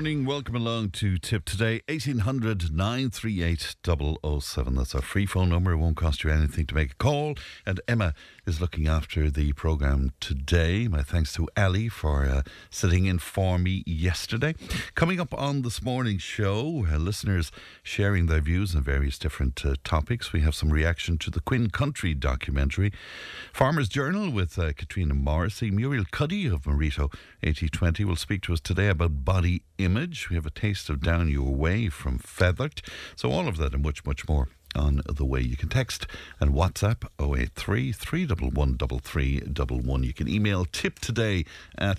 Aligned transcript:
morning. 0.00 0.24
Welcome 0.24 0.56
along 0.56 0.92
to 0.92 1.18
Tipp 1.18 1.44
Today. 1.44 1.82
1800 1.86 2.74
938 2.74 3.76
007. 3.84 4.74
That's 4.74 4.94
our 4.94 5.02
free 5.02 5.26
phone 5.26 5.50
number. 5.50 5.72
It 5.72 5.76
won't 5.76 5.98
cost 5.98 6.24
you 6.24 6.30
anything 6.30 6.64
to 6.68 6.74
make 6.74 6.92
a 6.92 6.94
call. 6.94 7.34
And 7.66 7.82
Emma 7.86 8.14
is 8.46 8.62
looking 8.62 8.88
after 8.88 9.30
the 9.30 9.52
programme 9.52 10.12
today. 10.18 10.88
My 10.88 11.02
thanks 11.02 11.34
to 11.34 11.50
Ali 11.54 11.90
for 11.90 12.24
uh, 12.24 12.42
sitting 12.70 13.04
in 13.04 13.18
for 13.18 13.58
me 13.58 13.82
yesterday. 13.84 14.54
Coming 14.94 15.20
up 15.20 15.34
on 15.34 15.60
this 15.60 15.82
morning's 15.82 16.22
show, 16.22 16.86
uh, 16.90 16.96
listeners 16.96 17.52
sharing 17.82 18.24
their 18.24 18.40
views 18.40 18.74
on 18.74 18.82
various 18.82 19.18
different 19.18 19.66
uh, 19.66 19.74
topics. 19.84 20.32
We 20.32 20.40
have 20.40 20.54
some 20.54 20.70
reaction 20.70 21.18
to 21.18 21.30
the 21.30 21.40
Quinn 21.40 21.68
Country 21.68 22.14
documentary. 22.14 22.90
Farmers 23.52 23.90
Journal 23.90 24.30
with 24.30 24.58
uh, 24.58 24.72
Katrina 24.72 25.12
Morrissey. 25.12 25.70
Muriel 25.70 26.06
Cuddy 26.10 26.46
of 26.46 26.66
Marito 26.66 27.10
8020 27.42 28.06
will 28.06 28.16
speak 28.16 28.40
to 28.44 28.54
us 28.54 28.60
today 28.60 28.88
about 28.88 29.26
body 29.26 29.62
image. 29.76 29.89
We 29.92 30.36
have 30.36 30.46
a 30.46 30.50
taste 30.50 30.88
of 30.88 31.00
Down 31.00 31.28
Your 31.28 31.52
Way 31.52 31.88
from 31.88 32.20
Fethard. 32.20 32.80
So, 33.16 33.32
all 33.32 33.48
of 33.48 33.56
that 33.56 33.74
and 33.74 33.82
much, 33.82 34.06
much 34.06 34.28
more 34.28 34.46
on 34.76 35.02
the 35.04 35.24
way. 35.24 35.40
You 35.40 35.56
can 35.56 35.68
text 35.68 36.06
and 36.38 36.52
WhatsApp 36.52 37.08
083 37.18 37.90
311 37.90 40.04
You 40.04 40.14
can 40.14 40.28
email 40.28 40.64
tip 40.64 41.00
today 41.00 41.44
at 41.76 41.98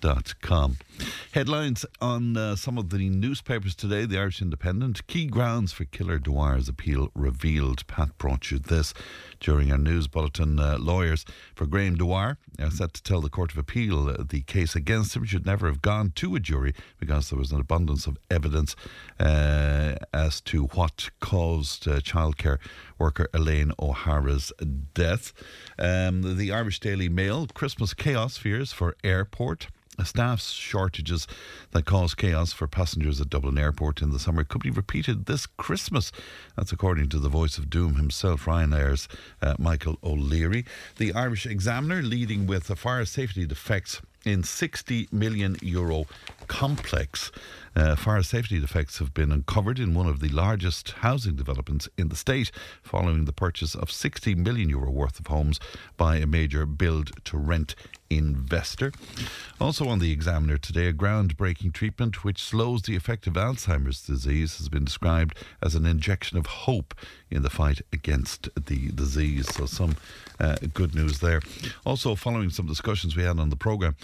tipfm.com. 0.00 0.78
Headlines 1.32 1.86
on 2.00 2.36
uh, 2.36 2.56
some 2.56 2.76
of 2.76 2.90
the 2.90 3.08
newspapers 3.08 3.74
today 3.74 4.04
The 4.04 4.18
Irish 4.18 4.42
Independent. 4.42 5.06
Key 5.06 5.26
grounds 5.26 5.72
for 5.72 5.84
Killer 5.84 6.18
Dwyer's 6.18 6.68
appeal 6.68 7.10
revealed. 7.14 7.86
Pat 7.86 8.16
brought 8.18 8.50
you 8.50 8.58
this 8.58 8.92
during 9.38 9.70
our 9.70 9.78
news 9.78 10.08
bulletin. 10.08 10.58
Uh, 10.58 10.76
lawyers 10.78 11.24
for 11.54 11.66
Graham 11.66 11.96
Dwyer 11.96 12.36
are 12.58 12.70
set 12.70 12.92
to 12.94 13.02
tell 13.02 13.20
the 13.20 13.30
Court 13.30 13.52
of 13.52 13.58
Appeal 13.58 14.08
uh, 14.08 14.24
the 14.28 14.42
case 14.42 14.74
against 14.74 15.16
him 15.16 15.24
should 15.24 15.46
never 15.46 15.66
have 15.66 15.82
gone 15.82 16.12
to 16.16 16.34
a 16.34 16.40
jury 16.40 16.74
because 16.98 17.30
there 17.30 17.38
was 17.38 17.52
an 17.52 17.60
abundance 17.60 18.06
of 18.06 18.18
evidence 18.30 18.76
uh, 19.18 19.94
as 20.12 20.40
to 20.42 20.64
what 20.66 21.08
caused 21.20 21.88
uh, 21.88 22.00
childcare 22.00 22.58
worker 23.00 23.26
Elaine 23.34 23.72
O'Hara's 23.80 24.52
death. 24.94 25.32
Um, 25.78 26.36
the 26.36 26.52
Irish 26.52 26.78
Daily 26.78 27.08
Mail 27.08 27.46
Christmas 27.52 27.94
chaos 27.94 28.36
fears 28.36 28.72
for 28.72 28.94
airport 29.02 29.68
staff 30.04 30.40
shortages 30.40 31.26
that 31.72 31.84
caused 31.84 32.16
chaos 32.16 32.52
for 32.52 32.66
passengers 32.66 33.20
at 33.20 33.28
Dublin 33.28 33.58
Airport 33.58 34.00
in 34.00 34.10
the 34.10 34.18
summer 34.18 34.44
could 34.44 34.62
be 34.62 34.70
repeated 34.70 35.26
this 35.26 35.46
Christmas. 35.46 36.12
That's 36.56 36.72
according 36.72 37.08
to 37.10 37.18
the 37.18 37.28
voice 37.28 37.58
of 37.58 37.70
doom 37.70 37.96
himself, 37.96 38.44
Ryanair's 38.46 39.08
uh, 39.42 39.54
Michael 39.58 39.98
O'Leary. 40.02 40.64
The 40.96 41.12
Irish 41.12 41.46
Examiner 41.46 42.02
leading 42.02 42.46
with 42.46 42.68
the 42.68 42.76
fire 42.76 43.04
safety 43.04 43.46
defects 43.46 44.00
in 44.24 44.42
60 44.42 45.08
million 45.12 45.56
euro 45.62 46.06
complex. 46.46 47.30
Uh, 47.76 47.94
fire 47.94 48.22
safety 48.22 48.58
defects 48.58 48.98
have 48.98 49.14
been 49.14 49.30
uncovered 49.30 49.78
in 49.78 49.94
one 49.94 50.06
of 50.06 50.20
the 50.20 50.28
largest 50.28 50.90
housing 50.98 51.36
developments 51.36 51.88
in 51.96 52.08
the 52.08 52.16
state 52.16 52.50
following 52.82 53.24
the 53.24 53.32
purchase 53.32 53.74
of 53.74 53.90
60 53.90 54.34
million 54.34 54.68
euro 54.68 54.90
worth 54.90 55.20
of 55.20 55.28
homes 55.28 55.60
by 55.96 56.16
a 56.16 56.26
major 56.26 56.66
build 56.66 57.12
to 57.24 57.38
rent 57.38 57.74
investor. 58.10 58.92
Also 59.60 59.88
on 59.88 60.00
the 60.00 60.10
Examiner 60.10 60.58
today, 60.58 60.88
a 60.88 60.92
groundbreaking 60.92 61.72
treatment 61.72 62.24
which 62.24 62.42
slows 62.42 62.82
the 62.82 62.96
effect 62.96 63.26
of 63.26 63.34
Alzheimer's 63.34 64.02
disease 64.02 64.58
has 64.58 64.68
been 64.68 64.84
described 64.84 65.38
as 65.62 65.74
an 65.74 65.86
injection 65.86 66.36
of 66.36 66.46
hope 66.46 66.94
in 67.30 67.42
the 67.42 67.50
fight 67.50 67.80
against 67.92 68.48
the 68.54 68.90
disease. 68.90 69.48
So, 69.54 69.66
some 69.66 69.96
uh, 70.40 70.56
good 70.74 70.94
news 70.94 71.20
there. 71.20 71.40
Also, 71.86 72.14
following 72.14 72.50
some 72.50 72.66
discussions 72.66 73.16
we 73.16 73.22
had 73.22 73.38
on 73.38 73.50
the 73.50 73.56
programme. 73.56 73.96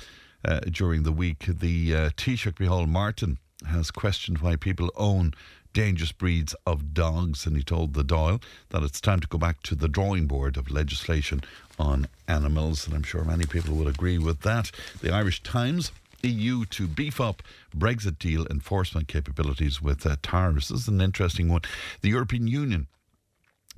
Uh, 0.44 0.60
during 0.70 1.02
the 1.02 1.12
week, 1.12 1.46
the 1.48 1.94
uh, 1.94 2.10
Taoiseach 2.10 2.88
Martin 2.88 3.38
has 3.68 3.90
questioned 3.90 4.38
why 4.38 4.54
people 4.54 4.90
own 4.96 5.34
dangerous 5.76 6.10
breeds 6.10 6.54
of 6.64 6.94
dogs, 6.94 7.44
and 7.44 7.54
he 7.54 7.62
told 7.62 7.92
the 7.92 8.02
Dáil 8.02 8.42
that 8.70 8.82
it's 8.82 8.98
time 8.98 9.20
to 9.20 9.28
go 9.28 9.36
back 9.36 9.62
to 9.64 9.74
the 9.74 9.88
drawing 9.88 10.26
board 10.26 10.56
of 10.56 10.70
legislation 10.70 11.42
on 11.78 12.08
animals, 12.26 12.86
and 12.86 12.96
I'm 12.96 13.02
sure 13.02 13.22
many 13.24 13.44
people 13.44 13.74
will 13.74 13.86
agree 13.86 14.16
with 14.16 14.40
that. 14.40 14.70
The 15.02 15.12
Irish 15.12 15.42
Times. 15.42 15.92
EU 16.22 16.64
to 16.64 16.88
beef 16.88 17.20
up 17.20 17.42
Brexit 17.76 18.18
deal 18.18 18.46
enforcement 18.50 19.06
capabilities 19.06 19.82
with 19.82 20.06
uh, 20.06 20.16
tariffs. 20.22 20.68
This 20.68 20.80
is 20.80 20.88
an 20.88 21.02
interesting 21.02 21.50
one. 21.50 21.60
The 22.00 22.08
European 22.08 22.46
Union 22.48 22.86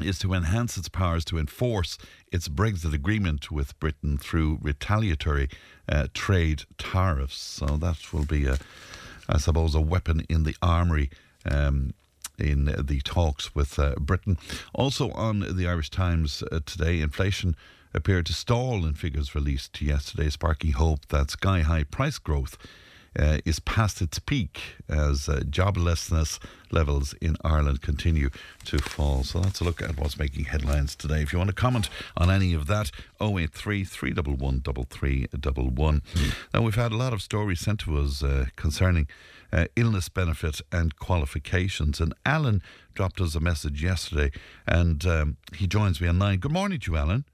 is 0.01 0.21
to 0.21 0.33
enhance 0.33 0.79
its 0.79 0.89
powers 0.89 1.25
to 1.27 1.37
enforce 1.37 1.99
its 2.31 2.49
Brexit 2.49 2.95
agreement 2.95 3.51
with 3.51 3.79
Britain 3.81 4.17
through 4.17 4.61
retaliatory 4.63 5.49
uh, 5.89 6.07
trade 6.15 6.63
tariffs. 6.79 7.39
So 7.39 7.67
that 7.79 8.13
will 8.13 8.25
be, 8.25 8.47
a, 8.47 8.59
I 9.29 9.39
suppose, 9.39 9.75
a 9.75 9.81
weapon 9.81 10.25
in 10.29 10.45
the 10.45 10.55
armory. 10.63 11.11
Um, 11.51 11.95
in 12.39 12.67
the 12.67 13.01
talks 13.05 13.53
with 13.55 13.81
uh, 13.81 13.95
Britain. 13.99 14.39
Also 14.73 15.11
on 15.11 15.41
the 15.57 15.67
Irish 15.67 15.91
Times 15.91 16.45
uh, 16.53 16.61
today, 16.65 17.01
inflation 17.01 17.57
appeared 17.93 18.27
to 18.27 18.33
stall 18.33 18.85
in 18.87 18.95
figures 18.95 19.35
released 19.35 19.81
yesterday, 19.83 20.31
sparking 20.31 20.73
hope 20.73 21.09
that 21.09 21.31
sky 21.31 21.63
high 21.63 21.83
price 21.83 22.19
growth 22.19 22.57
uh, 23.19 23.39
is 23.45 23.59
past 23.61 24.01
its 24.01 24.19
peak 24.19 24.61
as 24.89 25.29
uh, 25.29 25.41
joblessness 25.41 26.39
levels 26.71 27.15
in 27.15 27.37
Ireland 27.43 27.83
continue 27.83 28.31
to 28.67 28.79
fall. 28.79 29.25
So 29.25 29.41
that's 29.41 29.61
a 29.61 29.65
look 29.65 29.83
at 29.83 29.99
what's 29.99 30.19
making 30.19 30.45
headlines 30.45 30.95
today. 30.95 31.23
If 31.23 31.33
you 31.33 31.39
want 31.39 31.49
to 31.49 31.55
comment 31.55 31.89
on 32.17 32.31
any 32.31 32.55
of 32.55 32.67
that, 32.67 32.91
083 33.21 33.85
311 33.85 34.61
3311. 34.63 36.03
Now, 36.55 36.63
we've 36.63 36.75
had 36.75 36.93
a 36.93 36.97
lot 36.97 37.13
of 37.13 37.23
stories 37.23 37.61
sent 37.61 37.81
to 37.81 37.99
us 37.99 38.23
uh, 38.23 38.47
concerning. 38.57 39.09
Uh, 39.51 39.65
illness 39.77 40.11
benefit 40.11 40.61
and 40.71 40.97
qualifications. 40.97 42.01
And 42.01 42.13
Alan 42.27 42.61
dropped 42.93 43.19
us 43.19 43.35
a 43.35 43.41
message 43.41 43.83
yesterday, 43.83 44.31
and 44.67 45.07
um, 45.07 45.37
he 45.55 45.67
joins 45.67 46.03
me 46.03 46.09
online. 46.09 46.39
Good 46.39 46.53
morning 46.53 46.79
to 46.81 46.91
you, 46.91 46.99
Alan. 46.99 47.25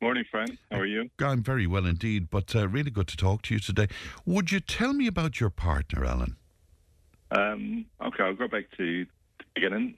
Morning, 0.00 0.24
Frank. 0.30 0.58
How 0.70 0.78
are 0.78 0.86
you? 0.86 1.10
I'm 1.20 1.42
very 1.42 1.66
well 1.66 1.86
indeed, 1.86 2.28
but 2.30 2.54
uh, 2.54 2.68
really 2.68 2.90
good 2.90 3.08
to 3.08 3.16
talk 3.16 3.42
to 3.42 3.54
you 3.54 3.60
today. 3.60 3.88
Would 4.26 4.52
you 4.52 4.60
tell 4.60 4.92
me 4.92 5.06
about 5.06 5.40
your 5.40 5.50
partner, 5.50 6.04
Alan? 6.04 6.36
Um, 7.30 7.86
okay, 8.00 8.22
I'll 8.22 8.34
go 8.34 8.48
back 8.48 8.64
to 8.76 9.04
the 9.04 9.44
beginning. 9.54 9.94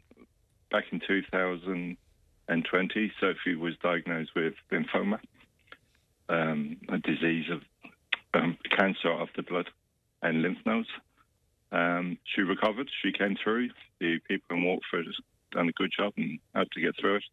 Back 0.70 0.84
in 0.92 1.00
2020, 1.00 3.12
Sophie 3.20 3.56
was 3.56 3.74
diagnosed 3.82 4.30
with 4.36 4.54
lymphoma, 4.70 5.18
um, 6.28 6.76
a 6.88 6.98
disease 6.98 7.46
of 7.50 7.62
um, 8.34 8.56
cancer 8.76 9.10
of 9.10 9.28
the 9.36 9.42
blood 9.42 9.68
and 10.22 10.42
lymph 10.42 10.58
nodes. 10.64 10.88
Um, 11.70 12.18
she 12.24 12.42
recovered. 12.42 12.88
She 13.02 13.12
came 13.12 13.36
through. 13.42 13.70
The 14.00 14.18
people 14.26 14.56
in 14.56 14.64
Waterford 14.64 15.06
has 15.06 15.16
done 15.52 15.68
a 15.68 15.72
good 15.72 15.92
job 15.96 16.12
and 16.16 16.38
had 16.54 16.70
to 16.72 16.80
get 16.80 16.94
through 16.98 17.16
it. 17.16 17.24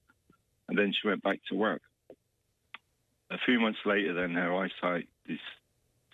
And 0.68 0.78
then 0.78 0.94
she 0.94 1.08
went 1.08 1.24
back 1.24 1.40
to 1.50 1.56
work. 1.56 1.82
A 3.32 3.38
few 3.46 3.60
months 3.60 3.80
later, 3.86 4.14
then 4.14 4.34
her 4.34 4.54
eyesight 4.56 5.08
is 5.28 5.40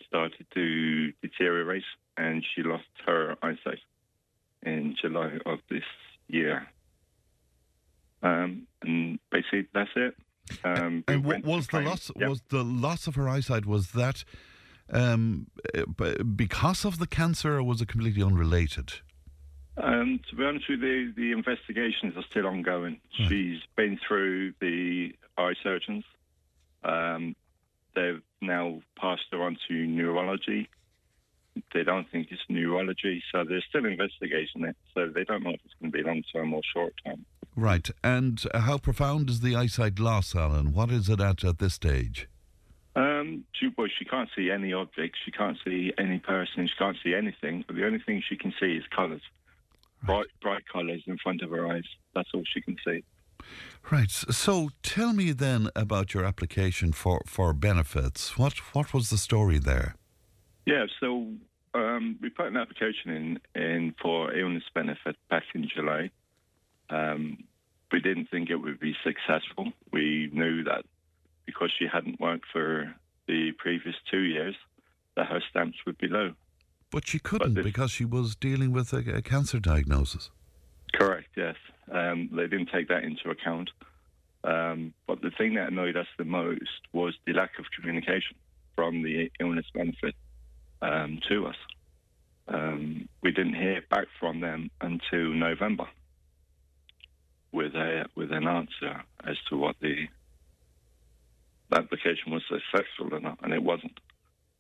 started 0.07 0.45
to 0.53 1.11
deteriorate, 1.21 1.83
and 2.17 2.43
she 2.53 2.63
lost 2.63 2.83
her 3.05 3.35
eyesight 3.41 3.79
in 4.63 4.95
July 5.01 5.39
of 5.45 5.59
this 5.69 5.84
year. 6.28 6.67
Um, 8.23 8.67
and 8.81 9.19
basically, 9.31 9.67
that's 9.73 9.90
it. 9.96 10.16
Um, 10.63 11.03
and 11.07 11.23
what 11.23 11.43
was 11.43 11.67
the 11.67 11.81
loss? 11.81 12.11
Yep. 12.16 12.29
Was 12.29 12.41
the 12.49 12.63
loss 12.63 13.07
of 13.07 13.16
her 13.16 13.28
eyesight? 13.28 13.66
Was 13.66 13.91
that 13.91 14.23
um, 14.89 15.47
because 16.35 16.85
of 16.85 16.99
the 16.99 17.07
cancer, 17.07 17.57
or 17.57 17.63
was 17.63 17.81
it 17.81 17.87
completely 17.87 18.23
unrelated? 18.23 18.93
Um, 19.78 20.19
to 20.29 20.35
be 20.35 20.43
honest 20.43 20.66
with 20.69 20.81
you, 20.81 21.13
the 21.13 21.31
investigations 21.31 22.16
are 22.17 22.23
still 22.29 22.45
ongoing. 22.45 22.99
Right. 23.19 23.29
She's 23.29 23.59
been 23.75 23.99
through 24.05 24.53
the 24.59 25.13
eye 25.37 25.53
surgeons. 25.63 26.03
Um, 26.83 27.35
they've 27.95 28.22
now 28.41 28.81
passed 28.99 29.23
her 29.31 29.41
on 29.41 29.57
to 29.67 29.73
neurology. 29.73 30.69
They 31.73 31.84
don't 31.84 32.09
think 32.09 32.27
it's 32.31 32.41
neurology, 32.49 33.23
so 33.31 33.43
they're 33.43 33.63
still 33.67 33.85
investigating 33.85 34.66
it. 34.66 34.75
So 34.93 35.07
they 35.07 35.23
don't 35.23 35.43
know 35.43 35.51
if 35.51 35.59
it's 35.66 35.73
going 35.79 35.91
to 35.91 35.97
be 35.97 36.03
long 36.03 36.23
term 36.34 36.53
or 36.53 36.61
short 36.73 36.93
term. 37.05 37.25
Right. 37.55 37.89
And 38.03 38.41
how 38.53 38.77
profound 38.77 39.29
is 39.29 39.41
the 39.41 39.55
eyesight 39.55 39.99
loss, 39.99 40.35
Alan? 40.35 40.73
What 40.73 40.91
is 40.91 41.09
it 41.09 41.19
at 41.19 41.43
at 41.43 41.59
this 41.59 41.73
stage? 41.73 42.27
Um, 42.96 43.46
she, 43.53 43.70
well, 43.78 43.88
she 43.97 44.05
can't 44.05 44.29
see 44.35 44.52
any 44.52 44.73
objects. 44.73 45.20
She 45.23 45.32
can't 45.32 45.58
see 45.64 45.93
any 45.97 46.20
person. 46.20 46.67
She 46.67 46.76
can't 46.78 46.97
see 47.03 47.14
anything. 47.14 47.64
But 47.66 47.76
the 47.76 47.85
only 47.85 47.99
thing 47.99 48.22
she 48.28 48.35
can 48.35 48.53
see 48.59 48.76
is 48.76 48.84
colours. 48.96 49.22
bright, 50.03 50.28
bright 50.41 50.64
colours 50.72 51.03
in 51.08 51.17
front 51.17 51.41
of 51.41 51.52
her 51.52 51.67
eyes. 51.72 51.85
That's 52.14 52.29
all 52.34 52.43
she 52.53 52.61
can 52.61 52.78
see. 52.85 53.03
Right. 53.90 54.11
So 54.11 54.70
tell 54.84 55.14
me 55.14 55.32
then 55.32 55.70
about 55.76 56.14
your 56.14 56.26
application 56.26 56.91
for, 56.91 57.22
for 57.26 57.53
benefits. 57.53 58.38
What 58.38 58.58
what 58.76 58.94
was 58.94 59.09
the 59.09 59.17
story 59.17 59.58
there? 59.58 59.96
Yeah, 60.66 60.85
so 60.99 61.28
um, 61.73 62.17
we 62.22 62.29
put 62.29 62.47
an 62.47 62.58
application 62.58 63.40
in, 63.55 63.61
in 63.61 63.96
for 64.02 64.32
illness 64.34 64.64
benefit 64.76 65.16
back 65.29 65.44
in 65.55 65.67
July. 65.67 66.11
Um, 66.90 67.44
we 67.91 67.99
didn't 67.99 68.29
think 68.29 68.49
it 68.49 68.58
would 68.58 68.79
be 68.79 68.96
successful. 69.03 69.72
We 69.91 70.29
knew 70.32 70.64
that 70.66 70.85
because 71.51 71.71
she 71.77 71.85
hadn't 71.85 72.19
worked 72.19 72.45
for 72.51 72.93
the 73.27 73.51
previous 73.57 73.95
two 74.09 74.21
years, 74.21 74.55
that 75.15 75.27
her 75.27 75.41
stamps 75.49 75.77
would 75.85 75.97
be 75.97 76.07
low. 76.07 76.33
But 76.91 77.07
she 77.07 77.19
couldn't 77.19 77.55
this- 77.55 77.63
because 77.63 77.91
she 77.91 78.05
was 78.05 78.35
dealing 78.35 78.71
with 78.71 78.93
a, 78.93 79.17
a 79.17 79.21
cancer 79.21 79.59
diagnosis. 79.59 80.29
Correct, 80.93 81.29
yes. 81.35 81.55
Um, 81.91 82.29
they 82.31 82.47
didn't 82.47 82.69
take 82.73 82.87
that 82.89 83.03
into 83.03 83.29
account. 83.29 83.69
Um, 84.43 84.93
but 85.07 85.21
the 85.21 85.31
thing 85.37 85.53
that 85.55 85.67
annoyed 85.71 85.95
us 85.95 86.07
the 86.17 86.25
most 86.25 86.81
was 86.93 87.13
the 87.25 87.33
lack 87.33 87.51
of 87.59 87.65
communication 87.75 88.35
from 88.75 89.03
the 89.03 89.29
illness 89.39 89.67
benefit 89.73 90.15
um, 90.81 91.19
to 91.29 91.47
us. 91.47 91.55
Um, 92.47 93.07
we 93.21 93.31
didn't 93.31 93.53
hear 93.55 93.81
back 93.89 94.07
from 94.19 94.39
them 94.41 94.71
until 94.81 95.29
November 95.33 95.87
with 97.51 97.75
a 97.75 98.05
with 98.15 98.31
an 98.31 98.47
answer 98.47 99.03
as 99.25 99.37
to 99.49 99.57
what 99.57 99.75
the, 99.81 100.07
the 101.72 101.78
application 101.78 102.32
was 102.32 102.44
successful 102.47 103.14
or 103.14 103.20
not, 103.20 103.40
and 103.41 103.53
it 103.53 103.64
wasn't. 103.64 104.00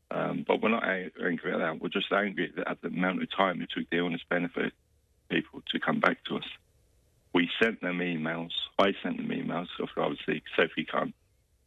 Um, 0.09 0.43
but 0.47 0.61
we're 0.61 0.69
not 0.69 0.83
angry 0.87 1.53
at 1.53 1.59
that. 1.59 1.79
We're 1.81 1.89
just 1.89 2.11
angry 2.11 2.51
at 2.65 2.81
the 2.81 2.87
amount 2.87 3.21
of 3.21 3.29
time 3.35 3.61
it 3.61 3.69
took 3.75 3.89
the 3.89 3.97
illness 3.97 4.21
benefit 4.29 4.73
people 5.29 5.61
to 5.71 5.79
come 5.79 5.99
back 5.99 6.23
to 6.25 6.37
us. 6.37 6.43
We 7.33 7.49
sent 7.61 7.81
them 7.81 7.99
emails. 7.99 8.49
I 8.77 8.93
sent 9.03 9.17
them 9.17 9.27
emails. 9.29 9.67
Obviously, 9.97 10.43
Sophie 10.57 10.85
can't 10.85 11.13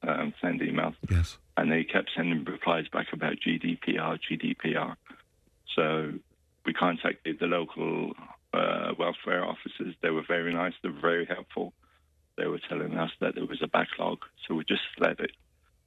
um, 0.06 0.34
send 0.42 0.60
emails, 0.60 0.94
Yes. 1.10 1.38
and 1.56 1.70
they 1.72 1.84
kept 1.84 2.10
sending 2.14 2.44
replies 2.44 2.86
back 2.88 3.06
about 3.12 3.36
GDPR, 3.36 4.18
GDPR. 4.30 4.96
So 5.74 6.12
we 6.66 6.74
contacted 6.74 7.38
the 7.40 7.46
local 7.46 8.12
uh, 8.52 8.92
welfare 8.98 9.42
officers. 9.44 9.94
They 10.02 10.10
were 10.10 10.24
very 10.26 10.52
nice. 10.52 10.74
They 10.82 10.90
were 10.90 11.00
very 11.00 11.24
helpful. 11.24 11.72
They 12.36 12.46
were 12.46 12.60
telling 12.68 12.96
us 12.96 13.10
that 13.20 13.34
there 13.36 13.46
was 13.46 13.60
a 13.62 13.68
backlog, 13.68 14.18
so 14.46 14.54
we 14.54 14.64
just 14.64 14.82
let 14.98 15.20
it 15.20 15.30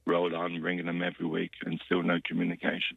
roll 0.06 0.34
on, 0.34 0.62
ringing 0.62 0.86
them 0.86 1.02
every 1.02 1.26
week, 1.26 1.52
and 1.64 1.80
still 1.84 2.02
no 2.02 2.18
communication. 2.24 2.96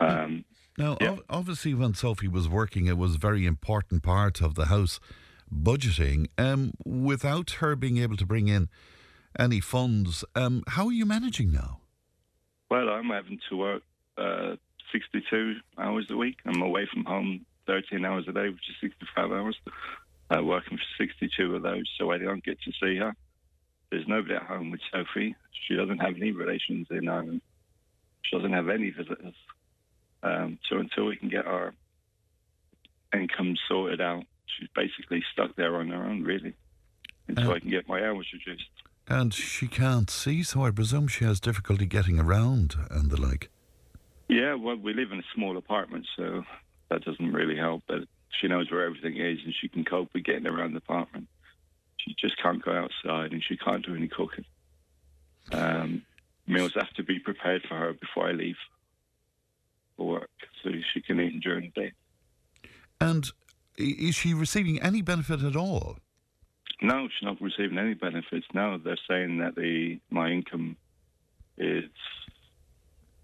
Um, 0.00 0.44
Now, 0.78 0.96
Yeah. 1.02 1.10
ob- 1.10 1.24
obviously, 1.28 1.74
when 1.74 1.92
Sophie 1.92 2.28
was 2.28 2.48
working, 2.48 2.86
it 2.86 2.96
was 2.96 3.16
a 3.16 3.18
very 3.18 3.44
important 3.44 4.02
part 4.02 4.40
of 4.40 4.54
the 4.54 4.66
house 4.66 4.98
budgeting. 5.52 6.28
Um, 6.38 6.72
without 6.86 7.50
her 7.60 7.76
being 7.76 7.98
able 7.98 8.16
to 8.16 8.24
bring 8.24 8.48
in 8.48 8.70
any 9.38 9.60
funds, 9.60 10.24
um, 10.34 10.62
how 10.68 10.86
are 10.86 10.92
you 10.92 11.04
managing 11.04 11.52
now? 11.52 11.80
Well, 12.70 12.88
I'm 12.88 13.10
having 13.10 13.38
to 13.50 13.56
work 13.56 13.82
uh, 14.16 14.56
62 14.92 15.56
hours 15.76 16.06
a 16.10 16.16
week. 16.16 16.38
I'm 16.46 16.62
away 16.62 16.86
from 16.86 17.04
home 17.04 17.44
13 17.66 18.02
hours 18.06 18.26
a 18.26 18.32
day, 18.32 18.48
which 18.48 18.68
is 18.70 18.76
65 18.80 19.30
hours. 19.30 19.58
Uh, 20.32 20.42
working 20.42 20.78
for 20.78 20.84
62 21.04 21.56
of 21.56 21.62
those, 21.62 21.84
so 21.98 22.10
I 22.10 22.18
don't 22.18 22.42
get 22.44 22.58
to 22.62 22.72
see 22.80 22.96
her. 22.96 23.14
There's 23.90 24.06
nobody 24.08 24.34
at 24.34 24.44
home 24.44 24.70
with 24.70 24.80
Sophie. 24.90 25.34
She 25.66 25.76
doesn't 25.76 25.98
have 25.98 26.16
any 26.16 26.30
relations 26.30 26.86
in 26.90 27.08
Ireland. 27.08 27.42
She 28.22 28.36
doesn't 28.36 28.52
have 28.52 28.68
any 28.68 28.90
visitors. 28.90 29.34
Um, 30.22 30.58
so 30.68 30.78
until 30.78 31.06
we 31.06 31.16
can 31.16 31.28
get 31.28 31.46
our 31.46 31.74
income 33.12 33.56
sorted 33.68 34.00
out, 34.00 34.24
she's 34.46 34.68
basically 34.74 35.22
stuck 35.32 35.54
there 35.56 35.76
on 35.76 35.88
her 35.88 36.02
own, 36.04 36.22
really, 36.22 36.54
until 37.28 37.50
Uh, 37.50 37.54
I 37.54 37.60
can 37.60 37.70
get 37.70 37.86
my 37.88 38.02
hours 38.02 38.26
reduced. 38.32 38.70
And 39.08 39.34
she 39.34 39.66
can't 39.66 40.08
see, 40.08 40.42
so 40.44 40.64
I 40.64 40.70
presume 40.70 41.08
she 41.08 41.24
has 41.24 41.40
difficulty 41.40 41.84
getting 41.84 42.18
around 42.18 42.76
and 42.90 43.10
the 43.10 43.20
like. 43.20 43.50
Yeah, 44.28 44.54
well, 44.54 44.76
we 44.76 44.94
live 44.94 45.12
in 45.12 45.18
a 45.18 45.34
small 45.34 45.58
apartment, 45.58 46.06
so 46.16 46.44
that 46.88 47.04
doesn't 47.04 47.32
really 47.32 47.56
help. 47.56 47.82
But 47.86 48.04
she 48.40 48.48
knows 48.48 48.70
where 48.70 48.84
everything 48.84 49.16
is, 49.16 49.38
and 49.44 49.54
she 49.54 49.68
can 49.68 49.84
cope 49.84 50.12
with 50.14 50.24
getting 50.24 50.46
around 50.46 50.72
the 50.72 50.78
apartment. 50.78 51.28
She 51.98 52.14
just 52.18 52.36
can't 52.42 52.64
go 52.64 52.72
outside, 52.72 53.32
and 53.32 53.42
she 53.42 53.56
can't 53.56 53.84
do 53.84 53.94
any 53.94 54.08
cooking. 54.08 54.44
Um, 55.52 56.02
meals 56.46 56.72
have 56.74 56.90
to 56.94 57.02
be 57.02 57.18
prepared 57.18 57.62
for 57.68 57.76
her 57.76 57.92
before 57.92 58.28
I 58.28 58.32
leave 58.32 58.56
for 59.96 60.06
work, 60.06 60.30
so 60.62 60.70
she 60.92 61.00
can 61.00 61.20
eat 61.20 61.40
during 61.40 61.72
the 61.74 61.82
day. 61.82 61.92
And 63.00 63.30
is 63.76 64.14
she 64.14 64.34
receiving 64.34 64.80
any 64.80 65.02
benefit 65.02 65.42
at 65.42 65.56
all? 65.56 65.98
No, 66.80 67.08
she's 67.08 67.26
not 67.26 67.40
receiving 67.40 67.78
any 67.78 67.94
benefits. 67.94 68.46
No, 68.54 68.78
they're 68.78 68.98
saying 69.08 69.38
that 69.38 69.54
the 69.54 70.00
my 70.10 70.30
income 70.30 70.76
is 71.56 71.84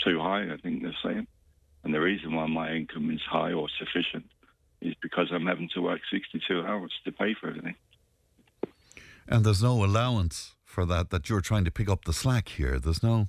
too 0.01 0.21
high. 0.21 0.53
I 0.53 0.57
think 0.63 0.83
they're 0.83 0.95
saying, 1.03 1.27
and 1.83 1.93
the 1.93 2.01
reason 2.01 2.35
why 2.35 2.47
my 2.47 2.73
income 2.73 3.11
is 3.11 3.21
high 3.29 3.53
or 3.53 3.69
sufficient 3.79 4.27
is 4.81 4.95
because 5.03 5.29
I'm 5.33 5.47
having 5.47 5.69
to 5.75 5.81
work 5.81 6.01
62 6.11 6.63
hours 6.63 6.93
to 7.05 7.13
pay 7.13 7.35
for 7.35 7.49
everything. 7.49 7.75
And 9.27 9.45
there's 9.45 9.63
no 9.63 9.85
allowance 9.85 10.55
for 10.65 10.87
that, 10.87 11.11
that 11.11 11.29
you're 11.29 11.41
trying 11.41 11.65
to 11.65 11.71
pick 11.71 11.89
up 11.89 12.05
the 12.05 12.13
slack 12.13 12.49
here. 12.49 12.79
There's 12.79 13.03
no. 13.03 13.29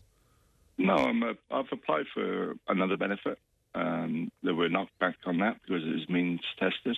No, 0.78 0.96
I'm 0.96 1.24
a, 1.24 1.34
I've 1.52 1.72
applied 1.72 2.06
for 2.14 2.54
another 2.68 2.96
benefit. 2.96 3.38
Um, 3.76 4.32
they 4.44 4.52
were 4.52 4.70
knocked 4.70 4.98
back 5.00 5.16
on 5.26 5.40
that 5.40 5.58
because 5.62 5.84
it 5.84 5.92
was 5.92 6.10
means 6.10 6.40
tested. 6.58 6.98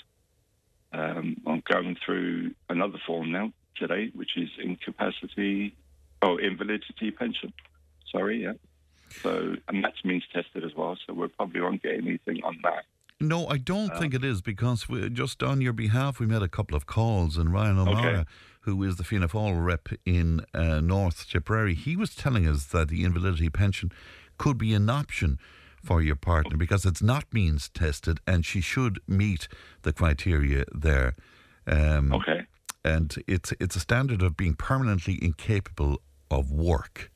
Um, 0.94 1.38
I'm 1.48 1.64
going 1.72 1.98
through 2.06 2.52
another 2.70 3.00
form 3.06 3.32
now 3.32 3.52
today, 3.76 4.12
which 4.14 4.38
is 4.38 4.50
incapacity, 4.62 5.76
oh, 6.22 6.38
invalidity 6.38 7.12
pension. 7.12 7.54
Sorry, 8.12 8.44
yeah. 8.44 8.54
So, 9.22 9.56
and 9.68 9.84
that's 9.84 10.04
means 10.06 10.24
tested 10.34 10.64
as 10.64 10.76
well. 10.76 10.98
So 11.06 11.14
we're 11.14 11.28
probably 11.28 11.62
won't 11.62 11.82
get 11.82 11.96
anything 11.96 12.44
on 12.44 12.60
that. 12.64 12.86
No, 13.22 13.48
I 13.48 13.58
don't 13.58 13.96
think 13.98 14.14
it 14.14 14.24
is 14.24 14.42
because 14.42 14.90
we, 14.90 15.10
just 15.10 15.44
on 15.44 15.62
your 15.62 15.74
behalf, 15.74 16.20
we 16.20 16.26
made 16.26 16.42
a 16.42 16.48
couple 16.50 16.76
of 16.76 16.86
calls, 16.86 17.38
and 17.38 17.54
Ryan 17.54 17.78
O'Meara, 17.80 18.20
Okay. 18.22 18.24
who 18.62 18.84
is 18.84 18.96
the 18.96 19.04
Fianna 19.04 19.28
Fáil 19.28 19.64
rep 19.64 19.90
in 20.06 20.42
uh, 20.54 20.80
North 20.82 21.30
Tipperary, 21.30 21.76
he 21.76 21.96
was 21.96 22.16
telling 22.16 22.48
us 22.48 22.66
that 22.66 22.90
the 22.90 23.04
invalidity 23.04 23.50
pension 23.50 23.92
could 24.38 24.58
be 24.58 24.74
an 24.74 24.90
option 24.90 25.38
for 25.84 26.02
your 26.02 26.16
partner 26.16 26.58
because 26.58 26.86
it's 26.86 27.02
not 27.02 27.26
means 27.34 27.70
tested, 27.70 28.20
and 28.28 28.46
she 28.46 28.62
should 28.62 29.00
meet 29.08 29.48
the 29.84 29.94
criteria 29.94 30.66
there. 30.74 31.16
Um, 31.68 32.12
Okay. 32.14 32.46
and 32.84 33.16
it's 33.28 33.54
it's 33.60 33.76
a 33.76 33.80
standard 33.80 34.22
of 34.24 34.36
being 34.36 34.56
permanently 34.56 35.18
incapable 35.24 36.02
of 36.32 36.52
work, 36.52 37.12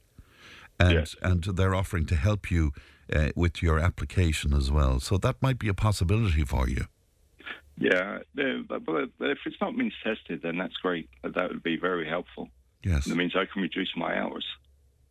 and 0.79 0.93
Yes. 0.93 1.15
and 1.21 1.43
they're 1.43 1.73
offering 1.75 2.05
to 2.07 2.15
help 2.15 2.51
you 2.51 2.71
uh, 3.13 3.29
with 3.35 3.61
your 3.61 3.79
application 3.79 4.53
as 4.53 4.71
well. 4.71 4.99
So 4.99 5.17
that 5.17 5.41
might 5.41 5.59
be 5.59 5.67
a 5.67 5.73
possibility 5.73 6.43
for 6.43 6.67
you. 6.67 6.85
Yeah, 7.77 8.19
yeah, 8.35 8.61
but, 8.67 8.79
if 9.19 9.39
it's 9.45 9.57
not 9.59 9.75
means 9.75 9.93
tested, 10.01 10.41
then 10.41 10.57
that's 10.57 10.77
great. 10.77 11.09
That 11.23 11.49
would 11.49 11.63
be 11.63 11.77
very 11.77 12.07
helpful. 12.07 12.49
Yes. 12.83 13.05
That 13.05 13.15
means 13.15 13.33
I 13.35 13.45
can 13.51 13.61
reduce 13.61 13.91
my 13.97 14.17
hours. 14.17 14.45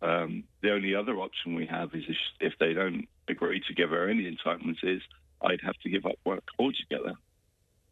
Um, 0.00 0.44
the 0.62 0.72
only 0.72 0.94
other 0.94 1.16
option 1.16 1.54
we 1.54 1.66
have 1.66 1.94
is 1.94 2.04
if, 2.08 2.16
if 2.40 2.52
they 2.58 2.72
don't 2.72 3.06
agree 3.28 3.62
to 3.68 3.74
give 3.74 3.90
her 3.90 4.08
any 4.08 4.24
entitlements, 4.24 4.82
is 4.82 5.02
I'd 5.42 5.60
have 5.62 5.76
to 5.82 5.90
give 5.90 6.06
up 6.06 6.16
work 6.24 6.44
altogether 6.58 7.14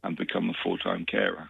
and 0.02 0.16
become 0.16 0.48
a 0.48 0.54
full-time 0.62 1.04
carer. 1.04 1.48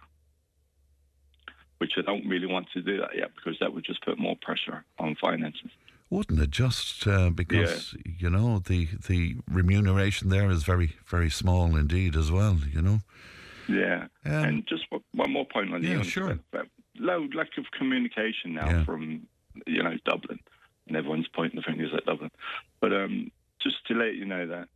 Which 1.77 1.93
I 1.97 2.01
don't 2.01 2.27
really 2.27 2.47
want 2.47 2.67
to 2.73 2.81
do 2.81 2.97
that 2.99 3.15
yet 3.15 3.31
because 3.35 3.57
that 3.59 3.73
would 3.73 3.85
just 3.85 4.03
put 4.03 4.19
more 4.19 4.35
pressure 4.41 4.85
on 4.99 5.15
finances. 5.21 5.71
Wouldn't 6.13 6.39
it 6.39 6.51
just 6.51 7.07
uh, 7.07 7.31
because 7.31 7.95
you 8.05 8.29
know 8.29 8.59
the 8.59 8.87
the 9.07 9.37
remuneration 9.49 10.29
there 10.29 10.49
is 10.51 10.63
very 10.63 10.95
very 11.07 11.31
small 11.31 11.75
indeed 11.75 12.15
as 12.15 12.31
well. 12.31 12.57
You 12.71 12.81
know. 12.83 12.99
Yeah, 13.67 14.07
Um, 14.25 14.31
and 14.47 14.67
just 14.67 14.83
one- 14.91 15.31
more 15.31 15.45
point 15.45 15.73
on 15.73 15.81
the 15.81 15.87
yeah, 15.87 16.01
sure. 16.03 16.37
Low 16.99 17.27
lack 17.33 17.57
of 17.57 17.65
communication 17.71 18.53
now 18.53 18.69
Yeah. 18.69 18.83
from 18.83 19.25
you 19.65 19.81
know 19.81 19.95
Dublin, 20.05 20.39
and 20.87 20.95
everyone's 20.95 21.27
pointing 21.29 21.55
the 21.59 21.63
fingers 21.63 21.91
at 21.97 22.05
Dublin. 22.05 22.29
But 22.79 22.93
um, 22.93 23.31
just 23.59 23.77
to 23.87 23.95
let 23.95 24.13
you 24.13 24.25
know 24.25 24.45
that 24.45 24.67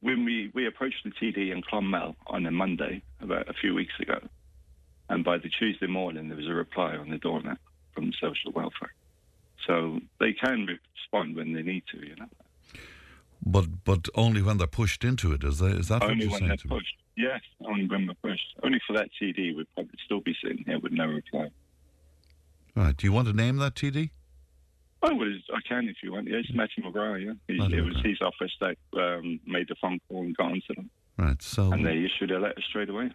when 0.00 0.26
we 0.26 0.50
we 0.52 0.66
approached 0.66 1.02
the 1.04 1.12
TD 1.12 1.50
in 1.50 1.62
Clonmel 1.62 2.14
on 2.26 2.44
a 2.44 2.50
Monday 2.50 3.00
about 3.22 3.48
a 3.48 3.54
few 3.54 3.72
weeks 3.74 3.94
ago, 4.00 4.18
and 5.08 5.24
by 5.24 5.38
the 5.38 5.48
Tuesday 5.48 5.86
morning 5.86 6.28
there 6.28 6.36
was 6.36 6.46
a 6.48 6.52
reply 6.52 6.94
on 6.98 7.08
the 7.08 7.16
doormat 7.18 7.56
from 7.94 8.12
social 8.20 8.52
welfare. 8.52 8.92
So 9.66 10.00
they 10.20 10.32
can 10.32 10.66
respond 10.66 11.36
when 11.36 11.52
they 11.52 11.62
need 11.62 11.84
to, 11.92 11.98
you 12.06 12.16
know. 12.16 12.28
But 13.44 13.84
but 13.84 14.08
only 14.14 14.42
when 14.42 14.58
they're 14.58 14.66
pushed 14.66 15.04
into 15.04 15.32
it. 15.32 15.44
Is 15.44 15.58
that 15.58 15.72
is 15.72 15.88
that 15.88 16.02
what 16.02 16.16
you're 16.16 16.30
when 16.30 16.38
saying 16.38 16.48
they're 16.48 16.56
to 16.56 16.68
me? 16.68 16.80
Yes, 17.16 17.40
only 17.66 17.86
when 17.86 18.06
we're 18.06 18.30
pushed. 18.30 18.56
Only 18.62 18.80
for 18.86 18.94
that 18.94 19.08
TD, 19.20 19.56
we'd 19.56 19.66
probably 19.74 19.98
still 20.04 20.20
be 20.20 20.34
sitting 20.42 20.64
here 20.66 20.78
with 20.80 20.92
no 20.92 21.06
reply. 21.06 21.48
Right. 22.74 22.96
Do 22.96 23.06
you 23.06 23.12
want 23.12 23.28
to 23.28 23.34
name 23.34 23.58
that 23.58 23.74
TD? 23.74 24.10
Oh, 25.02 25.14
well, 25.14 25.28
I 25.54 25.60
can 25.68 25.88
if 25.88 25.96
you 26.02 26.12
want. 26.12 26.28
Yeah, 26.28 26.38
it's 26.38 26.52
Matthew 26.54 26.82
McGrath, 26.82 27.24
yeah. 27.24 27.32
He, 27.46 27.58
Matthew 27.58 27.78
it 27.78 27.86
was 27.86 27.96
McGrath. 27.96 28.08
his 28.08 28.20
office 28.22 28.52
that 28.60 28.76
um, 28.98 29.38
made 29.46 29.68
the 29.68 29.76
phone 29.80 30.00
call 30.08 30.22
and 30.22 30.36
got 30.36 30.46
onto 30.46 30.74
them. 30.74 30.90
Right. 31.18 31.40
So 31.42 31.72
and 31.72 31.84
they 31.84 31.98
issued 31.98 32.30
a 32.30 32.38
letter 32.40 32.60
straight 32.68 32.88
away. 32.88 33.10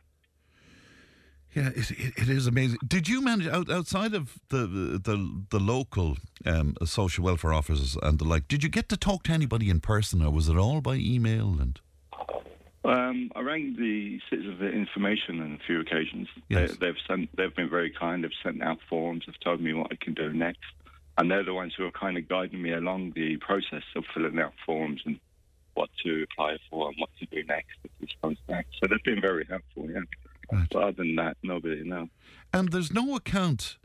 Yeah, 1.55 1.69
it, 1.69 1.91
it, 1.91 2.13
it 2.17 2.29
is 2.29 2.45
amazing. 2.45 2.77
Did 2.87 3.07
you 3.07 3.21
manage 3.21 3.47
out, 3.47 3.71
outside 3.71 4.13
of 4.13 4.39
the 4.49 4.67
the 5.03 5.45
the 5.49 5.59
local 5.59 6.17
um, 6.45 6.75
social 6.85 7.23
welfare 7.23 7.53
officers 7.53 7.97
and 8.03 8.19
the 8.19 8.25
like? 8.25 8.47
Did 8.47 8.63
you 8.63 8.69
get 8.69 8.87
to 8.89 8.97
talk 8.97 9.23
to 9.23 9.31
anybody 9.31 9.69
in 9.69 9.79
person, 9.79 10.21
or 10.21 10.31
was 10.31 10.47
it 10.47 10.57
all 10.57 10.81
by 10.81 10.95
email? 10.95 11.57
And 11.59 11.79
um, 12.85 13.31
I 13.35 13.41
rang 13.41 13.75
the 13.77 14.19
Citizens 14.29 14.61
Information 14.61 15.41
on 15.41 15.53
a 15.53 15.65
few 15.65 15.79
occasions. 15.81 16.27
Yes. 16.49 16.77
They, 16.77 16.87
have 16.87 16.95
sent, 17.07 17.35
they've 17.35 17.55
been 17.55 17.69
very 17.69 17.91
kind. 17.91 18.23
They've 18.23 18.31
sent 18.43 18.61
out 18.61 18.77
forms. 18.87 19.23
They've 19.25 19.39
told 19.39 19.59
me 19.59 19.73
what 19.73 19.91
I 19.91 19.95
can 19.95 20.13
do 20.13 20.31
next, 20.31 20.71
and 21.17 21.29
they're 21.29 21.43
the 21.43 21.53
ones 21.53 21.73
who 21.75 21.85
are 21.85 21.91
kind 21.91 22.17
of 22.17 22.29
guiding 22.29 22.61
me 22.61 22.73
along 22.73 23.13
the 23.15 23.37
process 23.37 23.83
of 23.95 24.05
filling 24.13 24.39
out 24.39 24.53
forms 24.65 25.01
and 25.05 25.19
what 25.73 25.89
to 26.03 26.25
apply 26.31 26.57
for 26.69 26.89
and 26.89 26.95
what 26.99 27.09
to 27.19 27.25
do 27.25 27.43
next 27.47 27.77
if 27.83 27.91
this 27.99 28.09
comes 28.21 28.37
back. 28.47 28.67
So 28.79 28.87
they've 28.87 29.03
been 29.03 29.21
very 29.21 29.45
helpful. 29.45 29.89
Yeah. 29.89 30.01
Right. 30.51 30.67
But 30.71 30.83
other 30.83 30.91
than 30.93 31.15
that, 31.15 31.37
nobody 31.43 31.83
no. 31.83 32.09
and 32.53 32.71
there's 32.71 32.91
no 32.91 33.15
account 33.15 33.77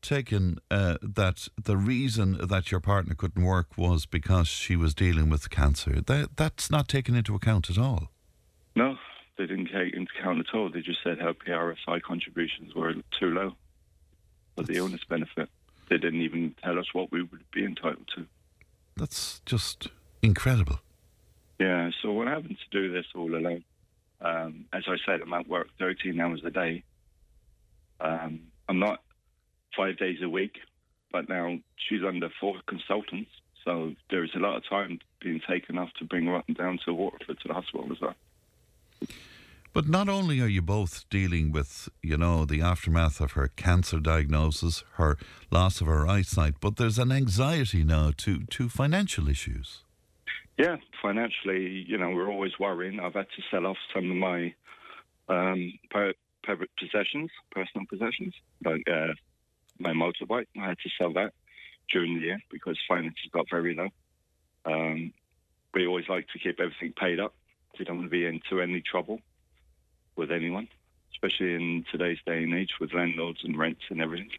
taken 0.00 0.58
uh, 0.70 0.96
that 1.02 1.48
the 1.62 1.76
reason 1.76 2.38
that 2.46 2.70
your 2.70 2.80
partner 2.80 3.14
couldn't 3.14 3.44
work 3.44 3.76
was 3.76 4.06
because 4.06 4.48
she 4.48 4.76
was 4.76 4.94
dealing 4.94 5.28
with 5.28 5.50
cancer. 5.50 6.00
That 6.00 6.36
that's 6.36 6.70
not 6.70 6.88
taken 6.88 7.14
into 7.14 7.34
account 7.34 7.68
at 7.70 7.78
all. 7.78 8.10
No, 8.74 8.96
they 9.36 9.46
didn't 9.46 9.66
take 9.66 9.94
into 9.94 10.10
account 10.18 10.40
at 10.40 10.54
all. 10.54 10.70
They 10.70 10.80
just 10.80 11.02
said 11.02 11.18
her 11.18 11.34
PRSI 11.34 12.02
contributions 12.02 12.74
were 12.74 12.94
too 13.18 13.30
low 13.30 13.56
for 14.56 14.64
the 14.64 14.74
illness 14.74 15.02
benefit. 15.08 15.48
They 15.88 15.98
didn't 15.98 16.20
even 16.20 16.54
tell 16.62 16.78
us 16.78 16.86
what 16.92 17.10
we 17.10 17.22
would 17.22 17.44
be 17.52 17.64
entitled 17.64 18.08
to. 18.16 18.26
That's 18.96 19.40
just 19.46 19.88
incredible. 20.22 20.80
Yeah, 21.58 21.90
so 22.02 22.12
we're 22.12 22.28
having 22.28 22.56
to 22.56 22.70
do 22.70 22.92
this 22.92 23.06
all 23.14 23.34
alone. 23.34 23.64
Um, 24.20 24.66
as 24.72 24.84
I 24.88 24.96
said, 25.06 25.20
I'm 25.22 25.32
at 25.32 25.48
work 25.48 25.68
13 25.78 26.20
hours 26.20 26.42
a 26.44 26.50
day. 26.50 26.82
Um, 28.00 28.40
I'm 28.68 28.78
not 28.78 29.00
five 29.76 29.98
days 29.98 30.18
a 30.22 30.28
week, 30.28 30.58
but 31.12 31.28
now 31.28 31.58
she's 31.76 32.02
under 32.06 32.28
four 32.40 32.56
consultants, 32.66 33.30
so 33.64 33.94
there 34.10 34.24
is 34.24 34.30
a 34.34 34.38
lot 34.38 34.56
of 34.56 34.68
time 34.68 34.98
being 35.20 35.40
taken 35.48 35.78
off 35.78 35.90
to 35.98 36.04
bring 36.04 36.26
her 36.26 36.36
up 36.36 36.44
and 36.48 36.56
down 36.56 36.78
to 36.84 36.94
Waterford 36.94 37.38
to 37.40 37.48
the 37.48 37.54
hospital 37.54 37.88
as 37.90 38.00
well. 38.00 38.14
But 39.72 39.88
not 39.88 40.08
only 40.08 40.40
are 40.40 40.48
you 40.48 40.62
both 40.62 41.08
dealing 41.08 41.52
with, 41.52 41.88
you 42.02 42.16
know, 42.16 42.44
the 42.44 42.62
aftermath 42.62 43.20
of 43.20 43.32
her 43.32 43.48
cancer 43.48 44.00
diagnosis, 44.00 44.82
her 44.94 45.16
loss 45.50 45.80
of 45.80 45.86
her 45.86 46.06
eyesight, 46.06 46.54
but 46.60 46.76
there's 46.76 46.98
an 46.98 47.12
anxiety 47.12 47.84
now 47.84 48.12
to, 48.16 48.44
to 48.46 48.68
financial 48.68 49.28
issues. 49.28 49.84
Yeah, 50.58 50.76
financially, 51.00 51.84
you 51.86 51.98
know, 51.98 52.10
we're 52.10 52.28
always 52.28 52.58
worrying. 52.58 52.98
I've 52.98 53.14
had 53.14 53.28
to 53.36 53.42
sell 53.48 53.64
off 53.64 53.76
some 53.94 54.10
of 54.10 54.16
my 54.16 54.54
um, 55.28 55.72
per 55.90 56.12
possessions, 56.78 57.30
personal 57.52 57.86
possessions, 57.88 58.34
like 58.64 58.82
uh, 58.90 59.12
my 59.78 59.92
motorbike. 59.92 60.46
I 60.60 60.68
had 60.68 60.78
to 60.80 60.90
sell 60.98 61.12
that 61.12 61.32
during 61.92 62.14
the 62.14 62.22
year 62.22 62.40
because 62.50 62.76
finances 62.88 63.30
got 63.32 63.46
very 63.48 63.76
low. 63.76 63.88
Um, 64.64 65.12
we 65.74 65.86
always 65.86 66.08
like 66.08 66.26
to 66.32 66.40
keep 66.40 66.58
everything 66.58 66.92
paid 66.98 67.20
up. 67.20 67.34
We 67.78 67.84
don't 67.84 67.98
want 67.98 68.06
to 68.06 68.10
be 68.10 68.26
into 68.26 68.60
any 68.60 68.80
trouble 68.80 69.20
with 70.16 70.32
anyone, 70.32 70.66
especially 71.12 71.54
in 71.54 71.84
today's 71.92 72.18
day 72.26 72.42
and 72.42 72.54
age 72.54 72.72
with 72.80 72.92
landlords 72.92 73.44
and 73.44 73.56
rents 73.56 73.82
and 73.90 74.02
everything. 74.02 74.30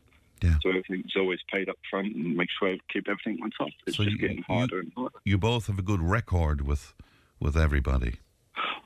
Yeah. 0.41 0.55
So 0.61 0.69
everything's 0.69 1.15
always 1.15 1.39
paid 1.51 1.69
up 1.69 1.77
front 1.89 2.15
and 2.15 2.35
make 2.35 2.49
sure 2.57 2.69
I 2.73 2.77
keep 2.91 3.07
everything 3.07 3.39
on 3.43 3.51
top. 3.51 3.69
It's 3.87 3.97
So 3.97 4.03
just 4.03 4.15
you- 4.15 4.21
getting 4.21 4.37
you- 4.37 4.43
harder 4.47 4.79
and 4.79 4.91
harder. 4.95 5.19
You 5.25 5.37
both 5.37 5.67
have 5.67 5.79
a 5.79 5.83
good 5.83 6.01
record 6.01 6.61
with 6.67 6.93
with 7.39 7.55
everybody. 7.57 8.15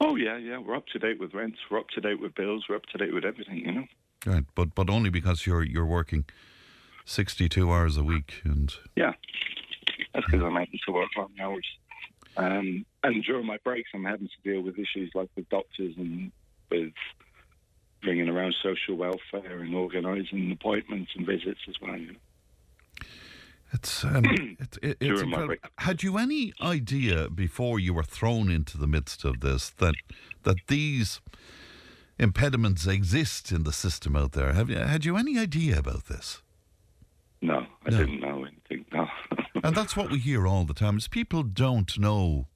Oh 0.02 0.16
yeah, 0.16 0.38
yeah. 0.38 0.58
We're 0.60 0.76
up 0.76 0.88
to 0.94 1.00
date 1.00 1.20
with 1.20 1.34
rents. 1.34 1.60
We're 1.70 1.80
up 1.80 1.90
to 1.96 2.02
date 2.02 2.20
with 2.20 2.36
bills. 2.36 2.66
We're 2.70 2.76
up 2.76 2.86
to 2.88 2.98
date 2.98 3.14
with 3.14 3.26
everything. 3.26 3.58
You 3.60 3.72
know. 3.72 3.86
Right. 4.26 4.46
But 4.56 4.76
but 4.76 4.90
only 4.90 5.10
because 5.10 5.46
you're 5.48 5.64
you're 5.64 5.86
working 5.86 6.26
sixty 7.06 7.48
two 7.50 7.72
hours 7.72 7.98
a 7.98 8.04
week 8.04 8.42
and 8.44 8.74
Yeah. 8.96 9.14
That's 10.14 10.26
because 10.26 10.42
I'm 10.44 10.54
having 10.56 10.80
to 10.86 10.92
work 10.92 11.10
long 11.18 11.32
hours. 11.42 11.66
Um, 12.38 12.86
and 13.04 13.24
during 13.24 13.46
my 13.46 13.58
breaks, 13.64 13.90
I'm 13.94 14.06
having 14.06 14.28
to 14.28 14.50
deal 14.52 14.62
with 14.62 14.78
issues 14.80 15.12
like 15.14 15.30
with 15.36 15.48
doctors 15.50 15.96
and 15.98 16.32
with 16.72 16.94
bringing 18.04 18.30
around 18.30 18.56
social 18.62 18.96
welfare 18.96 19.60
and 19.60 19.74
organising 19.74 20.52
appointments 20.52 21.12
and 21.16 21.26
visits 21.26 21.62
as 21.68 21.76
well. 21.82 21.98
You 21.98 22.08
know? 22.14 23.06
It's 23.72 24.04
um, 24.04 24.26
it, 24.60 24.78
it, 24.82 24.98
it's 25.00 25.22
incredible. 25.22 25.56
Had 25.80 26.04
you 26.04 26.18
any 26.18 26.54
idea 26.62 27.30
before 27.30 27.80
you 27.80 27.94
were 27.94 28.04
thrown 28.04 28.52
into 28.52 28.78
the 28.78 28.88
midst 28.88 29.26
of 29.26 29.40
this 29.40 29.72
that 29.78 29.96
that 30.44 30.58
these 30.68 31.22
impediments 32.20 32.86
exist 32.86 33.52
in 33.52 33.64
the 33.64 33.74
system 33.74 34.16
out 34.16 34.34
there? 34.34 34.54
Have 34.54 34.70
you 34.70 34.78
had 34.78 35.06
you 35.06 35.18
any 35.18 35.40
idea 35.40 35.80
about 35.80 36.06
this? 36.06 36.42
No, 37.42 37.66
I 37.86 37.90
No. 37.90 37.98
didn't 37.98 38.20
know 38.20 38.46
anything. 38.46 38.86
No. 38.94 39.08
And 39.64 39.76
that's 39.76 39.96
what 39.96 40.12
we 40.12 40.20
hear 40.20 40.46
all 40.46 40.66
the 40.66 40.74
time: 40.74 40.98
is 40.98 41.08
people 41.08 41.42
don't 41.44 41.98
know 41.98 42.48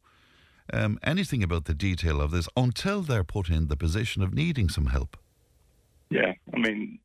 um, 0.73 0.99
anything 1.03 1.41
about 1.41 1.63
the 1.65 1.73
detail 1.73 2.19
of 2.21 2.31
this 2.31 2.49
until 2.57 3.01
they're 3.01 3.23
put 3.23 3.49
in 3.49 3.67
the 3.67 3.77
position 3.77 4.21
of 4.21 4.33
needing 4.33 4.67
some 4.67 4.87
help. 4.87 5.15
Yeah, 6.09 6.33
I 6.53 6.57
mean, 6.57 6.99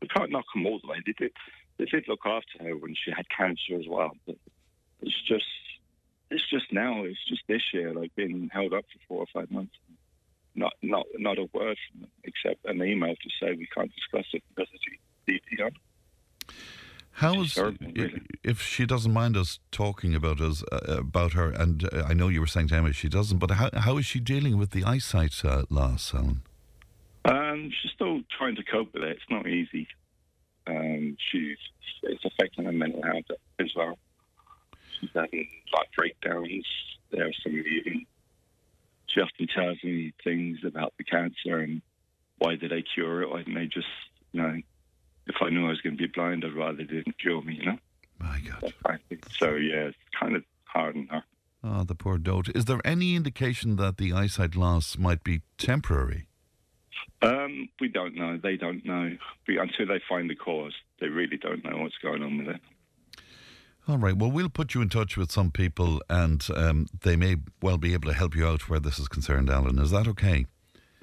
we 0.00 0.08
can't 0.08 0.30
knock 0.30 0.44
them 0.54 0.66
all 0.66 0.80
the 0.82 0.88
way. 0.88 0.98
They 1.04 1.12
did, 1.12 1.32
they 1.78 1.84
did 1.86 2.04
look 2.08 2.20
after 2.24 2.64
her 2.64 2.76
when 2.76 2.94
she 2.94 3.10
had 3.10 3.26
cancer 3.30 3.76
as 3.78 3.86
well. 3.88 4.12
But 4.26 4.36
it's 5.00 5.20
just, 5.22 5.44
it's 6.30 6.48
just 6.48 6.72
now. 6.72 7.04
It's 7.04 7.24
just 7.26 7.42
this 7.48 7.62
year, 7.72 7.94
like 7.94 8.14
being 8.14 8.50
held 8.52 8.72
up 8.72 8.84
for 8.92 8.98
four 9.08 9.18
or 9.18 9.26
five 9.32 9.50
months. 9.50 9.74
Not, 10.54 10.74
not, 10.82 11.06
not 11.16 11.38
a 11.38 11.48
word 11.54 11.78
from 11.90 12.02
them 12.02 12.10
except 12.24 12.64
an 12.66 12.82
email 12.82 13.14
to 13.14 13.30
say 13.40 13.54
we 13.54 13.66
can't 13.74 13.90
discuss 13.94 14.26
it 14.34 14.42
because 14.54 14.68
GDPR. 15.28 15.72
How's 17.12 17.54
terrible, 17.54 17.86
really. 17.94 18.22
if 18.42 18.60
she 18.60 18.86
doesn't 18.86 19.12
mind 19.12 19.36
us 19.36 19.58
talking 19.70 20.14
about 20.14 20.40
us 20.40 20.64
uh, 20.72 20.98
about 20.98 21.34
her? 21.34 21.50
And 21.50 21.88
uh, 21.92 22.04
I 22.08 22.14
know 22.14 22.28
you 22.28 22.40
were 22.40 22.46
saying 22.46 22.68
to 22.68 22.76
Emma 22.76 22.92
she 22.92 23.08
doesn't, 23.08 23.38
but 23.38 23.52
how 23.52 23.70
how 23.74 23.98
is 23.98 24.06
she 24.06 24.18
dealing 24.18 24.56
with 24.56 24.70
the 24.70 24.82
eyesight 24.84 25.44
uh, 25.44 25.64
loss, 25.68 26.14
Alan? 26.14 26.42
Um, 27.24 27.70
she's 27.80 27.92
still 27.92 28.20
trying 28.36 28.56
to 28.56 28.64
cope 28.64 28.92
with 28.94 29.02
it. 29.04 29.10
It's 29.10 29.30
not 29.30 29.46
easy. 29.46 29.86
Um, 30.66 31.16
she's 31.30 31.58
it's 32.02 32.24
affecting 32.24 32.64
her 32.64 32.72
mental 32.72 33.02
health 33.02 33.24
as 33.58 33.70
well. 33.76 33.98
She's 35.00 35.10
having 35.14 35.48
like 35.72 35.88
breakdowns. 35.96 36.66
There 37.10 37.26
are 37.26 37.32
some 37.42 37.52
even. 37.52 38.06
She 39.06 39.20
often 39.20 39.46
tells 39.46 39.82
me 39.84 40.12
things 40.24 40.58
about 40.64 40.94
the 40.98 41.04
cancer 41.04 41.58
and 41.58 41.82
why 42.38 42.56
did 42.56 42.70
they 42.70 42.82
cure 42.82 43.22
it? 43.22 43.30
Why 43.30 43.38
didn't 43.38 43.54
they 43.54 43.66
just, 43.66 43.86
you 44.32 44.40
know, 44.42 44.56
if 45.26 45.36
I 45.40 45.50
knew 45.50 45.66
I 45.66 45.68
was 45.68 45.80
going 45.80 45.96
to 45.96 46.02
be 46.02 46.10
blind, 46.12 46.44
I'd 46.44 46.54
rather 46.54 46.78
they 46.78 46.84
didn't 46.84 47.18
cure 47.18 47.42
me, 47.42 47.56
you 47.60 47.66
know? 47.66 47.78
My 48.18 48.40
God, 48.40 48.62
That 48.62 48.82
kind 48.82 48.98
of 49.00 49.06
thing. 49.08 49.20
So, 49.36 49.54
yeah, 49.54 49.88
it's 49.88 49.96
kind 50.18 50.34
of 50.34 50.44
hard 50.64 50.96
on 50.96 51.06
her. 51.08 51.22
oh 51.62 51.84
the 51.84 51.94
poor 51.94 52.16
dote. 52.18 52.48
Is 52.54 52.64
there 52.64 52.80
any 52.84 53.14
indication 53.14 53.76
that 53.76 53.98
the 53.98 54.12
eyesight 54.12 54.56
loss 54.56 54.96
might 54.96 55.22
be 55.22 55.42
temporary? 55.58 56.26
Um, 57.22 57.68
we 57.80 57.88
don't 57.88 58.14
know. 58.16 58.38
They 58.42 58.56
don't 58.56 58.84
know. 58.84 59.16
We, 59.46 59.58
until 59.58 59.86
they 59.86 60.00
find 60.08 60.28
the 60.28 60.34
cause, 60.34 60.74
they 61.00 61.08
really 61.08 61.36
don't 61.36 61.64
know 61.64 61.78
what's 61.78 61.98
going 62.02 62.22
on 62.22 62.38
with 62.38 62.48
it. 62.48 62.60
All 63.88 63.98
right. 63.98 64.16
Well, 64.16 64.30
we'll 64.30 64.48
put 64.48 64.74
you 64.74 64.80
in 64.82 64.88
touch 64.88 65.16
with 65.16 65.32
some 65.32 65.50
people, 65.50 66.02
and 66.08 66.46
um, 66.54 66.86
they 67.02 67.16
may 67.16 67.36
well 67.60 67.78
be 67.78 67.92
able 67.94 68.08
to 68.10 68.16
help 68.16 68.36
you 68.36 68.46
out 68.46 68.68
where 68.68 68.78
this 68.80 68.98
is 68.98 69.08
concerned, 69.08 69.50
Alan. 69.50 69.78
Is 69.78 69.90
that 69.90 70.06
okay? 70.08 70.46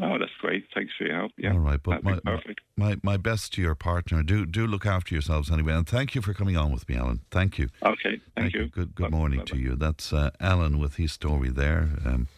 Oh, 0.02 0.18
that's 0.18 0.32
great. 0.40 0.66
Thanks 0.74 0.94
for 0.98 1.04
your 1.06 1.18
help. 1.18 1.34
Yeah. 1.38 1.52
All 1.52 1.60
right. 1.60 1.82
But 1.84 2.04
my, 2.06 2.20
perfect. 2.24 2.62
my 2.78 2.96
my 3.04 3.18
best 3.18 3.52
to 3.56 3.62
your 3.62 3.76
partner. 3.76 4.24
Do 4.24 4.46
do 4.46 4.66
look 4.66 4.86
after 4.86 5.14
yourselves 5.14 5.52
anyway, 5.52 5.74
and 5.74 5.86
thank 5.86 6.16
you 6.16 6.22
for 6.22 6.34
coming 6.34 6.56
on 6.56 6.72
with 6.72 6.88
me, 6.88 6.96
Alan. 6.96 7.20
Thank 7.32 7.58
you. 7.58 7.68
Okay. 7.84 8.22
Thank, 8.38 8.54
you. 8.54 8.68
Good 8.68 8.96
good 8.96 9.12
Bye- 9.12 9.18
morning 9.18 9.40
bye-bye. 9.40 9.58
to 9.58 9.58
you. 9.58 9.76
That's 9.76 10.14
uh, 10.14 10.32
Alan 10.40 10.80
with 10.80 10.96
his 10.96 11.12
story 11.12 11.50
there, 11.50 11.90
um, 12.06 12.30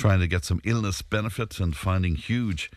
trying 0.00 0.20
to 0.20 0.26
get 0.26 0.46
some 0.46 0.62
illness 0.64 1.02
benefits 1.02 1.60
and 1.60 1.76
finding 1.76 2.14
huge 2.14 2.70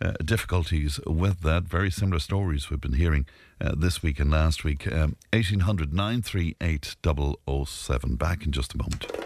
uh, 0.00 0.12
difficulties 0.24 0.98
with 1.06 1.42
that. 1.42 1.62
Very 1.62 1.92
similar 1.92 2.18
stories 2.18 2.70
we've 2.70 2.80
been 2.80 2.94
hearing 2.94 3.24
uh, 3.60 3.72
this 3.76 4.02
week 4.02 4.18
and 4.18 4.32
last 4.32 4.64
week. 4.64 4.84
Um, 4.88 5.16
1800 5.32 5.94
938 5.94 6.96
007. 7.66 8.16
Back 8.16 8.44
in 8.44 8.50
just 8.50 8.74
a 8.74 8.78
moment. 8.78 9.25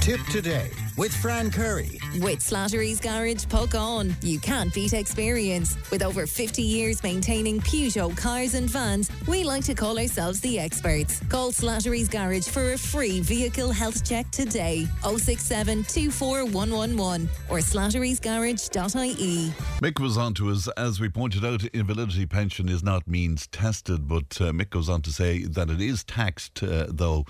Tipp 0.00 0.20
Today 0.30 0.70
with 0.96 1.14
Fran 1.14 1.50
Curry. 1.50 2.00
With 2.20 2.40
Slattery's 2.40 3.00
Garage, 3.00 3.44
Puckane. 3.46 4.14
You 4.24 4.38
can't 4.38 4.72
beat 4.74 4.92
experience. 4.92 5.76
With 5.90 6.02
over 6.02 6.26
50 6.26 6.62
years 6.62 7.02
maintaining 7.02 7.60
Peugeot 7.60 8.16
cars 8.16 8.54
and 8.54 8.68
vans, 8.68 9.10
we 9.28 9.44
like 9.44 9.62
to 9.64 9.74
call 9.74 9.98
ourselves 9.98 10.40
the 10.40 10.58
experts. 10.58 11.20
Call 11.28 11.52
Slattery's 11.52 12.08
Garage 12.08 12.48
for 12.48 12.72
a 12.72 12.78
free 12.78 13.20
vehicle 13.20 13.70
health 13.70 14.02
check 14.06 14.30
today. 14.30 14.86
067 15.02 15.84
24111 15.84 17.28
or 17.48 17.58
slatterysgarage.ie. 17.58 19.52
Mick 19.80 20.00
was 20.00 20.16
on 20.16 20.34
to 20.34 20.50
us, 20.50 20.66
as 20.76 20.98
we 20.98 21.08
pointed 21.08 21.44
out, 21.44 21.62
invalidity 21.66 22.26
pension 22.26 22.68
is 22.68 22.82
not 22.82 23.06
means 23.06 23.46
tested, 23.48 24.08
but 24.08 24.40
uh, 24.40 24.50
Mick 24.52 24.70
goes 24.70 24.88
on 24.88 25.02
to 25.02 25.12
say 25.12 25.44
that 25.44 25.70
it 25.70 25.80
is 25.80 26.04
taxed, 26.04 26.62
uh, 26.62 26.86
though, 26.88 27.26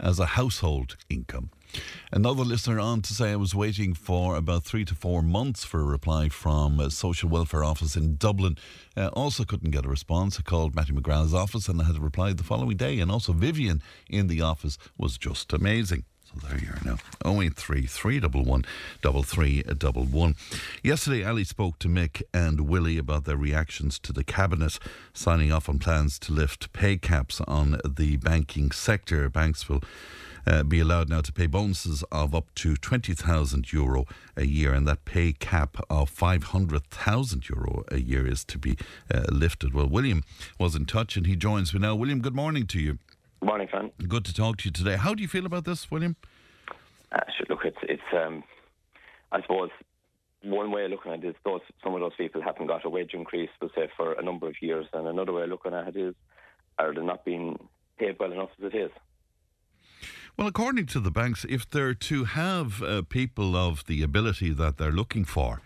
as 0.00 0.18
a 0.18 0.26
household 0.26 0.96
income. 1.08 1.50
Another 2.12 2.44
listener 2.44 2.78
on 2.78 3.02
to 3.02 3.12
say 3.12 3.32
I 3.32 3.36
was 3.36 3.54
waiting 3.54 3.94
for 3.94 4.36
about 4.36 4.64
three 4.64 4.84
to 4.84 4.94
four 4.94 5.22
months 5.22 5.64
for 5.64 5.80
a 5.80 5.84
reply 5.84 6.28
from 6.28 6.78
a 6.78 6.90
social 6.90 7.28
welfare 7.28 7.64
office 7.64 7.96
in 7.96 8.16
Dublin. 8.16 8.56
Uh, 8.96 9.08
also 9.08 9.44
couldn't 9.44 9.70
get 9.70 9.84
a 9.84 9.88
response. 9.88 10.38
I 10.38 10.42
called 10.42 10.74
Matthew 10.74 10.94
McGrath's 10.94 11.34
office 11.34 11.68
and 11.68 11.80
I 11.80 11.84
had 11.84 11.96
a 11.96 12.00
reply 12.00 12.32
the 12.32 12.44
following 12.44 12.76
day. 12.76 13.00
And 13.00 13.10
also 13.10 13.32
Vivian 13.32 13.82
in 14.08 14.28
the 14.28 14.42
office 14.42 14.78
was 14.96 15.18
just 15.18 15.52
amazing. 15.52 16.04
So 16.24 16.46
there 16.46 16.58
you 16.58 16.68
are 16.68 16.80
now. 16.84 16.98
083 17.24 17.86
311 17.86 18.64
3311. 19.02 20.36
Yesterday, 20.82 21.24
Ali 21.24 21.44
spoke 21.44 21.78
to 21.80 21.88
Mick 21.88 22.22
and 22.32 22.62
Willie 22.62 22.98
about 22.98 23.24
their 23.24 23.36
reactions 23.36 23.98
to 24.00 24.12
the 24.12 24.24
Cabinet 24.24 24.78
signing 25.12 25.52
off 25.52 25.68
on 25.68 25.78
plans 25.78 26.18
to 26.20 26.32
lift 26.32 26.72
pay 26.72 26.96
caps 26.96 27.40
on 27.46 27.80
the 27.84 28.16
banking 28.16 28.70
sector. 28.70 29.28
Banks 29.28 29.68
will 29.68 29.82
uh, 30.46 30.62
be 30.62 30.80
allowed 30.80 31.08
now 31.08 31.20
to 31.20 31.32
pay 31.32 31.46
bonuses 31.46 32.02
of 32.10 32.34
up 32.34 32.46
to 32.56 32.76
20,000 32.76 33.72
euro 33.72 34.04
a 34.36 34.44
year, 34.44 34.72
and 34.72 34.86
that 34.88 35.04
pay 35.04 35.32
cap 35.32 35.76
of 35.88 36.08
500,000 36.10 37.48
euro 37.48 37.84
a 37.88 37.98
year 37.98 38.26
is 38.26 38.44
to 38.44 38.58
be 38.58 38.76
uh, 39.12 39.24
lifted. 39.30 39.74
Well, 39.74 39.88
William 39.88 40.22
was 40.58 40.74
in 40.74 40.86
touch 40.86 41.16
and 41.16 41.26
he 41.26 41.36
joins 41.36 41.72
me 41.72 41.80
now. 41.80 41.94
William, 41.94 42.20
good 42.20 42.34
morning 42.34 42.66
to 42.68 42.80
you. 42.80 42.98
Good 43.40 43.46
morning, 43.46 43.68
Fran. 43.68 43.90
Good 44.08 44.24
to 44.24 44.34
talk 44.34 44.58
to 44.58 44.64
you 44.66 44.72
today. 44.72 44.96
How 44.96 45.14
do 45.14 45.22
you 45.22 45.28
feel 45.28 45.46
about 45.46 45.64
this, 45.64 45.90
William? 45.90 46.16
Uh, 47.12 47.20
look, 47.48 47.64
it's, 47.64 47.76
it's 47.82 48.02
um, 48.12 48.42
I 49.32 49.42
suppose, 49.42 49.70
one 50.42 50.70
way 50.70 50.84
of 50.84 50.90
looking 50.90 51.12
at 51.12 51.24
it 51.24 51.28
is 51.28 51.34
those, 51.44 51.60
some 51.82 51.94
of 51.94 52.00
those 52.00 52.14
people 52.16 52.42
haven't 52.42 52.66
got 52.66 52.84
a 52.84 52.90
wage 52.90 53.14
increase, 53.14 53.50
we'll 53.60 53.70
say, 53.74 53.88
for 53.96 54.12
a 54.12 54.22
number 54.22 54.46
of 54.46 54.54
years. 54.60 54.86
And 54.92 55.06
another 55.06 55.32
way 55.32 55.42
of 55.42 55.48
looking 55.48 55.74
at 55.74 55.88
it 55.88 55.96
is, 55.96 56.14
are 56.78 56.94
they 56.94 57.02
not 57.02 57.24
being 57.24 57.58
paid 57.98 58.16
well 58.18 58.32
enough 58.32 58.50
as 58.58 58.72
it 58.72 58.76
is? 58.76 58.90
Well, 60.36 60.48
according 60.48 60.86
to 60.86 61.00
the 61.00 61.12
banks, 61.12 61.46
if 61.48 61.68
they're 61.68 61.94
to 61.94 62.24
have 62.24 62.82
uh, 62.82 63.02
people 63.08 63.56
of 63.56 63.84
the 63.86 64.02
ability 64.02 64.52
that 64.54 64.78
they're 64.78 64.90
looking 64.90 65.24
for, 65.24 65.62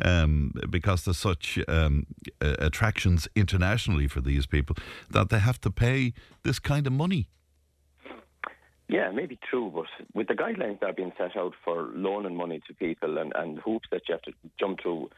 um, 0.00 0.52
because 0.70 1.04
there's 1.04 1.18
such 1.18 1.58
um, 1.66 2.06
uh, 2.40 2.54
attractions 2.58 3.26
internationally 3.34 4.06
for 4.06 4.20
these 4.20 4.46
people, 4.46 4.76
that 5.10 5.28
they 5.30 5.40
have 5.40 5.60
to 5.62 5.70
pay 5.70 6.12
this 6.44 6.60
kind 6.60 6.86
of 6.86 6.92
money. 6.92 7.28
Yeah, 8.88 9.10
maybe 9.10 9.38
true, 9.50 9.72
but 9.74 9.86
with 10.14 10.28
the 10.28 10.34
guidelines 10.34 10.80
that 10.80 10.90
are 10.90 10.92
being 10.92 11.12
set 11.18 11.36
out 11.36 11.54
for 11.64 11.90
loaning 11.94 12.36
money 12.36 12.60
to 12.68 12.74
people 12.74 13.18
and, 13.18 13.32
and 13.34 13.58
hoops 13.58 13.88
that 13.90 14.02
you 14.08 14.12
have 14.12 14.22
to 14.22 14.32
jump 14.60 14.82
through, 14.82 15.08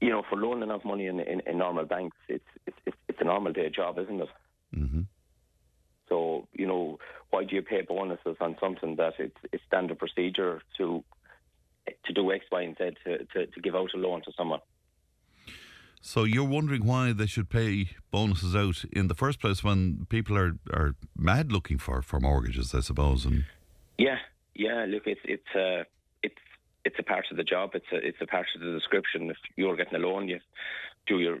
you 0.00 0.10
know, 0.10 0.22
for 0.28 0.36
loaning 0.36 0.70
out 0.70 0.84
money 0.84 1.06
in, 1.06 1.20
in, 1.20 1.40
in 1.46 1.58
normal 1.58 1.84
banks, 1.84 2.16
it's, 2.28 2.44
it's 2.66 2.96
it's 3.08 3.20
a 3.20 3.24
normal 3.24 3.52
day 3.52 3.70
job, 3.70 3.98
isn't 3.98 4.20
it? 4.20 4.28
Mm-hmm. 4.74 5.00
So, 6.08 6.46
you 6.52 6.66
know, 6.66 6.98
why 7.30 7.44
do 7.44 7.54
you 7.54 7.62
pay 7.62 7.82
bonuses 7.82 8.36
on 8.40 8.56
something 8.60 8.96
that 8.96 9.14
it's, 9.18 9.36
it's 9.52 9.62
standard 9.66 9.98
procedure 9.98 10.62
to 10.78 11.04
to 12.04 12.12
do 12.12 12.32
X, 12.32 12.44
Y, 12.50 12.62
and 12.62 12.76
Z 12.76 12.96
to, 13.04 13.18
to, 13.26 13.46
to 13.46 13.60
give 13.60 13.76
out 13.76 13.90
a 13.94 13.96
loan 13.96 14.20
to 14.24 14.32
someone? 14.36 14.60
So 16.00 16.24
you're 16.24 16.44
wondering 16.44 16.84
why 16.86 17.12
they 17.12 17.26
should 17.26 17.48
pay 17.48 17.90
bonuses 18.10 18.54
out 18.54 18.84
in 18.92 19.08
the 19.08 19.14
first 19.14 19.40
place 19.40 19.64
when 19.64 20.06
people 20.08 20.36
are, 20.36 20.56
are 20.72 20.94
mad 21.16 21.50
looking 21.50 21.78
for, 21.78 22.02
for 22.02 22.20
mortgages, 22.20 22.74
I 22.74 22.80
suppose. 22.80 23.24
And 23.24 23.44
yeah, 23.98 24.18
yeah. 24.54 24.86
Look, 24.88 25.04
it's 25.06 25.20
it's 25.24 25.54
uh, 25.54 25.84
it's 26.22 26.36
it's 26.84 26.96
a 26.98 27.02
part 27.02 27.26
of 27.30 27.36
the 27.36 27.44
job. 27.44 27.70
It's 27.74 27.86
a 27.92 27.96
it's 27.96 28.20
a 28.20 28.26
part 28.26 28.46
of 28.54 28.60
the 28.60 28.72
description. 28.72 29.30
If 29.30 29.36
you're 29.56 29.76
getting 29.76 29.96
a 29.96 29.98
loan, 29.98 30.28
you 30.28 30.38
do 31.06 31.18
your 31.18 31.38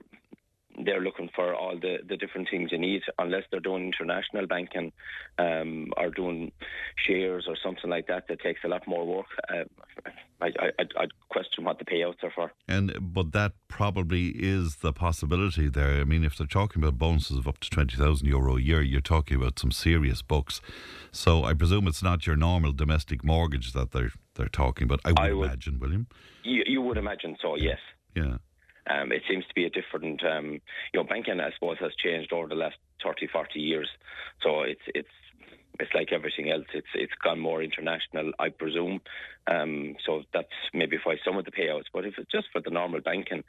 they're 0.84 1.00
looking 1.00 1.30
for 1.34 1.54
all 1.54 1.78
the, 1.78 1.98
the 2.08 2.16
different 2.16 2.48
things 2.50 2.70
you 2.72 2.78
need, 2.78 3.02
unless 3.18 3.44
they're 3.50 3.60
doing 3.60 3.86
international 3.86 4.46
banking 4.46 4.92
um, 5.38 5.92
or 5.96 6.10
doing 6.10 6.52
shares 6.96 7.46
or 7.48 7.56
something 7.62 7.90
like 7.90 8.06
that. 8.08 8.28
That 8.28 8.40
takes 8.40 8.60
a 8.64 8.68
lot 8.68 8.86
more 8.86 9.06
work. 9.06 9.26
Uh, 9.48 9.64
I, 10.40 10.46
I, 10.58 10.70
I'd 10.98 11.10
question 11.30 11.64
what 11.64 11.78
the 11.78 11.84
payouts 11.84 12.22
are 12.22 12.30
for. 12.30 12.52
And 12.68 12.96
but 13.00 13.32
that 13.32 13.52
probably 13.68 14.28
is 14.28 14.76
the 14.76 14.92
possibility 14.92 15.68
there. 15.68 16.00
I 16.00 16.04
mean, 16.04 16.24
if 16.24 16.36
they're 16.36 16.46
talking 16.46 16.82
about 16.82 16.98
bonuses 16.98 17.38
of 17.38 17.48
up 17.48 17.58
to 17.60 17.70
twenty 17.70 17.96
thousand 17.96 18.26
euro 18.28 18.56
a 18.56 18.60
year, 18.60 18.82
you're 18.82 19.00
talking 19.00 19.36
about 19.38 19.58
some 19.58 19.70
serious 19.70 20.20
bucks. 20.22 20.60
So 21.10 21.44
I 21.44 21.54
presume 21.54 21.88
it's 21.88 22.02
not 22.02 22.26
your 22.26 22.36
normal 22.36 22.72
domestic 22.72 23.24
mortgage 23.24 23.72
that 23.72 23.92
they're 23.92 24.12
they're 24.34 24.48
talking 24.48 24.84
about. 24.84 25.00
I 25.04 25.10
would, 25.10 25.18
I 25.18 25.32
would 25.32 25.44
imagine, 25.46 25.78
William. 25.78 26.06
You, 26.44 26.62
you 26.66 26.82
would 26.82 26.98
imagine 26.98 27.36
so, 27.40 27.56
yes. 27.56 27.78
Yeah. 28.14 28.36
Um, 28.88 29.12
it 29.12 29.22
seems 29.28 29.44
to 29.46 29.54
be 29.54 29.64
a 29.64 29.70
different, 29.70 30.24
um, 30.24 30.60
you 30.92 31.00
know, 31.00 31.04
banking, 31.04 31.40
I 31.40 31.50
suppose, 31.52 31.78
has 31.80 31.92
changed 31.96 32.32
over 32.32 32.48
the 32.48 32.54
last 32.54 32.76
30, 33.02 33.26
40 33.26 33.58
years. 33.58 33.88
So 34.42 34.62
it's 34.62 34.80
it's 34.94 35.08
it's 35.80 35.94
like 35.94 36.12
everything 36.12 36.50
else. 36.50 36.66
It's 36.74 36.86
it's 36.94 37.12
gone 37.22 37.40
more 37.40 37.62
international, 37.62 38.32
I 38.38 38.48
presume. 38.48 39.00
Um, 39.48 39.94
so 40.04 40.22
that's 40.34 40.48
maybe 40.74 40.98
why 41.02 41.16
some 41.24 41.36
of 41.36 41.44
the 41.44 41.52
payouts. 41.52 41.84
But 41.92 42.04
if 42.04 42.14
it's 42.18 42.30
just 42.30 42.48
for 42.52 42.60
the 42.60 42.70
normal 42.70 43.00
banking, 43.00 43.44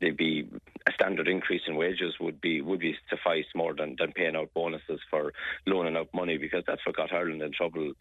there'd 0.00 0.16
be 0.16 0.48
a 0.88 0.92
standard 0.92 1.28
increase 1.28 1.62
in 1.66 1.76
wages 1.76 2.14
would 2.20 2.40
be 2.40 2.60
would 2.60 2.80
be 2.80 2.96
suffice 3.10 3.44
more 3.54 3.74
than, 3.74 3.96
than 3.98 4.12
paying 4.12 4.36
out 4.36 4.54
bonuses 4.54 5.00
for 5.10 5.32
loaning 5.66 5.96
out 5.96 6.08
money 6.14 6.38
because 6.38 6.64
that's 6.66 6.84
what 6.86 6.96
got 6.96 7.12
Ireland 7.12 7.42
in 7.42 7.52
trouble. 7.52 7.92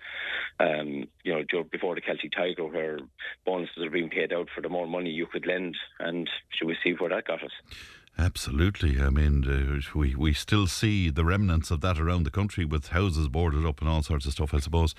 Um, 0.59 1.07
you 1.23 1.33
know, 1.33 1.63
before 1.69 1.95
the 1.95 2.01
Celtic 2.01 2.31
Tiger, 2.31 2.65
where 2.65 2.99
bonuses 3.45 3.83
are 3.83 3.89
being 3.89 4.09
paid 4.09 4.31
out 4.33 4.47
for 4.55 4.61
the 4.61 4.69
more 4.69 4.87
money 4.87 5.09
you 5.09 5.25
could 5.25 5.45
lend, 5.45 5.75
and 5.99 6.29
should 6.49 6.67
we 6.67 6.77
see 6.83 6.91
where 6.91 7.09
that 7.09 7.27
got 7.27 7.43
us? 7.43 7.51
Absolutely. 8.21 9.01
I 9.01 9.09
mean, 9.09 9.43
uh, 9.49 9.81
we, 9.97 10.13
we 10.13 10.31
still 10.33 10.67
see 10.67 11.09
the 11.09 11.25
remnants 11.25 11.71
of 11.71 11.81
that 11.81 11.99
around 11.99 12.21
the 12.21 12.29
country 12.29 12.65
with 12.65 12.89
houses 12.89 13.27
boarded 13.27 13.65
up 13.65 13.81
and 13.81 13.89
all 13.89 14.03
sorts 14.03 14.27
of 14.27 14.33
stuff, 14.33 14.53
I 14.53 14.59
suppose. 14.59 14.93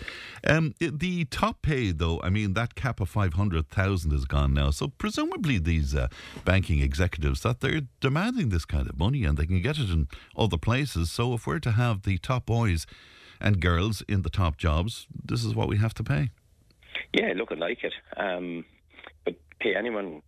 Um, 0.44 0.74
the 0.80 1.26
top 1.26 1.62
pay, 1.62 1.92
though, 1.92 2.20
I 2.20 2.30
mean, 2.30 2.54
that 2.54 2.74
cap 2.74 3.00
of 3.00 3.08
500,000 3.08 4.12
is 4.12 4.24
gone 4.24 4.54
now. 4.54 4.70
So 4.70 4.88
presumably 4.88 5.58
these 5.58 5.94
uh, 5.94 6.08
banking 6.44 6.80
executives, 6.80 7.42
that 7.42 7.60
they're 7.60 7.82
demanding 8.00 8.48
this 8.48 8.64
kind 8.64 8.90
of 8.90 8.98
money 8.98 9.22
and 9.22 9.38
they 9.38 9.46
can 9.46 9.62
get 9.62 9.78
it 9.78 9.88
in 9.88 10.08
other 10.36 10.58
places. 10.58 11.12
So 11.12 11.32
if 11.34 11.46
we're 11.46 11.60
to 11.60 11.72
have 11.72 12.02
the 12.02 12.18
top 12.18 12.46
boys 12.46 12.88
and 13.40 13.60
girls 13.60 14.02
in 14.08 14.22
the 14.22 14.30
top 14.30 14.56
jobs, 14.56 15.06
this 15.24 15.44
is 15.44 15.54
what 15.54 15.68
we 15.68 15.76
have 15.76 15.94
to 15.94 16.02
pay. 16.02 16.30
Yeah, 17.12 17.34
look, 17.36 17.52
I 17.52 17.54
like 17.54 17.84
it. 17.84 17.94
Um, 18.16 18.64
but 19.24 19.36
pay 19.60 19.76
anyone 19.76 20.22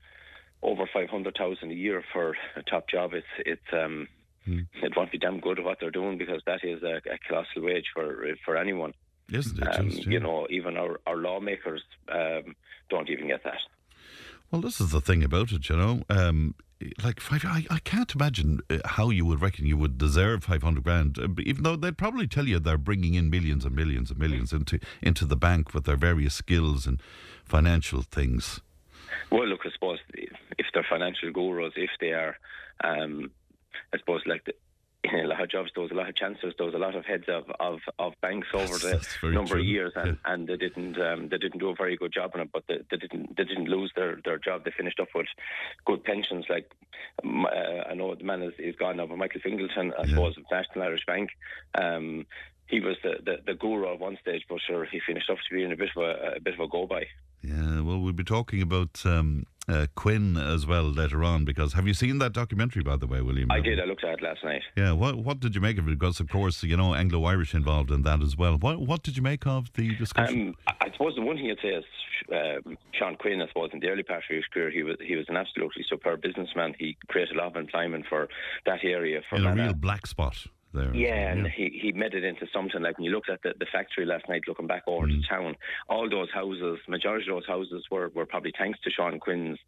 over 0.64 0.88
five 0.92 1.10
hundred 1.10 1.36
thousand 1.36 1.70
a 1.70 1.74
year 1.74 2.02
for 2.12 2.36
a 2.56 2.62
top 2.62 2.88
job, 2.88 3.12
it's 3.14 3.26
it's 3.38 3.72
um, 3.72 4.08
mm. 4.48 4.66
it 4.82 4.96
won't 4.96 5.12
be 5.12 5.18
damn 5.18 5.40
good 5.40 5.62
what 5.62 5.78
they're 5.80 5.90
doing 5.90 6.18
because 6.18 6.42
that 6.46 6.64
is 6.64 6.82
a, 6.82 6.96
a 7.08 7.18
colossal 7.28 7.62
wage 7.62 7.86
for 7.94 8.26
for 8.44 8.56
anyone. 8.56 8.94
Isn't 9.32 9.62
it? 9.62 9.78
Um, 9.78 9.88
yeah. 9.90 10.02
You 10.06 10.20
know, 10.20 10.46
even 10.50 10.76
our 10.76 11.00
our 11.06 11.16
lawmakers 11.16 11.82
um, 12.08 12.56
don't 12.90 13.08
even 13.10 13.28
get 13.28 13.44
that. 13.44 13.60
Well, 14.50 14.60
this 14.60 14.80
is 14.80 14.90
the 14.90 15.00
thing 15.00 15.24
about 15.24 15.52
it, 15.52 15.68
you 15.68 15.76
know. 15.76 16.02
Um, 16.08 16.54
like 17.02 17.18
five, 17.20 17.44
I, 17.44 17.66
I 17.70 17.78
can't 17.78 18.14
imagine 18.14 18.60
uh, 18.68 18.78
how 18.84 19.10
you 19.10 19.24
would 19.24 19.40
reckon 19.40 19.66
you 19.66 19.76
would 19.76 19.96
deserve 19.96 20.44
five 20.44 20.62
hundred 20.62 20.84
grand, 20.84 21.18
uh, 21.18 21.28
even 21.42 21.62
though 21.62 21.76
they'd 21.76 21.98
probably 21.98 22.26
tell 22.26 22.46
you 22.46 22.58
they're 22.58 22.78
bringing 22.78 23.14
in 23.14 23.30
millions 23.30 23.64
and 23.64 23.74
millions 23.74 24.10
and 24.10 24.18
millions 24.18 24.52
into 24.52 24.78
into 25.02 25.24
the 25.24 25.36
bank 25.36 25.72
with 25.72 25.84
their 25.84 25.96
various 25.96 26.34
skills 26.34 26.86
and 26.86 27.00
financial 27.44 28.02
things. 28.02 28.60
Well, 29.30 29.46
look, 29.46 29.60
I 29.64 29.70
suppose 29.72 29.98
if 30.12 30.66
they're 30.72 30.86
financial 30.88 31.30
gurus, 31.32 31.72
if 31.76 31.90
they 32.00 32.12
are, 32.12 32.36
um, 32.82 33.30
I 33.92 33.98
suppose, 33.98 34.22
like 34.26 34.44
the, 34.44 34.54
in 35.04 35.20
a 35.20 35.28
lot 35.28 35.42
of 35.42 35.50
jobs, 35.50 35.70
there 35.74 35.82
was 35.82 35.92
a 35.92 35.94
lot 35.94 36.08
of 36.08 36.16
chances. 36.16 36.54
There 36.56 36.64
was 36.64 36.74
a 36.74 36.78
lot 36.78 36.94
of 36.94 37.04
heads 37.04 37.24
of, 37.28 37.44
of, 37.60 37.80
of 37.98 38.14
banks 38.22 38.48
over 38.54 38.78
the 38.78 39.06
number 39.22 39.50
true. 39.50 39.60
of 39.60 39.66
years, 39.66 39.92
and, 39.96 40.06
yeah. 40.24 40.32
and 40.32 40.48
they 40.48 40.56
didn't 40.56 40.98
um, 40.98 41.28
they 41.28 41.36
didn't 41.36 41.58
do 41.58 41.68
a 41.68 41.74
very 41.74 41.94
good 41.96 42.12
job 42.12 42.30
on 42.34 42.40
it. 42.40 42.48
But 42.52 42.64
they, 42.68 42.78
they 42.90 42.96
didn't 42.96 43.36
they 43.36 43.44
didn't 43.44 43.68
lose 43.68 43.92
their, 43.94 44.18
their 44.24 44.38
job. 44.38 44.64
They 44.64 44.70
finished 44.74 44.98
up 45.00 45.08
with 45.14 45.26
good 45.84 46.04
pensions. 46.04 46.46
Like 46.48 46.70
uh, 47.22 47.88
I 47.90 47.92
know 47.94 48.14
the 48.14 48.24
man 48.24 48.42
is, 48.42 48.54
is 48.58 48.76
gone 48.76 48.96
now, 48.96 49.06
but 49.06 49.18
Michael 49.18 49.42
Fingleton, 49.42 49.92
I 49.98 50.04
Yeah. 50.04 50.08
suppose, 50.08 50.38
of 50.38 50.44
National 50.50 50.84
Irish 50.84 51.04
Bank. 51.06 51.30
Um, 51.74 52.24
he 52.66 52.80
was 52.80 52.96
the, 53.02 53.14
the, 53.24 53.36
the 53.46 53.54
guru 53.54 53.92
at 53.92 54.00
one 54.00 54.18
stage, 54.20 54.42
but 54.48 54.58
sure, 54.66 54.84
he 54.84 55.00
finished 55.06 55.30
up 55.30 55.36
to 55.36 55.54
being 55.54 55.72
a 55.72 55.76
bit 55.76 55.90
of 55.96 56.02
a, 56.02 56.36
a 56.36 56.40
bit 56.40 56.54
of 56.54 56.60
a 56.60 56.68
go 56.68 56.86
by. 56.86 57.04
Yeah, 57.42 57.80
well, 57.82 58.00
we'll 58.00 58.14
be 58.14 58.24
talking 58.24 58.62
about 58.62 59.04
um, 59.04 59.44
uh, 59.68 59.86
Quinn 59.94 60.38
as 60.38 60.66
well 60.66 60.84
later 60.84 61.22
on 61.22 61.44
because 61.44 61.74
have 61.74 61.86
you 61.86 61.92
seen 61.92 62.18
that 62.18 62.32
documentary, 62.32 62.82
by 62.82 62.96
the 62.96 63.06
way, 63.06 63.20
William? 63.20 63.50
I 63.50 63.60
did. 63.60 63.78
I 63.78 63.84
looked 63.84 64.02
at 64.02 64.14
it 64.14 64.22
last 64.22 64.42
night. 64.42 64.62
Yeah, 64.76 64.92
what 64.92 65.16
what 65.16 65.40
did 65.40 65.54
you 65.54 65.60
make 65.60 65.78
of 65.78 65.86
it? 65.86 65.98
Because 65.98 66.20
of 66.20 66.30
course, 66.30 66.62
you 66.62 66.76
know, 66.76 66.94
Anglo-Irish 66.94 67.54
involved 67.54 67.90
in 67.90 68.00
that 68.02 68.22
as 68.22 68.34
well. 68.36 68.56
What 68.56 68.80
what 68.80 69.02
did 69.02 69.18
you 69.18 69.22
make 69.22 69.46
of 69.46 69.70
the 69.74 69.94
discussion? 69.96 70.48
Um, 70.66 70.74
I 70.80 70.90
suppose 70.92 71.16
the 71.16 71.22
one 71.22 71.36
thing 71.36 71.50
I'd 71.50 71.60
say 71.60 71.68
is 71.68 71.84
um, 72.32 72.78
Sean 72.92 73.16
Quinn. 73.16 73.42
I 73.42 73.48
suppose 73.48 73.70
in 73.74 73.80
the 73.80 73.88
early 73.88 74.04
part 74.04 74.24
of 74.28 74.34
his 74.34 74.44
career, 74.46 74.70
he 74.70 74.82
was 74.82 74.96
he 75.04 75.14
was 75.14 75.26
an 75.28 75.36
absolutely 75.36 75.84
superb 75.86 76.22
businessman. 76.22 76.74
He 76.78 76.96
created 77.08 77.36
a 77.36 77.38
lot 77.38 77.48
of 77.48 77.56
employment 77.56 78.06
for 78.08 78.28
that 78.64 78.84
area 78.84 79.20
for 79.28 79.38
Yeah, 79.38 79.52
a 79.52 79.54
real 79.54 79.74
black 79.74 80.06
spot 80.06 80.46
there. 80.74 80.94
Yeah, 80.94 81.30
and 81.32 81.46
he, 81.46 81.78
he 81.82 81.92
made 81.92 82.14
it 82.14 82.24
into 82.24 82.46
something 82.52 82.82
like 82.82 82.98
when 82.98 83.04
you 83.04 83.10
looked 83.12 83.30
at 83.30 83.40
the, 83.42 83.54
the 83.58 83.66
factory 83.72 84.04
last 84.04 84.28
night, 84.28 84.42
looking 84.48 84.66
back 84.66 84.82
over 84.86 85.06
Mm. 85.06 85.20
the 85.20 85.26
town, 85.28 85.56
all 85.88 86.08
those 86.10 86.28
houses, 86.32 86.78
majority 86.88 87.30
of 87.30 87.36
those 87.36 87.46
houses 87.46 87.84
were, 87.90 88.08
were 88.14 88.26
probably 88.26 88.52
thanks 88.58 88.78
to 88.82 88.90
Sean 88.90 89.18
Quinn's 89.20 89.58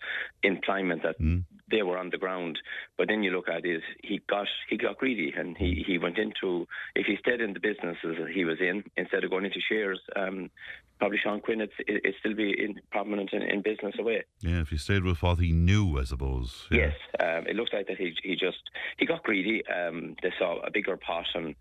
employment 0.42 1.02
that 1.02 1.18
Mm. 1.20 1.44
they 1.70 1.82
were 1.82 1.98
on 1.98 2.10
the 2.10 2.18
ground. 2.18 2.58
But 2.98 3.08
then 3.08 3.22
you 3.22 3.30
look 3.30 3.48
at 3.48 3.64
it, 3.64 3.82
he 4.02 4.20
got 4.28 4.46
he 4.68 4.76
got 4.76 4.98
greedy 4.98 5.32
and 5.36 5.56
he, 5.56 5.84
he 5.86 5.98
went 5.98 6.18
into 6.18 6.66
if 6.94 7.06
he 7.06 7.16
stayed 7.16 7.40
in 7.40 7.52
the 7.54 7.60
businesses 7.60 8.16
that 8.18 8.30
he 8.32 8.44
was 8.44 8.58
in 8.60 8.84
instead 8.96 9.24
of 9.24 9.30
going 9.30 9.44
into 9.44 9.60
shares, 9.60 10.00
um, 10.16 10.50
probably 10.98 11.18
Sean 11.22 11.40
Quinn 11.40 11.60
it, 11.60 11.70
it, 11.86 12.14
still 12.20 12.34
be 12.34 12.50
in, 12.50 12.80
prominent 12.90 13.32
in, 13.32 13.42
in, 13.42 13.62
business 13.62 13.94
away. 13.98 14.24
Yeah, 14.40 14.60
if 14.60 14.70
he 14.70 14.78
stayed 14.78 15.04
with 15.04 15.22
what 15.22 15.38
he 15.38 15.52
knew, 15.52 15.98
I 15.98 16.04
suppose. 16.04 16.66
Yeah. 16.70 16.78
Yes, 16.78 16.94
um, 17.20 17.46
it 17.46 17.56
looks 17.56 17.72
like 17.72 17.86
that 17.88 17.98
he 17.98 18.14
he 18.22 18.36
just 18.36 18.58
he 18.98 19.06
got 19.06 19.22
greedy. 19.22 19.62
Um, 19.66 20.16
they 20.22 20.32
saw 20.38 20.60
a 20.60 20.70
bigger 20.70 20.96
pot, 20.96 21.26
and 21.34 21.54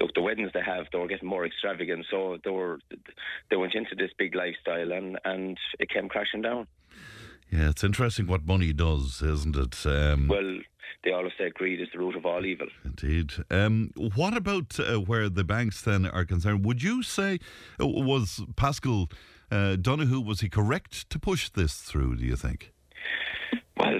look, 0.00 0.14
the 0.14 0.22
weddings 0.22 0.50
they 0.54 0.62
have, 0.64 0.86
they 0.92 0.98
were 0.98 1.08
getting 1.08 1.28
more 1.28 1.46
extravagant, 1.46 2.06
so 2.10 2.38
they 2.44 2.50
were 2.50 2.80
they 3.50 3.56
went 3.56 3.74
into 3.74 3.94
this 3.94 4.10
big 4.18 4.34
lifestyle, 4.34 4.92
and 4.92 5.18
and 5.24 5.58
it 5.78 5.90
came 5.90 6.08
crashing 6.08 6.42
down. 6.42 6.66
Yeah, 7.50 7.70
it's 7.70 7.82
interesting 7.82 8.26
what 8.26 8.46
money 8.46 8.72
does, 8.72 9.22
isn't 9.22 9.56
it? 9.56 9.84
Um, 9.84 10.28
well, 10.28 10.58
they 11.02 11.12
always 11.12 11.32
say 11.38 11.50
greed 11.50 11.80
is 11.80 11.88
the 11.92 11.98
root 11.98 12.14
of 12.14 12.26
all 12.26 12.44
evil. 12.44 12.68
Indeed. 12.84 13.32
Um, 13.50 13.90
what 14.14 14.36
about 14.36 14.78
uh, 14.78 15.00
where 15.00 15.28
the 15.28 15.44
banks 15.44 15.82
then 15.82 16.06
are 16.06 16.24
concerned? 16.24 16.64
Would 16.64 16.82
you 16.82 17.02
say 17.02 17.38
uh, 17.80 17.86
was 17.86 18.42
Paschal 18.56 19.10
uh, 19.50 19.76
Donohoe 19.76 20.20
was 20.20 20.40
he 20.40 20.48
correct 20.48 21.10
to 21.10 21.18
push 21.18 21.48
this 21.48 21.74
through? 21.74 22.16
Do 22.16 22.24
you 22.24 22.36
think? 22.36 22.72
Well, 23.76 23.98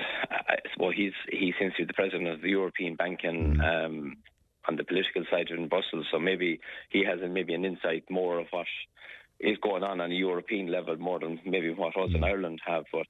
I, 0.48 0.56
well, 0.78 0.90
he's 0.90 1.12
he 1.28 1.52
seems 1.58 1.72
to 1.74 1.82
be 1.82 1.86
the 1.86 1.94
president 1.94 2.28
of 2.28 2.42
the 2.42 2.50
European 2.50 2.96
Banking. 2.96 3.56
Mm. 3.56 3.86
Um, 3.86 4.16
on 4.68 4.76
the 4.76 4.84
political 4.84 5.24
side 5.30 5.48
in 5.48 5.68
Brussels, 5.68 6.06
so 6.12 6.18
maybe 6.18 6.60
he 6.90 7.02
has 7.02 7.18
a, 7.22 7.26
maybe 7.26 7.54
an 7.54 7.64
insight 7.64 8.04
more 8.10 8.38
of 8.38 8.46
what 8.50 8.66
is 9.40 9.56
going 9.58 9.82
on 9.82 10.00
on 10.00 10.12
a 10.12 10.14
European 10.14 10.66
level 10.66 10.96
more 10.96 11.18
than 11.18 11.40
maybe 11.44 11.70
what 11.72 11.96
us 11.96 12.10
in 12.14 12.20
mm. 12.20 12.26
Ireland 12.26 12.60
have. 12.66 12.84
But 12.92 13.06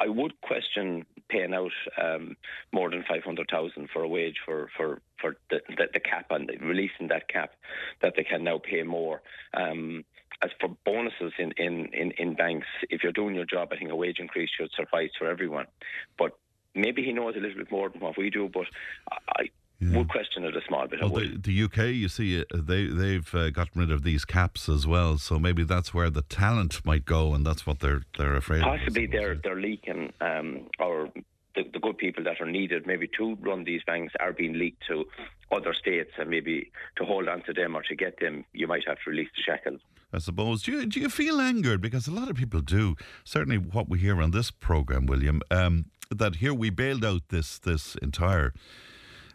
I 0.00 0.08
would 0.08 0.40
question 0.40 1.04
paying 1.28 1.54
out 1.54 1.72
um, 2.00 2.36
more 2.72 2.90
than 2.90 3.04
five 3.08 3.24
hundred 3.24 3.48
thousand 3.50 3.88
for 3.92 4.02
a 4.02 4.08
wage 4.08 4.36
for 4.44 4.70
for 4.76 5.00
for 5.20 5.36
the, 5.50 5.60
the, 5.68 5.88
the 5.94 6.00
cap 6.00 6.26
and 6.30 6.50
releasing 6.60 7.08
that 7.08 7.28
cap 7.28 7.52
that 8.00 8.14
they 8.16 8.24
can 8.24 8.44
now 8.44 8.58
pay 8.58 8.82
more. 8.82 9.22
Um, 9.54 10.04
as 10.42 10.50
for 10.60 10.68
bonuses 10.84 11.32
in, 11.38 11.52
in, 11.56 11.86
in, 11.92 12.10
in 12.18 12.34
banks, 12.34 12.66
if 12.90 13.04
you're 13.04 13.12
doing 13.12 13.34
your 13.34 13.44
job, 13.44 13.68
I 13.70 13.76
think 13.76 13.90
a 13.92 13.96
wage 13.96 14.18
increase 14.18 14.50
should 14.58 14.70
suffice 14.76 15.10
for 15.16 15.30
everyone. 15.30 15.66
But 16.18 16.36
maybe 16.74 17.04
he 17.04 17.12
knows 17.12 17.36
a 17.36 17.38
little 17.38 17.58
bit 17.58 17.70
more 17.70 17.90
than 17.90 18.00
what 18.00 18.18
we 18.18 18.28
do. 18.28 18.50
But 18.52 18.66
I, 19.36 19.50
yeah. 19.82 19.98
would 19.98 20.08
question 20.08 20.44
it 20.44 20.56
a 20.56 20.60
small 20.66 20.86
bit. 20.86 21.00
Well, 21.00 21.10
the, 21.10 21.36
the, 21.36 21.62
UK, 21.64 21.76
you 21.94 22.08
see, 22.08 22.40
uh, 22.40 22.44
they 22.54 22.86
they've 22.86 23.34
uh, 23.34 23.50
gotten 23.50 23.80
rid 23.80 23.90
of 23.90 24.02
these 24.02 24.24
caps 24.24 24.68
as 24.68 24.86
well, 24.86 25.18
so 25.18 25.38
maybe 25.38 25.64
that's 25.64 25.92
where 25.92 26.10
the 26.10 26.22
talent 26.22 26.84
might 26.84 27.04
go, 27.04 27.34
and 27.34 27.44
that's 27.44 27.66
what 27.66 27.80
they're 27.80 28.02
they're 28.16 28.36
afraid. 28.36 28.62
Possibly, 28.62 29.04
of, 29.04 29.10
they're 29.10 29.34
they're 29.34 29.60
leaking, 29.60 30.12
um, 30.20 30.68
or 30.78 31.10
the, 31.54 31.64
the, 31.72 31.78
good 31.80 31.98
people 31.98 32.22
that 32.24 32.40
are 32.40 32.46
needed 32.46 32.86
maybe 32.86 33.08
to 33.18 33.36
run 33.40 33.64
these 33.64 33.82
banks 33.84 34.14
are 34.20 34.32
being 34.32 34.58
leaked 34.58 34.84
to 34.88 35.04
other 35.50 35.74
states, 35.74 36.12
and 36.18 36.30
maybe 36.30 36.70
to 36.96 37.04
hold 37.04 37.28
on 37.28 37.42
to 37.42 37.52
them 37.52 37.74
or 37.74 37.82
to 37.82 37.96
get 37.96 38.20
them, 38.20 38.44
you 38.52 38.66
might 38.66 38.86
have 38.86 38.98
to 39.04 39.10
release 39.10 39.28
the 39.36 39.42
shackles. 39.42 39.80
I 40.12 40.18
suppose. 40.18 40.62
Do 40.62 40.72
you, 40.72 40.86
do 40.86 41.00
you 41.00 41.08
feel 41.08 41.40
angered? 41.40 41.80
Because 41.80 42.06
a 42.06 42.12
lot 42.12 42.28
of 42.30 42.36
people 42.36 42.60
do. 42.60 42.96
Certainly, 43.24 43.58
what 43.58 43.88
we 43.88 43.98
hear 43.98 44.22
on 44.22 44.30
this 44.30 44.50
program, 44.50 45.06
William, 45.06 45.40
um, 45.50 45.86
that 46.10 46.36
here 46.36 46.54
we 46.54 46.70
bailed 46.70 47.04
out 47.04 47.22
this 47.30 47.58
this 47.58 47.96
entire 47.96 48.52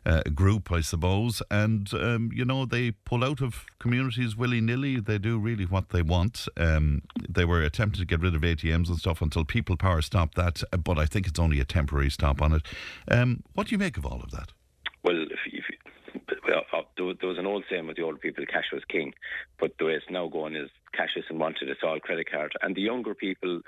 uh, 0.05 0.21
group, 0.33 0.71
I 0.71 0.81
suppose. 0.81 1.41
And, 1.49 1.91
um, 1.93 2.31
you 2.33 2.45
know, 2.45 2.65
they 2.65 2.91
pull 2.91 3.23
out 3.23 3.41
of 3.41 3.65
communities 3.79 4.35
willy 4.35 4.61
nilly. 4.61 4.99
They 4.99 5.17
do 5.17 5.37
really 5.37 5.65
what 5.65 5.89
they 5.89 6.01
want. 6.01 6.47
Um, 6.57 7.01
they 7.27 7.45
were 7.45 7.61
attempting 7.61 7.99
to 7.99 8.05
get 8.05 8.21
rid 8.21 8.35
of 8.35 8.41
ATMs 8.41 8.89
and 8.89 8.97
stuff 8.97 9.21
until 9.21 9.45
People 9.45 9.77
Power 9.77 10.01
stopped 10.01 10.35
that, 10.35 10.63
but 10.83 10.97
I 10.97 11.05
think 11.05 11.27
it's 11.27 11.39
only 11.39 11.59
a 11.59 11.65
temporary 11.65 12.09
stop 12.09 12.41
on 12.41 12.53
it. 12.53 12.61
Um, 13.09 13.43
what 13.53 13.67
do 13.67 13.71
you 13.71 13.77
make 13.77 13.97
of 13.97 14.05
all 14.05 14.21
of 14.23 14.31
that? 14.31 14.51
Well, 15.03 15.21
if, 15.21 15.39
if, 15.45 15.63
uh, 16.73 16.81
there 16.95 17.29
was 17.29 17.37
an 17.37 17.45
old 17.45 17.63
saying 17.69 17.87
with 17.87 17.97
the 17.97 18.03
old 18.03 18.19
people, 18.19 18.45
cash 18.45 18.71
was 18.73 18.83
king, 18.89 19.13
but 19.59 19.71
the 19.79 19.85
way 19.85 19.93
it's 19.93 20.05
now 20.09 20.27
going 20.27 20.55
is 20.55 20.69
cash 20.93 21.11
isn't 21.15 21.37
wanted, 21.37 21.69
it's 21.69 21.81
all 21.83 21.99
credit 21.99 22.29
card. 22.29 22.53
And 22.61 22.75
the 22.75 22.81
younger 22.81 23.13
people 23.13 23.61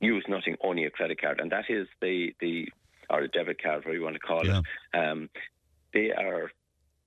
use 0.00 0.24
nothing, 0.28 0.56
only 0.62 0.84
a 0.84 0.90
credit 0.90 1.20
card, 1.20 1.40
and 1.40 1.50
that 1.52 1.64
is 1.68 1.86
the, 2.00 2.34
the 2.40 2.68
or 3.10 3.20
a 3.20 3.28
debit 3.28 3.62
card, 3.62 3.84
whatever 3.84 3.94
you 3.94 4.02
want 4.02 4.14
to 4.14 4.20
call 4.20 4.46
yeah. 4.46 4.60
it. 4.92 4.98
Um, 4.98 5.30
they 5.94 6.10
are 6.12 6.50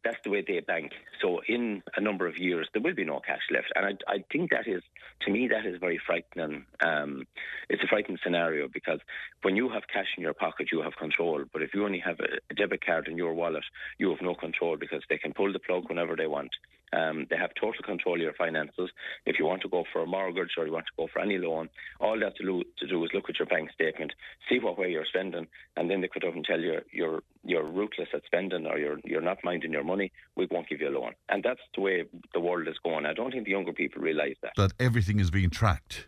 that's 0.03 0.23
the 0.23 0.29
way 0.29 0.43
they 0.47 0.59
bank. 0.61 0.93
So 1.21 1.41
in 1.47 1.83
a 1.95 2.01
number 2.01 2.27
of 2.27 2.37
years, 2.37 2.67
there 2.71 2.81
will 2.81 2.93
be 2.93 3.03
no 3.03 3.19
cash 3.19 3.41
left, 3.51 3.71
and 3.75 3.85
I, 3.85 4.13
I 4.13 4.23
think 4.31 4.51
that 4.51 4.67
is, 4.67 4.81
to 5.21 5.31
me, 5.31 5.49
that 5.49 5.65
is 5.65 5.79
very 5.79 5.99
frightening. 6.05 6.65
Um, 6.81 7.25
it's 7.69 7.83
a 7.83 7.87
frightening 7.87 8.17
scenario 8.23 8.67
because 8.71 8.99
when 9.41 9.55
you 9.55 9.69
have 9.69 9.83
cash 9.91 10.07
in 10.15 10.23
your 10.23 10.33
pocket, 10.33 10.69
you 10.71 10.81
have 10.81 10.95
control. 10.95 11.43
But 11.51 11.61
if 11.61 11.73
you 11.73 11.83
only 11.83 11.99
have 11.99 12.19
a, 12.19 12.37
a 12.49 12.53
debit 12.53 12.85
card 12.85 13.07
in 13.07 13.17
your 13.17 13.33
wallet, 13.33 13.65
you 13.97 14.09
have 14.11 14.21
no 14.21 14.33
control 14.33 14.77
because 14.77 15.03
they 15.09 15.17
can 15.17 15.33
pull 15.33 15.51
the 15.51 15.59
plug 15.59 15.89
whenever 15.89 16.15
they 16.15 16.27
want. 16.27 16.51
Um, 16.93 17.27
they 17.29 17.35
have 17.35 17.51
total 17.59 17.83
control 17.83 18.15
of 18.15 18.21
your 18.21 18.33
finances. 18.33 18.89
If 19.25 19.39
you 19.39 19.45
want 19.45 19.61
to 19.63 19.69
go 19.69 19.83
for 19.91 20.03
a 20.03 20.05
mortgage 20.05 20.51
or 20.57 20.65
you 20.65 20.71
want 20.71 20.85
to 20.85 20.91
go 20.95 21.07
for 21.11 21.19
any 21.19 21.37
loan, 21.37 21.69
all 21.99 22.17
they 22.17 22.23
have 22.23 22.35
to 22.35 22.43
do, 22.43 22.63
to 22.77 22.87
do 22.87 23.03
is 23.03 23.11
look 23.13 23.29
at 23.29 23.39
your 23.39 23.45
bank 23.45 23.71
statement, 23.71 24.13
see 24.49 24.59
what 24.59 24.77
way 24.77 24.89
you're 24.89 25.05
spending, 25.05 25.47
and 25.75 25.89
then 25.89 25.99
they 25.99 26.07
could 26.07 26.23
often 26.23 26.43
tell 26.43 26.59
you 26.59 26.79
you're 26.91 27.21
you're 27.43 27.65
ruthless 27.65 28.09
at 28.13 28.23
spending 28.25 28.65
or 28.65 28.77
you're 28.77 28.99
you're 29.03 29.21
not 29.21 29.37
minding 29.43 29.73
your 29.73 29.83
money. 29.83 30.11
We 30.35 30.47
won't 30.49 30.69
give 30.69 30.79
you 30.79 30.87
a 30.87 30.97
loan, 30.97 31.13
and 31.27 31.43
that's 31.43 31.59
the 31.75 31.81
way 31.81 32.03
the 32.33 32.39
world 32.39 32.67
is 32.67 32.77
going. 32.83 33.05
I 33.05 33.13
don't 33.13 33.31
think 33.31 33.45
the 33.45 33.51
younger 33.51 33.73
people 33.73 34.01
realise 34.01 34.37
that 34.41 34.53
that 34.55 34.71
everything 34.79 35.19
is 35.19 35.29
being 35.29 35.49
tracked. 35.49 36.07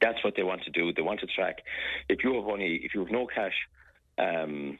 That's 0.00 0.22
what 0.22 0.34
they 0.36 0.42
want 0.42 0.62
to 0.64 0.70
do. 0.70 0.92
They 0.92 1.02
want 1.02 1.20
to 1.20 1.26
track. 1.26 1.62
If 2.08 2.22
you 2.24 2.34
have 2.34 2.46
only 2.46 2.80
if 2.84 2.94
you 2.94 3.00
have 3.00 3.12
no 3.12 3.26
cash. 3.26 3.54
Um, 4.18 4.78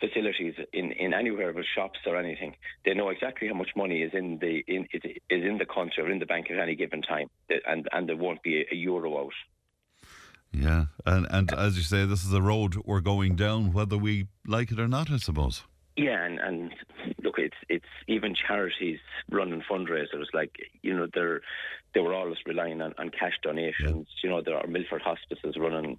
facilities 0.00 0.54
in, 0.72 0.92
in 0.92 1.14
anywhere 1.14 1.52
but 1.52 1.64
shops 1.74 2.00
or 2.06 2.16
anything, 2.16 2.56
they 2.84 2.94
know 2.94 3.10
exactly 3.10 3.48
how 3.48 3.54
much 3.54 3.70
money 3.76 4.02
is 4.02 4.12
in 4.14 4.38
the 4.38 4.64
in 4.66 4.86
is, 4.92 5.02
is 5.04 5.44
in 5.44 5.58
the 5.58 5.66
country 5.66 6.02
or 6.02 6.10
in 6.10 6.18
the 6.18 6.26
bank 6.26 6.50
at 6.50 6.58
any 6.58 6.74
given 6.74 7.02
time, 7.02 7.28
and 7.66 7.88
and 7.92 8.08
there 8.08 8.16
won't 8.16 8.42
be 8.42 8.64
a, 8.70 8.74
euro 8.74 9.18
out. 9.18 9.32
Yeah, 10.52 10.86
and 11.06 11.26
and 11.30 11.52
as 11.52 11.76
you 11.76 11.82
say, 11.82 12.06
this 12.06 12.24
is 12.24 12.32
a 12.32 12.42
road 12.42 12.76
we're 12.84 13.00
going 13.00 13.36
down, 13.36 13.72
whether 13.72 13.96
we 13.96 14.26
like 14.46 14.72
it 14.72 14.80
or 14.80 14.88
not, 14.88 15.10
I 15.10 15.18
suppose. 15.18 15.62
Yeah, 15.96 16.24
and, 16.24 16.38
and 16.38 16.62
look, 16.62 16.70
it's 16.70 16.80
it's 16.80 16.89
even 18.10 18.34
charities 18.34 18.98
running 19.30 19.62
fundraisers 19.70 20.26
like 20.34 20.50
you 20.82 20.94
know 20.96 21.06
they're 21.14 21.40
they 21.94 22.00
were 22.00 22.14
always 22.14 22.36
relying 22.46 22.80
on, 22.80 22.94
on 22.98 23.10
cash 23.10 23.34
donations. 23.42 24.06
Yeah. 24.08 24.22
You 24.22 24.30
know 24.30 24.42
there 24.42 24.56
are 24.56 24.66
Milford 24.66 25.02
hospices 25.02 25.56
running, 25.58 25.98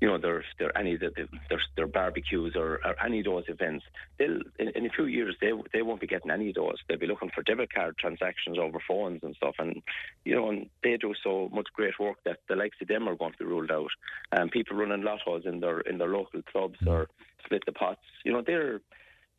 you 0.00 0.08
know 0.08 0.18
there 0.18 0.44
there 0.58 0.76
any 0.76 0.96
their 0.96 1.60
their 1.76 1.86
barbecues 1.86 2.54
or, 2.56 2.80
or 2.84 2.94
any 3.04 3.20
of 3.20 3.26
those 3.26 3.44
events. 3.48 3.84
They'll 4.18 4.40
in, 4.58 4.68
in, 4.70 4.86
a 4.86 4.90
few 4.90 5.06
years 5.06 5.36
they 5.40 5.52
they 5.72 5.82
won't 5.82 6.00
be 6.00 6.06
getting 6.06 6.30
any 6.30 6.48
of 6.48 6.56
those. 6.56 6.76
They'll 6.88 6.98
be 6.98 7.06
looking 7.06 7.30
for 7.34 7.42
debit 7.42 7.72
card 7.72 7.96
transactions 7.98 8.58
over 8.58 8.78
phones 8.86 9.20
and 9.22 9.34
stuff, 9.36 9.54
and 9.58 9.82
you 10.24 10.34
know 10.34 10.50
and 10.50 10.68
they 10.82 10.96
do 10.96 11.14
so 11.22 11.48
much 11.52 11.68
great 11.74 11.98
work 11.98 12.18
that 12.24 12.38
the 12.48 12.56
likes 12.56 12.76
of 12.80 12.88
them 12.88 13.08
are 13.08 13.16
going 13.16 13.32
to 13.32 13.38
be 13.38 13.44
ruled 13.44 13.70
out. 13.70 13.90
And 14.32 14.42
um, 14.42 14.48
people 14.48 14.76
running 14.76 15.04
lottos 15.04 15.46
in 15.46 15.60
their 15.60 15.80
in 15.80 15.98
their 15.98 16.08
local 16.08 16.42
clubs 16.42 16.78
mm. 16.82 16.88
or 16.88 17.08
split 17.44 17.62
the 17.66 17.72
pots. 17.72 18.00
You 18.24 18.32
know 18.32 18.42
they're 18.44 18.80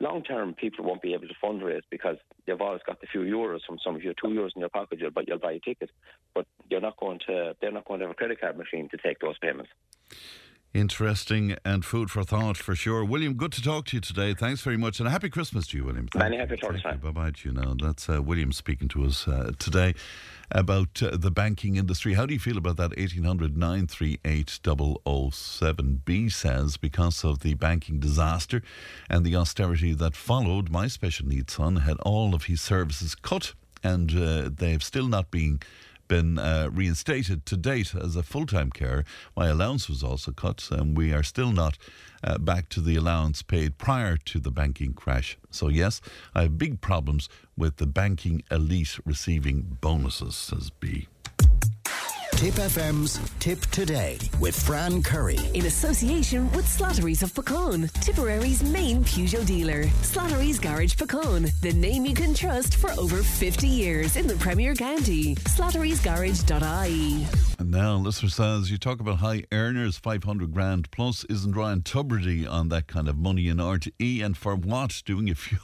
long 0.00 0.22
term, 0.22 0.54
people 0.54 0.84
won't 0.84 1.02
be 1.02 1.14
able 1.14 1.28
to 1.28 1.34
fundraise 1.42 1.82
because 1.90 2.16
you've 2.46 2.60
always 2.60 2.82
got 2.86 3.00
the 3.00 3.06
few 3.06 3.20
euros 3.20 3.60
from 3.66 3.78
some 3.84 3.94
of 3.94 4.02
your 4.02 4.14
two 4.14 4.28
euros 4.28 4.50
in 4.54 4.60
your 4.60 4.68
pocket. 4.68 4.98
You'll, 5.00 5.10
but 5.10 5.28
you'll 5.28 5.38
buy 5.38 5.52
a 5.52 5.60
ticket, 5.60 5.90
but 6.34 6.46
you're 6.68 6.80
not 6.80 6.96
going 6.98 7.20
to. 7.26 7.56
They're 7.60 7.72
not 7.72 7.86
going 7.86 8.00
to 8.00 8.06
have 8.06 8.12
a 8.12 8.14
credit 8.16 8.40
card 8.40 8.56
machine 8.58 8.88
to 8.90 8.96
take 8.96 9.18
those 9.20 9.38
payments. 9.38 9.70
Interesting 10.74 11.54
and 11.64 11.84
food 11.84 12.10
for 12.10 12.24
thought 12.24 12.56
for 12.56 12.74
sure. 12.74 13.04
William, 13.04 13.34
good 13.34 13.52
to 13.52 13.62
talk 13.62 13.86
to 13.86 13.96
you 13.96 14.00
today. 14.00 14.34
Thanks 14.34 14.60
very 14.60 14.76
much, 14.76 14.98
and 14.98 15.06
a 15.06 15.10
happy 15.12 15.30
Christmas 15.30 15.68
to 15.68 15.76
you, 15.76 15.84
William. 15.84 16.08
Thank 16.08 16.24
Many 16.24 16.36
happy 16.36 16.56
Christmas. 16.56 16.82
Bye 17.00 17.12
bye 17.12 17.30
to 17.30 17.48
you 17.48 17.54
now. 17.54 17.76
That's 17.80 18.08
uh, 18.08 18.20
William 18.20 18.50
speaking 18.50 18.88
to 18.88 19.04
us 19.04 19.28
uh, 19.28 19.52
today 19.56 19.94
about 20.50 21.00
uh, 21.00 21.16
the 21.16 21.30
banking 21.30 21.76
industry. 21.76 22.14
How 22.14 22.26
do 22.26 22.34
you 22.34 22.40
feel 22.40 22.58
about 22.58 22.76
that? 22.78 22.90
1800 22.96 23.56
938 23.56 24.58
007. 25.44 26.02
B 26.04 26.28
says, 26.28 26.76
because 26.76 27.22
of 27.22 27.38
the 27.40 27.54
banking 27.54 28.00
disaster 28.00 28.60
and 29.08 29.24
the 29.24 29.36
austerity 29.36 29.94
that 29.94 30.16
followed, 30.16 30.70
my 30.70 30.88
special 30.88 31.28
needs 31.28 31.52
son 31.52 31.76
had 31.76 31.98
all 32.00 32.34
of 32.34 32.46
his 32.46 32.60
services 32.60 33.14
cut, 33.14 33.52
and 33.84 34.12
uh, 34.16 34.50
they've 34.52 34.82
still 34.82 35.06
not 35.06 35.30
been 35.30 35.60
been 36.08 36.38
uh, 36.38 36.68
reinstated 36.72 37.46
to 37.46 37.56
date 37.56 37.94
as 37.94 38.16
a 38.16 38.22
full 38.22 38.46
time 38.46 38.70
carer. 38.70 39.04
My 39.36 39.48
allowance 39.48 39.88
was 39.88 40.02
also 40.02 40.32
cut, 40.32 40.68
and 40.70 40.96
we 40.96 41.12
are 41.12 41.22
still 41.22 41.52
not 41.52 41.78
uh, 42.22 42.38
back 42.38 42.68
to 42.70 42.80
the 42.80 42.96
allowance 42.96 43.42
paid 43.42 43.78
prior 43.78 44.16
to 44.16 44.38
the 44.38 44.50
banking 44.50 44.92
crash. 44.92 45.36
So, 45.50 45.68
yes, 45.68 46.00
I 46.34 46.42
have 46.42 46.58
big 46.58 46.80
problems 46.80 47.28
with 47.56 47.76
the 47.76 47.86
banking 47.86 48.42
elite 48.50 48.98
receiving 49.04 49.78
bonuses, 49.80 50.34
says 50.34 50.70
B. 50.70 51.08
Tipp 52.36 52.54
FM's 52.54 53.20
Tipp 53.38 53.60
Today 53.70 54.18
with 54.40 54.60
Fran 54.60 55.02
Curry. 55.04 55.38
In 55.54 55.66
association 55.66 56.50
with 56.50 56.66
Slattery's 56.66 57.22
of 57.22 57.32
Puckane, 57.32 57.90
Tipperary's 58.02 58.62
main 58.62 59.04
Peugeot 59.04 59.46
dealer. 59.46 59.84
Slattery's 60.02 60.58
Garage 60.58 60.94
Puckane, 60.94 61.48
the 61.60 61.72
name 61.72 62.04
you 62.04 62.12
can 62.12 62.34
trust 62.34 62.74
for 62.76 62.90
over 62.98 63.22
50 63.22 63.68
years 63.68 64.16
in 64.16 64.26
the 64.26 64.34
Premier 64.34 64.74
County. 64.74 65.36
Slattery'sGarage.ie. 65.36 67.26
And 67.60 67.70
now, 67.70 67.94
listener 67.94 68.28
says, 68.28 68.68
you 68.70 68.78
talk 68.78 68.98
about 68.98 69.18
high 69.18 69.44
earners, 69.52 69.96
500 69.96 70.52
grand 70.52 70.90
plus. 70.90 71.24
Isn't 71.30 71.52
Ryan 71.52 71.82
Tubridy 71.82 72.50
on 72.50 72.68
that 72.70 72.88
kind 72.88 73.08
of 73.08 73.16
money 73.16 73.46
in 73.46 73.58
RTE? 73.58 74.22
And 74.22 74.36
for 74.36 74.56
what? 74.56 75.02
Doing 75.06 75.30
a 75.30 75.36
few 75.36 75.58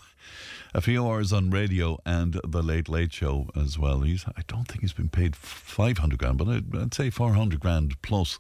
a 0.75 0.81
few 0.81 1.07
hours 1.07 1.33
on 1.33 1.51
radio 1.51 1.99
and 2.07 2.41
the 2.45 2.63
Late 2.63 2.89
Late 2.89 3.13
Show 3.13 3.49
as 3.57 3.79
well. 3.79 4.01
He's, 4.01 4.25
I 4.37 4.43
don't 4.47 4.67
think 4.67 4.81
he's 4.81 4.93
been 4.93 5.09
paid 5.09 5.35
500 5.35 6.19
grand, 6.19 6.39
but 6.39 6.49
I'd, 6.49 6.77
I'd 6.77 6.95
say 6.95 7.11
400 7.11 7.61
grand 7.61 8.01
plus, 8.03 8.39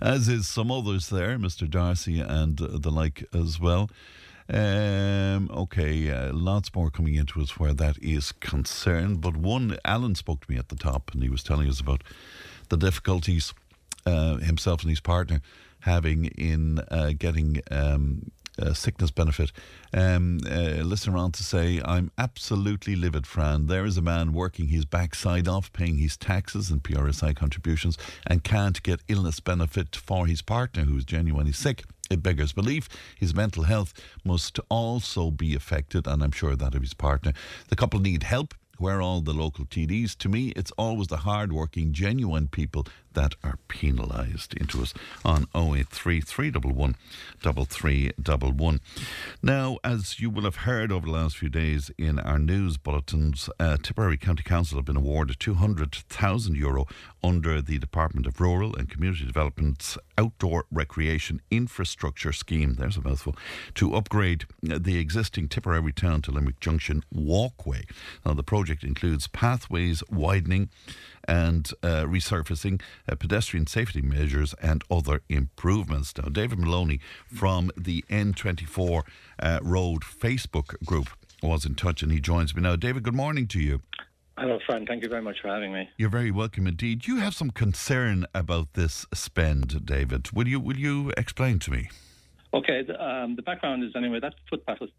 as 0.00 0.28
is 0.28 0.48
some 0.48 0.70
others 0.70 1.08
there, 1.08 1.38
Mr. 1.38 1.68
D'Arcy 1.68 2.20
and 2.20 2.58
the 2.58 2.90
like 2.90 3.24
as 3.32 3.60
well. 3.60 3.90
Um, 4.50 5.50
okay, 5.52 6.10
uh, 6.10 6.32
lots 6.32 6.74
more 6.74 6.90
coming 6.90 7.14
into 7.14 7.40
us 7.40 7.58
where 7.58 7.74
that 7.74 7.98
is 8.00 8.32
concerned. 8.32 9.20
But 9.20 9.36
one, 9.36 9.76
Alan 9.84 10.14
spoke 10.14 10.46
to 10.46 10.50
me 10.50 10.58
at 10.58 10.70
the 10.70 10.76
top 10.76 11.12
and 11.12 11.22
he 11.22 11.28
was 11.28 11.42
telling 11.42 11.68
us 11.68 11.80
about 11.80 12.02
the 12.70 12.78
difficulties 12.78 13.52
uh, 14.06 14.36
himself 14.36 14.82
and 14.82 14.90
his 14.90 15.00
partner 15.00 15.42
having 15.80 16.26
in 16.26 16.80
uh, 16.90 17.12
getting 17.18 17.60
um, 17.70 18.30
uh, 18.58 18.74
sickness 18.74 19.10
benefit. 19.10 19.52
Um, 19.92 20.40
uh, 20.50 20.82
listen 20.82 21.14
around 21.14 21.32
to 21.34 21.42
say, 21.42 21.80
I'm 21.84 22.10
absolutely 22.18 22.96
livid, 22.96 23.26
Fran. 23.26 23.66
There 23.66 23.84
is 23.84 23.96
a 23.96 24.02
man 24.02 24.32
working 24.32 24.68
his 24.68 24.84
backside 24.84 25.48
off, 25.48 25.72
paying 25.72 25.98
his 25.98 26.16
taxes 26.16 26.70
and 26.70 26.82
PRSI 26.82 27.34
contributions, 27.34 27.96
and 28.26 28.44
can't 28.44 28.82
get 28.82 29.00
illness 29.08 29.40
benefit 29.40 29.96
for 29.96 30.26
his 30.26 30.42
partner 30.42 30.84
who 30.84 30.96
is 30.96 31.04
genuinely 31.04 31.52
sick. 31.52 31.84
It 32.10 32.22
beggars 32.22 32.52
belief. 32.52 32.88
His 33.18 33.34
mental 33.34 33.64
health 33.64 33.92
must 34.24 34.58
also 34.68 35.30
be 35.30 35.54
affected, 35.54 36.06
and 36.06 36.22
I'm 36.22 36.32
sure 36.32 36.56
that 36.56 36.74
of 36.74 36.82
his 36.82 36.94
partner. 36.94 37.32
The 37.68 37.76
couple 37.76 38.00
need 38.00 38.22
help. 38.22 38.54
Where 38.78 38.98
are 38.98 39.02
all 39.02 39.20
the 39.20 39.32
local 39.32 39.64
TDs? 39.64 40.16
To 40.18 40.28
me, 40.28 40.52
it's 40.54 40.70
always 40.78 41.08
the 41.08 41.16
hard-working, 41.18 41.92
genuine 41.92 42.46
people 42.46 42.86
that 43.18 43.34
are 43.42 43.58
penalised 43.66 44.54
into 44.54 44.80
us 44.80 44.94
on 45.24 45.48
083 45.52 46.20
311 46.20 46.94
3311. 47.40 48.80
Now, 49.42 49.78
as 49.82 50.20
you 50.20 50.30
will 50.30 50.44
have 50.44 50.56
heard 50.56 50.92
over 50.92 51.06
the 51.06 51.12
last 51.12 51.36
few 51.36 51.48
days 51.48 51.90
in 51.98 52.20
our 52.20 52.38
news 52.38 52.76
bulletins, 52.76 53.50
uh, 53.58 53.76
Tipperary 53.82 54.18
County 54.18 54.44
Council 54.44 54.78
have 54.78 54.84
been 54.84 54.96
awarded 54.96 55.40
200,000 55.40 56.54
euro 56.54 56.86
under 57.20 57.60
the 57.60 57.78
Department 57.78 58.28
of 58.28 58.40
Rural 58.40 58.76
and 58.76 58.88
Community 58.88 59.26
Development's 59.26 59.98
Outdoor 60.16 60.66
Recreation 60.70 61.40
Infrastructure 61.50 62.32
Scheme. 62.32 62.74
There's 62.74 62.98
a 62.98 63.02
mouthful. 63.02 63.34
To 63.74 63.96
upgrade 63.96 64.44
the 64.62 64.98
existing 64.98 65.48
Tipperary 65.48 65.92
Town 65.92 66.22
to 66.22 66.30
Limerick 66.30 66.60
Junction 66.60 67.02
walkway. 67.12 67.84
Now, 68.24 68.34
the 68.34 68.44
project 68.44 68.84
includes 68.84 69.26
pathways 69.26 70.04
widening 70.08 70.70
and 71.28 71.70
uh, 71.82 72.04
resurfacing, 72.04 72.80
uh, 73.08 73.14
pedestrian 73.14 73.66
safety 73.66 74.02
measures, 74.02 74.54
and 74.60 74.82
other 74.90 75.20
improvements. 75.28 76.12
Now, 76.16 76.30
David 76.30 76.58
Maloney 76.58 76.98
from 77.26 77.70
the 77.76 78.04
N24 78.08 79.02
uh, 79.38 79.60
Road 79.62 80.02
Facebook 80.02 80.82
group 80.84 81.10
was 81.42 81.64
in 81.64 81.74
touch 81.74 82.02
and 82.02 82.10
he 82.10 82.20
joins 82.20 82.56
me 82.56 82.62
now. 82.62 82.74
David, 82.74 83.02
good 83.04 83.14
morning 83.14 83.46
to 83.48 83.60
you. 83.60 83.82
Hello, 84.38 84.58
Fran. 84.66 84.86
Thank 84.86 85.02
you 85.02 85.08
very 85.08 85.22
much 85.22 85.36
for 85.42 85.48
having 85.48 85.72
me. 85.72 85.88
You're 85.96 86.08
very 86.08 86.30
welcome 86.30 86.66
indeed. 86.66 87.06
You 87.06 87.16
have 87.16 87.34
some 87.34 87.50
concern 87.50 88.24
about 88.34 88.74
this 88.74 89.04
spend, 89.12 89.84
David. 89.84 90.30
Will 90.32 90.46
you 90.46 90.60
will 90.60 90.76
you 90.76 91.12
explain 91.16 91.58
to 91.60 91.72
me? 91.72 91.90
Okay. 92.54 92.82
The, 92.86 93.02
um, 93.04 93.34
the 93.34 93.42
background 93.42 93.82
is 93.82 93.90
anyway 93.96 94.20
that 94.20 94.34
footpath 94.48 94.80
was, 94.80 94.90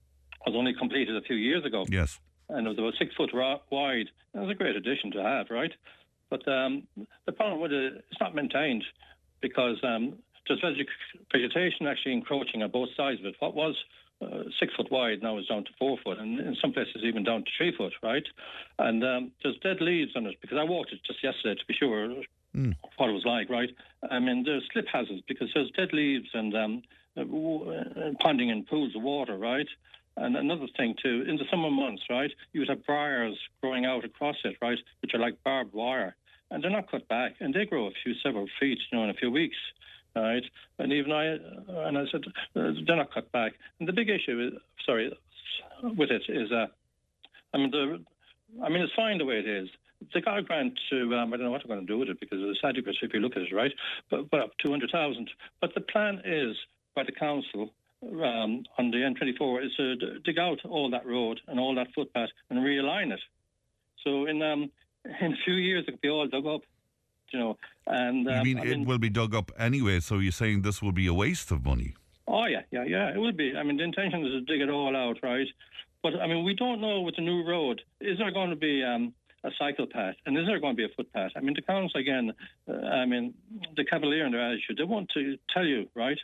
was 0.46 0.56
only 0.56 0.74
completed 0.74 1.15
a 1.15 1.22
few 1.22 1.38
years 1.38 1.63
ago. 1.65 1.86
Yes. 1.89 2.20
And 2.50 2.65
it 2.65 2.70
was 2.70 2.80
about 2.80 2.94
six 3.00 3.15
foot 3.15 3.30
ra- 3.34 3.60
wide. 3.72 4.08
It 4.34 4.39
was 4.39 4.50
a 4.50 4.56
great 4.56 4.76
addition 4.76 5.12
to 5.12 5.24
have, 5.24 5.48
right? 5.50 5.72
But 6.30 6.48
um, 6.48 6.84
the 7.26 7.32
problem 7.32 7.60
with 7.60 7.72
it, 7.72 8.06
it's 8.10 8.20
not 8.20 8.36
maintained 8.36 8.84
because 9.42 9.78
um, 9.84 10.18
there's 10.48 10.62
vegetation 11.32 11.88
actually 11.88 12.13
encroaching 12.13 12.63
on 12.63 12.72
both 12.72 12.89
sides 12.96 13.20
of 13.20 13.26
it. 13.28 13.36
What 13.39 13.56
was 13.56 13.76
uh, 14.22 14.44
six 14.60 14.74
foot 14.76 14.92
wide 14.92 15.22
now 15.22 15.38
is 15.38 15.48
down 15.48 15.63
to 15.63 15.72
four 15.80 15.98
foot, 16.04 16.18
and 16.20 16.39
in 16.39 16.56
some 16.62 16.74
places 16.74 17.04
even 17.04 17.24
down 17.24 17.44
to 17.44 17.52
three 17.58 17.76
foot, 17.76 17.94
right? 18.04 18.26
And 18.78 19.04
um, 19.04 19.32
there's 19.42 19.58
dead 19.60 19.82
leaves 19.82 20.12
on 20.15 20.26
it 20.26 20.36
because 20.42 20.58
I 20.58 20.63
walked 20.63 20.92
it 20.92 21.00
just 21.06 21.24
yesterday 21.24 21.56
to 21.56 21.65
be 21.68 21.74
sure 21.74 22.13
mm. 22.56 22.76
what 22.98 23.10
it 23.10 23.13
was 23.13 23.26
like, 23.26 23.50
right? 23.50 23.70
I 24.10 24.20
mean, 24.20 24.44
there's 24.44 24.68
slip 24.74 24.88
hazards 24.92 25.24
because 25.28 25.50
there's 25.54 25.72
dead 25.72 25.94
leaves 25.94 26.28
and 26.34 26.56
um, 26.56 26.82
uh, 27.15 27.24
ponding 27.24 28.52
in 28.52 28.65
pools 28.70 28.96
of 28.96 29.02
water, 29.02 29.38
right? 29.38 29.68
And 30.18 30.36
another 30.36 30.68
thing 30.76 30.96
too, 31.02 31.24
in 31.28 31.38
the 31.38 31.46
summer 31.50 31.72
months, 31.72 32.04
right, 32.10 32.32
you 32.52 32.60
would 32.60 32.70
have 32.70 32.86
briars 32.86 33.38
growing 33.62 33.86
out 33.86 34.04
across 34.04 34.36
it, 34.44 34.58
right, 34.62 34.78
which 35.02 35.13
are 35.13 35.20
like 35.20 35.42
barbed 35.46 35.74
wire, 35.74 36.15
and 36.51 36.63
they're 36.63 36.71
not 36.71 36.89
cut 36.89 37.07
back, 37.07 37.35
and 37.39 37.53
they 37.53 37.65
grow 37.65 37.88
a 37.88 37.91
few 38.03 38.13
several 38.23 38.47
feet, 38.59 38.79
you 38.91 38.97
know, 38.97 39.03
in 39.03 39.09
a 39.09 39.15
few 39.15 39.31
weeks, 39.31 39.57
right? 40.15 40.43
And 40.77 40.91
even 40.91 41.12
I, 41.12 41.25
and 41.88 41.97
I 41.97 42.03
said 42.12 42.21
uh, 42.55 42.71
they're 42.85 42.95
not 42.95 43.13
cut 43.13 43.31
back. 43.31 43.53
And 43.79 43.88
the 43.88 43.93
big 43.93 44.09
issue 44.09 44.47
is, 44.47 44.59
sorry, 44.85 45.15
with 45.83 46.12
it 46.12 46.23
is, 46.27 46.51
uh, 46.51 46.67
I 47.53 47.57
mean, 47.57 47.71
the, 47.71 48.03
I 48.63 48.69
mean, 48.69 48.81
it's 48.81 48.93
fine 48.95 49.17
the 49.17 49.25
way 49.25 49.39
it 49.39 49.47
is. 49.47 49.69
They 50.13 50.21
got 50.21 50.38
a 50.38 50.41
grant 50.41 50.79
to, 50.91 51.13
um, 51.15 51.33
I 51.33 51.38
don't 51.38 51.45
know 51.45 51.51
what 51.51 51.62
they're 51.65 51.75
going 51.75 51.85
to 51.85 51.91
do 51.91 51.99
with 51.99 52.09
it 52.09 52.19
because 52.19 52.39
it's 52.41 52.59
adequate 52.63 52.95
if 53.01 53.13
you 53.13 53.19
look 53.19 53.35
at 53.35 53.43
it, 53.43 53.53
right? 53.53 53.71
But, 54.09 54.29
but 54.29 54.39
up 54.39 54.51
200,000. 54.63 55.29
But 55.59 55.73
the 55.75 55.81
plan 55.81 56.21
is 56.23 56.55
by 56.95 57.03
the 57.03 57.12
council 57.12 57.73
um, 58.03 58.63
on 58.77 58.91
the 58.91 58.97
N24 58.97 59.65
is 59.65 59.71
to 59.75 60.19
dig 60.19 60.39
out 60.39 60.59
all 60.65 60.89
that 60.91 61.05
road 61.05 61.41
and 61.47 61.59
all 61.59 61.75
that 61.75 61.88
footpath 61.93 62.29
and 62.49 62.59
realign 62.59 63.12
it. 63.12 63.19
So 64.03 64.25
in 64.25 64.41
um, 64.41 64.71
in 65.22 65.34
a 65.34 65.38
few 65.45 65.56
years 65.56 65.86
it 65.88 65.91
could 65.91 66.02
be 66.02 66.10
all 66.10 66.28
dug 66.28 66.45
up, 66.45 66.62
you 67.32 67.39
know. 67.39 67.58
And 67.88 68.28
um, 68.28 68.45
you 68.45 68.56
mean 68.56 68.60
I 68.60 68.72
it 68.72 68.86
will 68.86 69.00
be 69.00 69.10
dug 69.10 69.34
up 69.36 69.52
anyway? 69.58 70.00
So 70.00 70.19
you're 70.19 70.32
saying 70.32 70.62
this 70.62 70.82
will 70.82 70.91
be 70.91 71.08
a 71.08 71.13
waste 71.13 71.52
of 71.52 71.65
money? 71.65 71.95
Oh 72.28 72.45
yeah, 72.45 72.62
yeah, 72.72 72.84
yeah. 72.84 73.10
It 73.10 73.17
will 73.17 73.32
be. 73.32 73.54
I 73.58 73.63
mean, 73.63 73.78
the 73.78 73.84
intention 73.84 74.26
is 74.26 74.32
to 74.34 74.41
dig 74.41 74.62
it 74.62 74.69
all 74.69 74.95
out, 74.95 75.17
right? 75.24 75.48
But 76.04 76.13
I 76.22 76.28
mean, 76.28 76.43
we 76.43 76.54
don't 76.54 76.80
know 76.80 77.02
with 77.02 77.15
the 77.15 77.22
new 77.24 77.43
road. 77.48 77.82
Is 78.00 78.17
there 78.19 78.32
going 78.32 78.52
to 78.52 78.56
be 78.56 78.84
um, 78.84 79.13
a 79.43 79.50
cycle 79.58 79.88
path, 79.88 80.15
and 80.26 80.38
is 80.38 80.45
there 80.45 80.60
going 80.60 80.76
to 80.76 80.78
be 80.78 80.86
a 80.86 80.95
footpath? 80.95 81.32
I 81.36 81.39
mean, 81.41 81.56
the 81.56 81.62
council 81.62 82.00
again. 82.00 82.32
Uh, 82.67 82.74
I 82.74 83.06
mean, 83.06 83.34
the 83.76 83.84
cavalier 83.84 84.26
in 84.26 84.32
their 84.32 84.45
attitude. 84.45 84.78
They 84.78 84.84
want 84.84 85.10
to 85.15 85.38
tell 85.54 85.65
you, 85.65 85.89
right? 85.95 86.19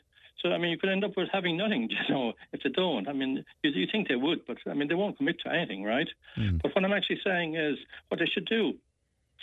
So, 0.45 0.51
I 0.51 0.59
mean, 0.59 0.69
you 0.69 0.77
could 0.77 0.91
end 0.91 1.03
up 1.03 1.17
with 1.17 1.29
having 1.33 1.57
nothing, 1.57 1.89
you 2.07 2.13
know, 2.13 2.33
if 2.53 2.61
they 2.61 2.69
don't. 2.69 3.07
I 3.07 3.13
mean, 3.13 3.43
you, 3.63 3.71
you 3.71 3.87
think 3.91 4.07
they 4.07 4.15
would, 4.15 4.45
but 4.45 4.57
I 4.67 4.75
mean, 4.75 4.87
they 4.87 4.93
won't 4.93 5.17
commit 5.17 5.39
to 5.39 5.51
anything, 5.51 5.83
right? 5.83 6.07
Mm. 6.37 6.61
But 6.61 6.75
what 6.75 6.85
I'm 6.85 6.93
actually 6.93 7.19
saying 7.25 7.55
is 7.55 7.79
what 8.09 8.19
they 8.19 8.27
should 8.27 8.45
do 8.45 8.75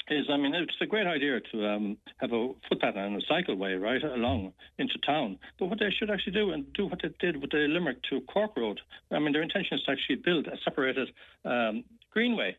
is, 0.09 0.27
I 0.31 0.37
mean, 0.37 0.55
it's 0.55 0.77
a 0.81 0.87
great 0.87 1.09
idea 1.09 1.41
to 1.51 1.67
um, 1.67 1.97
have 2.19 2.33
a 2.33 2.53
footpath 2.69 2.95
and 2.95 3.21
a 3.21 3.27
cycleway 3.27 3.81
right 3.81 4.03
along 4.05 4.53
into 4.79 4.97
town. 5.05 5.39
But 5.59 5.67
what 5.67 5.81
they 5.81 5.91
should 5.91 6.09
actually 6.09 6.35
do 6.35 6.53
and 6.53 6.73
do 6.73 6.87
what 6.87 7.03
they 7.03 7.11
did 7.19 7.41
with 7.41 7.51
the 7.51 7.67
Limerick 7.69 8.01
to 8.11 8.21
Cork 8.23 8.57
Road. 8.57 8.81
I 9.11 9.19
mean, 9.19 9.33
their 9.33 9.43
intention 9.43 9.79
is 9.79 9.85
to 9.85 9.91
actually 9.91 10.17
build 10.17 10.47
a 10.47 10.57
separated 10.65 11.11
um, 11.45 11.83
greenway 12.13 12.57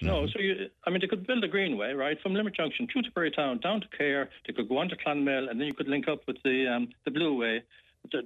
no, 0.00 0.14
mm-hmm. 0.14 0.26
so 0.32 0.38
you, 0.40 0.66
I 0.86 0.90
mean, 0.90 1.00
they 1.00 1.06
could 1.06 1.26
build 1.26 1.42
a 1.42 1.48
greenway, 1.48 1.92
right, 1.92 2.16
from 2.22 2.34
Limerick 2.34 2.56
Junction 2.56 2.86
through 2.92 3.02
to 3.02 3.10
Bury 3.12 3.30
Town 3.30 3.58
down 3.58 3.80
to 3.80 3.88
Cahir. 3.88 4.28
They 4.46 4.52
could 4.52 4.68
go 4.68 4.78
on 4.78 4.88
to 4.88 4.96
Clonmel, 4.96 5.48
and 5.50 5.60
then 5.60 5.66
you 5.66 5.74
could 5.74 5.88
link 5.88 6.06
up 6.08 6.20
with 6.26 6.36
the 6.44 6.66
um, 6.66 6.88
the 7.04 7.10
Blue 7.10 7.36
Way 7.36 7.62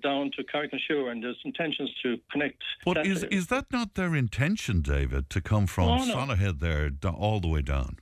down 0.02 0.30
to 0.36 0.44
Carrick-on-Suir, 0.44 1.10
and 1.10 1.22
there's 1.22 1.38
intentions 1.44 1.90
to 2.02 2.18
connect. 2.30 2.62
But 2.84 2.94
that 2.94 3.06
is 3.06 3.24
is 3.24 3.48
that 3.48 3.66
not 3.72 3.94
their 3.94 4.14
intention, 4.14 4.80
David, 4.80 5.30
to 5.30 5.40
come 5.40 5.66
from 5.66 5.88
oh, 5.88 6.04
no. 6.04 6.52
There 6.52 6.90
all 7.10 7.40
the 7.40 7.48
way 7.48 7.62
down? 7.62 7.98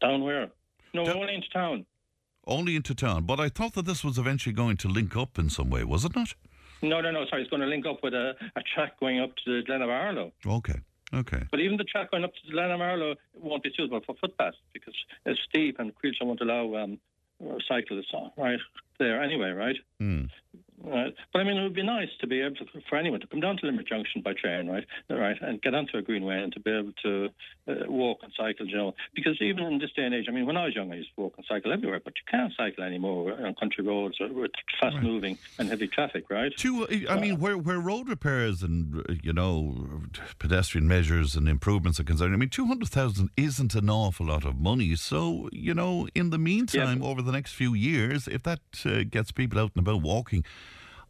Down 0.00 0.22
where? 0.22 0.48
No, 0.94 1.04
da- 1.04 1.12
only 1.12 1.34
into 1.34 1.48
town. 1.50 1.86
Only 2.46 2.74
into 2.74 2.94
town. 2.94 3.24
But 3.24 3.38
I 3.38 3.48
thought 3.48 3.74
that 3.74 3.84
this 3.84 4.02
was 4.02 4.18
eventually 4.18 4.54
going 4.54 4.76
to 4.78 4.88
link 4.88 5.16
up 5.16 5.38
in 5.38 5.50
some 5.50 5.70
way, 5.70 5.84
was 5.84 6.04
it 6.04 6.16
not? 6.16 6.34
No, 6.82 7.00
no, 7.00 7.10
no. 7.10 7.26
Sorry, 7.28 7.42
it's 7.42 7.50
going 7.50 7.60
to 7.60 7.68
link 7.68 7.86
up 7.86 8.02
with 8.02 8.14
a, 8.14 8.32
a 8.56 8.62
track 8.74 8.98
going 8.98 9.20
up 9.20 9.30
to 9.44 9.56
the 9.56 9.62
Glen 9.64 9.82
of 9.82 9.90
Aherlow. 9.90 10.32
Okay. 10.46 10.80
Okay. 11.12 11.42
But 11.50 11.60
even 11.60 11.76
the 11.76 11.84
track 11.84 12.10
going 12.10 12.24
up 12.24 12.32
to 12.34 12.40
the 12.46 12.52
Glen 12.52 12.70
Aherlow 12.70 13.16
won't 13.34 13.62
be 13.62 13.72
suitable 13.76 14.00
for 14.04 14.14
footpaths 14.20 14.56
because 14.72 14.94
it's 15.26 15.40
steep 15.48 15.78
and 15.78 15.92
Coillte 15.94 16.22
won't 16.22 16.40
allow 16.40 16.76
um, 16.76 16.98
cyclists 17.66 18.12
on, 18.14 18.30
right 18.36 18.60
there 18.98 19.22
anyway, 19.22 19.50
right? 19.50 19.76
Mm. 20.00 20.30
Right. 20.82 21.14
But 21.32 21.40
I 21.40 21.44
mean, 21.44 21.58
it 21.58 21.62
would 21.62 21.74
be 21.74 21.82
nice 21.82 22.08
to 22.20 22.26
be 22.26 22.40
able 22.40 22.56
to, 22.56 22.64
for 22.88 22.96
anyone 22.96 23.20
to 23.20 23.26
come 23.26 23.40
down 23.40 23.58
to 23.58 23.66
Limerick 23.66 23.86
Junction 23.86 24.22
by 24.22 24.32
train, 24.32 24.66
right, 24.66 24.84
right, 25.10 25.36
and 25.42 25.60
get 25.60 25.74
onto 25.74 25.98
a 25.98 26.02
greenway 26.02 26.42
and 26.42 26.52
to 26.54 26.60
be 26.60 26.70
able 26.70 26.92
to 27.02 27.28
uh, 27.68 27.74
walk 27.88 28.20
and 28.22 28.32
cycle, 28.36 28.66
you 28.66 28.76
know, 28.76 28.94
because 29.14 29.36
even 29.42 29.64
in 29.64 29.78
this 29.78 29.90
day 29.94 30.04
and 30.04 30.14
age, 30.14 30.26
I 30.28 30.32
mean, 30.32 30.46
when 30.46 30.56
I 30.56 30.64
was 30.64 30.74
young, 30.74 30.90
I 30.90 30.96
used 30.96 31.10
to 31.16 31.22
walk 31.22 31.34
and 31.36 31.44
cycle 31.46 31.72
everywhere, 31.72 32.00
but 32.02 32.14
you 32.16 32.22
can't 32.30 32.52
cycle 32.56 32.82
anymore 32.82 33.32
on 33.32 33.54
country 33.56 33.84
roads 33.84 34.16
with 34.20 34.52
fast 34.80 34.96
moving 35.02 35.36
and 35.58 35.68
heavy 35.68 35.86
traffic, 35.86 36.30
right? 36.30 36.52
Two, 36.56 36.86
I 37.08 37.20
mean, 37.20 37.38
where 37.38 37.58
where 37.58 37.78
road 37.78 38.08
repairs 38.08 38.62
and 38.62 39.04
you 39.22 39.32
know 39.32 40.02
pedestrian 40.38 40.88
measures 40.88 41.36
and 41.36 41.46
improvements 41.46 42.00
are 42.00 42.04
concerned, 42.04 42.32
I 42.32 42.38
mean, 42.38 42.48
two 42.48 42.66
hundred 42.66 42.88
thousand 42.88 43.30
isn't 43.36 43.74
an 43.74 43.90
awful 43.90 44.26
lot 44.26 44.46
of 44.46 44.58
money. 44.58 44.96
So 44.96 45.50
you 45.52 45.74
know, 45.74 46.08
in 46.14 46.30
the 46.30 46.38
meantime, 46.38 47.02
over 47.02 47.20
the 47.20 47.32
next 47.32 47.52
few 47.52 47.74
years, 47.74 48.26
if 48.26 48.42
that 48.44 48.60
uh, 48.86 49.02
gets 49.08 49.30
people 49.30 49.58
out 49.58 49.72
and 49.74 49.86
about 49.86 50.02
walking 50.02 50.44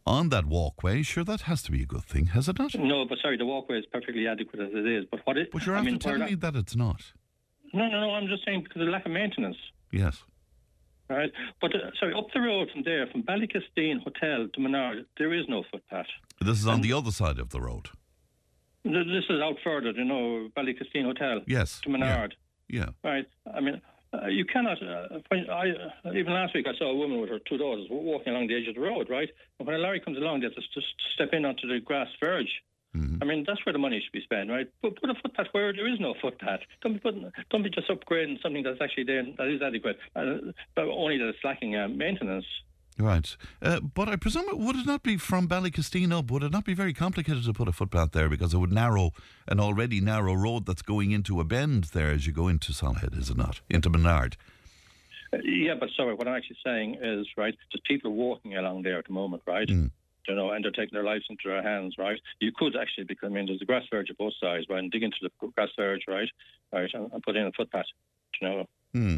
on 0.05 0.29
that 0.29 0.45
walkway, 0.45 1.01
sure, 1.03 1.23
that 1.23 1.41
has 1.41 1.61
to 1.63 1.71
be 1.71 1.83
a 1.83 1.85
good 1.85 2.03
thing, 2.05 2.27
has 2.27 2.49
it 2.49 2.57
not? 2.59 2.73
No, 2.75 3.05
but 3.05 3.17
sorry, 3.21 3.37
the 3.37 3.45
walkway 3.45 3.79
is 3.79 3.85
perfectly 3.91 4.27
adequate 4.27 4.61
as 4.61 4.69
it 4.73 4.85
is. 4.87 5.05
But 5.11 5.21
what 5.25 5.37
it? 5.37 5.49
But 5.51 5.65
you're 5.65 5.75
I 5.75 5.79
after 5.79 5.91
mean, 5.91 5.99
telling 5.99 6.25
me 6.25 6.35
that 6.35 6.55
it's 6.55 6.75
not. 6.75 7.13
No, 7.73 7.87
no, 7.87 8.01
no. 8.01 8.11
I'm 8.11 8.27
just 8.27 8.43
saying 8.45 8.63
because 8.63 8.81
of 8.81 8.87
the 8.87 8.91
lack 8.91 9.05
of 9.05 9.11
maintenance. 9.11 9.57
Yes. 9.91 10.23
Right, 11.09 11.31
but 11.59 11.75
uh, 11.75 11.91
sorry, 11.99 12.13
up 12.13 12.27
the 12.33 12.39
road 12.39 12.69
from 12.71 12.83
there, 12.83 13.05
from 13.07 13.23
Ballykisteen 13.23 14.01
Hotel 14.01 14.47
to 14.53 14.59
Monard, 14.61 15.05
there 15.17 15.33
is 15.33 15.45
no 15.49 15.63
footpath. 15.69 16.05
This 16.39 16.57
is 16.59 16.67
on 16.67 16.79
the 16.81 16.93
other 16.93 17.11
side 17.11 17.37
of 17.37 17.49
the 17.49 17.59
road. 17.59 17.89
Th- 18.83 18.95
This 19.05 19.25
is 19.29 19.41
out 19.41 19.57
further, 19.61 19.91
you 19.91 20.05
know, 20.05 20.47
Ballykisteen 20.55 21.03
Hotel 21.03 21.41
Yes. 21.47 21.81
to 21.83 21.89
Monard. 21.89 22.35
Yeah. 22.69 22.89
Right. 23.03 23.25
I 23.53 23.59
mean, 23.59 23.81
uh, 24.13 24.27
you 24.27 24.45
cannot. 24.45 24.81
Uh, 24.81 25.19
when 25.29 25.49
I 25.49 25.71
uh, 25.71 26.13
even 26.13 26.33
last 26.33 26.53
week 26.53 26.67
I 26.67 26.77
saw 26.77 26.91
a 26.91 26.95
woman 26.95 27.21
with 27.21 27.29
her 27.29 27.39
two 27.39 27.57
daughters 27.57 27.87
walking 27.89 28.33
along 28.33 28.47
the 28.47 28.55
edge 28.55 28.67
of 28.67 28.75
the 28.75 28.81
road. 28.81 29.09
Right. 29.09 29.29
And 29.59 29.67
when 29.67 29.75
a 29.75 29.79
lorry 29.79 29.99
comes 29.99 30.17
along, 30.17 30.41
they 30.41 30.47
have 30.47 30.55
to 30.55 30.61
just 30.73 30.87
step 31.13 31.29
in 31.33 31.45
onto 31.45 31.67
the 31.67 31.79
grass 31.79 32.07
verge. 32.19 32.51
I 33.21 33.25
mean, 33.25 33.45
that's 33.47 33.65
where 33.65 33.71
the 33.71 33.79
money 33.79 34.01
should 34.03 34.11
be 34.11 34.21
spent, 34.21 34.49
right? 34.49 34.67
But 34.81 34.99
put 34.99 35.09
a 35.09 35.13
footpath 35.13 35.47
where 35.53 35.71
there 35.71 35.87
is 35.87 35.99
no 36.01 36.13
footpath. 36.21 36.59
Don't 36.81 36.93
be 36.93 36.99
putting, 36.99 37.31
don't 37.49 37.63
be 37.63 37.69
just 37.69 37.87
upgrading 37.87 38.41
something 38.41 38.63
that's 38.63 38.81
actually 38.81 39.05
there 39.05 39.23
that 39.37 39.47
is 39.47 39.61
adequate, 39.61 39.97
uh, 40.15 40.51
but 40.75 40.85
only 40.89 41.17
that 41.17 41.29
it's 41.29 41.37
lacking 41.43 41.75
uh, 41.75 41.87
maintenance. 41.87 42.45
Right. 42.99 43.35
Uh, 43.61 43.79
but 43.79 44.09
I 44.09 44.15
presume, 44.15 44.45
it, 44.49 44.57
would 44.57 44.75
it 44.75 44.85
not 44.85 45.01
be 45.01 45.17
from 45.17 45.47
Ballykisteen 45.47 46.11
up? 46.11 46.29
Would 46.29 46.43
it 46.43 46.51
not 46.51 46.65
be 46.65 46.73
very 46.73 46.93
complicated 46.93 47.43
to 47.45 47.53
put 47.53 47.67
a 47.67 47.71
footpath 47.71 48.11
there 48.11 48.29
because 48.29 48.53
it 48.53 48.57
would 48.57 48.71
narrow 48.71 49.11
an 49.47 49.59
already 49.59 50.01
narrow 50.01 50.33
road 50.33 50.65
that's 50.65 50.81
going 50.81 51.11
into 51.11 51.39
a 51.39 51.43
bend 51.43 51.85
there 51.85 52.11
as 52.11 52.27
you 52.27 52.33
go 52.33 52.47
into 52.47 52.73
Solohead, 52.73 53.17
is 53.17 53.29
it 53.29 53.37
not? 53.37 53.61
Into 53.69 53.89
Monard. 53.89 54.37
Uh, 55.33 55.37
yeah, 55.43 55.73
but 55.79 55.89
sorry, 55.95 56.13
what 56.13 56.27
I'm 56.27 56.35
actually 56.35 56.57
saying 56.63 56.97
is, 57.01 57.25
right, 57.37 57.55
just 57.71 57.83
people 57.85 58.11
walking 58.11 58.55
along 58.55 58.83
there 58.83 58.99
at 58.99 59.07
the 59.07 59.13
moment, 59.13 59.43
right? 59.47 59.67
Mm. 59.67 59.91
You 60.27 60.35
know, 60.35 60.51
and 60.51 60.63
they're 60.63 60.71
taking 60.71 60.93
their 60.93 61.03
lives 61.03 61.25
into 61.29 61.43
their 61.47 61.63
hands, 61.63 61.95
right? 61.97 62.19
You 62.39 62.51
could 62.55 62.75
actually, 62.75 63.05
because 63.05 63.31
I 63.31 63.33
mean, 63.33 63.47
there's 63.47 63.61
a 63.61 63.65
grass 63.65 63.83
verge 63.89 64.09
at 64.11 64.17
both 64.17 64.33
sides, 64.39 64.67
right? 64.69 64.79
And 64.79 64.91
dig 64.91 65.03
into 65.03 65.17
the 65.21 65.47
grass 65.55 65.69
verge, 65.75 66.03
right? 66.07 66.29
Right, 66.71 66.89
and, 66.93 67.11
and 67.11 67.23
put 67.23 67.35
in 67.35 67.47
a 67.47 67.51
footpath, 67.51 67.85
you 68.39 68.47
know. 68.47 68.65
Hmm. 68.93 69.17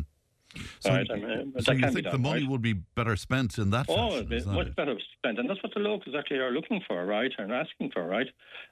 So, 0.80 0.89
Right, 0.92 1.08
I 1.10 1.16
mean, 1.16 1.54
so 1.60 1.72
you 1.72 1.89
think 1.89 2.10
the 2.12 2.18
money 2.18 2.42
right? 2.42 2.50
would 2.50 2.62
be 2.62 2.74
better 2.74 3.16
spent 3.16 3.58
in 3.58 3.72
that 3.72 3.88
Oh, 3.89 4.12
fashion? 4.12 4.28
be 4.28 4.44
much 4.52 4.68
it? 4.68 4.76
better 4.76 4.96
spent, 5.18 5.39
and 5.39 5.50
that's 5.50 5.62
what 5.63 5.74
the 5.74 5.80
locals 5.80 6.16
actually 6.16 6.38
are 6.39 6.52
looking 6.52 6.82
for, 6.88 7.06
right, 7.06 7.32
and 7.38 7.52
asking 7.52 7.92
for, 7.92 8.06
right. 8.06 8.28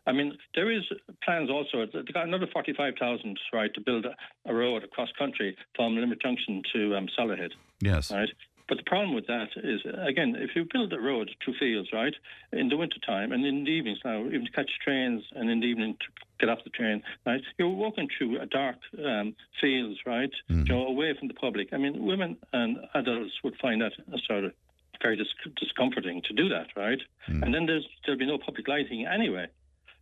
I 0.06 0.12
mean, 0.12 0.38
there 0.56 0.70
is 0.72 0.84
plans 1.24 1.50
also. 1.50 1.86
They 1.91 2.12
got 2.12 2.28
another 2.28 2.48
forty-five 2.54 2.96
thousand, 3.00 3.39
right, 3.54 3.74
to 3.74 3.82
build 3.82 4.06
a, 4.06 4.15
a 4.46 4.54
road 4.54 4.84
across 4.84 5.10
country 5.17 5.58
from 5.76 5.96
Limerick 5.96 6.22
Junction 6.22 6.62
to 6.74 6.96
um, 6.96 7.08
Solohead, 7.17 7.52
Yes. 7.82 8.12
right. 8.12 8.30
But 8.71 8.77
the 8.77 8.86
problem 8.86 9.13
with 9.13 9.27
that 9.27 9.49
is, 9.57 9.81
again, 10.07 10.34
if 10.39 10.51
you 10.55 10.65
build 10.71 10.93
a 10.93 10.97
road 10.97 11.29
through 11.43 11.55
fields, 11.60 11.89
right, 11.91 12.13
in 12.53 12.69
the 12.69 12.77
winter 12.77 12.99
time 13.05 13.34
and 13.34 13.45
in 13.45 13.65
the 13.65 13.69
evenings 13.69 13.99
now, 14.05 14.25
even 14.27 14.45
to 14.45 14.51
catch 14.53 14.71
trains 14.81 15.23
and 15.36 15.49
in 15.49 15.60
the 15.60 15.65
evening 15.65 15.97
to 15.99 16.05
get 16.39 16.47
off 16.47 16.60
the 16.63 16.69
train, 16.69 17.03
right, 17.25 17.41
you're 17.60 17.67
walking 17.67 18.07
through 18.17 18.39
a 18.39 18.45
dark 18.45 18.77
um, 19.05 19.36
fields, 19.60 19.99
right, 20.05 20.31
you 20.47 20.73
know, 20.73 20.86
away 20.88 21.13
from 21.19 21.27
the 21.27 21.34
public. 21.34 21.73
I 21.73 21.77
mean, 21.79 22.05
women 22.05 22.38
and 22.53 22.77
adults 22.95 23.34
would 23.43 23.57
find 23.62 23.81
that 23.81 23.91
sort 24.25 24.45
of 24.45 24.53
very 25.01 25.17
dis- 25.17 25.53
discomforting 25.60 26.21
to 26.29 26.34
do 26.34 26.47
that, 26.47 26.67
right? 26.77 27.01
And 27.43 27.53
then 27.53 27.65
there's 27.65 27.86
there'll 28.05 28.19
be 28.19 28.25
no 28.25 28.38
public 28.38 28.69
lighting 28.69 29.05
anyway. 29.05 29.47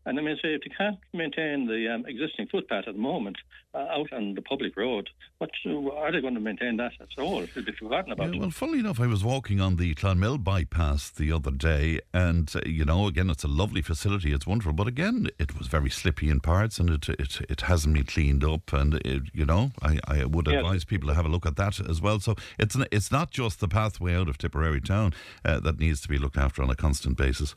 And 0.05 0.17
I 0.17 0.21
mean, 0.21 0.37
say 0.41 0.53
if 0.55 0.61
they 0.61 0.71
can't 0.75 0.97
maintain 1.13 1.67
the 1.67 1.93
um, 1.93 2.05
existing 2.07 2.47
footpath 2.47 2.85
at 2.87 2.95
the 2.95 2.99
moment 3.01 3.37
uh, 3.75 3.79
out 3.79 4.11
on 4.13 4.33
the 4.33 4.41
public 4.41 4.75
road, 4.77 5.07
what 5.37 5.51
are 5.65 6.11
they 6.11 6.21
going 6.21 6.33
to 6.33 6.39
maintain 6.39 6.77
that 6.77 6.93
at 6.99 7.09
all? 7.21 7.43
It'll 7.43 7.63
be 7.63 7.71
forgotten 7.73 8.13
about. 8.13 8.33
Yeah, 8.33 8.39
well, 8.39 8.49
funnily 8.49 8.79
enough, 8.79 8.99
I 8.99 9.07
was 9.07 9.23
walking 9.23 9.59
on 9.61 9.75
the 9.75 9.93
Clonmel 9.95 10.37
bypass 10.43 11.09
the 11.09 11.31
other 11.31 11.51
day, 11.51 11.99
and 12.13 12.49
uh, 12.55 12.61
you 12.65 12.85
know, 12.85 13.07
again, 13.07 13.29
it's 13.29 13.43
a 13.43 13.47
lovely 13.47 13.81
facility, 13.81 14.31
it's 14.33 14.47
wonderful, 14.47 14.73
but 14.73 14.87
again, 14.87 15.27
it 15.37 15.57
was 15.59 15.67
very 15.67 15.89
slippy 15.89 16.29
in 16.29 16.39
parts, 16.39 16.79
and 16.79 16.89
it 16.89 17.07
it, 17.09 17.41
it 17.49 17.61
hasn't 17.61 17.93
been 17.93 18.05
cleaned 18.05 18.43
up, 18.43 18.71
and 18.73 18.95
it, 19.05 19.23
you 19.33 19.45
know, 19.45 19.71
I, 19.81 19.99
I 20.07 20.25
would 20.25 20.47
Yes. 20.47 20.55
advise 20.61 20.85
people 20.85 21.09
to 21.09 21.13
have 21.15 21.25
a 21.25 21.29
look 21.29 21.45
at 21.45 21.57
that 21.57 21.79
as 21.87 22.01
well. 22.01 22.19
So 22.19 22.35
it's 22.57 22.75
n- 22.75 22.87
it's 22.91 23.11
not 23.11 23.31
just 23.31 23.59
the 23.59 23.67
pathway 23.67 24.15
out 24.15 24.29
of 24.29 24.37
Tipperary 24.37 24.81
town 24.81 25.13
uh, 25.45 25.59
that 25.59 25.79
needs 25.79 26.01
to 26.01 26.07
be 26.07 26.17
looked 26.17 26.37
after 26.37 26.63
on 26.63 26.69
a 26.69 26.75
constant 26.75 27.17
basis. 27.17 27.53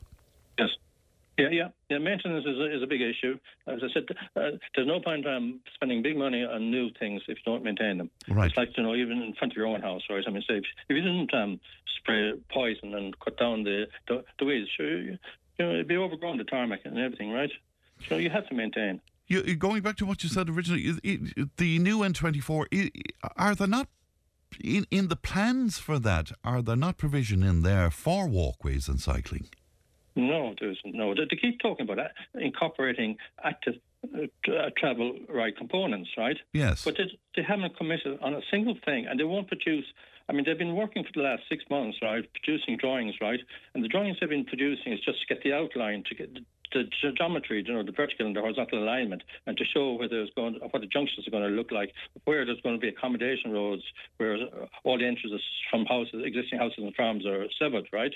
Yeah, 1.42 1.48
yeah, 1.50 1.68
yeah. 1.90 1.98
Maintenance 1.98 2.44
is 2.46 2.58
a, 2.58 2.76
is 2.76 2.82
a 2.82 2.86
big 2.86 3.00
issue. 3.00 3.34
As 3.66 3.80
I 3.82 3.88
said, 3.94 4.04
uh, 4.36 4.56
there's 4.74 4.86
no 4.86 5.00
point 5.00 5.26
um, 5.26 5.60
spending 5.74 6.02
big 6.02 6.16
money 6.16 6.44
on 6.44 6.70
new 6.70 6.90
things 7.00 7.22
if 7.28 7.38
you 7.38 7.44
don't 7.44 7.64
maintain 7.64 7.98
them. 7.98 8.10
Right. 8.28 8.48
It's 8.48 8.56
like 8.56 8.76
you 8.76 8.82
know, 8.82 8.94
even 8.94 9.20
in 9.22 9.34
front 9.34 9.52
of 9.52 9.56
your 9.56 9.66
own 9.66 9.80
house, 9.82 10.02
right? 10.10 10.22
I 10.26 10.30
mean, 10.30 10.42
say 10.48 10.56
if, 10.58 10.64
if 10.88 10.96
you 10.96 11.02
didn't 11.02 11.32
um, 11.34 11.60
spray 11.98 12.32
poison 12.50 12.94
and 12.94 13.18
cut 13.20 13.36
down 13.38 13.64
the 13.64 13.86
the, 14.08 14.24
the 14.38 14.44
weeds, 14.44 14.68
sure, 14.76 14.98
you 15.02 15.18
know, 15.58 15.70
it'd 15.70 15.88
be 15.88 15.96
overgrown 15.96 16.38
the 16.38 16.44
tarmac 16.44 16.80
and 16.84 16.98
everything, 16.98 17.30
right? 17.32 17.50
So 18.08 18.16
you 18.16 18.30
have 18.30 18.46
to 18.48 18.54
maintain. 18.54 19.00
You, 19.28 19.42
you- 19.46 19.56
going 19.56 19.82
back 19.82 19.96
to 19.98 20.06
what 20.06 20.22
you 20.22 20.28
said 20.28 20.48
originally, 20.48 20.90
the 21.56 21.78
new 21.78 21.98
N24, 22.00 22.66
i- 22.72 22.90
i- 23.24 23.28
are 23.36 23.54
there 23.54 23.68
not 23.68 23.88
in 24.62 24.86
in 24.90 25.08
the 25.08 25.16
plans 25.16 25.78
for 25.78 25.98
that? 25.98 26.32
Are 26.44 26.62
there 26.62 26.76
not 26.76 26.98
provision 26.98 27.42
in 27.42 27.62
there 27.62 27.90
for 27.90 28.28
walkways 28.28 28.88
and 28.88 29.00
cycling? 29.00 29.48
No, 30.14 30.54
there 30.58 30.70
isn't. 30.70 30.94
No, 30.94 31.14
they, 31.14 31.22
they 31.30 31.36
keep 31.36 31.60
talking 31.60 31.88
about 31.88 32.10
incorporating 32.34 33.16
active 33.42 33.74
uh, 34.14 34.22
uh, 34.52 34.70
travel 34.76 35.18
right 35.28 35.56
components, 35.56 36.10
right? 36.18 36.36
Yes. 36.52 36.84
But 36.84 36.96
they, 36.96 37.04
they 37.36 37.42
haven't 37.42 37.76
committed 37.76 38.18
on 38.20 38.34
a 38.34 38.40
single 38.50 38.76
thing, 38.84 39.06
and 39.06 39.18
they 39.18 39.24
won't 39.24 39.48
produce. 39.48 39.86
I 40.28 40.32
mean, 40.32 40.44
they've 40.44 40.58
been 40.58 40.76
working 40.76 41.04
for 41.04 41.10
the 41.14 41.22
last 41.22 41.42
six 41.48 41.64
months, 41.70 41.98
right, 42.02 42.24
producing 42.32 42.76
drawings, 42.76 43.14
right, 43.20 43.40
and 43.74 43.82
the 43.82 43.88
drawings 43.88 44.18
they've 44.20 44.28
been 44.28 44.44
producing 44.44 44.92
is 44.92 45.00
just 45.00 45.20
to 45.20 45.34
get 45.34 45.42
the 45.42 45.52
outline, 45.52 46.04
to 46.08 46.14
get 46.14 46.30
the, 46.72 47.12
geometry, 47.12 47.64
you 47.66 47.72
know, 47.72 47.82
the 47.82 47.92
vertical 47.92 48.26
and 48.26 48.36
the 48.36 48.40
horizontal 48.40 48.82
alignment, 48.82 49.22
and 49.46 49.56
to 49.56 49.64
show 49.64 49.92
where 49.94 50.08
there's 50.08 50.30
going, 50.36 50.54
what 50.70 50.80
the 50.80 50.86
junctions 50.86 51.26
are 51.26 51.30
going 51.30 51.42
to 51.42 51.50
look 51.50 51.70
like, 51.70 51.92
where 52.24 52.44
there's 52.44 52.60
going 52.60 52.76
to 52.76 52.80
be 52.80 52.88
accommodation 52.88 53.52
roads, 53.52 53.82
where 54.16 54.34
uh, 54.34 54.66
all 54.84 54.98
the 54.98 55.06
entrances 55.06 55.40
from 55.70 55.84
houses, 55.86 56.22
existing 56.24 56.58
houses 56.58 56.78
and 56.78 56.94
farms 56.94 57.26
are 57.26 57.46
severed, 57.58 57.88
right, 57.92 58.14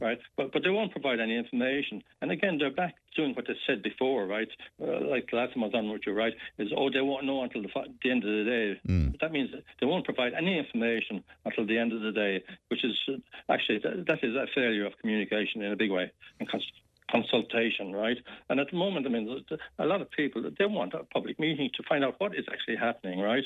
right. 0.00 0.18
But 0.36 0.52
but 0.52 0.62
they 0.62 0.70
won't 0.70 0.92
provide 0.92 1.20
any 1.20 1.36
information, 1.36 2.02
and 2.20 2.30
again, 2.30 2.58
they're 2.58 2.70
back 2.70 2.94
doing 3.16 3.34
what 3.34 3.46
they 3.46 3.54
said 3.66 3.82
before, 3.82 4.26
right? 4.26 4.48
Uh, 4.82 5.00
like 5.06 5.30
the 5.30 5.36
last 5.36 5.54
time 5.54 5.62
I 5.62 5.66
was 5.66 5.74
on 5.74 5.90
with 5.90 6.02
you, 6.06 6.12
right? 6.12 6.34
Is 6.58 6.68
oh 6.76 6.90
they 6.90 7.00
won't 7.00 7.24
know 7.24 7.42
until 7.42 7.62
the, 7.62 7.68
the 8.02 8.10
end 8.10 8.24
of 8.24 8.30
the 8.30 8.44
day. 8.44 8.80
That 9.20 9.32
means 9.32 9.50
they 9.80 9.86
won't 9.86 10.04
provide 10.04 10.32
any 10.34 10.58
information 10.58 11.22
until 11.44 11.66
the 11.66 11.78
end 11.78 11.92
of 11.92 12.00
the 12.00 12.12
day, 12.12 12.42
which 12.68 12.84
is 12.84 12.96
uh, 13.08 13.52
actually 13.52 13.78
that, 13.78 14.06
that 14.06 14.18
is 14.22 14.34
a 14.34 14.46
failure 14.54 14.86
of 14.86 14.92
communication 15.00 15.62
in 15.62 15.72
a 15.72 15.76
big 15.76 15.90
way 15.90 16.10
and 16.40 16.48
consultation, 17.10 17.92
right? 17.92 18.16
And 18.48 18.60
at 18.60 18.70
the 18.70 18.76
moment, 18.76 19.06
I 19.06 19.10
mean, 19.10 19.44
a 19.78 19.84
lot 19.84 20.00
of 20.00 20.10
people 20.10 20.42
they 20.58 20.66
want 20.66 20.94
a 20.94 21.04
public 21.12 21.38
meeting 21.38 21.70
to 21.74 21.82
find 21.88 22.04
out 22.04 22.16
what 22.18 22.34
is 22.34 22.44
actually 22.50 22.76
happening, 22.76 23.20
right? 23.20 23.44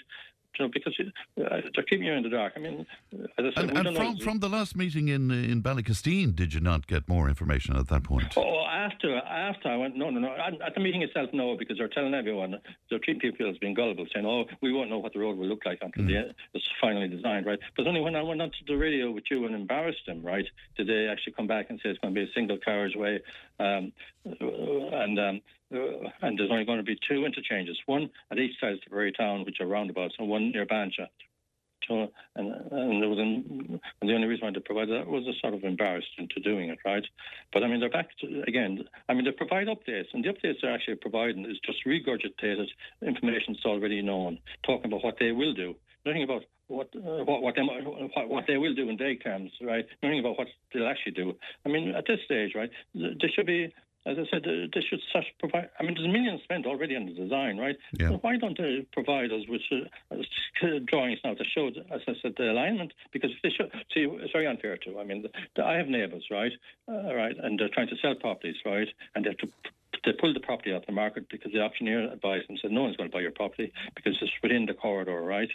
You 0.59 0.65
know, 0.65 0.71
because 0.73 0.95
uh, 1.01 1.61
they're 1.75 1.85
keeping 1.85 2.07
you 2.07 2.15
in 2.15 2.23
the 2.23 2.31
dark. 2.31 2.55
I 2.57 2.61
mean, 2.61 2.87
as 3.13 3.19
I 3.39 3.43
said, 3.43 3.53
And, 3.57 3.71
we 3.71 3.77
and 3.77 3.85
don't 3.85 3.97
from, 3.97 4.15
know. 4.15 4.25
from 4.25 4.39
the 4.41 4.49
last 4.49 4.75
meeting 4.77 5.09
in 5.09 5.31
in 5.31 5.63
Ballykisteen, 5.63 6.35
did 6.35 6.53
you 6.55 6.61
not 6.61 6.87
get 6.87 7.09
more 7.09 7.29
information 7.29 7.77
at 7.77 7.89
that 7.89 8.03
point? 8.03 8.33
Oh, 8.37 8.65
after 8.67 9.17
after 9.17 9.69
I 9.69 9.77
went, 9.77 9.97
no, 9.97 10.11
no, 10.11 10.21
no. 10.21 10.35
At, 10.67 10.75
the 10.75 10.81
meeting 10.81 11.03
itself, 11.03 11.31
no, 11.33 11.57
because 11.57 11.79
they're 11.79 11.89
telling 11.89 12.15
everyone, 12.15 12.57
they're 12.89 12.99
treating 12.99 13.21
people 13.21 13.49
as 13.49 13.59
being 13.59 13.75
gullible, 13.75 14.07
saying, 14.13 14.27
oh, 14.27 14.45
we 14.61 14.73
won't 14.73 14.91
know 14.91 14.99
what 14.99 15.13
the 15.13 15.21
road 15.21 15.37
will 15.39 15.47
look 15.47 15.65
like 15.65 15.79
until 15.83 16.07
the 16.07 16.17
end, 16.17 16.35
it's 16.55 16.65
finally 16.81 17.09
designed, 17.09 17.47
right? 17.47 17.59
But 17.77 17.87
only 17.87 18.01
when 18.01 18.17
I 18.17 18.23
went 18.23 18.41
onto 18.43 18.59
the 18.67 18.77
radio 18.77 19.11
with 19.11 19.25
you 19.31 19.45
and 19.47 19.55
embarrassed 19.55 20.05
them, 20.07 20.23
right, 20.23 20.47
did 20.77 20.89
they 20.89 21.07
actually 21.09 21.35
come 21.35 21.47
back 21.47 21.67
and 21.71 21.79
say 21.83 21.91
it's 21.91 21.99
going 22.01 22.15
to 22.15 22.21
be 22.21 22.29
a 22.29 22.33
single 22.35 22.59
carriageway, 22.59 23.21
um, 23.61 23.93
and 24.25 25.19
um, 25.21 25.41
uh, 25.75 26.09
and 26.23 26.39
there's 26.39 26.51
only 26.51 26.65
going 26.65 26.79
to 26.79 26.85
be 26.85 26.99
two 27.09 27.25
interchanges, 27.25 27.79
one 27.87 28.11
at 28.31 28.39
each 28.39 28.59
side 28.61 28.73
of 28.73 28.81
the 28.81 28.95
very 28.95 29.13
town, 29.13 29.45
which 29.45 29.61
are 29.61 29.67
roundabouts, 29.67 30.15
and 30.19 30.29
one 30.29 30.51
near 30.51 30.67
Bansha. 30.67 31.09
So, 31.87 32.09
and, 32.37 32.53
and 32.71 33.03
there 33.03 33.09
was 33.09 33.19
an, 33.19 33.81
and 34.01 34.11
the 34.11 34.15
only 34.15 34.27
reason 34.27 34.47
why 34.47 34.53
they 34.53 34.61
provided 34.61 34.95
that 34.95 35.09
was 35.09 35.27
a 35.27 35.33
sort 35.41 35.55
of 35.55 35.65
embarrassed 35.65 36.09
into 36.19 36.39
doing 36.41 36.69
it, 36.69 36.79
right? 36.85 37.05
But 37.53 37.63
I 37.63 37.69
mean, 37.69 37.81
they're 37.81 37.89
back 37.89 38.11
to, 38.21 38.43
again. 38.47 38.85
I 39.09 39.15
mean, 39.15 39.25
they 39.25 39.31
provide 39.31 39.69
updates, 39.69 40.09
and 40.13 40.23
the 40.23 40.29
updates 40.29 40.57
they're 40.61 40.75
actually 40.75 40.97
providing 40.97 41.47
is 41.47 41.59
just 41.65 41.79
regurgitated 41.87 42.67
information 43.01 43.55
that's 43.55 43.65
already 43.65 44.03
known, 44.03 44.39
talking 44.67 44.91
about 44.93 45.03
what 45.03 45.17
they 45.19 45.33
will 45.33 45.55
do, 45.55 45.75
nothing 46.05 46.25
about 46.25 46.43
what 46.67 46.89
uh, 46.95 47.25
what 47.25 47.43
what 47.43 47.55
they 47.57 47.63
what, 47.63 48.29
what 48.29 48.45
they 48.47 48.59
will 48.59 48.75
do 48.75 48.91
in 48.91 48.97
day 48.97 49.17
camps, 49.17 49.53
right? 49.63 49.87
Knowing 50.03 50.21
about 50.21 50.39
what 50.39 50.49
they'll 50.75 50.87
actually 50.87 51.13
do. 51.13 51.35
I 51.65 51.71
mean, 51.71 51.95
at 51.95 52.05
this 52.07 52.19
stage, 52.27 52.53
right, 52.55 52.71
there 52.95 53.31
should 53.35 53.47
be. 53.47 53.73
As 54.07 54.17
I 54.17 54.25
said, 54.31 54.47
uh, 54.47 54.69
they 54.73 54.81
should 54.81 55.01
such 55.13 55.27
provide. 55.39 55.69
I 55.79 55.83
mean, 55.83 55.95
there's 55.95 56.09
millions 56.09 56.43
spent 56.43 56.67
already 56.67 56.97
on 56.97 57.07
the 57.07 57.13
design, 57.13 57.59
right? 57.59 57.77
Yeah. 57.99 58.11
So 58.11 58.19
why 58.23 58.37
don't 58.37 58.57
they 58.57 58.87
provide 58.93 59.33
us 59.33 59.43
with 59.49 59.61
uh, 59.71 60.15
uh, 60.15 60.79
drawings 60.87 61.19
now 61.25 61.35
to 61.35 61.45
show, 61.45 61.69
as 61.69 62.01
I 62.07 62.15
said, 62.23 62.35
the 62.37 62.51
alignment? 62.51 62.93
Because 63.13 63.31
if 63.33 63.43
they 63.43 63.51
show, 63.51 63.69
see, 63.93 64.09
it's 64.23 64.33
very 64.33 64.47
unfair 64.47 64.77
too. 64.77 64.99
I 64.99 65.05
mean, 65.05 65.23
the, 65.23 65.31
the, 65.57 65.65
I 65.65 65.77
have 65.77 65.89
neighbours, 65.89 66.25
right, 66.31 66.53
uh, 66.89 67.15
right, 67.15 67.37
and 67.43 67.59
they're 67.59 67.69
trying 67.69 67.89
to 67.89 67.97
sell 68.01 68.15
properties, 68.15 68.57
right, 68.65 68.89
and 69.15 69.25
they 69.25 69.31
have 69.31 69.39
to 69.39 69.49
they 70.05 70.13
pulled 70.13 70.37
the 70.37 70.41
property 70.41 70.73
off 70.73 70.87
the 70.87 70.93
market 70.93 71.29
because 71.29 71.53
the 71.53 71.61
auctioneer 71.61 72.11
advised 72.13 72.49
them 72.49 72.57
said 72.61 72.71
no 72.71 72.83
one's 72.83 72.97
going 72.97 73.11
to 73.11 73.15
buy 73.15 73.21
your 73.21 73.33
property 73.33 73.73
because 73.95 74.17
it's 74.21 74.33
within 74.43 74.67
the 74.67 74.75
corridor, 74.75 75.21
right? 75.21 75.49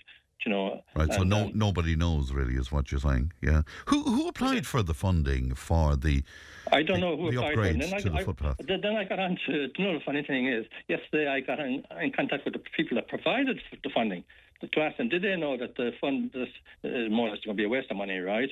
You 0.45 0.51
know, 0.51 0.83
Right, 0.95 1.13
so 1.13 1.23
no 1.23 1.45
um, 1.45 1.51
nobody 1.55 1.95
knows 1.95 2.33
really 2.33 2.55
is 2.55 2.69
what 2.71 2.91
you're 2.91 2.99
saying. 2.99 3.31
Yeah. 3.41 3.61
Who 3.85 4.03
who 4.03 4.27
applied 4.27 4.67
for 4.67 4.83
the 4.83 4.93
funding 4.93 5.55
for 5.55 5.95
the 5.95 6.23
I 6.71 6.83
don't 6.83 6.99
know 6.99 7.17
who 7.17 7.31
the 7.31 7.37
applied 7.37 7.55
for 7.55 7.73
Then 7.73 7.93
I, 7.93 7.99
to 7.99 8.09
the 8.09 8.15
I, 8.15 8.23
footpath? 8.23 8.57
Then 8.59 8.95
I 8.95 9.03
got 9.03 9.19
on 9.19 9.37
to, 9.47 9.67
to 9.67 9.81
know 9.81 9.93
the 9.93 10.03
funny 10.05 10.23
thing 10.23 10.47
is, 10.47 10.65
yesterday 10.87 11.27
I 11.27 11.39
got 11.41 11.59
in, 11.59 11.83
in 12.01 12.11
contact 12.11 12.45
with 12.45 12.53
the 12.53 12.61
people 12.75 12.95
that 12.95 13.07
provided 13.07 13.59
the 13.83 13.89
funding 13.93 14.23
to 14.71 14.81
ask 14.81 14.97
them, 14.97 15.09
did 15.09 15.23
they 15.23 15.35
know 15.35 15.57
that 15.57 15.75
the 15.75 15.91
fund 15.99 16.31
this 16.33 16.47
is 16.83 17.11
more 17.11 17.27
or 17.27 17.31
less 17.31 17.39
going 17.43 17.57
to 17.57 17.61
be 17.61 17.65
a 17.65 17.69
waste 17.69 17.91
of 17.91 17.97
money, 17.97 18.17
right? 18.19 18.49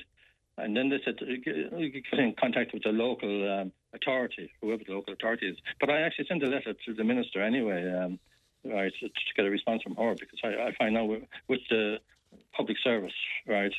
And 0.58 0.76
then 0.76 0.90
they 0.90 1.00
said, 1.04 1.14
uh, 1.22 1.26
get 1.42 2.04
get 2.10 2.20
in 2.20 2.34
contact 2.38 2.74
with 2.74 2.82
the 2.82 2.90
local 2.90 3.60
um, 3.60 3.72
authority, 3.94 4.52
whoever 4.60 4.82
the 4.86 4.92
local 4.92 5.14
authority 5.14 5.48
is. 5.48 5.56
But 5.80 5.88
I 5.88 6.02
actually 6.02 6.26
sent 6.26 6.42
a 6.42 6.46
letter 6.46 6.74
to 6.74 6.94
the 6.94 7.04
minister 7.04 7.42
anyway, 7.42 7.90
um, 7.90 8.18
right, 8.64 8.92
to, 9.00 9.08
to 9.08 9.34
get 9.34 9.46
a 9.46 9.50
response 9.50 9.82
from 9.82 9.96
her 9.96 10.14
because 10.14 10.38
I, 10.44 10.68
I 10.68 10.72
find 10.78 10.96
out 10.98 11.08
with, 11.08 11.22
with 11.48 11.60
the 11.70 11.96
public 12.54 12.76
service, 12.84 13.14
right, 13.46 13.72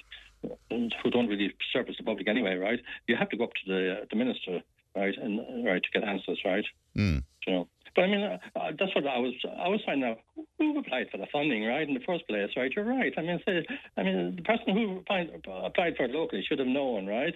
who 0.70 1.10
don't 1.12 1.28
really 1.28 1.54
service 1.72 1.96
the 1.98 2.04
public 2.04 2.28
anyway, 2.28 2.56
right, 2.56 2.80
you 3.08 3.16
have 3.16 3.30
to 3.30 3.38
go 3.38 3.46
up 3.46 3.54
to 3.54 3.72
the 3.72 3.92
uh, 3.94 4.06
the 4.10 4.16
minister, 4.16 4.62
right, 4.96 5.16
and 5.18 5.40
uh, 5.40 5.70
right 5.70 5.82
to 5.84 6.00
get 6.00 6.08
answers, 6.08 6.40
right. 6.46 6.66
Mm. 6.98 7.24
You 7.48 7.54
know. 7.54 7.68
But 7.96 8.06
I 8.06 8.08
mean, 8.08 8.24
uh, 8.24 8.38
uh, 8.56 8.72
that's 8.80 8.96
what 8.96 9.06
I 9.06 9.20
was. 9.20 9.34
I 9.46 9.68
was 9.68 9.82
finding 9.86 10.10
out 10.10 10.20
who 10.58 10.80
applied 10.80 11.10
for 11.12 11.18
the 11.18 11.28
funding, 11.32 11.64
right? 11.66 11.88
In 11.88 11.94
the 11.94 12.00
first 12.06 12.28
place, 12.28 12.50
right? 12.58 12.72
You're 12.76 12.86
right. 12.86 13.14
I 13.18 13.22
mean, 13.22 13.40
say, 13.46 13.66
I 13.98 14.04
mean, 14.04 14.36
the 14.36 14.42
person 14.42 14.74
who 14.74 14.98
applied, 14.98 15.30
applied 15.48 15.96
for 15.96 16.06
it 16.06 16.12
locally 16.12 16.44
should 16.48 16.60
have 16.60 16.68
known, 16.68 17.06
right? 17.06 17.36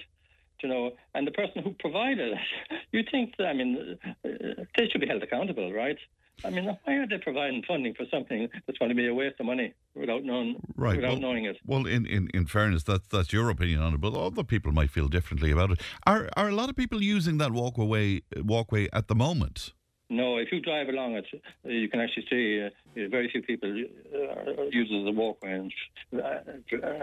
You 0.64 0.70
know, 0.70 0.92
and 1.14 1.28
the 1.28 1.32
person 1.32 1.62
who 1.62 1.76
provided 1.80 2.34
it, 2.34 2.38
you 2.92 3.04
think, 3.12 3.36
I 3.40 3.54
mean, 3.54 4.00
uh, 4.26 4.30
they 4.76 4.90
should 4.90 5.02
be 5.02 5.08
held 5.08 5.22
accountable, 5.22 5.72
right? 5.72 5.98
I 6.46 6.50
mean, 6.50 6.66
why 6.84 6.94
are 6.94 7.08
they 7.08 7.18
providing 7.18 7.64
funding 7.68 7.94
for 7.96 8.06
something 8.12 8.48
that's 8.66 8.78
going 8.78 8.90
to 8.90 8.96
be 8.96 9.08
a 9.08 9.14
waste 9.14 9.40
of 9.40 9.46
money 9.46 9.74
without 9.96 10.24
knowing, 10.24 10.56
Right. 10.76 10.98
without 10.98 11.14
well, 11.14 11.20
knowing 11.22 11.46
it? 11.46 11.58
Well, 11.66 11.86
in, 11.88 12.06
in, 12.06 12.30
in 12.34 12.46
fairness, 12.46 12.84
that's 12.84 13.08
that's 13.08 13.34
your 13.34 13.50
opinion 13.50 13.82
on 13.82 13.94
it, 13.96 14.02
but 14.02 14.14
other 14.14 14.44
people 14.44 14.72
might 14.72 14.92
feel 14.92 15.08
differently 15.08 15.52
about 15.52 15.72
it. 15.72 15.82
Are 16.06 16.30
are 16.38 16.50
a 16.50 16.54
lot 16.56 16.70
of 16.70 16.76
people 16.76 17.02
using 17.02 17.38
that 17.40 17.52
walkway 17.52 18.22
walkway 18.38 18.88
at 18.94 19.08
the 19.08 19.16
moment? 19.16 19.74
No, 20.10 20.38
if 20.38 20.54
you 20.54 20.62
drive 20.62 20.88
along 20.88 21.16
it, 21.16 21.26
you 21.66 21.90
can 21.90 22.00
actually 22.00 22.26
see 22.30 22.66
uh, 22.66 23.10
very 23.10 23.30
few 23.30 23.42
people 23.42 23.70
uh, 23.70 24.64
use 24.72 24.88
it 24.90 25.02
as 25.02 25.08
a 25.08 25.12
walkway, 25.12 25.52
and, 25.52 25.74
uh, 26.14 26.40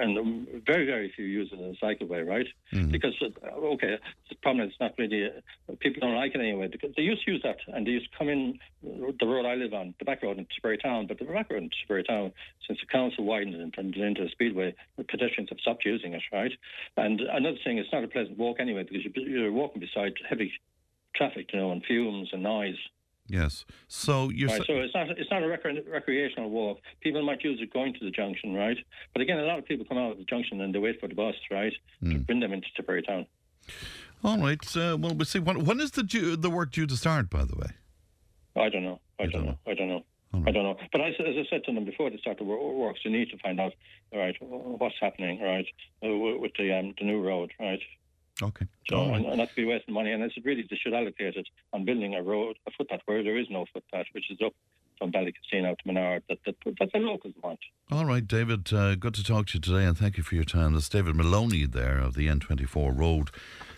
and 0.01 0.49
very, 0.67 0.87
very 0.87 1.13
few 1.15 1.27
use 1.27 1.53
a 1.53 1.85
cycleway, 1.85 2.27
right? 2.27 2.47
Because, 2.91 3.13
uh, 3.21 3.49
okay, 3.57 3.99
the 4.31 4.37
problem 4.37 4.67
is 4.67 4.75
not 4.81 4.93
really, 4.97 5.27
uh, 5.27 5.75
people 5.81 6.01
don't 6.01 6.17
like 6.17 6.35
it 6.35 6.41
anyway, 6.41 6.69
because 6.69 6.93
they 6.97 7.03
used 7.03 7.25
to 7.27 7.33
use 7.33 7.43
that, 7.43 7.59
and 7.69 7.87
they 7.87 7.91
used 7.91 8.11
to 8.11 8.19
come 8.19 8.31
in 8.31 8.59
the 8.83 9.27
road 9.27 9.45
I 9.45 9.55
live 9.55 9.75
on, 9.75 9.95
the 9.99 10.07
back 10.07 10.23
road 10.23 10.39
in 10.39 10.47
Tipperary 10.55 10.79
Town, 10.79 11.07
but 11.07 11.19
the 11.19 11.27
back 11.27 11.51
road 11.51 11.63
in 11.63 11.71
Tipperary 11.83 12.05
Town, 12.05 12.33
since 12.67 12.81
the 12.81 12.87
council 12.87 13.25
widened 13.25 13.55
it 13.55 13.61
and 13.61 13.75
turned 13.75 13.97
it 13.97 14.03
into 14.03 14.23
a 14.23 14.31
speedway, 14.31 14.75
the 14.97 15.05
pedestrians 15.05 15.51
have 15.51 15.61
stopped 15.61 15.85
using 15.85 16.15
it, 16.15 16.23
right? 16.33 16.53
And 16.97 17.21
another 17.21 17.59
thing, 17.63 17.77
it's 17.77 17.93
not 17.93 18.03
a 18.03 18.09
pleasant 18.09 18.39
walk 18.39 18.57
anyway, 18.61 18.85
because 18.85 19.05
you're 19.15 19.53
walking 19.53 19.81
beside 19.81 20.15
heavy 20.27 20.53
traffic, 21.15 21.51
you 21.53 21.59
know, 21.59 21.73
and 21.73 21.85
fumes 21.85 22.31
and 22.33 22.43
noise. 22.43 22.77
Yes. 23.27 23.65
So 23.89 24.29
you're 24.29 24.51
Right, 24.51 24.63
so 24.67 24.75
it's 24.75 24.95
not 24.95 25.09
it's 25.11 25.31
not 25.31 25.43
a 25.43 25.47
recre- 25.47 25.91
recreational 25.91 26.51
walk. 26.51 26.79
People 27.01 27.23
might 27.23 27.43
use 27.43 27.59
it 27.63 27.73
going 27.73 27.95
to 27.95 28.05
the 28.05 28.11
junction, 28.11 28.53
right? 28.55 28.77
But 29.15 29.23
again, 29.23 29.39
a 29.39 29.45
lot 29.45 29.59
of 29.59 29.65
people 29.65 29.87
come 29.87 29.97
out 29.97 30.13
of 30.13 30.19
the 30.19 30.25
junction 30.25 30.61
and 30.61 30.75
they 30.75 30.79
wait 30.79 31.01
for 31.01 31.09
the 31.09 31.15
bus, 31.15 31.35
right, 31.51 31.73
to 32.03 32.19
bring 32.19 32.41
them 32.41 32.53
into 32.53 32.67
Tipperary 32.77 33.03
Town. 33.03 33.27
all 34.23 34.39
right. 34.39 34.61
Uh, 34.77 34.99
well, 35.01 35.15
we'll 35.15 35.25
see. 35.25 35.39
When, 35.39 35.65
when 35.65 35.81
is 35.81 35.93
the 35.93 36.03
due, 36.03 36.37
the 36.37 36.51
work 36.51 36.71
due 36.73 36.87
to 36.87 36.97
start? 36.97 37.31
By 37.31 37.45
the 37.45 37.57
way. 37.57 37.71
I 38.57 38.69
don't 38.69 38.85
know. 38.85 39.01
I 39.19 39.25
don't 39.25 39.33
don't 39.33 39.45
know. 39.47 39.59
I 39.67 39.75
don't 39.75 39.89
know. 39.89 40.05
I 40.47 40.51
don't 40.51 40.65
know. 40.65 40.77
But 40.91 41.01
as, 41.01 41.15
as 41.21 41.35
I 41.39 41.45
said 41.49 41.65
to 41.65 41.73
them 41.73 41.85
before 41.85 42.11
they 42.11 42.17
start 42.19 42.39
the 42.39 42.45
wor- 42.45 42.75
works, 42.75 43.01
you 43.05 43.11
need 43.11 43.31
to 43.31 43.39
find 43.39 43.61
out, 43.61 43.73
all 44.13 44.19
right, 44.19 44.35
what's 44.41 44.97
happening, 45.01 45.41
right, 45.41 45.67
uh, 46.05 46.09
with 46.41 46.51
the 46.59 46.77
um, 46.77 46.93
the 46.99 47.05
new 47.07 47.23
road, 47.23 47.53
right. 47.61 47.79
Okay. 48.43 48.67
So, 48.89 48.97
right. 48.97 49.17
and, 49.17 49.27
and 49.27 49.39
not 49.39 49.49
to 49.51 49.55
be 49.55 49.65
wasting 49.65 49.95
money. 49.95 50.13
And 50.13 50.23
it's 50.23 50.35
really 50.45 50.67
they 50.69 50.77
should 50.77 50.95
allocate 50.95 51.37
it 51.37 51.47
on 51.73 51.85
building 51.85 52.15
a 52.15 52.23
road, 52.23 52.57
a 52.67 52.71
footpath 52.77 53.01
where 53.07 53.23
there 53.23 53.39
is 53.39 53.47
no 53.51 53.65
footpath, 53.73 54.07
which 54.13 54.31
is 54.31 54.39
up 54.45 54.53
from 54.99 55.13
Ballykisteen 55.13 55.67
out 55.67 55.79
to 55.79 55.93
Monard. 55.93 56.23
That, 56.29 56.39
that 56.47 56.57
that's 56.79 56.95
a 56.95 56.99
local 56.99 57.33
want. 57.43 57.61
All 57.91 58.05
right, 58.05 58.27
David. 58.27 58.73
Uh, 58.73 58.95
good 58.97 59.15
to 59.15 59.25
talk 59.25 59.47
to 59.49 59.55
you 59.55 59.61
today, 59.61 59.85
and 59.85 59.97
thank 59.97 60.17
you 60.17 60.23
for 60.23 60.35
your 60.35 60.45
time. 60.45 60.75
That's 60.75 60.89
David 60.89 61.15
Maloney 61.17 61.67
there 61.67 61.99
of 61.99 62.15
the 62.15 62.29
N24 62.29 62.99
Road 62.99 63.31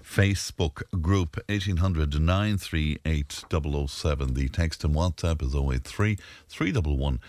Facebook 0.07 0.83
group, 1.03 1.37
1800 1.49 2.21
938 2.21 3.45
007. 3.51 4.35
The 4.35 4.49
text 4.49 4.85
and 4.85 4.95
WhatsApp 4.95 5.43
is 5.43 5.55
083 5.55 6.17
311 6.49 7.21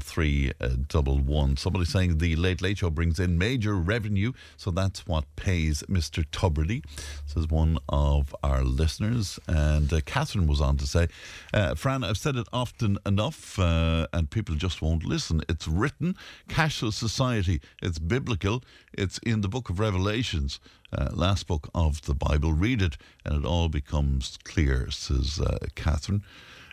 3311. 0.00 1.56
Somebody 1.56 1.84
saying 1.84 2.18
the 2.18 2.34
Late 2.34 2.62
Late 2.62 2.78
Show 2.78 2.90
brings 2.90 3.20
in 3.20 3.38
major 3.38 3.76
revenue, 3.76 4.32
so 4.56 4.70
that's 4.70 5.06
what 5.06 5.24
pays 5.36 5.82
Mr. 5.90 6.24
Tubridy, 6.32 6.82
says 7.26 7.48
one 7.48 7.78
of 7.88 8.34
our 8.42 8.64
listeners. 8.64 9.38
And 9.46 9.92
uh, 9.92 10.00
Catherine 10.06 10.46
was 10.46 10.60
on 10.60 10.78
to 10.78 10.86
say, 10.86 11.08
uh, 11.52 11.74
Fran, 11.74 12.02
I've 12.02 12.18
said 12.18 12.36
it 12.36 12.48
often 12.52 12.98
enough, 13.04 13.58
uh, 13.58 14.06
and 14.12 14.30
people 14.30 14.54
just 14.54 14.80
won't 14.80 15.04
listen. 15.04 15.42
It's 15.48 15.68
written, 15.68 16.16
cashless 16.48 16.94
society, 16.94 17.60
it's 17.82 17.98
biblical, 17.98 18.64
it's 18.92 19.18
in 19.18 19.42
the 19.42 19.48
book 19.48 19.68
of 19.68 19.78
Revelations. 19.78 20.58
Uh, 20.92 21.08
last 21.12 21.46
book 21.46 21.68
of 21.74 22.02
the 22.02 22.14
Bible. 22.14 22.52
Read 22.52 22.80
it, 22.80 22.96
and 23.24 23.44
it 23.44 23.46
all 23.46 23.68
becomes 23.68 24.38
clear, 24.44 24.90
says 24.90 25.40
uh, 25.40 25.58
Catherine. 25.74 26.22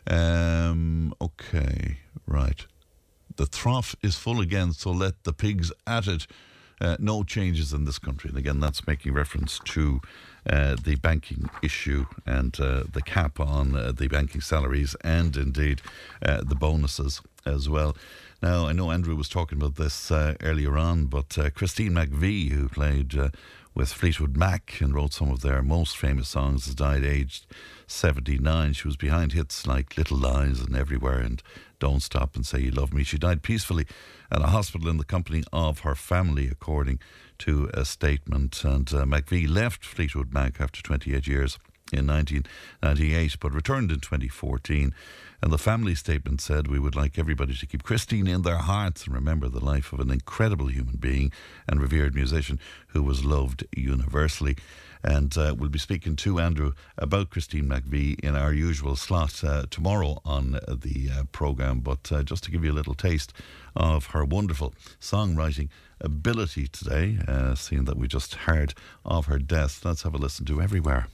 Um, 0.08 1.14
okay, 1.22 2.00
right. 2.28 2.66
The 3.36 3.48
trough 3.48 3.96
is 4.04 4.16
full 4.16 4.40
again, 4.40 4.74
so 4.74 4.92
let 4.92 5.24
the 5.24 5.34
pigs 5.34 5.72
at 5.88 6.08
it. 6.08 6.28
Uh, 6.82 6.98
no 7.00 7.24
changes 7.24 7.72
in 7.72 7.86
this 7.86 7.98
country. 8.00 8.30
And 8.30 8.38
again, 8.38 8.60
that's 8.60 8.86
making 8.86 9.14
reference 9.14 9.60
to 9.66 10.02
uh, 10.50 10.76
the 10.84 10.96
banking 10.96 11.50
issue 11.62 12.06
and 12.26 12.60
uh, 12.60 12.84
the 12.92 13.02
cap 13.02 13.40
on 13.40 13.76
uh, 13.76 13.94
the 13.94 14.08
banking 14.08 14.42
salaries 14.42 14.96
and 15.02 15.38
indeed 15.38 15.82
uh, 16.22 16.42
the 16.44 16.56
bonuses 16.56 17.22
as 17.46 17.70
well. 17.70 17.96
Now, 18.42 18.68
I 18.68 18.74
know 18.74 18.92
Andrew 18.92 19.16
was 19.16 19.30
talking 19.30 19.58
about 19.58 19.76
this 19.76 20.12
uh, 20.12 20.36
earlier 20.42 20.78
on, 20.78 21.06
but 21.06 21.38
Christine 21.56 21.94
McVie, 21.94 22.50
who 22.50 22.68
played 22.68 23.18
with 23.76 23.92
Fleetwood 23.92 24.38
Mac 24.38 24.80
and 24.82 24.94
wrote 24.94 25.14
some 25.14 25.32
of 25.32 25.42
their 25.42 25.62
most 25.62 25.98
famous 25.98 26.30
songs, 26.30 26.66
has 26.66 26.76
died 26.76 27.04
aged 27.04 27.46
79. 27.88 28.74
She 28.74 28.88
was 28.88 28.98
behind 28.98 29.34
hits 29.34 29.66
like 29.66 29.98
Little 29.98 30.18
Lies 30.18 30.60
and 30.60 30.76
Everywhere 30.76 31.20
and 31.20 31.42
Don't 31.80 32.02
Stop 32.02 32.36
and 32.36 32.46
Say 32.46 32.62
You 32.62 32.72
Love 32.72 32.94
Me. 32.94 33.04
She 33.04 33.18
died 33.18 33.42
peacefully 33.42 33.88
at 34.32 34.42
a 34.42 34.48
hospital 34.48 34.90
in 34.90 34.98
the 34.98 35.04
company 35.04 35.44
of 35.52 35.80
her 35.80 35.96
family, 35.96 36.48
according 36.48 37.00
to 37.40 37.70
a 37.74 37.86
statement. 37.86 38.64
And 38.64 38.92
uh, 38.94 39.06
McVie 39.06 39.50
left 39.50 39.84
Fleetwood 39.84 40.34
Mac 40.34 40.62
after 40.62 40.82
28 40.82 41.28
years 41.28 41.58
in 41.92 42.08
1998, 42.08 43.38
but 43.40 43.54
returned 43.54 43.92
in 43.92 44.00
2014. 44.00 44.94
And 45.44 45.52
the 45.52 45.58
family 45.58 45.94
statement 45.94 46.40
said, 46.40 46.70
We 46.70 46.80
would 46.80 46.96
like 46.96 47.20
everybody 47.20 47.54
to 47.54 47.66
keep 47.66 47.84
Christine 47.84 48.28
in 48.28 48.44
their 48.44 48.60
hearts 48.60 49.06
and 49.06 49.14
remember 49.14 49.50
the 49.50 49.60
life 49.60 49.92
of 49.92 50.00
an 50.00 50.10
incredible 50.10 50.68
human 50.68 50.96
being 50.96 51.34
and 51.68 51.82
revered 51.82 52.16
musician 52.16 52.62
who 52.88 53.04
was 53.04 53.26
loved 53.26 53.66
universally. 53.76 54.56
And 55.04 55.38
uh, 55.38 55.54
we'll 55.60 55.68
be 55.68 55.80
speaking 55.80 56.16
to 56.16 56.40
Andrew 56.40 56.72
about 56.98 57.30
Christine 57.30 57.66
McVie 57.66 58.18
in 58.22 58.38
our 58.38 58.54
usual 58.54 58.96
slot 58.96 59.44
uh, 59.44 59.66
tomorrow 59.70 60.22
on 60.24 60.52
the 60.52 61.10
uh, 61.14 61.24
programme. 61.34 61.82
But 61.82 62.10
uh, 62.10 62.24
just 62.24 62.46
to 62.46 62.52
give 62.52 62.64
you 62.64 62.72
a 62.72 62.80
little 62.80 62.96
taste 62.96 63.34
of 63.76 64.06
her 64.08 64.24
wonderful 64.24 64.74
songwriting 65.02 65.68
ability 66.00 66.70
today, 66.70 67.18
uh, 67.28 67.56
seeing 67.56 67.84
that 67.84 67.98
we 67.98 68.08
just 68.08 68.36
heard 68.36 68.76
of 69.04 69.26
her 69.26 69.40
death, 69.40 69.84
let's 69.84 70.04
have 70.04 70.14
a 70.14 70.18
listen 70.18 70.46
to 70.46 70.62
Everywhere. 70.62 71.08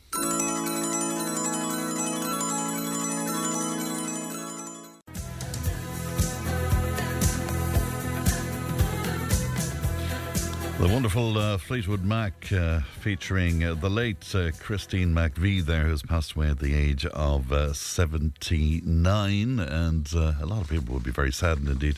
The 10.79 10.87
wonderful 10.87 11.37
uh, 11.37 11.57
Fleetwood 11.57 12.05
Mac 12.05 12.53
uh, 12.53 12.79
featuring 13.01 13.65
uh, 13.65 13.73
the 13.73 13.89
late 13.89 14.33
uh, 14.33 14.51
Christine 14.61 15.13
McVie 15.13 15.61
there, 15.61 15.83
who's 15.83 16.01
passed 16.01 16.37
away 16.37 16.47
at 16.47 16.59
the 16.59 16.73
age 16.73 17.05
of 17.07 17.51
uh, 17.51 17.73
79. 17.73 19.59
And 19.59 20.09
uh, 20.15 20.33
a 20.41 20.45
lot 20.45 20.61
of 20.61 20.69
people 20.69 20.93
would 20.93 21.03
be 21.03 21.11
very 21.11 21.33
saddened 21.33 21.67
indeed 21.67 21.97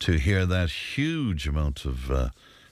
to 0.00 0.18
hear 0.18 0.44
that 0.44 0.68
huge 0.68 1.48
amount 1.48 1.86
of 1.86 2.30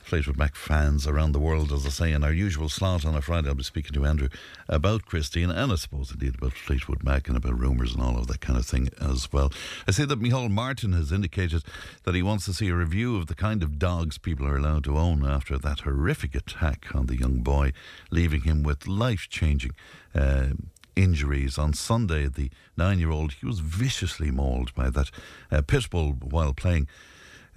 Fleetwood 0.08 0.38
Mac 0.38 0.56
fans 0.56 1.06
around 1.06 1.32
the 1.32 1.38
world, 1.38 1.70
as 1.70 1.84
I 1.84 1.90
say, 1.90 2.12
in 2.12 2.24
our 2.24 2.32
usual 2.32 2.70
slot 2.70 3.04
on 3.04 3.14
a 3.14 3.20
Friday. 3.20 3.48
I'll 3.48 3.54
be 3.54 3.62
speaking 3.62 3.92
to 3.92 4.06
Andrew 4.06 4.30
about 4.66 5.04
Christine 5.04 5.50
and 5.50 5.70
I 5.70 5.74
suppose 5.74 6.10
indeed 6.10 6.36
about 6.36 6.54
Fleetwood 6.54 7.04
Mac 7.04 7.28
and 7.28 7.36
about 7.36 7.60
rumours 7.60 7.92
and 7.92 8.02
all 8.02 8.16
of 8.16 8.26
that 8.28 8.40
kind 8.40 8.58
of 8.58 8.64
thing 8.64 8.88
as 8.98 9.30
well. 9.34 9.52
I 9.86 9.90
see 9.90 10.06
that 10.06 10.18
Micheál 10.18 10.50
Martin 10.50 10.94
has 10.94 11.12
indicated 11.12 11.62
that 12.04 12.14
he 12.14 12.22
wants 12.22 12.46
to 12.46 12.54
see 12.54 12.68
a 12.68 12.74
review 12.74 13.18
of 13.18 13.26
the 13.26 13.34
kind 13.34 13.62
of 13.62 13.78
dogs 13.78 14.16
people 14.16 14.46
are 14.46 14.56
allowed 14.56 14.84
to 14.84 14.96
own 14.96 15.26
after 15.26 15.58
that 15.58 15.80
horrific 15.80 16.34
attack 16.34 16.86
on 16.94 17.04
the 17.04 17.18
young 17.18 17.40
boy, 17.40 17.74
leaving 18.10 18.40
him 18.44 18.62
with 18.62 18.88
life 18.88 19.28
changing. 19.28 19.72
Uh, 20.14 20.54
injuries. 20.96 21.58
On 21.58 21.74
Sunday, 21.74 22.28
the 22.28 22.50
nine 22.78 22.98
year 22.98 23.10
old, 23.10 23.34
he 23.34 23.46
was 23.46 23.60
viciously 23.60 24.30
mauled 24.30 24.74
by 24.74 24.88
that 24.88 25.10
uh, 25.52 25.60
pit 25.60 25.90
bull 25.90 26.12
while 26.12 26.54
playing. 26.54 26.88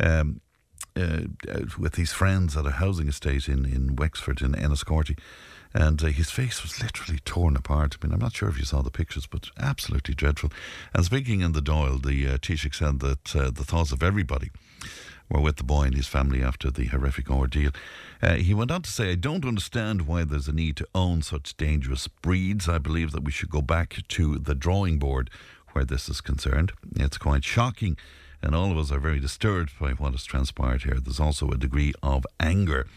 Um, 0.02 0.42
uh, 0.96 1.22
with 1.78 1.96
his 1.96 2.12
friends 2.12 2.58
at 2.58 2.66
a 2.66 2.72
housing 2.72 3.08
estate 3.08 3.48
in, 3.48 3.66
in 3.66 3.96
Wexford 3.96 4.42
in 4.42 4.54
Enniscorthy. 4.54 5.18
And 5.74 6.04
uh, 6.04 6.08
his 6.08 6.30
face 6.30 6.64
was 6.64 6.82
literally 6.82 7.20
torn 7.24 7.56
apart. 7.56 7.96
I 7.96 8.06
mean, 8.06 8.14
I'm 8.14 8.20
not 8.20 8.34
sure 8.34 8.50
if 8.50 8.60
you 8.60 8.66
saw 8.66 8.82
the 8.82 8.92
pictures, 8.92 9.26
but 9.26 9.50
absolutely 9.58 10.14
dreadful. 10.14 10.52
And 10.94 11.06
speaking 11.06 11.42
in 11.42 11.54
the 11.54 11.62
Dáil, 11.62 12.04
the 12.04 12.28
uh, 12.28 12.38
Taoiseach 12.38 12.76
said 12.76 13.00
that 13.00 13.36
uh, 13.36 13.52
the 13.52 13.64
thoughts 13.64 13.92
of 13.92 14.04
everybody 14.04 14.52
were 15.30 15.40
with 15.40 15.56
the 15.58 15.64
boy 15.64 15.84
and 15.84 15.96
his 15.96 16.08
family 16.08 16.44
after 16.44 16.70
the 16.70 16.88
horrific 16.88 17.32
ordeal. 17.32 17.72
Uh, 18.22 18.36
he 18.36 18.54
went 18.54 18.70
on 18.72 18.82
to 18.82 18.92
say, 18.92 19.12
I 19.12 19.16
don't 19.16 19.46
understand 19.46 20.04
why 20.04 20.26
there's 20.26 20.50
a 20.50 20.54
need 20.54 20.76
to 20.78 20.88
own 20.94 21.22
such 21.22 21.56
dangerous 21.56 22.08
breeds. 22.08 22.68
I 22.68 22.78
believe 22.78 23.12
that 23.14 23.24
we 23.24 23.32
should 23.32 23.50
go 23.50 23.62
back 23.62 24.00
to 24.10 24.38
the 24.38 24.56
drawing 24.56 25.00
board 25.00 25.30
where 25.72 25.86
this 25.86 26.10
is 26.10 26.20
concerned. 26.20 26.74
It's 26.98 27.18
quite 27.18 27.46
shocking 27.46 27.98
and 28.42 28.56
all 28.56 28.72
of 28.72 28.78
us 28.78 28.92
are 28.92 29.00
very 29.00 29.20
disturbed 29.20 29.72
by 29.80 29.92
what 29.92 30.12
has 30.12 30.26
transpired 30.26 30.84
here. 30.84 31.00
There's 31.00 31.20
also 31.20 31.50
a 31.50 31.58
degree 31.58 31.94
of 32.02 32.26
anger, 32.40 32.88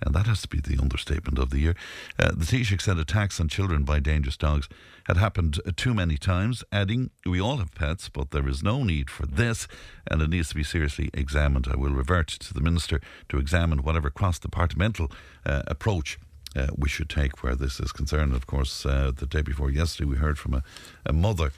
and 0.00 0.14
that 0.14 0.26
has 0.26 0.42
to 0.42 0.48
be 0.48 0.60
the 0.60 0.80
understatement 0.80 1.38
of 1.38 1.50
the 1.50 1.58
year. 1.58 1.76
Uh, 2.18 2.28
the 2.28 2.44
Taoiseach 2.44 2.80
said 2.80 2.98
attacks 2.98 3.40
on 3.40 3.48
children 3.48 3.84
by 3.84 4.00
dangerous 4.00 4.36
dogs 4.36 4.68
had 5.06 5.16
happened 5.16 5.60
too 5.76 5.94
many 5.94 6.16
times, 6.16 6.62
adding, 6.70 7.10
We 7.26 7.40
all 7.40 7.56
have 7.56 7.74
pets, 7.74 8.08
but 8.08 8.30
there 8.30 8.48
is 8.48 8.62
no 8.62 8.84
need 8.84 9.10
for 9.10 9.26
this, 9.26 9.66
and 10.06 10.22
it 10.22 10.30
needs 10.30 10.50
to 10.50 10.54
be 10.54 10.64
seriously 10.64 11.10
examined. 11.14 11.66
I 11.70 11.76
will 11.76 11.92
revert 11.92 12.28
to 12.28 12.54
the 12.54 12.60
Minister 12.60 13.00
to 13.28 13.38
examine 13.38 13.82
whatever 13.82 14.10
cross 14.10 14.38
departmental 14.38 15.10
uh, 15.44 15.62
approach 15.66 16.18
uh, 16.56 16.66
we 16.76 16.88
should 16.88 17.08
take 17.08 17.42
where 17.42 17.54
this 17.54 17.80
is 17.80 17.92
concerned. 17.92 18.34
Of 18.34 18.46
course, 18.46 18.84
uh, 18.84 19.12
the 19.14 19.26
day 19.26 19.42
before 19.42 19.70
yesterday, 19.70 20.08
we 20.08 20.16
heard 20.16 20.38
from 20.38 20.54
a, 20.54 20.62
a 21.06 21.12
mother 21.12 21.52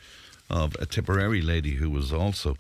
of 0.51 0.77
a 0.79 0.87
Tipperary 0.87 1.41
lady 1.41 1.77
who 1.77 1.91
was 1.91 2.13
also 2.13 2.57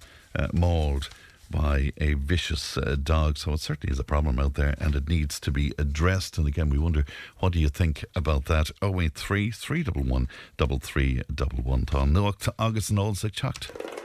mauled 0.52 1.08
by 1.52 1.92
a 1.98 2.14
vicious 2.14 2.76
uh, 2.76 2.96
dog. 3.00 3.38
So 3.38 3.52
it 3.52 3.60
certainly 3.60 3.92
is 3.92 3.98
a 4.00 4.04
problem 4.04 4.38
out 4.38 4.54
there 4.54 4.74
and 4.78 4.96
it 4.96 5.08
needs 5.08 5.38
to 5.40 5.52
be 5.52 5.72
addressed. 5.78 6.38
And 6.38 6.48
again, 6.48 6.70
we 6.70 6.78
wonder 6.78 7.04
what 7.38 7.52
do 7.52 7.60
you 7.60 7.68
think 7.68 8.04
about 8.16 8.46
that? 8.46 8.70
083 8.82 9.50
311 9.52 10.28
3311. 10.58 12.12
No, 12.12 12.32
August 12.58 12.90
and 12.90 12.98
all 12.98 13.14
chucked. 13.14 14.01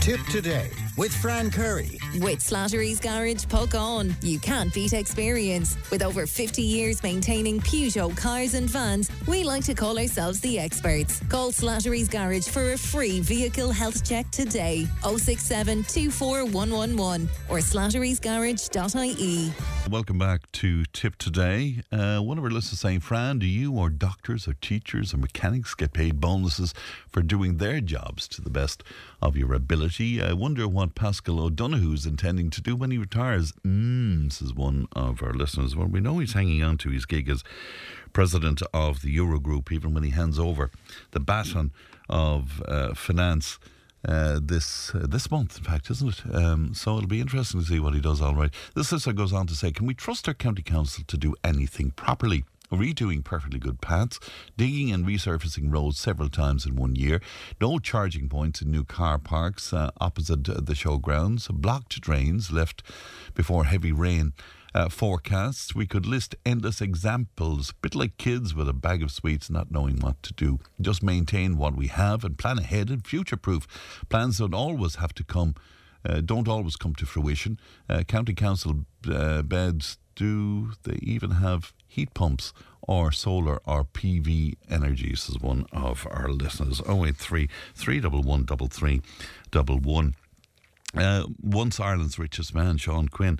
Tipp 0.00 0.20
Today 0.30 0.70
with 0.96 1.14
Fran 1.14 1.50
Curry. 1.50 1.98
With 2.18 2.40
Slattery's 2.40 3.00
Garage 3.00 3.44
Puckane. 3.46 4.14
You 4.22 4.38
can't 4.38 4.72
beat 4.74 4.92
experience. 4.92 5.76
With 5.90 6.02
over 6.02 6.26
50 6.26 6.62
years 6.62 7.02
maintaining 7.02 7.60
Peugeot 7.60 8.16
cars 8.16 8.54
and 8.54 8.68
vans, 8.68 9.10
we 9.26 9.44
like 9.44 9.64
to 9.64 9.74
call 9.74 9.98
ourselves 9.98 10.40
the 10.40 10.58
experts. 10.58 11.22
Call 11.28 11.52
Slattery's 11.52 12.08
Garage 12.08 12.48
for 12.48 12.72
a 12.72 12.78
free 12.78 13.20
vehicle 13.20 13.70
health 13.70 14.06
check 14.06 14.30
today. 14.30 14.86
067 15.02 15.84
24111 15.84 17.28
or 17.48 17.58
slatterysgarage.ie. 17.58 19.52
Welcome 19.90 20.18
back 20.18 20.52
to 20.52 20.84
Tipp 20.92 21.16
Today. 21.16 21.82
Uh, 21.90 22.18
one 22.18 22.36
of 22.36 22.44
our 22.44 22.50
listeners 22.50 22.80
saying, 22.80 23.00
Fran, 23.00 23.38
do 23.38 23.46
you 23.46 23.72
or 23.72 23.88
doctors 23.88 24.46
or 24.46 24.54
teachers 24.54 25.14
or 25.14 25.16
mechanics 25.18 25.74
get 25.74 25.92
paid 25.92 26.20
bonuses 26.20 26.74
for 27.08 27.22
doing 27.22 27.56
their 27.56 27.80
jobs 27.80 28.28
to 28.28 28.42
the 28.42 28.50
best 28.50 28.84
of 29.22 29.36
your 29.36 29.48
ability? 29.54 30.22
I 30.22 30.32
wonder 30.32 30.66
what 30.68 30.94
Paschal 30.94 31.40
O'Donoghue 31.40 31.92
is 31.92 32.06
intending 32.06 32.50
to 32.50 32.60
do 32.60 32.76
when 32.76 32.90
he 32.90 32.98
retires. 32.98 33.52
Mmm, 33.66 34.32
says 34.32 34.54
one 34.54 34.86
of 34.92 35.22
our 35.22 35.32
listeners. 35.32 35.76
Well, 35.76 35.86
we 35.86 36.00
know 36.00 36.18
he's 36.18 36.32
hanging 36.32 36.62
on 36.62 36.78
to 36.78 36.90
his 36.90 37.06
gig 37.06 37.28
as 37.28 37.42
president 38.12 38.62
of 38.72 39.02
the 39.02 39.16
Eurogroup, 39.16 39.70
even 39.72 39.94
when 39.94 40.02
he 40.02 40.10
hands 40.10 40.38
over 40.38 40.70
the 41.12 41.20
baton 41.20 41.72
of 42.08 42.62
uh, 42.66 42.94
finance 42.94 43.58
uh, 44.06 44.40
this 44.42 44.94
uh, 44.94 45.06
this 45.08 45.30
month, 45.30 45.58
in 45.58 45.64
fact, 45.64 45.90
isn't 45.90 46.08
it? 46.08 46.34
Um, 46.34 46.72
so 46.74 46.96
it'll 46.96 47.08
be 47.08 47.20
interesting 47.20 47.60
to 47.60 47.66
see 47.66 47.80
what 47.80 47.94
he 47.94 48.00
does. 48.00 48.20
All 48.20 48.34
right. 48.34 48.52
This 48.74 48.88
sister 48.88 49.12
goes 49.12 49.32
on 49.32 49.46
to 49.48 49.54
say, 49.54 49.72
"Can 49.72 49.86
we 49.86 49.94
trust 49.94 50.26
our 50.26 50.34
county 50.34 50.62
council 50.62 51.04
to 51.06 51.16
do 51.16 51.34
anything 51.44 51.90
properly?" 51.90 52.44
Redoing 52.70 53.24
perfectly 53.24 53.58
good 53.58 53.80
paths, 53.80 54.18
digging 54.56 54.92
and 54.92 55.06
resurfacing 55.06 55.72
roads 55.72 55.98
several 55.98 56.28
times 56.28 56.66
in 56.66 56.76
one 56.76 56.96
year, 56.96 57.20
no 57.60 57.78
charging 57.78 58.28
points 58.28 58.62
in 58.62 58.70
new 58.70 58.84
car 58.84 59.18
parks 59.18 59.72
uh, 59.72 59.90
opposite 60.00 60.44
the 60.44 60.74
showgrounds, 60.74 61.50
blocked 61.50 62.00
drains 62.00 62.50
left 62.50 62.82
before 63.34 63.64
heavy 63.64 63.92
rain 63.92 64.32
uh, 64.74 64.88
forecasts. 64.88 65.74
We 65.74 65.86
could 65.86 66.06
list 66.06 66.36
endless 66.46 66.80
examples, 66.80 67.70
a 67.70 67.74
bit 67.82 67.94
like 67.94 68.16
kids 68.18 68.54
with 68.54 68.68
a 68.68 68.72
bag 68.72 69.02
of 69.02 69.10
sweets 69.10 69.50
not 69.50 69.70
knowing 69.70 69.98
what 69.98 70.22
to 70.22 70.32
do. 70.32 70.58
Just 70.80 71.02
maintain 71.02 71.56
what 71.56 71.76
we 71.76 71.88
have 71.88 72.24
and 72.24 72.38
plan 72.38 72.58
ahead 72.58 72.90
and 72.90 73.06
future 73.06 73.36
proof. 73.36 73.66
Plans 74.08 74.38
don't 74.38 74.54
always 74.54 74.96
have 74.96 75.14
to 75.14 75.24
come. 75.24 75.54
Uh, 76.08 76.20
don't 76.20 76.48
always 76.48 76.76
come 76.76 76.94
to 76.94 77.04
fruition. 77.04 77.58
Uh, 77.88 78.02
county 78.04 78.32
council 78.32 78.86
uh, 79.10 79.42
beds 79.42 79.98
do 80.14 80.72
they 80.84 80.98
even 81.02 81.32
have 81.32 81.72
heat 81.90 82.14
pumps 82.14 82.54
or 82.80 83.12
solar 83.12 83.60
or 83.66 83.84
PV 83.84 84.54
energy? 84.70 85.10
Is 85.10 85.38
one 85.40 85.66
of 85.72 86.06
our 86.10 86.28
listeners. 86.28 86.80
083 86.88 87.48
311 87.74 88.46
uh, 90.94 91.24
once 91.40 91.78
Ireland's 91.78 92.18
richest 92.18 92.54
man, 92.54 92.76
Sean 92.76 93.08
Quinn, 93.08 93.38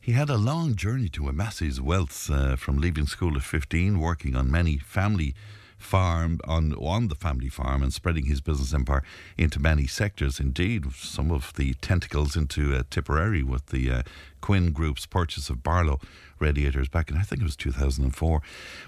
he 0.00 0.12
had 0.12 0.30
a 0.30 0.36
long 0.36 0.76
journey 0.76 1.08
to 1.10 1.28
amass 1.28 1.58
his 1.58 1.80
wealth 1.80 2.30
uh, 2.30 2.56
from 2.56 2.78
leaving 2.78 3.06
school 3.06 3.36
at 3.36 3.42
15, 3.42 3.98
working 3.98 4.34
on 4.34 4.50
many 4.50 4.78
family 4.78 5.34
farm 5.76 6.40
on 6.44 6.72
on 6.74 7.08
the 7.08 7.14
family 7.14 7.50
farm 7.50 7.82
and 7.82 7.92
spreading 7.92 8.24
his 8.24 8.40
business 8.40 8.72
empire 8.72 9.02
into 9.36 9.60
many 9.60 9.86
sectors. 9.86 10.40
Indeed, 10.40 10.94
some 10.94 11.30
of 11.30 11.52
the 11.56 11.74
tentacles 11.74 12.34
into 12.34 12.74
uh, 12.74 12.82
Tipperary 12.88 13.42
with 13.42 13.66
the 13.66 13.90
uh, 13.90 14.02
Quinn 14.40 14.72
Group's 14.72 15.04
purchase 15.04 15.50
of 15.50 15.58
Barlo 15.58 16.00
radiators 16.40 16.88
back 16.88 17.10
in, 17.10 17.16
I 17.16 17.22
think 17.22 17.40
it 17.40 17.44
was 17.44 17.56
2004. 17.56 18.42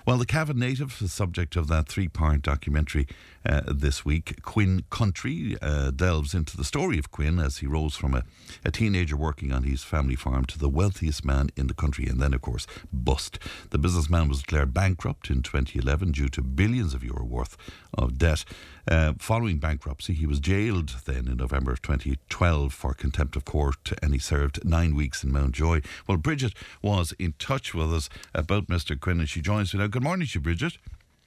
Well, 0.06 0.18
the 0.18 0.26
Cavan 0.26 0.58
native, 0.58 0.98
the 0.98 1.08
subject 1.08 1.56
of 1.56 1.68
that 1.68 1.88
three 1.88 2.08
part 2.08 2.42
documentary 2.42 3.06
uh, 3.46 3.62
this 3.66 4.04
week, 4.04 4.42
Quinn 4.42 4.84
Country, 4.90 5.56
uh, 5.62 5.90
delves 5.90 6.34
into 6.34 6.56
the 6.56 6.64
story 6.64 6.98
of 6.98 7.10
Quinn 7.10 7.38
as 7.38 7.58
he 7.58 7.66
rose 7.66 7.96
from 7.96 8.14
a, 8.14 8.24
a 8.64 8.70
teenager 8.70 9.16
working 9.16 9.52
on 9.52 9.62
his 9.62 9.82
family 9.82 10.16
farm 10.16 10.44
to 10.46 10.58
the 10.58 10.68
wealthiest 10.68 11.24
man 11.24 11.50
in 11.56 11.66
the 11.66 11.74
country 11.74 12.06
and 12.06 12.20
then, 12.20 12.34
of 12.34 12.42
course, 12.42 12.66
bust. 12.92 13.38
The 13.70 13.78
businessman 13.78 14.28
was 14.28 14.40
declared 14.40 14.74
bankrupt 14.74 15.30
in 15.30 15.42
2011 15.42 16.12
due 16.12 16.28
to 16.28 16.42
billions 16.42 16.94
of 16.94 17.04
euro 17.04 17.24
worth 17.24 17.56
of 17.94 18.18
debt. 18.18 18.44
Uh, 18.90 19.12
following 19.18 19.58
bankruptcy, 19.58 20.14
he 20.14 20.26
was 20.26 20.40
jailed 20.40 20.88
then 21.04 21.28
in 21.28 21.36
November 21.36 21.72
of 21.72 21.82
2012 21.82 22.72
for 22.72 22.94
contempt 22.94 23.36
of 23.36 23.44
court 23.44 23.92
and 24.00 24.14
he 24.14 24.18
served 24.18 24.64
nine 24.64 24.94
weeks 24.94 25.22
in 25.22 25.30
Mountjoy. 25.30 25.82
Well, 26.06 26.16
Bridget 26.16 26.54
was 26.80 27.12
in 27.18 27.34
touch 27.38 27.74
with 27.74 27.92
us 27.92 28.08
about 28.34 28.68
Mr. 28.68 28.98
Quinn 28.98 29.20
and 29.20 29.28
she 29.28 29.42
joins 29.42 29.74
me 29.74 29.80
now. 29.80 29.88
Good 29.88 30.02
morning 30.02 30.26
to 30.26 30.38
you, 30.38 30.40
Bridget. 30.40 30.78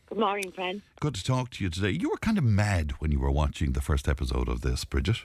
Good 0.07 0.17
morning, 0.17 0.51
friend. 0.51 0.81
Good 0.99 1.13
to 1.15 1.23
talk 1.23 1.51
to 1.51 1.63
you 1.63 1.69
today. 1.69 1.91
You 1.91 2.09
were 2.09 2.17
kind 2.17 2.39
of 2.39 2.43
mad 2.43 2.93
when 2.97 3.11
you 3.11 3.19
were 3.19 3.29
watching 3.29 3.73
the 3.73 3.81
first 3.81 4.07
episode 4.07 4.49
of 4.49 4.61
this, 4.61 4.83
Bridget. 4.83 5.17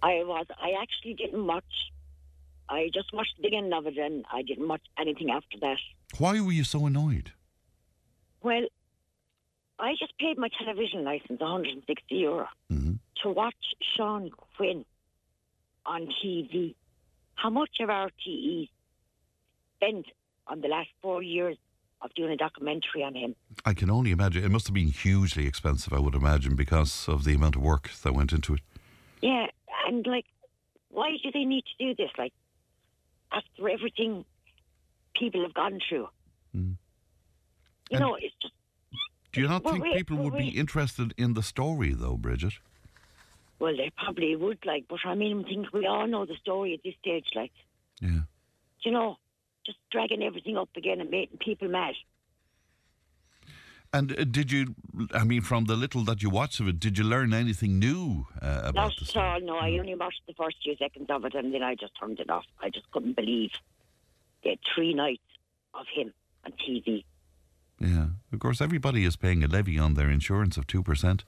I 0.00 0.22
was. 0.24 0.46
I 0.62 0.80
actually 0.80 1.14
didn't 1.14 1.44
watch. 1.44 1.64
I 2.68 2.88
just 2.94 3.12
watched 3.12 3.36
the 3.36 3.48
beginning 3.48 3.72
of 3.72 3.86
it 3.88 3.98
and 3.98 4.24
I 4.32 4.42
didn't 4.42 4.68
watch 4.68 4.82
anything 4.96 5.30
after 5.30 5.58
that. 5.60 5.78
Why 6.18 6.40
were 6.40 6.52
you 6.52 6.62
so 6.62 6.86
annoyed? 6.86 7.32
Well, 8.42 8.62
I 9.78 9.94
just 9.98 10.16
paid 10.18 10.38
my 10.38 10.48
television 10.58 11.04
license, 11.04 11.40
160 11.40 12.14
euro, 12.14 12.48
mm-hmm. 12.72 12.92
to 13.22 13.28
watch 13.30 13.54
Sean 13.96 14.30
Quinn 14.56 14.84
on 15.84 16.08
TV. 16.24 16.74
How 17.34 17.50
much 17.50 17.80
of 17.80 17.88
RTE 17.88 18.68
spent 19.76 20.06
on 20.46 20.60
the 20.60 20.68
last 20.68 20.88
four 21.02 21.22
years 21.22 21.56
of 22.02 22.14
doing 22.14 22.30
a 22.32 22.36
documentary 22.36 23.02
on 23.02 23.14
him? 23.14 23.34
I 23.64 23.74
can 23.74 23.90
only 23.90 24.12
imagine. 24.12 24.44
It 24.44 24.50
must 24.50 24.66
have 24.68 24.74
been 24.74 24.88
hugely 24.88 25.46
expensive, 25.46 25.92
I 25.92 25.98
would 25.98 26.14
imagine, 26.14 26.54
because 26.54 27.08
of 27.08 27.24
the 27.24 27.34
amount 27.34 27.56
of 27.56 27.62
work 27.62 27.90
that 28.02 28.14
went 28.14 28.32
into 28.32 28.54
it. 28.54 28.60
Yeah, 29.20 29.46
and 29.88 30.06
like, 30.06 30.26
why 30.90 31.16
do 31.22 31.32
they 31.32 31.44
need 31.44 31.64
to 31.78 31.84
do 31.86 31.94
this? 31.94 32.10
Like, 32.16 32.32
after 33.32 33.68
everything 33.68 34.24
people 35.14 35.42
have 35.42 35.54
gone 35.54 35.80
through. 35.88 36.08
Mm. 36.54 36.76
You 37.90 37.98
And- 37.98 38.00
know, 38.00 38.14
it's 38.14 38.34
just 38.40 38.53
Do 39.34 39.40
you 39.40 39.48
not 39.48 39.64
Well, 39.64 39.74
think 39.74 39.94
people 39.96 40.16
would 40.18 40.36
be 40.36 40.48
interested 40.50 41.12
in 41.18 41.34
the 41.34 41.42
story, 41.42 41.92
though, 41.92 42.16
Bridget? 42.16 42.54
well, 43.58 43.76
they 43.76 43.90
probably 43.96 44.36
would 44.36 44.58
like, 44.66 44.84
but 44.88 44.98
I 45.04 45.14
mean, 45.14 45.44
I 45.44 45.48
think 45.48 45.72
we 45.72 45.86
all 45.86 46.06
know 46.06 46.24
the 46.26 46.36
story 46.36 46.74
at 46.74 46.80
this 46.84 46.94
stage. 47.00 47.26
Like, 47.34 47.52
Yeah. 48.00 48.22
you 48.82 48.90
know, 48.92 49.16
just 49.64 49.78
dragging 49.90 50.22
everything 50.22 50.56
up 50.56 50.68
again 50.76 51.00
and 51.00 51.10
making 51.10 51.38
people 51.38 51.68
mad. 51.68 51.94
And 53.92 54.12
uh, 54.12 54.24
did 54.24 54.50
you, 54.52 54.74
I 55.12 55.24
mean, 55.24 55.40
from 55.42 55.64
the 55.66 55.76
little 55.76 56.02
that 56.04 56.22
you 56.22 56.28
watched 56.30 56.60
of 56.60 56.68
it, 56.68 56.78
did 56.80 56.98
you 56.98 57.04
learn 57.04 57.32
anything 57.32 57.78
new 57.78 58.26
uh, 58.42 58.62
about 58.64 58.74
Not 58.74 58.96
the 58.96 59.02
at 59.02 59.08
story? 59.08 59.26
all. 59.26 59.40
No, 59.40 59.56
I 59.56 59.70
only 59.78 59.94
watched 59.94 60.22
the 60.26 60.34
first 60.34 60.56
few 60.62 60.76
seconds 60.76 61.06
of 61.08 61.24
it, 61.24 61.34
and 61.34 61.54
then 61.54 61.62
I 61.62 61.74
just 61.74 61.92
turned 61.98 62.18
it 62.20 62.28
off. 62.28 62.44
I 62.60 62.70
just 62.70 62.90
couldn't 62.90 63.14
believe 63.16 63.50
they 64.42 64.50
had 64.50 64.58
three 64.74 64.94
nights 64.94 65.22
of 65.74 65.86
him 65.94 66.12
on 66.44 66.52
TV. 66.52 67.04
Yeah. 67.86 68.06
Of 68.32 68.38
course, 68.38 68.60
everybody 68.60 69.04
is 69.04 69.16
paying 69.16 69.44
a 69.44 69.46
levy 69.48 69.78
on 69.78 69.94
their 69.94 70.10
insurance 70.10 70.56
of 70.56 70.66
2% 70.66 71.20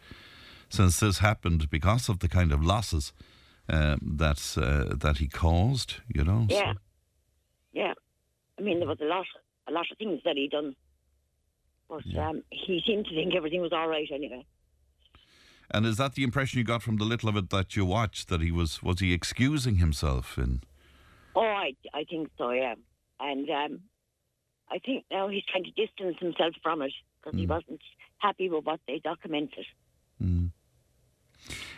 since 0.68 1.00
this 1.00 1.18
happened 1.18 1.68
because 1.70 2.08
of 2.08 2.18
the 2.20 2.28
kind 2.28 2.52
of 2.52 2.62
losses 2.64 3.12
um, 3.68 3.98
that's, 4.16 4.56
uh, 4.56 4.94
that 4.96 5.18
he 5.18 5.26
caused, 5.28 5.96
you 6.08 6.24
know? 6.24 6.46
so- 6.48 6.56
Yeah, 6.56 6.72
yeah. 7.72 7.94
I 8.58 8.62
mean, 8.62 8.78
there 8.78 8.88
was 8.88 9.00
a 9.00 9.04
lot, 9.04 9.26
a 9.68 9.72
lot 9.72 9.86
of 9.90 9.98
things 9.98 10.20
that 10.24 10.36
he 10.36 10.48
done, 10.48 10.74
but 11.88 12.06
Yeah. 12.06 12.28
um, 12.30 12.42
he 12.50 12.80
seemed 12.86 13.06
to 13.06 13.14
think 13.14 13.34
everything 13.34 13.60
was 13.60 13.72
all 13.72 13.88
right 13.88 14.08
anyway. 14.12 14.46
And 15.70 15.84
is 15.84 15.96
that 15.98 16.14
the 16.14 16.22
impression 16.22 16.58
you 16.58 16.64
got 16.64 16.82
from 16.82 16.96
the 16.96 17.04
little 17.04 17.28
of 17.28 17.36
it 17.36 17.50
that 17.50 17.74
you 17.76 17.84
watched, 17.84 18.28
that 18.28 18.40
he 18.40 18.50
was, 18.52 18.82
was 18.82 19.00
he 19.00 19.12
excusing 19.12 19.76
himself 19.76 20.38
in? 20.38 20.62
Oh, 21.34 21.40
I, 21.42 21.74
I 21.92 22.04
think 22.04 22.30
so, 22.38 22.50
yeah. 22.50 22.76
And 23.20 23.50
um, 23.50 23.80
I 24.70 24.78
think 24.78 25.04
now 25.10 25.28
he's 25.28 25.44
trying 25.44 25.64
to 25.64 25.70
distance 25.70 26.16
himself 26.18 26.54
from 26.62 26.82
it 26.82 26.92
because 27.22 27.38
he 27.38 27.46
wasn't 27.46 27.80
happy 28.18 28.48
with 28.48 28.64
what 28.64 28.80
they 28.86 28.98
documented. 28.98 29.66
Mm. 30.22 30.50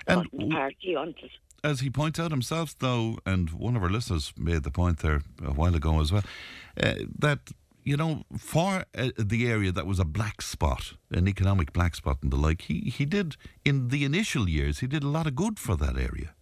And 0.07 0.29
wasn't 0.33 0.53
part 0.53 0.75
he 0.79 0.97
wanted. 0.97 1.31
as 1.63 1.81
he 1.81 1.91
points 1.91 2.19
out 2.19 2.31
himself, 2.31 2.79
though, 2.79 3.19
and 3.27 3.51
one 3.51 3.77
of 3.77 3.83
our 3.83 3.91
listeners 3.91 4.33
made 4.37 4.63
the 4.63 4.71
point 4.71 4.99
there 4.99 5.23
a 5.45 5.53
while 5.53 5.75
ago 5.75 6.01
as 6.01 6.13
well, 6.13 6.25
uh, 6.83 6.95
that 7.19 7.53
you 7.85 7.97
know, 7.97 8.25
for 8.37 8.85
uh, 8.97 9.11
the 9.17 9.49
area 9.49 9.73
that 9.73 9.87
was 9.87 9.99
a 9.99 10.05
black 10.05 10.43
spot, 10.43 10.93
an 11.11 11.27
economic 11.27 11.73
black 11.73 11.95
spot 11.95 12.19
and 12.23 12.31
the 12.31 12.37
like, 12.37 12.63
he 12.63 12.93
he 12.95 13.07
did 13.07 13.37
in 13.65 13.89
the 13.89 14.05
initial 14.05 14.49
years, 14.49 14.81
he 14.81 14.87
did 14.87 15.03
a 15.03 15.09
lot 15.09 15.27
of 15.27 15.35
good 15.35 15.59
for 15.59 15.75
that 15.77 15.97
area. 15.97 16.35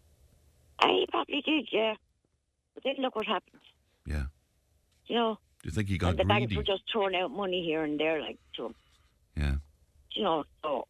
He 0.82 1.06
probably 1.08 1.42
did, 1.42 1.68
yeah. 1.70 1.94
But 2.74 2.82
then 2.84 2.94
look 2.98 3.14
what 3.14 3.26
happened. 3.26 3.62
Yeah. 4.04 4.24
You 5.06 5.14
know, 5.14 5.38
you 5.66 5.72
think 5.72 5.88
he 5.88 5.94
and 5.94 6.00
got 6.00 6.16
the 6.16 6.24
banks 6.24 6.54
were 6.54 6.62
just 6.62 6.82
throwing 6.90 7.14
out 7.16 7.30
money 7.30 7.62
here 7.64 7.82
and 7.82 7.98
there, 7.98 8.20
like 8.20 8.38
to 8.56 8.66
him. 8.66 8.74
Yeah. 9.36 9.54
You 10.12 10.22
know, 10.22 10.44
so 10.62 10.86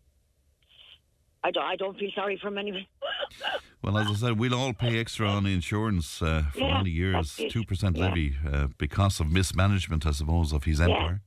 I 1.42 1.50
don't, 1.50 1.64
I 1.64 1.76
don't 1.76 1.98
feel 1.98 2.10
sorry 2.14 2.38
for 2.40 2.48
him 2.48 2.58
anyway. 2.58 2.86
Well, 3.82 3.98
as 3.98 4.08
I 4.08 4.14
said, 4.14 4.38
we'll 4.38 4.54
all 4.54 4.72
pay 4.72 4.98
extra 4.98 5.28
on 5.28 5.46
insurance 5.46 6.20
uh, 6.20 6.44
for 6.52 6.58
Yeah, 6.58 6.78
many 6.78 6.90
years, 6.90 7.38
two 7.50 7.62
percent 7.62 7.96
Yeah. 7.96 8.06
levy, 8.08 8.34
uh, 8.52 8.66
because 8.78 9.20
of 9.20 9.30
mismanagement, 9.30 10.04
I 10.04 10.10
suppose, 10.10 10.52
of 10.52 10.64
his 10.64 10.80
empire. 10.80 11.20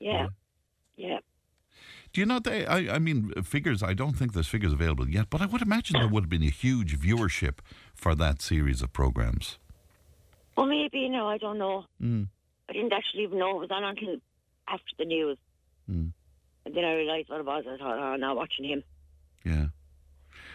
Yeah, 0.00 0.26
yeah. 0.96 1.20
Do 2.12 2.20
you 2.20 2.26
know 2.26 2.40
they? 2.40 2.66
I, 2.66 2.96
I 2.96 2.98
mean, 2.98 3.32
figures. 3.42 3.82
I 3.82 3.94
don't 3.94 4.12
think 4.18 4.34
there's 4.34 4.48
figures 4.48 4.72
available 4.74 5.08
yet, 5.08 5.30
but 5.30 5.40
I 5.40 5.46
would 5.46 5.62
imagine 5.62 5.98
there 5.98 6.08
would 6.08 6.24
have 6.24 6.28
been 6.28 6.42
a 6.42 6.50
huge 6.50 6.98
viewership 6.98 7.60
for 7.94 8.14
that 8.16 8.42
series 8.42 8.82
of 8.82 8.92
programs. 8.92 9.58
Well, 10.56 10.66
maybe, 10.66 10.98
you 10.98 11.08
know, 11.08 11.26
I 11.28 11.38
don't 11.38 11.58
know. 11.58 11.86
Mm. 12.02 12.28
I 12.68 12.72
didn't 12.72 12.92
actually 12.92 13.24
even 13.24 13.38
know 13.38 13.56
it 13.56 13.60
was 13.60 13.70
on 13.70 13.84
until 13.84 14.16
after 14.68 14.92
the 14.98 15.04
news. 15.04 15.38
Mm. 15.90 16.12
And 16.64 16.74
then 16.74 16.84
I 16.84 16.94
realised 16.94 17.28
what 17.28 17.40
it 17.40 17.46
was. 17.46 17.64
I 17.68 17.76
thought, 17.76 17.98
oh, 17.98 18.16
now 18.16 18.34
watching 18.34 18.64
him. 18.64 18.82
Yeah. 19.44 19.66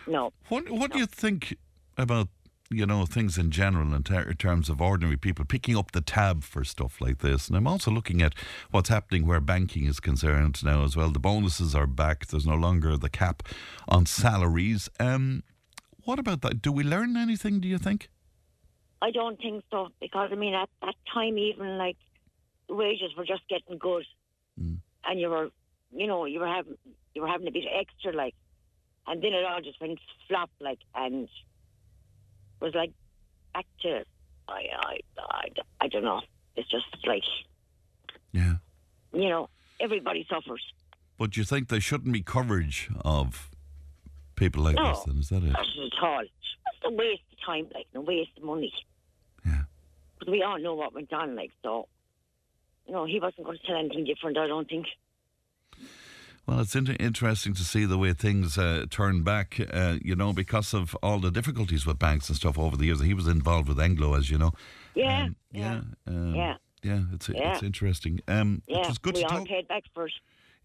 No. 0.08 0.34
What 0.48 0.70
What 0.70 0.92
do 0.92 1.00
you 1.00 1.06
think 1.06 1.56
about 1.98 2.30
you 2.72 2.86
know 2.86 3.06
things 3.06 3.38
in 3.38 3.50
general 3.50 3.94
in, 3.96 4.04
ter- 4.04 4.30
in 4.30 4.38
terms 4.38 4.70
of 4.70 4.80
ordinary 4.80 5.18
people 5.18 5.44
picking 5.44 5.76
up 5.76 5.92
the 5.92 6.02
tab 6.02 6.44
for 6.44 6.64
stuff 6.64 7.00
like 7.00 7.20
this? 7.20 7.48
And 7.48 7.56
I'm 7.56 7.68
also 7.68 7.92
looking 7.92 8.22
at 8.22 8.34
what's 8.72 8.90
happening 8.90 9.28
where 9.28 9.40
banking 9.40 9.86
is 9.86 10.00
concerned 10.00 10.64
now 10.64 10.84
as 10.84 10.96
well. 10.96 11.12
The 11.12 11.20
bonuses 11.20 11.76
are 11.76 11.88
back. 11.88 12.28
There's 12.28 12.48
no 12.48 12.56
longer 12.56 12.98
the 12.98 13.10
cap 13.10 13.44
on 13.88 14.08
salaries. 14.08 14.90
Um, 15.00 15.44
what 16.06 16.18
about 16.18 16.42
that? 16.42 16.62
Do 16.62 16.72
we 16.72 16.84
learn 16.84 17.16
anything? 17.16 17.60
Do 17.60 17.68
you 17.68 17.78
think? 17.78 18.10
I 19.02 19.12
don't 19.12 19.38
think 19.40 19.64
so 19.72 19.90
because 20.02 20.30
I 20.32 20.36
mean 20.36 20.54
at 20.54 20.70
that 20.82 20.96
time 21.14 21.38
even 21.38 21.78
like 21.78 21.98
wages 22.70 23.12
were 23.18 23.26
just 23.26 23.48
getting 23.50 23.78
good, 23.78 24.06
Mm. 24.60 24.80
and 25.06 25.20
you 25.20 25.30
were, 25.30 25.50
you 25.92 26.06
know, 26.08 26.26
you 26.26 26.40
were 26.40 26.48
having 26.48 26.78
you 27.16 27.22
were 27.22 27.28
having 27.28 27.48
a 27.48 27.52
bit 27.52 27.64
extra 27.74 28.12
like, 28.14 28.36
and 29.08 29.22
then 29.24 29.34
it 29.34 29.46
all 29.46 29.62
just 29.62 29.80
went 29.82 30.00
flop 30.28 30.50
like 30.60 30.80
and 30.96 31.28
was 32.62 32.74
like 32.76 32.92
back 33.54 33.66
to 33.82 34.04
I 34.48 34.66
I 34.82 35.00
I, 35.18 35.48
I 35.82 35.88
don't 35.88 36.04
know. 36.04 36.22
It's 36.56 36.70
just 36.70 36.86
like 37.08 37.24
Yeah. 38.34 38.56
you 39.14 39.30
know 39.30 39.50
everybody 39.80 40.26
suffers. 40.30 40.64
But 41.18 41.36
you 41.38 41.44
think 41.44 41.70
there 41.70 41.82
shouldn't 41.82 42.14
be 42.14 42.22
coverage 42.22 42.90
of 43.04 43.50
people 44.40 44.64
like 44.64 44.76
No. 44.76 44.90
this? 44.94 45.04
Then 45.04 45.18
is 45.20 45.30
that 45.30 45.44
it? 45.44 45.52
Not 45.52 45.60
at 45.68 46.04
all. 46.04 46.22
It's 46.22 46.32
just 46.82 46.86
a 46.86 46.92
waste 46.92 47.22
of 47.34 47.46
time, 47.46 47.68
like, 47.74 47.86
and 47.94 48.02
a 48.04 48.06
waste 48.06 48.32
of 48.38 48.44
money. 48.44 48.74
Yeah. 49.46 49.64
Because 50.18 50.32
we 50.32 50.42
all 50.44 50.58
know 50.60 50.74
what 50.76 50.94
went 50.94 51.12
on, 51.14 51.36
like, 51.36 51.52
so. 51.64 51.88
You 52.88 52.94
know, 52.94 53.06
he 53.06 53.20
wasn't 53.20 53.46
going 53.46 53.58
to 53.60 53.68
tell 53.68 53.76
anything 53.78 54.06
different, 54.06 54.38
I 54.38 54.48
don't 54.48 54.68
think. 54.68 54.88
Well, 56.48 56.62
it's 56.62 56.76
inter- 56.76 56.96
interesting 57.00 57.54
to 57.54 57.64
see 57.64 57.86
the 57.86 57.98
way 58.00 58.14
things 58.14 58.58
uh, 58.58 58.86
turn 58.90 59.22
back, 59.24 59.60
uh, 59.72 59.98
you 60.02 60.16
know, 60.16 60.34
because 60.34 60.74
of 60.74 60.96
all 61.04 61.20
the 61.20 61.30
difficulties 61.30 61.86
with 61.86 62.00
banks 62.00 62.28
and 62.30 62.36
stuff 62.36 62.58
over 62.58 62.76
the 62.76 62.86
years. 62.86 63.02
He 63.02 63.14
was 63.14 63.28
involved 63.28 63.68
with 63.68 63.80
Anglo, 63.80 64.16
as 64.16 64.32
you 64.32 64.40
know. 64.40 64.54
Yeah. 64.96 65.26
Um, 65.26 65.36
yeah. 65.52 65.82
um, 66.08 66.36
Yeah. 66.36 66.56
Yeah, 66.82 67.02
it's 67.14 67.30
Yeah. 67.30 67.54
it's 67.54 67.62
interesting. 67.64 68.22
Um, 68.28 68.64
Yeah. 68.68 68.80
It 68.80 68.88
was 68.88 68.98
good 68.98 69.14
we 69.16 69.22
to 69.22 69.28
all 69.30 69.38
talk. 69.40 69.48
paid 69.48 69.68
back 69.68 69.84
for 69.94 70.08
it. 70.08 70.14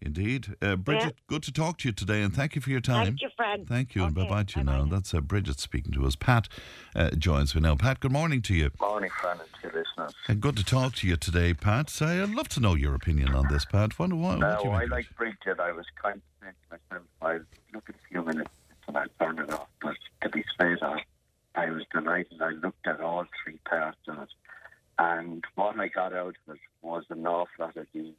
Indeed. 0.01 0.55
Uh, 0.61 0.75
Bridget, 0.75 1.15
good 1.27 1.41
to 1.43 1.51
talk 1.51 1.77
to 1.79 1.87
you 1.87 1.93
today, 1.93 2.21
and 2.21 2.33
thank 2.33 2.53
you 2.55 2.61
for 2.61 2.69
your 2.69 2.81
time. 2.81 3.05
Thank 3.05 3.21
you, 3.21 3.29
Fran. 3.35 3.65
Thank 3.65 3.95
you, 3.95 4.03
and 4.03 4.13
bye 4.13 4.27
bye 4.27 4.43
to 4.43 4.59
you 4.59 4.65
bye-bye 4.65 4.77
now. 4.79 4.83
now. 4.85 4.91
That's 4.95 5.13
uh, 5.13 5.21
Bridget 5.21 5.59
speaking 5.59 5.93
to 5.93 6.05
us. 6.05 6.15
Pat 6.15 6.47
uh, 6.95 7.11
joins 7.11 7.55
me 7.55 7.61
now. 7.61 7.75
Pat, 7.75 8.01
good 8.01 8.11
morning 8.11 8.41
to 8.43 8.53
you. 8.53 8.71
Morning, 8.79 9.09
Fran, 9.21 9.39
and 9.39 9.49
to 9.53 9.59
your 9.63 9.71
listeners. 9.83 10.13
And 10.27 10.41
good 10.41 10.57
to 10.57 10.65
talk 10.65 10.95
to 10.95 11.07
you 11.07 11.15
today, 11.15 11.53
Pat. 11.53 11.89
So 11.89 12.05
I'd 12.07 12.29
love 12.35 12.49
to 12.49 12.59
know 12.59 12.75
your 12.75 12.93
opinion 12.93 13.33
on 13.33 13.47
this, 13.47 13.65
Pat. 13.65 13.97
What, 13.97 14.11
what, 14.13 14.37
what 14.37 14.39
No, 14.39 14.57
do 14.61 14.67
you 14.67 14.73
I 14.73 14.79
make 14.81 14.91
like 14.91 15.05
it? 15.05 15.15
Bridget. 15.15 15.59
I 15.59 15.71
was 15.71 15.85
kind 16.01 16.17
of 16.17 16.21
saying 16.41 16.53
to 16.69 16.77
myself, 16.91 17.07
I'll 17.21 17.39
look 17.73 17.89
at 17.89 17.95
a 17.95 18.07
few 18.09 18.21
minutes 18.23 18.51
and 18.87 18.97
I'll 18.97 19.05
turn 19.19 19.39
it 19.39 19.49
off. 19.51 19.67
But 19.81 19.95
to 20.21 20.29
be 20.29 20.43
fair, 20.57 20.77
on, 20.83 20.99
I 21.55 21.69
was 21.71 21.83
delighted. 21.91 22.41
I 22.41 22.49
looked 22.49 22.85
at 22.85 22.99
all 22.99 23.25
three 23.43 23.59
parts 23.67 23.97
of 24.07 24.19
it. 24.19 24.29
And 24.99 25.43
what 25.55 25.79
I 25.79 25.87
got 25.87 26.13
out 26.13 26.35
of 26.47 26.55
it 26.55 26.59
was 26.81 27.05
an 27.09 27.25
awful 27.25 27.47
lot 27.59 27.75
of 27.77 27.87
the 27.93 28.13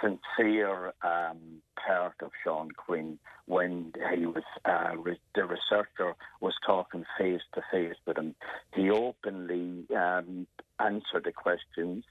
sincere 0.00 0.92
um, 1.02 1.62
part 1.86 2.14
of 2.22 2.30
Sean 2.42 2.70
Quinn 2.70 3.18
when 3.46 3.92
he 4.14 4.26
was 4.26 4.42
uh, 4.64 4.96
re- 4.96 5.20
the 5.34 5.44
researcher 5.44 6.14
was 6.40 6.54
talking 6.66 7.04
face 7.18 7.42
to 7.54 7.62
face 7.70 7.96
with 8.06 8.18
him. 8.18 8.34
He 8.74 8.90
openly 8.90 9.84
um, 9.94 10.46
answered 10.78 11.24
the 11.24 11.32
questions, 11.32 12.04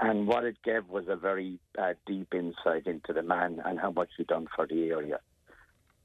and 0.00 0.26
what 0.26 0.44
it 0.44 0.56
gave 0.64 0.88
was 0.88 1.04
a 1.08 1.16
very 1.16 1.58
uh, 1.78 1.94
deep 2.06 2.34
insight 2.34 2.86
into 2.86 3.12
the 3.12 3.22
man 3.22 3.60
and 3.64 3.78
how 3.78 3.90
much 3.90 4.10
he 4.16 4.24
done 4.24 4.46
for 4.54 4.66
the 4.66 4.88
area. 4.90 5.20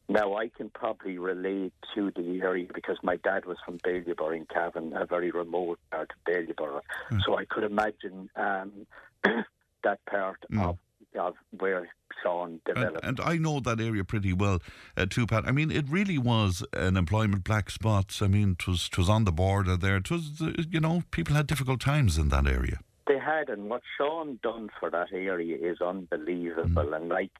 Now, 0.09 0.35
I 0.35 0.47
can 0.47 0.69
probably 0.69 1.17
relate 1.17 1.73
to 1.95 2.11
the 2.15 2.39
area 2.41 2.67
because 2.73 2.97
my 3.03 3.17
dad 3.17 3.45
was 3.45 3.57
from 3.65 3.77
Ballybor 3.79 4.35
in 4.35 4.45
Cavan, 4.45 4.93
a 4.95 5.05
very 5.05 5.31
remote 5.31 5.79
part 5.91 6.11
of 6.11 6.33
Ballybor. 6.33 6.79
So 7.25 7.37
I 7.37 7.43
could 7.43 7.65
imagine 7.65 8.29
um, 8.37 8.87
that 9.83 9.99
part 10.09 10.45
of, 10.69 10.77
of 11.15 11.35
where 11.51 11.89
Sean 12.21 12.59
developed. 12.65 13.03
and 13.03 13.19
I 13.19 13.37
know 13.37 13.59
that 13.59 13.79
area 13.79 14.03
pretty 14.03 14.33
well, 14.33 14.59
uh, 14.95 15.05
too, 15.05 15.27
Pat. 15.27 15.45
I 15.47 15.51
mean, 15.51 15.71
it 15.71 15.85
really 15.89 16.17
was 16.17 16.63
an 16.73 16.97
employment 16.97 17.43
black 17.43 17.69
spot. 17.69 18.17
I 18.21 18.27
mean, 18.27 18.55
it 18.59 18.67
was, 18.67 18.89
it 18.91 18.97
was 18.97 19.09
on 19.09 19.25
the 19.25 19.31
border 19.31 19.77
there. 19.77 19.97
It 19.97 20.11
was, 20.11 20.41
uh, 20.41 20.51
you 20.69 20.79
know, 20.79 21.03
people 21.11 21.35
had 21.35 21.47
difficult 21.47 21.79
times 21.79 22.17
in 22.17 22.29
that 22.29 22.47
area. 22.47 22.79
They 23.07 23.19
had, 23.19 23.49
and 23.49 23.69
what 23.69 23.83
Sean 23.97 24.39
done 24.43 24.69
for 24.79 24.89
that 24.89 25.13
area 25.13 25.57
is 25.59 25.79
unbelievable. 25.81 26.93
And 26.93 27.07
like, 27.07 27.31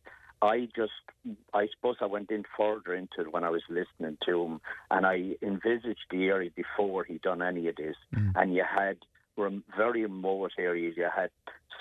I 0.42 0.70
just, 0.76 0.92
I 1.54 1.68
suppose 1.76 1.96
I 2.00 2.06
went 2.06 2.32
in 2.32 2.44
further 2.56 2.94
into 2.94 3.22
it 3.22 3.34
when 3.34 3.44
I 3.44 3.50
was 3.50 3.64
listening 3.70 4.18
to 4.26 4.44
him, 4.44 4.62
and 4.92 5.06
I 5.06 5.36
envisaged 5.42 6.06
the 6.12 6.26
area 6.28 6.52
before 6.56 7.04
he 7.04 7.18
done 7.18 7.42
any 7.42 7.68
of 7.68 7.76
this. 7.76 7.96
And 8.36 8.54
you 8.54 8.64
had 8.64 8.98
rem- 9.38 9.64
very 9.76 10.04
remote 10.04 10.52
areas. 10.58 10.96
You 10.98 11.08
had 11.16 11.30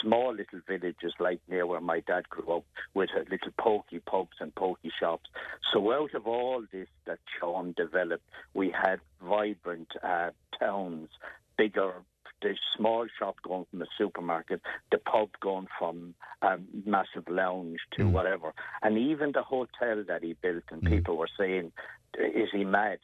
small 0.01 0.31
little 0.35 0.61
villages 0.69 1.15
like 1.19 1.41
near 1.49 1.67
where 1.67 1.81
my 1.81 2.01
dad 2.01 2.29
grew 2.29 2.57
up, 2.57 2.65
with 2.95 3.11
little 3.31 3.53
pokey 3.59 4.01
pubs 4.01 4.37
and 4.41 4.55
pokey 4.55 4.93
shops. 5.01 5.31
So 5.73 5.93
out 5.93 6.15
of 6.15 6.27
all 6.27 6.65
this 6.73 6.89
that 7.07 7.19
Sean 7.39 7.73
developed, 7.77 8.25
we 8.55 8.71
had 8.71 9.01
vibrant 9.23 9.89
uh, 10.03 10.31
towns, 10.59 11.09
bigger 11.57 11.95
the 12.43 12.55
small 12.77 13.07
shop 13.19 13.37
going 13.43 13.65
from 13.71 13.81
a 13.81 13.87
supermarket, 13.97 14.61
the 14.93 14.99
pub 14.99 15.31
going 15.41 15.67
from 15.79 16.15
a 16.43 16.59
massive 16.85 17.27
lounge 17.29 17.81
to 17.93 18.03
Mm. 18.03 18.13
whatever, 18.13 18.53
and 18.83 18.99
even 18.99 19.33
the 19.33 19.43
hotel 19.43 20.05
that 20.07 20.23
he 20.23 20.35
built. 20.35 20.65
And 20.71 20.83
people 20.83 21.17
were 21.17 21.31
saying, 21.39 21.73
"Is 22.19 22.51
he 22.53 22.65
mad?" 22.65 22.99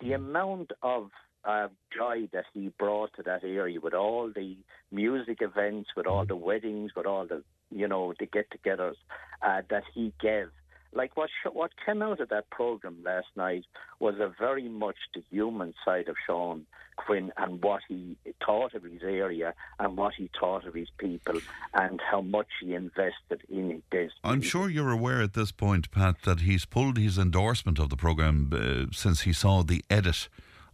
The 0.00 0.12
amount 0.12 0.72
of 0.82 1.10
uh, 1.44 1.68
joy 1.96 2.28
that 2.32 2.44
he 2.52 2.72
brought 2.78 3.12
to 3.16 3.22
that 3.22 3.44
area 3.44 3.80
with 3.80 3.94
all 3.94 4.30
the 4.34 4.56
music 4.90 5.38
events, 5.40 5.90
with 5.96 6.06
all 6.06 6.24
the 6.24 6.36
weddings, 6.36 6.92
with 6.96 7.06
all 7.06 7.26
the 7.26 7.42
you 7.70 7.88
know 7.88 8.14
the 8.18 8.26
get-togethers 8.26 8.96
uh, 9.42 9.62
that 9.70 9.82
he 9.94 10.12
gave. 10.20 10.48
Like 10.92 11.16
what 11.16 11.30
what 11.52 11.72
came 11.84 12.02
out 12.02 12.20
of 12.20 12.28
that 12.28 12.50
program 12.50 12.98
last 13.04 13.26
night 13.36 13.64
was 13.98 14.14
a 14.20 14.32
very 14.38 14.68
much 14.68 14.96
the 15.14 15.22
human 15.30 15.74
side 15.84 16.08
of 16.08 16.14
Sean 16.24 16.66
Quinn 16.96 17.32
and 17.36 17.60
what 17.62 17.82
he 17.88 18.16
thought 18.44 18.74
of 18.74 18.84
his 18.84 19.02
area 19.02 19.54
and 19.80 19.96
what 19.96 20.14
he 20.14 20.30
thought 20.38 20.64
of 20.64 20.74
his 20.74 20.88
people 20.98 21.40
and 21.74 22.00
how 22.00 22.20
much 22.20 22.46
he 22.60 22.74
invested 22.74 23.42
in 23.48 23.82
this. 23.90 24.12
I'm 24.22 24.40
sure 24.40 24.68
you're 24.70 24.92
aware 24.92 25.20
at 25.20 25.34
this 25.34 25.50
point, 25.50 25.90
Pat, 25.90 26.22
that 26.22 26.40
he's 26.40 26.64
pulled 26.64 26.96
his 26.96 27.18
endorsement 27.18 27.80
of 27.80 27.90
the 27.90 27.96
programme 27.96 28.52
uh, 28.52 28.94
since 28.94 29.22
he 29.22 29.32
saw 29.32 29.64
the 29.64 29.84
edit 29.90 30.28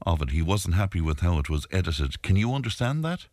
of 0.06 0.22
it. 0.22 0.30
He 0.30 0.42
wasn't 0.42 0.74
happy 0.74 1.00
with 1.00 1.20
how 1.20 1.38
it 1.38 1.50
was 1.50 1.66
edited. 1.70 2.22
Can 2.22 2.36
you 2.36 2.54
understand 2.54 3.04
that? 3.04 3.26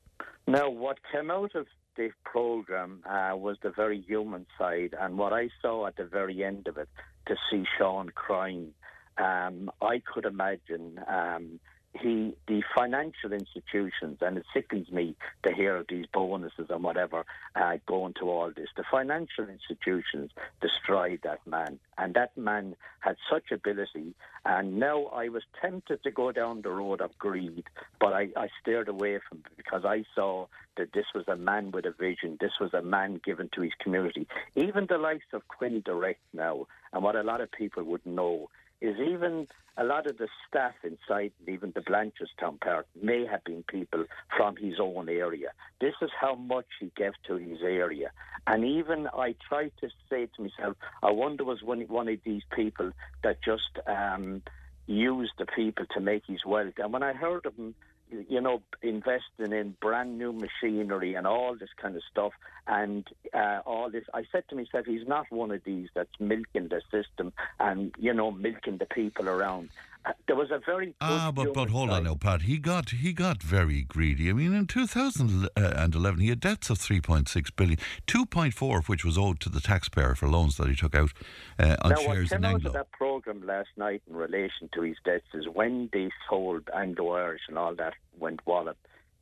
Now, 0.48 0.70
what 0.70 1.00
came 1.12 1.30
out 1.30 1.56
of 1.56 1.68
the 1.98 2.12
program 2.24 3.04
uh, 3.06 3.36
was 3.36 3.58
the 3.62 3.72
very 3.72 4.02
human 4.02 4.46
side, 4.58 4.96
and 5.00 5.18
what 5.18 5.34
I 5.34 5.50
saw 5.62 5.88
at 5.88 5.98
the 5.98 6.06
very 6.06 6.44
end 6.44 6.68
of 6.68 6.78
it, 6.78 6.90
to 7.28 7.36
see 7.50 7.66
Sean 7.78 8.10
crying, 8.10 8.74
um, 9.18 9.70
I 9.82 10.02
could 10.14 10.26
imagine 10.26 11.00
um, 11.08 11.60
he, 11.94 12.36
the 12.48 12.62
financial 12.76 13.34
institutions, 13.34 14.20
and 14.22 14.38
it 14.38 14.46
sickens 14.54 14.92
me 14.92 15.16
to 15.44 15.54
hear 15.54 15.84
these 15.88 16.06
bonuses 16.14 16.68
and 16.70 16.84
whatever 16.84 17.26
uh, 17.56 17.78
going 17.88 18.14
to 18.20 18.30
all 18.30 18.52
this. 18.56 18.70
The 18.76 18.84
financial 18.90 19.48
institutions 19.50 20.32
destroyed 20.62 21.22
that 21.24 21.46
man, 21.48 21.80
and 21.98 22.14
that 22.14 22.38
man 22.38 22.76
had 23.00 23.16
such 23.32 23.52
ability. 23.52 24.14
And 24.46 24.80
now 24.80 25.06
I 25.06 25.30
was 25.30 25.44
tempted 25.62 26.04
to 26.04 26.12
go 26.12 26.32
down 26.32 26.62
the 26.62 26.70
road 26.70 27.02
of 27.02 27.18
greed, 27.18 27.66
but 28.00 28.14
I, 28.14 28.30
I 28.36 28.50
steered 28.62 28.88
away 28.88 29.20
from 29.28 29.40
it 29.40 29.58
because 29.58 29.84
I 29.86 30.04
saw 30.14 30.48
that 30.78 30.94
this 30.94 31.06
was 31.16 31.28
a 31.28 31.36
man 31.36 31.72
with 31.72 31.86
a 31.86 31.92
vision. 31.92 32.38
This 32.40 32.54
was 32.60 32.74
a 32.74 32.82
man 32.82 33.20
given 33.26 33.50
to 33.56 33.62
his 33.62 33.74
community. 33.80 34.28
Even 34.56 34.86
the 34.88 34.98
likes 34.98 35.26
of 35.34 35.48
Quinn 35.48 35.82
Direct 35.84 36.22
now, 36.34 36.68
and 36.94 37.04
what 37.04 37.16
a 37.16 37.24
lot 37.24 37.42
of 37.42 37.52
people 37.52 37.84
would 37.84 38.06
know 38.06 38.50
is 38.82 38.96
even 39.00 39.48
a 39.78 39.84
lot 39.84 40.08
of 40.08 40.18
the 40.18 40.28
staff 40.48 40.74
inside, 40.84 41.32
even 41.48 41.72
the 41.76 41.82
Blanchardstown 41.82 42.60
part, 42.60 42.88
may 43.00 43.26
have 43.26 43.44
been 43.44 43.64
people 43.64 44.06
from 44.36 44.56
his 44.56 44.76
own 44.80 45.08
area. 45.08 45.50
This 45.80 45.94
is 46.02 46.10
how 46.20 46.36
much 46.36 46.66
he 46.80 46.92
gave 46.96 47.14
to 47.28 47.36
his 47.36 47.60
area. 47.62 48.12
And 48.48 48.66
even 48.66 49.08
I 49.08 49.36
tried 49.48 49.72
to 49.82 49.90
say 50.10 50.28
to 50.36 50.42
myself, 50.42 50.78
I 51.04 51.12
wonder 51.12 51.44
was 51.44 51.62
one, 51.62 51.82
one 51.82 52.08
of 52.08 52.20
these 52.26 52.44
people 52.56 52.92
that 53.24 53.44
just 53.44 53.78
um, 53.88 54.42
used 54.88 55.34
the 55.38 55.46
people 55.46 55.86
to 55.94 56.00
make 56.00 56.24
his 56.28 56.44
wealth. 56.46 56.74
And 56.78 56.92
when 56.92 57.04
I 57.04 57.14
heard 57.14 57.46
of 57.46 57.56
him, 57.56 57.76
you 58.10 58.42
know, 58.42 58.62
investing 58.82 59.52
in 59.52 59.76
brand 59.82 60.18
new 60.18 60.34
machinery 60.34 61.16
and 61.16 61.28
all 61.28 61.56
this 61.56 61.70
kind 61.82 61.96
of 61.96 62.02
stuff, 62.10 62.34
and 62.68 63.08
uh, 63.34 63.60
all 63.66 63.90
this. 63.90 64.06
I 64.14 64.24
said 64.32 64.44
to 64.50 64.56
myself, 64.56 64.86
he's 64.86 65.08
not 65.08 65.26
one 65.30 65.52
of 65.52 65.64
these 65.64 65.90
that's 65.94 66.20
milking 66.20 66.70
the 66.70 66.82
system 66.92 67.34
and 67.60 67.94
you 67.98 68.14
know 68.14 68.32
milking 68.32 68.78
the 68.78 68.86
people 68.86 69.28
around. 69.30 69.70
Uh, 70.08 70.12
there 70.28 70.36
was 70.36 70.50
a 70.52 70.60
very 70.66 70.88
good 70.88 70.96
Ah, 71.02 71.32
but 71.34 71.54
but 71.54 71.70
hold 71.70 71.90
on 71.90 71.98
side. 71.98 72.04
now, 72.06 72.16
Pat. 72.16 72.44
He 72.44 72.58
got 72.58 72.90
he 72.92 73.12
got 73.14 73.44
very 73.44 73.82
greedy. 73.84 74.30
I 74.30 74.34
mean, 74.34 74.54
in 74.54 74.66
2011, 74.68 76.20
he 76.20 76.30
had 76.30 76.40
debts 76.40 76.70
of 76.70 76.78
3.6 76.80 77.56
billion, 77.56 77.78
2.4 78.08 78.78
of 78.80 78.90
which 78.90 79.04
was 79.04 79.18
owed 79.18 79.40
to 79.42 79.50
the 79.50 79.60
taxpayer 79.60 80.16
for 80.16 80.28
loans 80.28 80.58
that 80.58 80.68
he 80.70 80.76
took 80.76 80.96
out 80.96 81.12
uh, 81.60 81.76
on 81.82 81.90
now, 81.92 81.96
what 81.98 82.06
shares 82.16 82.30
came 82.30 82.40
in 82.40 82.46
Anglo. 82.46 82.68
of 82.70 82.74
that 82.74 82.92
program 82.92 83.46
last 83.46 83.70
night 83.76 84.02
in 84.08 84.16
relation 84.16 84.70
to 84.74 84.82
his 84.82 84.96
debts 85.04 85.28
is 85.34 85.46
when 85.52 85.90
they 85.92 86.10
sold 86.30 86.70
Anglo 86.76 87.12
Irish 87.14 87.42
and 87.50 87.58
all 87.58 87.76
that 87.76 87.94
went 88.18 88.40
wallop. 88.46 88.78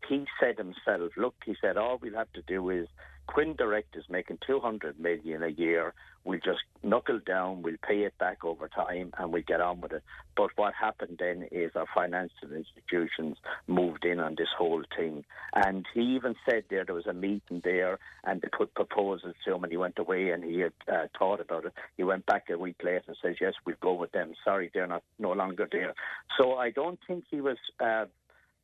He 0.08 0.26
said 0.40 0.58
himself, 0.58 1.14
"Look," 1.18 1.36
he 1.46 1.56
said, 1.60 1.78
"all 1.78 1.98
we'll 2.00 2.14
have 2.14 2.32
to 2.34 2.44
do 2.44 2.70
is 2.70 2.88
Quinn 3.28 3.56
Direct 3.56 3.96
is 3.96 4.06
making 4.10 4.40
200 4.46 5.00
million 5.00 5.44
a 5.44 5.50
year. 5.50 5.94
We'll 6.24 6.40
just 6.40 6.62
knuckle 6.84 7.20
down, 7.26 7.62
we'll 7.62 7.76
pay 7.88 8.00
it 8.00 8.18
back 8.18 8.44
over 8.44 8.68
time, 8.68 9.14
and 9.18 9.32
we'll 9.32 9.44
get 9.48 9.62
on 9.62 9.82
with 9.82 9.92
it. 9.92 10.04
But 10.36 10.50
what 10.56 10.74
happened 10.74 11.18
then 11.20 11.48
is 11.52 11.72
our 11.76 11.86
financial 11.94 12.52
institutions 12.52 13.38
moved 13.68 14.06
in 14.06 14.20
on 14.20 14.36
this 14.36 14.48
whole 14.58 14.84
thing. 14.98 15.24
And 15.54 15.86
he 15.94 16.02
even 16.16 16.36
said 16.50 16.64
there 16.70 16.84
there 16.84 16.96
was 16.96 17.06
a 17.06 17.14
meeting 17.14 17.62
there, 17.64 18.00
and 18.24 18.42
they 18.42 18.48
put 18.48 18.74
proposals 18.74 19.36
to 19.46 19.54
him, 19.54 19.64
and 19.64 19.72
he 19.72 19.78
went 19.78 20.00
away 20.00 20.30
and 20.30 20.44
he 20.44 20.60
had 20.60 20.74
uh, 20.92 21.08
thought 21.18 21.42
about 21.42 21.66
it. 21.66 21.74
He 21.98 22.04
went 22.04 22.26
back 22.26 22.50
a 22.50 22.58
week 22.58 22.78
later 22.84 23.04
and 23.08 23.18
says, 23.22 23.36
"Yes, 23.40 23.54
we'll 23.66 23.76
go 23.82 23.94
with 23.94 24.12
them. 24.12 24.34
Sorry, 24.44 24.72
they're 24.74 24.88
not 24.88 25.04
no 25.20 25.32
longer 25.32 25.68
there." 25.72 25.94
So 26.38 26.56
I 26.56 26.72
don't 26.72 27.00
think 27.08 27.26
he 27.30 27.42
was. 27.42 27.58
Uh, 27.80 28.06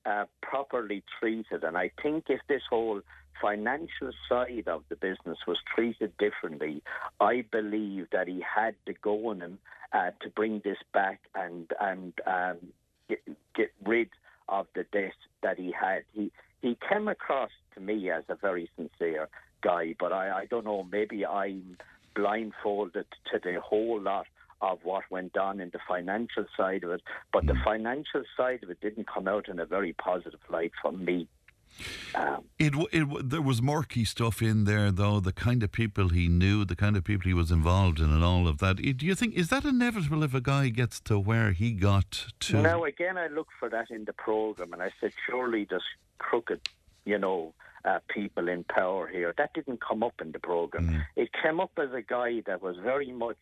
uh, 0.06 0.26
properly 0.42 1.04
treated. 1.20 1.64
And 1.64 1.78
I 1.78 1.92
think 2.02 2.26
if 2.30 2.40
this 2.48 2.64
whole 2.70 3.02
financial 3.42 4.12
side 4.30 4.68
of 4.68 4.84
the 4.90 4.96
business 4.96 5.38
was 5.48 5.58
treated 5.76 6.12
differently, 6.18 6.84
I 7.20 7.44
believe 7.52 8.08
that 8.12 8.28
he 8.28 8.42
had 8.42 8.76
to 8.86 8.94
go 8.94 9.30
on 9.30 9.42
him 9.42 9.60
uh, 9.94 10.12
to 10.22 10.30
bring 10.30 10.62
this 10.64 10.78
back 10.94 11.20
and 11.36 11.72
and 11.80 12.14
um, 12.26 12.58
get, 13.10 13.20
get 13.56 13.72
rid 13.86 14.10
of 14.50 14.68
the 14.76 14.86
debt 14.92 15.14
that 15.44 15.58
he 15.58 15.72
had. 15.72 16.04
He 16.14 16.32
he 16.62 16.78
came 16.90 17.08
across 17.08 17.52
to 17.76 17.82
me 17.82 18.10
as 18.10 18.24
a 18.30 18.36
very 18.36 18.70
sincere 18.76 19.28
guy, 19.62 19.96
but 20.00 20.12
I, 20.12 20.42
I 20.42 20.46
don't 20.46 20.66
know. 20.66 20.84
Maybe 20.84 21.26
I'm 21.26 21.78
blindfolded 22.16 23.06
to 23.32 23.40
the 23.44 23.60
whole 23.62 24.00
lot 24.00 24.28
of 24.62 24.80
what 24.84 25.04
went 25.10 25.36
on 25.38 25.60
in 25.60 25.72
the 25.72 25.80
financial 25.88 26.46
side 26.56 26.84
of 26.84 26.92
it, 26.92 27.02
but 27.34 27.48
the 27.48 27.56
financial 27.66 28.24
side 28.38 28.64
of 28.64 28.70
it 28.70 28.80
didn't 28.80 29.08
come 29.12 29.28
out 29.28 29.50
in 29.50 29.60
a 29.60 29.66
very 29.66 29.94
positive 29.94 30.40
light 30.50 30.72
for 30.82 30.92
me. 30.92 31.28
Um, 32.16 32.44
It, 32.60 32.74
it 32.92 33.30
there 33.30 33.42
was 33.42 33.62
murky 33.62 34.06
stuff 34.06 34.42
in 34.42 34.66
there, 34.66 34.92
though. 34.92 35.20
The 35.20 35.34
kind 35.34 35.64
of 35.64 35.72
people 35.72 36.10
he 36.10 36.28
knew, 36.28 36.66
the 36.66 36.76
kind 36.76 36.96
of 36.96 37.04
people 37.04 37.24
he 37.24 37.34
was 37.34 37.52
involved 37.52 38.00
in, 38.00 38.12
and 38.12 38.24
all 38.24 38.48
of 38.48 38.60
that. 38.60 38.78
Do 38.78 39.06
you 39.06 39.16
think 39.16 39.34
is 39.36 39.50
that 39.50 39.66
inevitable 39.66 40.24
if 40.24 40.34
a 40.34 40.42
guy 40.42 40.70
gets 40.70 41.00
to 41.02 41.18
where 41.20 41.52
he 41.52 41.72
got 41.72 42.28
to? 42.42 42.62
Now, 42.62 42.84
again, 42.84 43.18
I 43.18 43.28
looked 43.28 43.54
for 43.60 43.70
that 43.70 43.90
in 43.90 44.06
the 44.06 44.14
program, 44.14 44.74
and 44.74 44.82
I 44.84 44.92
said, 45.00 45.14
surely 45.28 45.66
there's 45.70 45.84
crooked, 46.20 46.70
you 47.06 47.18
know, 47.18 47.54
uh, 47.84 48.00
people 48.10 48.48
in 48.48 48.64
power 48.66 49.08
here. 49.08 49.34
That 49.38 49.54
didn't 49.54 49.82
come 49.82 50.04
up 50.04 50.22
in 50.22 50.32
the 50.32 50.40
program. 50.40 51.04
It 51.16 51.30
came 51.42 51.60
up 51.60 51.72
as 51.78 51.92
a 51.94 52.02
guy 52.02 52.42
that 52.46 52.62
was 52.62 52.76
very 52.78 53.12
much 53.12 53.40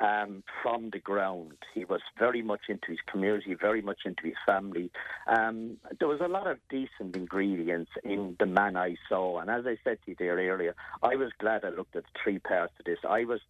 um, 0.00 0.42
from 0.62 0.90
the 0.90 0.98
ground. 0.98 1.52
He 1.74 1.84
was 1.84 2.00
very 2.18 2.42
much 2.42 2.62
into 2.68 2.88
his 2.88 2.98
community, 3.10 3.54
very 3.54 3.82
much 3.82 4.00
into 4.04 4.22
his 4.24 4.34
family. 4.46 4.90
Um, 5.26 5.76
there 5.98 6.08
was 6.08 6.20
a 6.20 6.28
lot 6.28 6.46
of 6.46 6.58
decent 6.68 7.16
ingredients 7.16 7.90
in 8.02 8.36
the 8.38 8.46
man 8.46 8.76
I 8.76 8.96
saw, 9.08 9.38
and 9.38 9.50
as 9.50 9.66
I 9.66 9.76
said 9.84 9.98
to 10.04 10.10
you 10.10 10.16
there 10.18 10.36
earlier, 10.36 10.74
I 11.02 11.16
was 11.16 11.30
glad 11.38 11.64
I 11.64 11.70
looked 11.70 11.96
at 11.96 12.04
the 12.04 12.18
three 12.22 12.38
parts 12.38 12.72
of 12.78 12.86
this. 12.86 12.98
I 13.08 13.24
was 13.24 13.40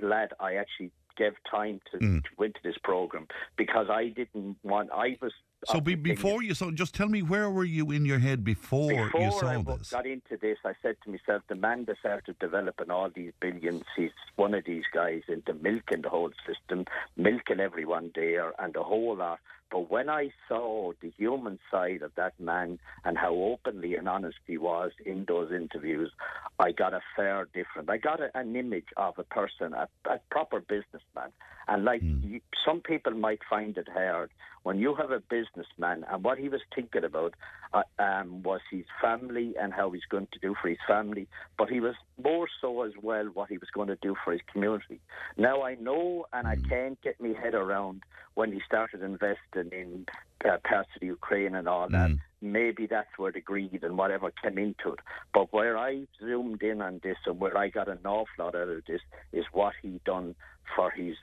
glad 0.00 0.30
I 0.40 0.54
actually 0.54 0.90
gave 1.16 1.32
time 1.50 1.80
to, 1.90 1.98
to 1.98 2.28
go 2.36 2.44
into 2.44 2.60
this 2.62 2.76
program 2.82 3.26
because 3.56 3.88
I 3.90 4.08
didn't 4.08 4.56
want. 4.62 4.90
I 4.92 5.18
was 5.20 5.32
So 5.66 5.80
be, 5.80 5.96
before 5.96 6.42
you, 6.42 6.54
so 6.54 6.70
just 6.70 6.94
tell 6.94 7.08
me 7.08 7.22
where 7.22 7.50
were 7.50 7.64
you 7.64 7.90
in 7.90 8.04
your 8.04 8.20
head 8.20 8.44
before, 8.44 8.92
you 8.92 9.04
before 9.06 9.32
saw 9.32 9.48
I 9.48 9.62
this? 9.62 9.90
got 9.90 10.06
into 10.06 10.36
this, 10.40 10.58
I 10.64 10.72
said 10.82 10.96
to 11.04 11.10
myself, 11.10 11.42
the 11.48 11.56
man 11.56 11.84
that 11.86 11.98
started 11.98 12.38
developing 12.38 12.90
all 12.90 13.10
these 13.12 13.32
billions, 13.40 13.82
he's 13.96 14.12
one 14.36 14.54
of 14.54 14.64
these 14.64 14.84
guys 14.94 15.22
into 15.26 15.54
milking 15.54 16.02
the 16.02 16.10
whole 16.10 16.30
system, 16.46 16.84
milking 17.16 17.58
everyone 17.58 18.12
there, 18.14 18.52
and 18.60 18.72
the 18.72 18.84
whole 18.84 19.16
lot. 19.16 19.40
But 19.70 19.90
when 19.90 20.08
I 20.08 20.30
saw 20.48 20.92
the 21.00 21.10
human 21.10 21.58
side 21.70 22.02
of 22.02 22.14
that 22.14 22.38
man 22.40 22.78
and 23.04 23.18
how 23.18 23.34
openly 23.34 23.96
and 23.96 24.08
honest 24.08 24.38
he 24.46 24.56
was 24.56 24.92
in 25.04 25.26
those 25.26 25.52
interviews, 25.52 26.10
I 26.58 26.72
got 26.72 26.94
a 26.94 27.00
fair 27.14 27.46
different. 27.52 27.90
I 27.90 27.98
got 27.98 28.20
a, 28.20 28.30
an 28.34 28.56
image 28.56 28.86
of 28.96 29.18
a 29.18 29.24
person, 29.24 29.74
a, 29.74 29.88
a 30.08 30.20
proper 30.30 30.60
businessman. 30.60 31.32
And 31.66 31.84
like 31.84 32.00
hmm. 32.00 32.20
you, 32.22 32.40
some 32.64 32.80
people 32.80 33.12
might 33.12 33.40
find 33.48 33.76
it 33.76 33.88
hard 33.92 34.30
when 34.68 34.78
you 34.78 34.94
have 34.94 35.10
a 35.10 35.20
businessman 35.30 36.04
and 36.12 36.22
what 36.22 36.36
he 36.36 36.50
was 36.50 36.60
thinking 36.74 37.02
about 37.02 37.32
uh, 37.72 37.84
um, 37.98 38.42
was 38.42 38.60
his 38.70 38.84
family 39.00 39.54
and 39.58 39.72
how 39.72 39.90
he's 39.90 40.04
going 40.10 40.28
to 40.30 40.38
do 40.40 40.54
for 40.60 40.68
his 40.68 40.76
family, 40.86 41.26
but 41.56 41.70
he 41.70 41.80
was 41.80 41.94
more 42.22 42.46
so 42.60 42.82
as 42.82 42.92
well 43.02 43.24
what 43.32 43.48
he 43.48 43.56
was 43.56 43.70
going 43.72 43.88
to 43.88 43.96
do 44.02 44.14
for 44.22 44.34
his 44.34 44.42
community. 44.52 45.00
Now 45.38 45.62
I 45.62 45.76
know 45.76 46.26
and 46.34 46.46
I 46.46 46.56
can't 46.68 47.00
get 47.00 47.18
my 47.18 47.32
head 47.42 47.54
around 47.54 48.02
when 48.34 48.52
he 48.52 48.60
started 48.66 49.02
investing 49.02 49.70
in 49.72 50.04
uh, 50.44 50.58
parts 50.68 50.90
of 50.94 51.00
the 51.00 51.06
Ukraine 51.06 51.54
and 51.54 51.66
all 51.66 51.88
that. 51.88 52.10
Maybe 52.42 52.86
that's 52.86 53.08
where 53.16 53.32
the 53.32 53.40
greed 53.40 53.82
and 53.82 53.96
whatever 53.96 54.30
came 54.42 54.58
into 54.58 54.92
it. 54.92 55.00
But 55.32 55.50
where 55.50 55.78
I 55.78 56.06
zoomed 56.20 56.62
in 56.62 56.82
on 56.82 57.00
this 57.02 57.16
and 57.24 57.40
where 57.40 57.56
I 57.56 57.70
got 57.70 57.88
an 57.88 58.00
awful 58.04 58.26
lot 58.38 58.54
out 58.54 58.68
of 58.68 58.84
this 58.84 59.00
is 59.32 59.46
what 59.50 59.72
he 59.80 59.98
done 60.04 60.34
for 60.76 60.90
his 60.90 61.16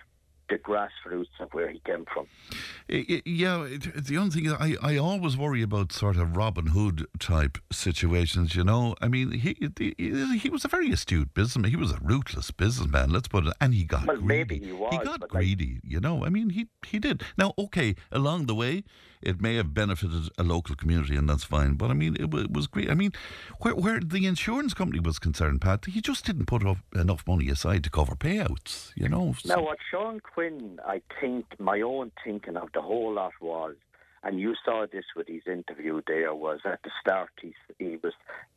the 0.50 0.58
grassroots 0.58 1.30
of 1.40 1.52
where 1.54 1.70
he 1.72 1.80
came 1.86 2.06
from. 2.14 2.28
Yeah, 2.88 3.68
the 3.96 4.18
only 4.18 4.30
thing 4.32 4.46
is, 4.46 4.54
I, 4.54 4.76
I 4.82 4.98
always 4.98 5.36
worry 5.36 5.62
about 5.62 5.92
sort 5.92 6.18
of 6.18 6.38
Robin 6.38 6.68
Hood 6.68 7.08
type 7.20 7.58
situations. 7.72 8.56
You 8.56 8.64
know, 8.64 8.96
I 9.02 9.08
mean, 9.08 9.32
he 9.32 9.56
he, 9.78 9.94
he 10.38 10.50
was 10.50 10.64
a 10.64 10.68
very 10.68 10.92
astute 10.92 11.34
businessman. 11.34 11.72
He 11.72 11.78
was 11.78 11.92
a 11.92 12.00
ruthless 12.02 12.52
businessman. 12.52 13.10
Let's 13.10 13.28
put 13.28 13.48
it, 13.48 13.54
and 13.60 13.74
he 13.74 13.84
got 13.86 14.06
Well, 14.08 14.18
greedy. 14.18 14.28
maybe 14.28 14.60
he 14.60 14.72
was, 14.72 14.92
got 15.04 15.20
but 15.20 15.22
like- 15.22 15.30
greedy. 15.32 15.80
you 15.84 16.00
know, 16.00 16.24
I 16.24 16.30
mean, 16.30 16.52
he 16.52 16.68
he 16.86 17.00
did. 17.00 17.24
Now, 17.38 17.54
okay, 17.58 17.96
along 18.12 18.46
the 18.46 18.56
way, 18.56 18.84
it 19.22 19.42
may 19.42 19.56
have 19.56 19.74
benefited 19.74 20.30
a 20.38 20.44
local 20.44 20.76
community, 20.76 21.16
and 21.16 21.30
that's 21.30 21.44
fine. 21.44 21.74
But 21.74 21.92
I 21.92 21.94
mean, 21.94 22.16
it, 22.16 22.34
it 22.34 22.52
was 22.52 22.68
great. 22.68 22.90
I 22.90 22.94
mean, 22.94 23.12
where 23.60 23.76
where 23.76 24.00
the 24.00 24.26
insurance 24.26 24.74
company 24.74 25.00
was 25.00 25.20
concerned, 25.20 25.62
Pat, 25.62 25.86
he 25.86 26.02
just 26.02 26.26
didn't 26.26 26.46
put 26.46 26.66
up 26.66 26.78
enough 26.94 27.26
money 27.28 27.50
aside 27.50 27.84
to 27.84 27.90
cover 27.90 28.16
payouts. 28.16 28.92
You 28.96 29.10
know. 29.10 29.36
Now, 29.46 29.62
what 29.62 29.78
Sean 29.90 30.20
Quinn, 30.20 30.80
I 30.86 31.02
think, 31.20 31.46
my 31.60 31.82
own 31.82 32.12
thinking 32.24 32.58
of 32.58 32.70
the 32.74 32.82
whole 32.82 33.14
lot 33.14 33.34
was, 33.42 33.76
and 34.26 34.40
you 34.40 34.56
saw 34.66 34.86
this 34.92 35.06
with 35.16 35.28
his 35.28 35.44
interview 35.46 36.02
there, 36.08 36.34
was 36.34 36.60
at 36.66 36.82
the 36.84 36.90
start 37.00 37.30
he, 37.40 37.54
he 37.78 37.98
was 38.04 38.14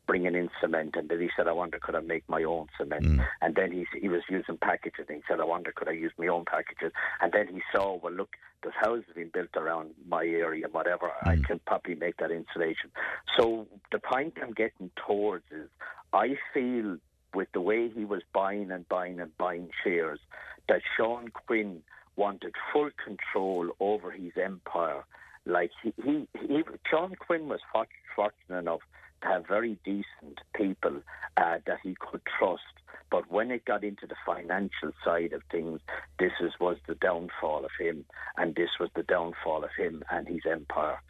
bringing 0.07 0.33
in 0.33 0.49
cement, 0.59 0.95
and 0.95 1.07
then 1.07 1.21
he 1.21 1.29
said, 1.37 1.47
I 1.47 1.51
wonder 1.51 1.79
could 1.79 1.95
I 1.95 1.99
make 1.99 2.27
my 2.27 2.43
own 2.43 2.67
cement? 2.77 3.05
Mm. 3.05 3.25
And 3.41 3.55
then 3.55 3.71
he, 3.71 3.85
he 4.01 4.09
was 4.09 4.23
using 4.29 4.57
packages, 4.57 5.05
and 5.07 5.17
he 5.17 5.23
said, 5.29 5.39
I 5.39 5.45
wonder 5.45 5.71
could 5.71 5.87
I 5.87 5.91
use 5.91 6.11
my 6.17 6.27
own 6.27 6.45
packages? 6.45 6.91
And 7.21 7.31
then 7.31 7.47
he 7.47 7.61
saw, 7.71 7.99
well, 8.01 8.11
look, 8.11 8.35
there's 8.63 8.75
houses 8.81 9.05
being 9.15 9.29
built 9.31 9.55
around 9.55 9.91
my 10.07 10.25
area, 10.25 10.65
whatever, 10.71 11.11
I 11.23 11.35
mm. 11.35 11.45
can 11.45 11.59
probably 11.67 11.95
make 11.95 12.17
that 12.17 12.31
insulation. 12.31 12.89
So 13.37 13.67
the 13.91 13.99
point 13.99 14.33
I'm 14.41 14.53
getting 14.53 14.89
towards 15.07 15.45
is, 15.51 15.69
I 16.11 16.35
feel 16.51 16.97
with 17.35 17.49
the 17.53 17.61
way 17.61 17.89
he 17.89 18.05
was 18.05 18.23
buying 18.33 18.71
and 18.71 18.89
buying 18.89 19.19
and 19.19 19.37
buying 19.37 19.69
shares, 19.83 20.19
that 20.67 20.81
Sean 20.97 21.29
Quinn 21.29 21.83
wanted 22.15 22.53
full 22.73 22.89
control 23.03 23.69
over 23.79 24.11
his 24.11 24.31
empire. 24.35 25.03
Like 25.45 25.71
he, 25.83 25.93
he, 26.03 26.27
he 26.39 26.63
Sean 26.89 27.15
Quinn 27.15 27.47
was 27.47 27.59
fort- 27.71 27.89
fortunate 28.15 28.59
enough 28.59 28.81
to 29.21 29.27
have 29.27 29.47
very 29.47 29.77
decent 29.83 30.39
people 30.55 31.01
uh, 31.37 31.57
that 31.65 31.79
he 31.83 31.95
could 31.99 32.21
trust. 32.37 32.63
But 33.11 33.31
when 33.31 33.49
it 33.49 33.65
got 33.65 33.83
into 33.83 34.05
the 34.05 34.15
financial 34.25 34.91
side 35.03 35.33
of 35.33 35.41
things, 35.51 35.81
this 36.19 36.31
is, 36.39 36.51
was 36.59 36.77
the 36.87 36.95
downfall 36.95 37.65
of 37.65 37.71
him, 37.79 38.05
and 38.37 38.53
this 38.55 38.69
was 38.79 38.89
the 38.95 39.03
downfall 39.03 39.63
of 39.63 39.71
him 39.75 40.03
and 40.11 40.27
his 40.27 40.41
empire. 40.49 41.01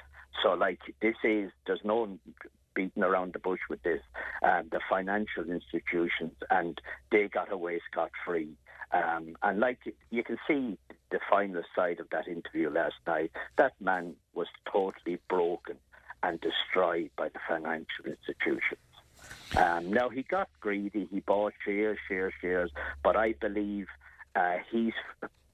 So, 0.42 0.54
like, 0.54 0.80
this 1.02 1.16
is, 1.26 1.52
there's 1.68 1.82
no 1.84 2.18
beating 2.74 3.04
around 3.04 3.34
the 3.34 3.40
bush 3.40 3.60
with 3.70 3.84
this. 3.84 4.02
Um, 4.42 4.70
the 4.72 4.80
financial 4.90 5.44
institutions, 5.50 6.34
and 6.50 6.80
they 7.12 7.28
got 7.28 7.52
away 7.52 7.82
scot 7.92 8.12
free. 8.26 8.56
Um, 8.92 9.36
and 9.44 9.60
like 9.60 9.80
you 10.10 10.24
can 10.24 10.38
see 10.48 10.78
the 11.12 11.20
final 11.30 11.64
side 11.76 12.00
of 12.00 12.10
that 12.12 12.28
interview 12.28 12.70
last 12.70 12.96
night, 13.08 13.32
that 13.58 13.74
man 13.80 14.16
was 14.34 14.48
totally 14.72 15.20
broken 15.30 15.78
and 16.24 16.40
destroyed 16.42 17.10
by 17.18 17.30
the 17.30 17.40
financial 17.48 18.06
institutions. 18.06 18.80
Um, 19.58 19.92
now 19.92 20.10
he 20.10 20.24
got 20.24 20.50
greedy. 20.60 21.08
He 21.12 21.20
bought 21.22 21.54
shares, 21.66 21.98
shares, 22.08 22.34
shares. 22.40 22.72
But 23.04 23.16
I 23.16 23.34
believe 23.34 23.88
uh, 24.36 24.58
his 24.72 24.94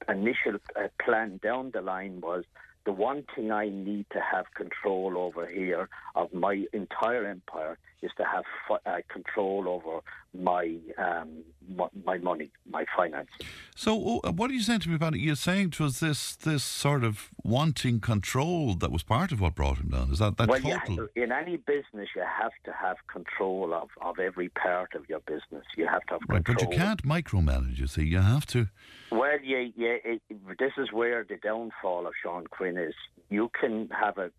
initial 0.08 0.60
uh, 0.76 0.88
plan 1.04 1.40
down 1.42 1.72
the 1.72 1.82
line 1.82 2.22
was 2.22 2.44
the 2.86 2.92
one 2.92 3.24
thing 3.36 3.52
I 3.52 3.70
need 3.70 4.06
to 4.12 4.20
have 4.20 4.46
control 4.54 5.18
over 5.18 5.48
here 5.48 5.90
of 6.14 6.34
my 6.34 6.66
entire 6.72 7.26
empire 7.26 7.78
is 8.02 8.12
to 8.18 8.24
have 8.24 8.44
uh, 8.86 8.98
control 9.10 9.68
over 9.68 10.02
my, 10.44 10.78
um, 10.98 11.44
my 11.76 11.88
my 12.06 12.18
money, 12.18 12.52
my 12.70 12.86
finances. 12.96 13.34
So, 13.76 14.20
uh, 14.24 14.32
what 14.32 14.52
are 14.52 14.54
you 14.54 14.62
saying 14.62 14.82
to 14.82 14.90
me 14.90 14.96
about 14.96 15.16
it? 15.16 15.20
You're 15.20 15.36
saying 15.36 15.72
to 15.72 15.86
us 15.86 16.00
this 16.00 16.36
this 16.36 16.64
sort 16.64 17.04
of 17.04 17.30
wanting 17.44 18.00
control 18.00 18.76
that 18.76 18.92
was 18.92 19.04
part 19.04 19.32
of 19.32 19.42
what 19.42 19.56
brought 19.56 19.78
him 19.80 19.90
down. 19.90 20.12
Is 20.12 20.20
that 20.20 20.38
that 20.38 20.48
well, 20.48 20.60
total? 20.60 20.96
ha- 20.98 21.08
in 21.16 21.32
any 21.32 21.58
business, 21.58 22.10
you 22.16 22.24
have 22.24 22.52
to 22.66 22.72
have 22.72 22.98
control 23.12 23.74
of, 23.74 23.90
of 24.02 24.20
every 24.20 24.50
part 24.50 24.94
of 24.96 25.10
your 25.10 25.22
business. 25.22 25.66
You 25.76 25.88
have 25.88 26.04
to 26.08 26.14
have 26.14 26.22
Right, 26.30 26.46
control. 26.46 26.68
but 26.68 26.74
you 26.76 26.80
can't 26.80 27.04
micromanage. 27.04 27.78
You 27.80 27.88
see, 27.88 28.04
you 28.06 28.20
have 28.20 28.46
to. 28.48 28.68
Well, 29.12 29.38
yeah, 29.44 29.66
yeah. 29.76 29.96
It, 30.04 30.22
this 30.60 30.74
is 30.78 30.92
where 30.92 31.24
the 31.24 31.38
downfall 31.38 32.06
of 32.08 32.14
Sean 32.22 32.46
Quinn 32.48 32.78
is. 32.78 32.94
You 33.30 33.50
can 33.60 33.90
have 33.90 34.18
a 34.18 34.30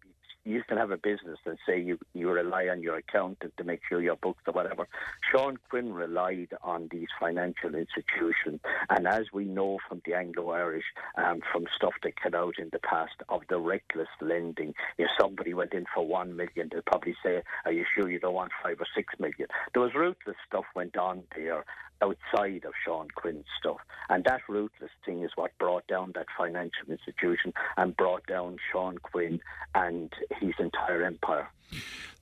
you 0.47 0.63
can 0.63 0.79
have 0.79 0.93
a 0.93 0.97
business 0.97 1.39
and 1.45 1.59
say 1.67 1.81
you, 1.81 1.99
you 2.15 2.31
rely 2.31 2.69
on 2.69 2.81
your 2.81 2.97
accountant 2.97 3.53
to 3.57 3.65
make 3.65 3.81
sure 3.89 4.01
your 4.01 4.17
books 4.17 4.43
or 4.47 4.53
whatever. 4.53 4.87
Sean 5.31 5.59
Quinn 5.69 5.93
relied 5.93 6.51
on 6.63 6.89
these 6.91 7.09
financial 7.19 7.75
institutions, 7.75 8.61
and 8.89 9.09
as 9.09 9.27
we 9.33 9.45
know 9.45 9.79
from 9.89 10.01
the 10.07 10.15
Anglo-Irish, 10.15 10.85
um, 11.17 11.41
from 11.53 11.67
stuff 11.75 11.95
that 12.05 12.21
came 12.23 12.35
out 12.35 12.55
in 12.59 12.69
the 12.73 12.79
past 12.79 13.17
of 13.29 13.43
the 13.49 13.59
reckless 13.59 14.09
lending, 14.21 14.75
if 14.99 15.09
somebody 15.21 15.53
went 15.53 15.73
in 15.73 15.85
for 15.93 16.07
one 16.07 16.37
million, 16.37 16.71
they'd 16.73 16.85
probably 16.87 17.17
say, 17.25 17.43
"Are 17.65 17.73
you 17.73 17.85
sure 17.95 18.09
you 18.09 18.21
don't 18.21 18.35
want 18.35 18.53
five 18.63 18.81
or 18.81 18.87
six 18.95 19.15
million? 19.19 19.49
There 19.73 19.83
was 19.83 19.95
ruthless 19.95 20.37
stuff 20.47 20.65
went 20.75 20.97
on 20.97 21.25
there 21.35 21.65
outside 22.03 22.65
of 22.65 22.73
Sean 22.85 23.09
Quinn's 23.15 23.47
stuff, 23.59 23.79
and 24.09 24.25
that 24.25 24.43
ruthless 24.49 24.91
thing 25.05 25.23
is 25.23 25.31
what 25.35 25.57
brought 25.59 25.87
down 25.87 26.13
that 26.15 26.27
financial 26.37 26.89
institution 26.89 27.53
and 27.77 27.97
brought 27.97 28.27
down 28.27 28.57
Sean 28.73 28.99
Quinn 28.99 29.41
and 29.75 30.13
his 30.41 30.55
entire 30.59 31.03
empire. 31.05 31.49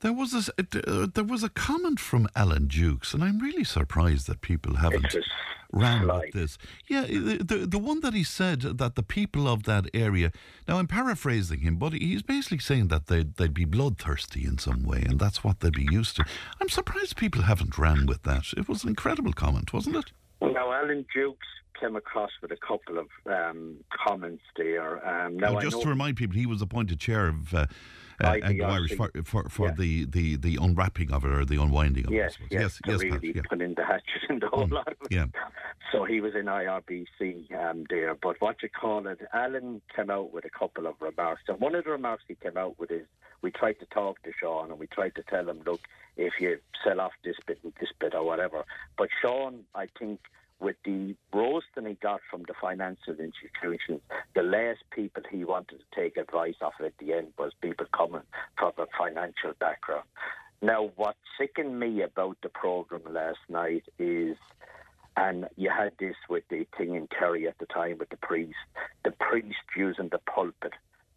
There 0.01 0.13
was 0.13 0.33
this, 0.33 0.51
uh, 0.59 1.07
there 1.15 1.25
was 1.25 1.43
a 1.43 1.49
comment 1.49 2.01
from 2.01 2.29
Alan 2.35 2.67
Dukes, 2.67 3.15
and 3.15 3.23
I'm 3.23 3.39
really 3.39 3.65
surprised 3.65 4.27
that 4.27 4.41
people 4.41 4.77
haven't 4.77 5.15
ran 5.73 6.07
with 6.07 6.33
this. 6.33 6.59
Yeah, 6.87 7.03
the, 7.03 7.39
the 7.43 7.67
the 7.67 7.79
one 7.79 8.01
that 8.01 8.15
he 8.15 8.23
said 8.23 8.61
that 8.61 8.95
the 8.95 9.03
people 9.03 9.49
of 9.49 9.65
that 9.65 9.87
area. 9.93 10.31
Now 10.69 10.79
I'm 10.79 10.87
paraphrasing 10.87 11.61
him, 11.61 11.77
but 11.77 11.93
he's 11.93 12.23
basically 12.23 12.59
saying 12.59 12.89
that 12.89 13.07
they 13.07 13.19
would 13.19 13.37
they'd 13.37 13.55
be 13.55 13.65
bloodthirsty 13.65 14.45
in 14.45 14.59
some 14.59 14.85
way, 14.85 15.03
and 15.07 15.19
that's 15.19 15.43
what 15.43 15.61
they'd 15.61 15.73
be 15.73 15.89
used 15.91 16.17
to. 16.17 16.25
I'm 16.61 16.69
surprised 16.69 17.17
people 17.17 17.43
haven't 17.43 17.79
ran 17.79 18.07
with 18.07 18.23
that. 18.23 18.53
It 18.57 18.69
was 18.69 18.85
an 18.85 18.91
incredible 18.91 19.33
comment, 19.33 19.64
wasn't 19.73 19.97
it? 19.97 20.13
Now, 20.41 20.73
Alan 20.73 21.07
Dukes 21.15 21.47
came 21.81 21.97
across 21.97 22.31
with 22.43 22.53
a 22.53 22.57
couple 22.57 22.99
of 22.99 23.07
um, 23.27 23.77
comments 24.07 24.43
there. 24.57 25.07
Um, 25.07 25.37
now, 25.37 25.53
Now, 25.55 25.61
just 25.61 25.77
know 25.77 25.83
to 25.83 25.89
remind 25.89 26.17
people, 26.17 26.37
he 26.37 26.47
was 26.47 26.63
appointed 26.63 27.01
chair 27.01 27.29
of. 27.29 27.55
Uh, 27.55 27.67
uh, 28.23 28.33
IBRC. 28.33 28.45
Anglo-Irish 28.45 28.95
for, 28.97 29.11
for, 29.25 29.49
for 29.49 29.67
Yeah. 29.69 29.75
the, 29.79 30.05
the, 30.07 30.37
the 30.37 30.59
unwrapping 30.61 31.13
of 31.13 31.25
it 31.25 31.31
or 31.31 31.45
the 31.45 31.61
unwinding 31.61 32.07
of 32.07 32.13
it. 32.13 32.17
Yes, 32.17 32.35
suppose. 32.35 32.49
yes, 32.51 32.61
yes, 32.61 32.81
yes, 32.87 33.03
really 33.03 33.33
Pat, 33.33 33.59
yeah. 33.61 33.67
the 33.77 33.85
hatches 33.85 34.23
in 34.29 34.39
the 34.41 34.49
whole 34.49 34.67
lot. 34.69 34.89
of 34.89 34.95
it. 35.03 35.13
yeah. 35.13 35.27
So 35.93 36.05
he 36.05 36.21
was 36.21 36.35
in 36.35 36.47
IBRC 36.47 37.53
um, 37.55 37.85
there. 37.91 38.15
But 38.15 38.41
what 38.41 38.63
you 38.63 38.69
call 38.69 39.07
it, 39.07 39.21
Alan 39.33 39.81
came 39.95 40.11
out 40.11 40.33
with 40.33 40.45
a 40.45 40.51
couple 40.51 40.87
of 40.87 40.95
remarks. 41.01 41.43
And 41.49 41.61
one 41.61 41.75
of 41.75 41.85
the 41.85 41.91
remarks 41.91 42.25
he 42.27 42.35
came 42.35 42.57
out 42.57 42.79
with 42.79 42.91
is 42.91 43.07
we 43.43 43.51
tried 43.51 43.79
to 43.81 43.87
talk 43.87 44.23
to 44.23 44.31
Sean 44.41 44.71
and 44.71 44.79
we 44.79 44.87
tried 44.87 45.15
to 45.17 45.23
tell 45.23 45.49
him, 45.49 45.61
look, 45.67 45.81
if 46.17 46.35
you 46.41 46.59
sell 46.85 47.01
off 47.01 47.13
this 47.25 47.37
bit 47.47 47.59
and 47.63 47.73
this 47.81 47.91
bit 48.01 48.15
or 48.15 48.25
whatever. 48.25 48.65
But 48.97 49.09
Sean, 49.21 49.65
I 49.75 49.87
think, 49.99 50.21
with 50.65 50.77
the 50.85 51.15
roasting 51.33 51.87
he 51.87 51.95
got 52.03 52.21
from 52.31 52.43
the 52.49 52.55
financial 52.59 53.13
institutions, 53.13 54.01
the 54.35 54.43
last 54.43 54.81
people 54.91 55.23
he 55.31 55.45
wanted 55.45 55.79
to 55.79 56.01
take 56.01 56.17
advice 56.17 56.55
off 56.63 56.73
at 56.83 56.95
the 56.99 57.13
end 57.13 57.29
was 57.39 57.53
people 57.61 57.87
coming 57.95 58.23
from 58.57 58.73
a 58.79 58.87
financial 58.99 59.53
background. 59.61 60.07
Now, 60.63 60.91
what 60.97 61.17
sickened 61.39 61.79
me 61.79 62.01
about 62.01 62.39
the 62.43 62.49
programme 62.49 63.13
last 63.13 63.41
night 63.51 63.85
is 63.99 64.37
and 65.17 65.47
you 65.57 65.71
had 65.71 65.93
this 66.01 66.17
with 66.29 66.43
the 66.51 66.67
thing 66.77 66.97
in 66.97 67.07
Kerry 67.07 67.47
at 67.47 67.59
the 67.59 67.67
time 67.67 67.99
with 67.99 68.09
the 68.09 68.17
priest, 68.17 68.57
the 69.05 69.13
priest 69.13 69.55
using 69.77 70.09
the 70.11 70.19
pulpit 70.19 70.73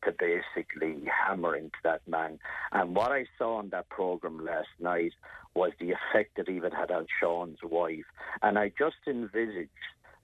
to 0.07 0.13
basically 0.17 1.03
hammer 1.05 1.55
into 1.55 1.77
that 1.83 2.01
man. 2.07 2.39
And 2.71 2.95
what 2.95 3.11
I 3.11 3.25
saw 3.37 3.57
on 3.57 3.69
that 3.69 3.89
program 3.89 4.43
last 4.43 4.69
night 4.79 5.13
was 5.53 5.71
the 5.79 5.91
effect 5.91 6.37
that 6.37 6.49
even 6.49 6.71
had 6.71 6.91
on 6.91 7.07
Sean's 7.19 7.59
wife. 7.63 8.05
And 8.41 8.57
I 8.57 8.71
just 8.77 8.95
envisaged 9.07 9.69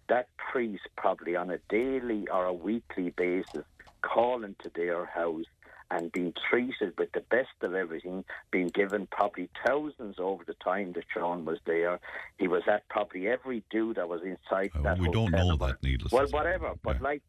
that 0.10 0.28
priest 0.38 0.84
probably 0.98 1.36
on 1.36 1.50
a 1.50 1.60
daily 1.70 2.28
or 2.32 2.46
a 2.46 2.54
weekly 2.54 3.10
basis 3.12 3.66
calling 4.02 4.56
to 4.64 4.72
their 4.76 5.06
house 5.06 5.46
and 5.92 6.12
being 6.12 6.34
treated 6.50 6.94
with 6.98 7.12
the 7.14 7.24
best 7.30 7.50
of 7.62 7.76
everything, 7.76 8.26
being 8.52 8.70
given 8.70 9.08
probably 9.12 9.50
thousands 9.66 10.16
over 10.18 10.44
the 10.46 10.56
time 10.56 10.94
that 10.94 11.04
Sean 11.14 11.46
was 11.46 11.60
there. 11.66 12.00
He 12.40 12.48
was 12.48 12.64
at 12.68 12.88
probably 12.90 13.28
every 13.28 13.64
do 13.70 13.94
that 13.94 14.10
was 14.10 14.22
inside 14.24 14.72
Uh, 14.76 14.82
that 14.84 15.00
we 15.00 15.10
don't 15.12 15.32
know 15.32 15.56
that, 15.58 15.84
needless 15.84 16.12
Well, 16.12 16.28
whatever. 16.32 16.74
But 16.84 16.98
Yeah. 16.98 17.04
like, 17.04 17.22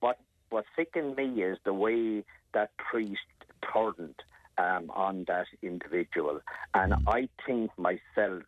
what 0.00 0.18
what 0.50 0.64
sickened 0.76 1.16
me 1.16 1.42
is 1.42 1.58
the 1.64 1.74
way 1.74 2.24
that 2.54 2.70
priest 2.78 3.20
turned 3.72 4.14
um, 4.58 4.90
on 4.90 5.24
that 5.28 5.46
individual, 5.62 6.40
and 6.74 6.92
Mm. 6.92 7.02
I 7.06 7.28
think 7.46 7.70
myself. 7.78 8.42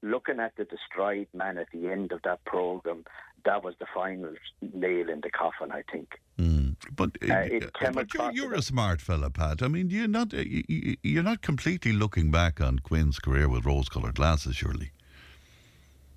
Looking 0.00 0.38
at 0.38 0.54
the 0.56 0.64
destroyed 0.64 1.26
man 1.34 1.58
at 1.58 1.66
the 1.72 1.88
end 1.88 2.12
of 2.12 2.22
that 2.22 2.44
program, 2.44 3.04
that 3.44 3.64
was 3.64 3.74
the 3.80 3.86
final 3.92 4.32
nail 4.72 5.08
in 5.08 5.20
the 5.22 5.30
coffin. 5.30 5.72
I 5.72 5.82
think. 5.90 6.20
Mm. 6.38 6.76
But, 6.94 7.10
uh, 7.28 7.34
Uh, 7.34 7.38
it 7.56 7.74
came 7.74 7.94
but 7.94 8.14
you're, 8.14 8.30
you're 8.30 8.54
a 8.54 8.62
smart 8.62 9.00
fella, 9.00 9.28
Pat. 9.28 9.60
I 9.60 9.66
mean, 9.66 9.90
you're 9.90 10.06
not 10.06 10.32
uh, 10.32 10.36
you- 10.36 10.62
you- 10.68 10.96
you're 11.02 11.24
not 11.24 11.42
completely 11.42 11.92
looking 11.92 12.30
back 12.30 12.60
on 12.60 12.78
Quinn's 12.78 13.18
career 13.18 13.48
with 13.48 13.66
rose-coloured 13.66 14.14
glasses, 14.14 14.54
surely. 14.54 14.92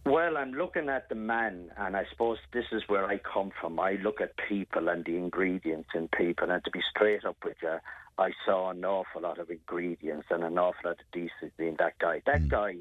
Well, 0.03 0.35
I'm 0.35 0.53
looking 0.53 0.89
at 0.89 1.09
the 1.09 1.15
man, 1.15 1.71
and 1.77 1.95
I 1.95 2.05
suppose 2.09 2.39
this 2.53 2.65
is 2.71 2.81
where 2.87 3.05
I 3.05 3.19
come 3.19 3.51
from. 3.61 3.79
I 3.79 3.93
look 4.03 4.19
at 4.19 4.31
people 4.49 4.89
and 4.89 5.05
the 5.05 5.15
ingredients 5.15 5.89
in 5.93 6.07
people, 6.07 6.49
and 6.49 6.63
to 6.65 6.71
be 6.71 6.81
straight 6.89 7.23
up 7.23 7.37
with 7.45 7.57
you, 7.61 7.77
I 8.17 8.31
saw 8.45 8.71
an 8.71 8.83
awful 8.83 9.21
lot 9.21 9.37
of 9.37 9.51
ingredients 9.51 10.27
and 10.31 10.43
an 10.43 10.57
awful 10.57 10.89
lot 10.89 10.99
of 10.99 11.11
decency 11.11 11.67
in 11.67 11.75
that 11.77 11.99
guy. 11.99 12.23
That 12.25 12.41
mm. 12.41 12.49
guy, 12.49 12.75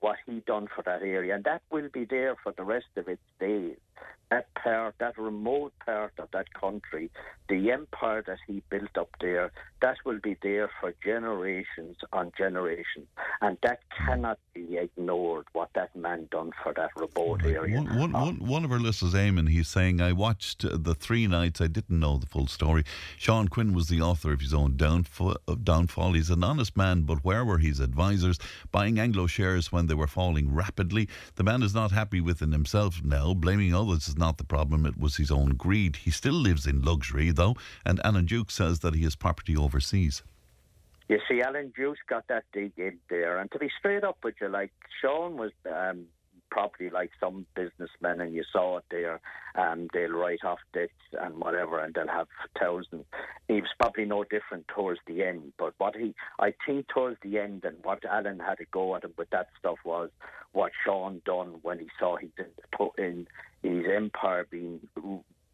what 0.00 0.16
he 0.26 0.40
done 0.46 0.66
for 0.74 0.82
that 0.82 1.02
area, 1.02 1.34
and 1.34 1.44
that 1.44 1.62
will 1.70 1.88
be 1.92 2.06
there 2.06 2.36
for 2.42 2.52
the 2.52 2.64
rest 2.64 2.86
of 2.96 3.06
its 3.06 3.22
days. 3.38 3.76
That 4.30 4.46
part, 4.54 4.94
that 4.98 5.18
remote 5.18 5.74
part 5.84 6.14
of 6.18 6.30
that 6.32 6.54
country, 6.54 7.10
the 7.50 7.70
empire 7.70 8.22
that 8.26 8.38
he 8.46 8.62
built 8.70 8.96
up 8.96 9.10
there, 9.20 9.52
that 9.82 9.98
will 10.06 10.20
be 10.22 10.38
there 10.42 10.70
for 10.80 10.94
generations 11.04 11.98
on 12.14 12.32
generations, 12.38 13.08
and 13.42 13.58
that 13.62 13.80
cannot 13.94 14.38
be 14.54 14.78
ignored. 14.78 15.44
What 15.52 15.68
that 15.74 15.94
man 15.94 16.28
done 16.30 16.52
for 16.62 16.72
that 16.72 16.92
remote 16.96 17.44
area. 17.44 17.76
One, 17.76 17.98
one, 17.98 18.12
one, 18.12 18.38
one 18.38 18.64
of 18.64 18.72
our 18.72 18.78
listeners, 18.78 19.12
Eamon, 19.12 19.50
he's 19.50 19.68
saying, 19.68 20.00
I 20.00 20.12
watched 20.12 20.64
uh, 20.64 20.78
the 20.80 20.94
three 20.94 21.26
nights. 21.26 21.60
I 21.60 21.66
didn't 21.66 22.00
know 22.00 22.16
the 22.16 22.24
full 22.24 22.46
story. 22.46 22.84
Sean 23.18 23.48
Quinn 23.48 23.74
was 23.74 23.88
the 23.88 24.00
author 24.00 24.32
of 24.32 24.40
his 24.40 24.54
own 24.54 24.78
downfall. 24.78 25.36
downfall. 25.62 26.14
He's 26.14 26.30
an 26.30 26.42
honest 26.42 26.74
man, 26.74 27.02
but 27.02 27.22
where 27.22 27.44
were 27.44 27.58
his 27.58 27.80
advisors? 27.80 28.38
Buying 28.70 28.98
Anglo 28.98 29.26
shares 29.26 29.70
when 29.70 29.88
they 29.88 29.94
were 29.94 30.06
falling 30.06 30.54
rapidly. 30.54 31.06
The 31.34 31.44
man 31.44 31.62
is 31.62 31.74
not 31.74 31.90
happy 31.90 32.22
within 32.22 32.52
himself 32.52 33.02
now. 33.04 33.34
Blaming 33.34 33.74
others 33.74 33.91
is 33.92 34.16
not 34.16 34.38
the 34.38 34.44
problem. 34.44 34.86
It 34.86 34.98
was 34.98 35.16
his 35.16 35.30
own 35.30 35.50
greed. 35.50 35.96
He 35.96 36.10
still 36.10 36.34
lives 36.34 36.66
in 36.66 36.82
luxury, 36.82 37.30
though, 37.30 37.56
and 37.84 38.00
Alan 38.04 38.26
Duke 38.26 38.50
says 38.50 38.80
that 38.80 38.94
he 38.94 39.02
has 39.04 39.14
property 39.14 39.56
overseas. 39.56 40.22
You 41.08 41.18
see, 41.28 41.42
Alan 41.42 41.72
Dukes 41.76 42.00
got 42.08 42.26
that 42.28 42.44
dig 42.52 42.72
in 42.76 42.98
there, 43.10 43.38
and 43.38 43.50
to 43.52 43.58
be 43.58 43.70
straight 43.78 44.04
up 44.04 44.18
with 44.24 44.36
you, 44.40 44.48
like 44.48 44.72
Sean 45.00 45.36
was 45.36 45.50
um, 45.70 46.06
probably 46.50 46.90
like 46.90 47.10
some 47.18 47.46
businessmen, 47.54 48.20
and 48.20 48.34
you 48.34 48.44
saw 48.52 48.78
it 48.78 48.84
there. 48.90 49.20
Um, 49.54 49.88
they'll 49.92 50.10
write 50.12 50.44
off 50.44 50.58
debts 50.72 50.92
and 51.20 51.38
whatever, 51.38 51.78
and 51.82 51.94
they'll 51.94 52.08
have 52.08 52.28
thousands. 52.58 53.04
He 53.48 53.54
was 53.54 53.70
probably 53.80 54.04
no 54.04 54.24
different 54.24 54.68
towards 54.68 55.00
the 55.06 55.24
end, 55.24 55.52
but 55.58 55.74
what 55.78 55.96
he, 55.96 56.14
I 56.38 56.54
think, 56.66 56.88
towards 56.88 57.18
the 57.22 57.38
end, 57.38 57.64
and 57.64 57.76
what 57.82 58.04
Alan 58.04 58.38
had 58.38 58.58
to 58.58 58.66
go 58.70 58.94
at 58.94 59.04
him 59.04 59.14
with 59.16 59.30
that 59.30 59.48
stuff 59.58 59.78
was 59.84 60.10
what 60.52 60.72
Sean 60.84 61.22
done 61.24 61.56
when 61.62 61.78
he 61.78 61.88
saw 61.98 62.16
he 62.16 62.30
did 62.36 62.52
put 62.76 62.98
in 62.98 63.26
his 63.62 63.84
empire 63.94 64.46
being 64.50 64.80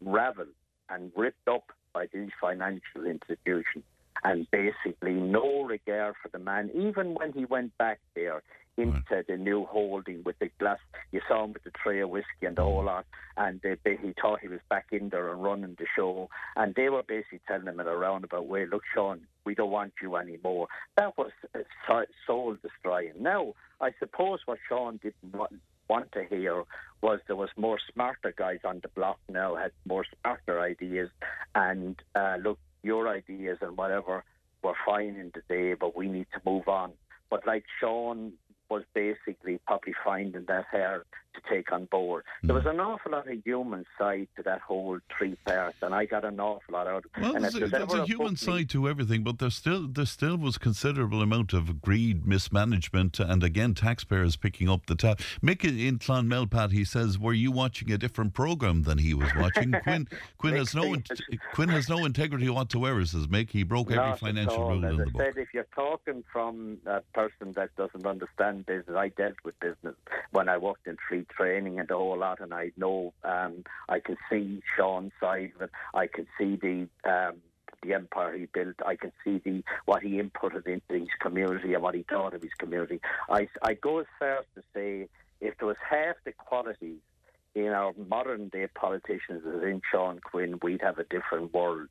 raveled 0.01 0.47
and 0.89 1.11
ripped 1.15 1.47
up 1.47 1.71
by 1.93 2.07
these 2.13 2.29
financial 2.39 3.05
institutions 3.05 3.83
and 4.23 4.47
basically 4.51 5.13
no 5.13 5.63
regard 5.63 6.15
for 6.21 6.29
the 6.29 6.39
man. 6.39 6.69
Even 6.73 7.13
when 7.13 7.31
he 7.31 7.45
went 7.45 7.77
back 7.77 7.99
there 8.15 8.41
into 8.77 9.01
right. 9.11 9.27
the 9.27 9.37
new 9.37 9.65
holding 9.65 10.23
with 10.23 10.37
the 10.39 10.49
glass, 10.59 10.79
you 11.11 11.21
saw 11.27 11.43
him 11.43 11.53
with 11.53 11.63
the 11.63 11.71
tray 11.71 11.99
of 11.99 12.09
whiskey 12.09 12.45
and 12.45 12.55
the 12.55 12.61
whole 12.61 12.83
lot, 12.83 13.05
and 13.37 13.59
they, 13.61 13.75
they, 13.83 13.97
he 14.01 14.13
thought 14.21 14.39
he 14.39 14.47
was 14.47 14.59
back 14.69 14.87
in 14.91 15.09
there 15.09 15.31
and 15.31 15.43
running 15.43 15.75
the 15.77 15.85
show. 15.95 16.29
And 16.55 16.73
they 16.75 16.89
were 16.89 17.03
basically 17.03 17.41
telling 17.47 17.67
him 17.67 17.79
in 17.79 17.87
a 17.87 17.95
roundabout 17.95 18.47
way, 18.47 18.65
look, 18.65 18.83
Sean, 18.93 19.21
we 19.45 19.55
don't 19.55 19.71
want 19.71 19.93
you 20.01 20.15
anymore. 20.15 20.67
That 20.97 21.17
was 21.17 21.31
uh, 21.55 22.01
soul 22.25 22.57
destroying. 22.61 23.13
Now, 23.19 23.53
I 23.81 23.91
suppose 23.99 24.39
what 24.45 24.59
Sean 24.67 24.97
didn't 24.97 25.33
want, 25.33 25.59
want 25.89 26.11
to 26.13 26.23
hear 26.23 26.63
was 27.01 27.19
there 27.27 27.35
was 27.35 27.49
more 27.55 27.79
smarter 27.93 28.33
guys 28.35 28.59
on 28.63 28.79
the 28.81 28.89
block 28.89 29.19
now, 29.29 29.55
had 29.55 29.71
more 29.85 30.05
smarter 30.21 30.59
ideas, 30.61 31.09
and 31.55 31.95
uh, 32.15 32.37
look, 32.41 32.59
your 32.83 33.07
ideas 33.07 33.57
and 33.61 33.77
whatever 33.77 34.23
were 34.63 34.73
fine 34.85 35.15
in 35.15 35.31
the 35.33 35.41
day, 35.47 35.73
but 35.73 35.95
we 35.95 36.07
need 36.07 36.27
to 36.33 36.41
move 36.45 36.67
on. 36.67 36.91
But 37.29 37.47
like 37.47 37.63
Sean 37.79 38.33
was 38.69 38.83
basically 38.93 39.59
probably 39.65 39.93
finding 40.03 40.45
that 40.47 40.65
hair 40.71 41.05
to 41.35 41.41
take 41.49 41.71
on 41.71 41.85
board. 41.85 42.23
There 42.43 42.55
was 42.55 42.63
hmm. 42.63 42.69
an 42.69 42.79
awful 42.79 43.11
lot 43.11 43.27
of 43.27 43.43
human 43.43 43.85
side 43.97 44.27
to 44.37 44.43
that 44.43 44.61
whole 44.61 44.99
three 45.17 45.35
parts, 45.45 45.77
and 45.81 45.93
I 45.93 46.05
got 46.05 46.25
an 46.25 46.39
awful 46.39 46.73
lot 46.73 46.87
out 46.87 47.05
of 47.05 47.11
it. 47.15 47.21
Well, 47.21 47.35
and 47.35 47.43
there's, 47.43 47.55
a, 47.55 47.67
there's 47.67 47.93
a 47.93 48.05
human 48.05 48.35
side 48.35 48.69
to 48.71 48.87
everything, 48.87 49.23
but 49.23 49.39
there 49.39 49.49
still 49.49 49.87
there 49.87 50.05
still 50.05 50.37
was 50.37 50.57
considerable 50.57 51.21
amount 51.21 51.53
of 51.53 51.81
greed, 51.81 52.25
mismanagement, 52.25 53.19
and 53.19 53.43
again 53.43 53.73
taxpayers 53.73 54.35
picking 54.35 54.69
up 54.69 54.85
the 54.85 54.95
tab. 54.95 55.19
Mick 55.43 55.63
in 55.63 55.99
Clonmelpat, 55.99 56.71
he 56.71 56.83
says, 56.83 57.17
"Were 57.17 57.33
you 57.33 57.51
watching 57.51 57.91
a 57.91 57.97
different 57.97 58.33
program 58.33 58.83
than 58.83 58.97
he 58.97 59.13
was 59.13 59.29
watching?" 59.35 59.73
Quinn 59.83 60.07
Quinn 60.37 60.55
has 60.55 60.75
no 60.75 60.93
in, 60.93 61.03
Quinn 61.53 61.69
has 61.69 61.89
no 61.89 62.05
integrity 62.05 62.49
whatsoever. 62.49 63.05
Says 63.05 63.27
Mick, 63.27 63.49
he 63.49 63.63
broke 63.63 63.91
every 63.91 64.03
Not 64.09 64.19
financial 64.19 64.69
rule 64.69 64.85
As 64.85 64.93
in 64.93 65.01
I 65.01 65.05
the 65.05 65.11
book. 65.11 65.21
said, 65.21 65.37
if 65.37 65.53
you're 65.53 65.67
talking 65.75 66.23
from 66.31 66.77
a 66.85 67.01
person 67.13 67.53
that 67.53 67.75
doesn't 67.75 68.05
understand 68.05 68.65
business, 68.65 68.95
I 68.95 69.09
dealt 69.09 69.35
with 69.43 69.59
business 69.59 69.95
when 70.31 70.49
I 70.49 70.57
worked 70.57 70.87
in 70.87 70.97
training 71.25 71.79
and 71.79 71.87
the 71.87 71.95
whole 71.95 72.17
lot, 72.17 72.39
and 72.39 72.53
I 72.53 72.71
know 72.77 73.13
um, 73.23 73.63
I 73.87 73.99
can 73.99 74.17
see 74.29 74.61
Sean's 74.75 75.11
side 75.19 75.51
of 75.55 75.63
it. 75.63 75.71
I 75.93 76.07
can 76.07 76.27
see 76.37 76.55
the 76.55 76.87
um, 77.09 77.37
the 77.81 77.93
empire 77.93 78.37
he 78.37 78.45
built. 78.45 78.75
I 78.85 78.95
can 78.95 79.11
see 79.23 79.39
the 79.43 79.63
what 79.85 80.03
he 80.03 80.21
inputted 80.21 80.67
into 80.67 80.99
his 80.99 81.09
community 81.21 81.73
and 81.73 81.83
what 81.83 81.95
he 81.95 82.03
thought 82.03 82.33
of 82.33 82.41
his 82.41 82.53
community. 82.57 82.99
I 83.29 83.47
I 83.63 83.73
go 83.73 83.99
as 83.99 84.07
far 84.19 84.39
as 84.39 84.45
to 84.55 84.63
say 84.73 85.07
if 85.41 85.57
there 85.57 85.67
was 85.67 85.77
half 85.89 86.15
the 86.25 86.33
qualities 86.33 86.99
in 87.55 87.67
our 87.67 87.93
modern 88.07 88.49
day 88.49 88.67
politicians 88.73 89.43
as 89.45 89.63
in 89.63 89.81
Sean 89.91 90.19
Quinn, 90.19 90.59
we'd 90.61 90.81
have 90.81 90.99
a 90.99 91.03
different 91.05 91.53
world 91.53 91.89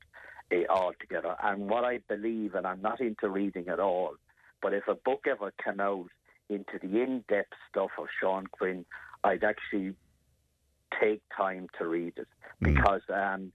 uh, 0.53 0.71
altogether. 0.71 1.35
And 1.43 1.69
what 1.69 1.85
I 1.85 1.99
believe, 2.09 2.55
and 2.55 2.67
I'm 2.67 2.83
not 2.83 3.01
into 3.01 3.29
reading 3.29 3.69
at 3.69 3.81
all, 3.81 4.15
but 4.63 4.73
if 4.73 4.87
a 4.89 4.95
book 4.95 5.27
ever 5.29 5.53
came 5.63 5.81
out 5.81 6.09
into 6.49 6.79
the 6.81 7.03
in-depth 7.03 7.53
stuff 7.71 7.91
of 7.99 8.07
Sean 8.21 8.47
Quinn, 8.47 8.85
I'd 9.25 9.45
actually 9.45 9.95
take 11.01 11.23
time 11.37 11.69
to 11.79 11.87
read 11.87 12.15
it 12.17 12.29
because 12.63 13.03
um, 13.13 13.53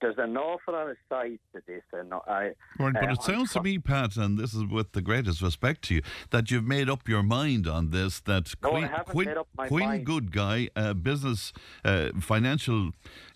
there's 0.00 0.18
an 0.18 0.36
awful 0.36 0.74
lot 0.74 0.88
of 0.88 0.96
sides 1.08 1.40
to 1.54 1.62
this, 1.66 1.82
and 1.92 2.12
I. 2.12 2.52
Right, 2.78 2.94
but 2.94 3.08
uh, 3.08 3.12
it 3.12 3.22
sounds 3.22 3.52
to 3.52 3.62
me, 3.62 3.78
Pat, 3.78 4.16
and 4.16 4.38
this 4.38 4.54
is 4.54 4.64
with 4.64 4.92
the 4.92 5.02
greatest 5.02 5.42
respect 5.42 5.82
to 5.82 5.96
you, 5.96 6.02
that 6.30 6.50
you've 6.50 6.64
made 6.66 6.88
up 6.88 7.08
your 7.08 7.22
mind 7.22 7.66
on 7.66 7.90
this. 7.90 8.20
That 8.20 8.54
No, 8.62 8.68
I 8.68 8.72
Quinn, 8.72 8.82
haven't 8.84 9.06
Quinn, 9.06 9.28
made 9.28 9.36
up 9.36 9.48
my 9.56 9.68
Quinn 9.68 9.86
mind. 9.86 10.06
good 10.06 10.32
guy, 10.32 10.68
uh, 10.76 10.94
business, 10.94 11.52
uh, 11.84 12.10
financial 12.20 12.90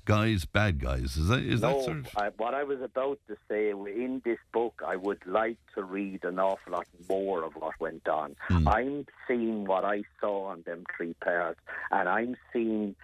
guys, 0.04 0.44
bad 0.44 0.80
guys. 0.80 1.16
Is 1.16 1.28
that 1.28 1.40
is 1.40 1.60
no, 1.60 1.76
that 1.76 1.84
sort 1.84 1.96
of? 1.98 2.08
I, 2.16 2.30
what 2.36 2.54
I 2.54 2.64
was 2.64 2.80
about 2.80 3.18
to 3.28 3.36
say 3.48 3.70
in 3.70 4.22
this 4.24 4.38
book, 4.52 4.82
I 4.86 4.96
would 4.96 5.24
like 5.26 5.58
to 5.74 5.82
read 5.82 6.24
an 6.24 6.38
awful 6.38 6.72
lot 6.72 6.86
more 7.08 7.44
of 7.44 7.54
what 7.54 7.78
went 7.80 8.08
on. 8.08 8.36
Hmm. 8.48 8.68
I'm 8.68 9.06
seeing 9.26 9.64
what 9.64 9.84
I 9.84 10.02
saw 10.20 10.46
on 10.46 10.62
them 10.62 10.84
three 10.96 11.14
pairs, 11.22 11.56
and 11.90 12.08
I'm 12.08 12.36
seeing 12.52 12.94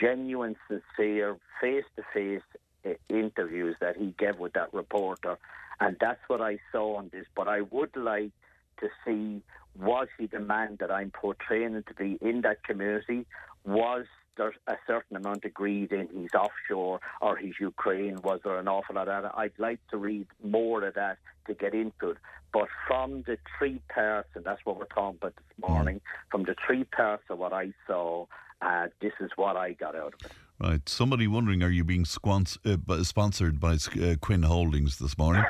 genuine, 0.00 0.56
sincere, 0.68 1.36
face-to-face 1.60 2.42
uh, 2.54 2.58
interviews 3.08 3.76
that 3.80 3.96
he 3.96 4.14
gave 4.18 4.38
with 4.38 4.52
that 4.54 4.72
reporter, 4.72 5.38
and 5.80 5.96
that's 6.00 6.20
what 6.28 6.40
I 6.40 6.58
saw 6.72 6.96
on 6.96 7.10
this. 7.12 7.26
But 7.34 7.48
I 7.48 7.62
would 7.62 7.96
like 7.96 8.32
to 8.80 8.88
see 9.04 9.42
was 9.78 10.08
he 10.18 10.26
the 10.26 10.40
man 10.40 10.76
that 10.80 10.90
I'm 10.90 11.10
portraying 11.10 11.82
to 11.82 11.94
be 11.94 12.18
in 12.20 12.42
that 12.42 12.62
community? 12.62 13.26
Was 13.64 14.06
there 14.36 14.54
a 14.66 14.76
certain 14.86 15.16
amount 15.16 15.44
of 15.44 15.54
greed 15.54 15.92
in 15.92 16.08
his 16.08 16.30
offshore 16.34 17.00
or 17.20 17.36
his 17.36 17.54
Ukraine? 17.60 18.20
Was 18.22 18.40
there 18.44 18.58
an 18.58 18.68
awful 18.68 18.96
lot 18.96 19.08
of 19.08 19.22
that? 19.24 19.32
I'd 19.36 19.58
like 19.58 19.80
to 19.90 19.96
read 19.96 20.26
more 20.42 20.84
of 20.84 20.94
that 20.94 21.18
to 21.46 21.54
get 21.54 21.74
into 21.74 22.10
it. 22.10 22.18
But 22.52 22.68
from 22.86 23.22
the 23.22 23.36
three 23.58 23.80
parts, 23.92 24.28
and 24.34 24.44
that's 24.44 24.60
what 24.64 24.78
we're 24.78 24.84
talking 24.86 25.18
about 25.20 25.34
this 25.34 25.68
morning, 25.68 26.00
from 26.30 26.44
the 26.44 26.54
three 26.64 26.84
parts 26.84 27.24
of 27.28 27.38
what 27.38 27.52
I 27.52 27.72
saw, 27.86 28.26
uh, 28.62 28.86
this 29.00 29.12
is 29.20 29.30
what 29.34 29.56
I 29.56 29.72
got 29.72 29.96
out 29.96 30.14
of 30.14 30.24
it. 30.24 30.32
Right. 30.60 30.88
Somebody 30.88 31.26
wondering, 31.26 31.64
are 31.64 31.68
you 31.68 31.82
being 31.82 32.04
squans- 32.04 32.58
uh, 32.64 33.02
sponsored 33.02 33.58
by 33.58 33.72
uh, 34.00 34.14
Quinn 34.20 34.44
Holdings 34.44 34.98
this 34.98 35.18
morning? 35.18 35.44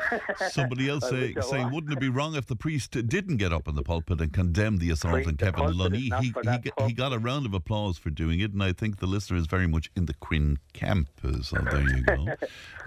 Somebody 0.50 0.88
else 0.88 1.08
say, 1.10 1.34
saying, 1.42 1.70
wouldn't 1.72 1.92
it 1.92 2.00
be 2.00 2.08
wrong 2.10 2.34
if 2.34 2.46
the 2.46 2.56
priest 2.56 2.92
didn't 2.92 3.36
get 3.36 3.52
up 3.52 3.68
in 3.68 3.74
the 3.74 3.82
pulpit 3.82 4.22
and 4.22 4.32
condemn 4.32 4.78
the 4.78 4.90
assault 4.90 5.12
Priest, 5.14 5.28
on 5.28 5.36
Kevin 5.36 5.76
Lunny? 5.76 5.98
He, 6.00 6.10
he, 6.22 6.30
got, 6.30 6.82
he 6.86 6.92
got 6.94 7.12
a 7.12 7.18
round 7.18 7.44
of 7.44 7.52
applause 7.52 7.98
for 7.98 8.08
doing 8.08 8.40
it, 8.40 8.52
and 8.52 8.62
I 8.62 8.72
think 8.72 8.98
the 8.98 9.06
listener 9.06 9.36
is 9.36 9.46
very 9.46 9.66
much 9.66 9.90
in 9.94 10.06
the 10.06 10.14
Quinn 10.14 10.58
camp. 10.72 11.10
uh, 11.22 11.42
So 11.42 11.58
there 11.58 11.82
you 11.82 12.02
go. 12.02 12.26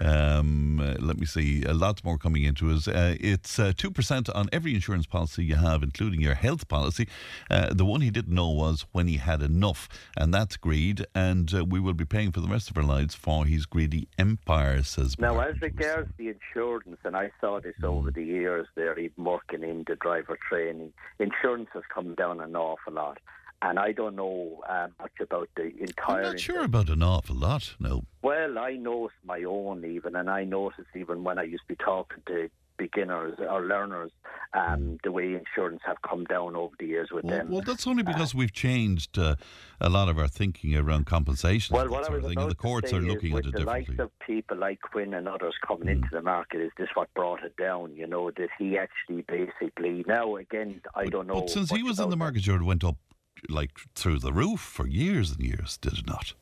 um, 0.00 0.80
uh, 0.80 0.94
let 0.98 1.18
me 1.18 1.24
see. 1.24 1.64
Uh, 1.64 1.72
lots 1.72 2.02
more 2.02 2.18
coming 2.18 2.42
into 2.42 2.68
us. 2.72 2.88
Uh, 2.88 3.14
it's 3.20 3.60
uh, 3.60 3.72
2% 3.76 4.28
on 4.34 4.48
every 4.52 4.74
insurance 4.74 5.06
policy 5.06 5.44
you 5.44 5.54
have, 5.54 5.84
including 5.84 6.20
your 6.20 6.34
health 6.34 6.66
policy. 6.66 7.06
Uh, 7.48 7.72
the 7.72 7.84
one 7.84 8.00
he 8.00 8.10
didn't 8.10 8.34
know 8.34 8.48
was 8.50 8.86
when 8.90 9.06
he 9.06 9.18
had 9.18 9.40
enough, 9.40 9.88
and 10.16 10.34
that's 10.34 10.56
greed, 10.56 11.06
and 11.14 11.54
uh, 11.54 11.64
we 11.64 11.78
will 11.78 11.94
be 11.94 12.07
paying 12.08 12.32
for 12.32 12.40
the 12.40 12.48
rest 12.48 12.70
of 12.70 12.76
our 12.76 12.82
lives 12.82 13.14
for 13.14 13.44
his 13.44 13.66
greedy 13.66 14.08
empire, 14.18 14.82
says 14.82 15.18
Now, 15.18 15.34
Martin 15.34 15.56
as 15.56 15.62
regards 15.62 16.10
the 16.16 16.28
insurance, 16.28 16.98
and 17.04 17.16
I 17.16 17.30
saw 17.40 17.60
this 17.60 17.76
over 17.82 18.10
the 18.10 18.24
years 18.24 18.66
there, 18.74 18.98
even 18.98 19.24
working 19.24 19.62
in 19.62 19.84
the 19.86 19.96
driver 19.96 20.38
training, 20.48 20.92
insurance 21.18 21.68
has 21.74 21.82
come 21.92 22.14
down 22.14 22.40
an 22.40 22.56
awful 22.56 22.92
lot. 22.92 23.18
And 23.60 23.78
I 23.78 23.90
don't 23.90 24.14
know 24.14 24.62
uh, 24.68 24.86
much 25.00 25.14
about 25.20 25.48
the 25.56 25.72
entire. 25.80 26.18
I'm 26.18 26.22
not 26.22 26.40
sure 26.40 26.62
about 26.62 26.88
an 26.90 27.02
awful 27.02 27.34
lot, 27.34 27.74
no. 27.80 28.04
Well, 28.22 28.56
I 28.56 28.74
noticed 28.74 29.18
my 29.24 29.42
own 29.42 29.84
even, 29.84 30.14
and 30.14 30.30
I 30.30 30.44
noticed 30.44 30.88
even 30.94 31.24
when 31.24 31.40
I 31.40 31.42
used 31.42 31.64
to 31.64 31.74
be 31.74 31.84
talking 31.84 32.22
to 32.26 32.48
beginners 32.78 33.38
or 33.38 33.62
learners, 33.66 34.10
um, 34.54 34.98
the 35.04 35.12
way 35.12 35.34
insurance 35.34 35.80
have 35.84 36.00
come 36.08 36.24
down 36.24 36.56
over 36.56 36.74
the 36.78 36.86
years 36.86 37.10
with 37.12 37.24
Well, 37.24 37.36
them. 37.36 37.50
well, 37.50 37.60
that's 37.60 37.86
only 37.86 38.02
because 38.02 38.34
we've 38.34 38.52
changed 38.52 39.18
uh, 39.18 39.34
a 39.80 39.88
lot 39.90 40.08
of 40.08 40.18
our 40.18 40.28
thinking 40.28 40.74
around 40.76 41.04
compensation. 41.06 41.74
Well, 41.74 41.88
what 41.88 42.08
I 42.08 42.14
was 42.14 42.24
about 42.32 42.48
the 42.48 42.54
to 42.54 42.54
courts 42.54 42.90
say 42.90 42.96
are 42.96 43.00
is 43.00 43.06
looking 43.06 43.32
with 43.32 43.44
at 43.44 43.48
it 43.48 43.52
the 43.52 43.58
differently. 43.64 43.96
likes 43.96 44.00
of 44.04 44.18
people 44.26 44.56
like 44.56 44.80
Quinn 44.80 45.12
and 45.14 45.28
others 45.28 45.54
coming 45.66 45.88
Mm. 45.88 45.92
into 45.96 46.08
the 46.12 46.22
market, 46.22 46.60
is 46.60 46.72
this 46.78 46.88
what 46.94 47.12
brought 47.14 47.42
it 47.44 47.56
down? 47.56 47.94
You 47.94 48.06
know 48.06 48.30
that 48.30 48.48
he 48.58 48.78
actually 48.78 49.22
basically 49.22 50.04
now 50.06 50.36
again 50.36 50.80
I 50.94 51.06
don't 51.06 51.26
know. 51.26 51.40
But 51.40 51.50
since 51.50 51.70
he 51.70 51.82
was 51.82 51.98
in 52.00 52.08
the 52.10 52.16
market, 52.16 52.46
it 52.48 52.62
went 52.62 52.84
up 52.84 52.96
like 53.48 53.72
through 53.94 54.18
the 54.20 54.32
roof 54.32 54.60
for 54.60 54.86
years 54.86 55.32
and 55.32 55.40
years, 55.44 55.76
did 55.78 55.92
it 55.98 56.06
not? 56.06 56.34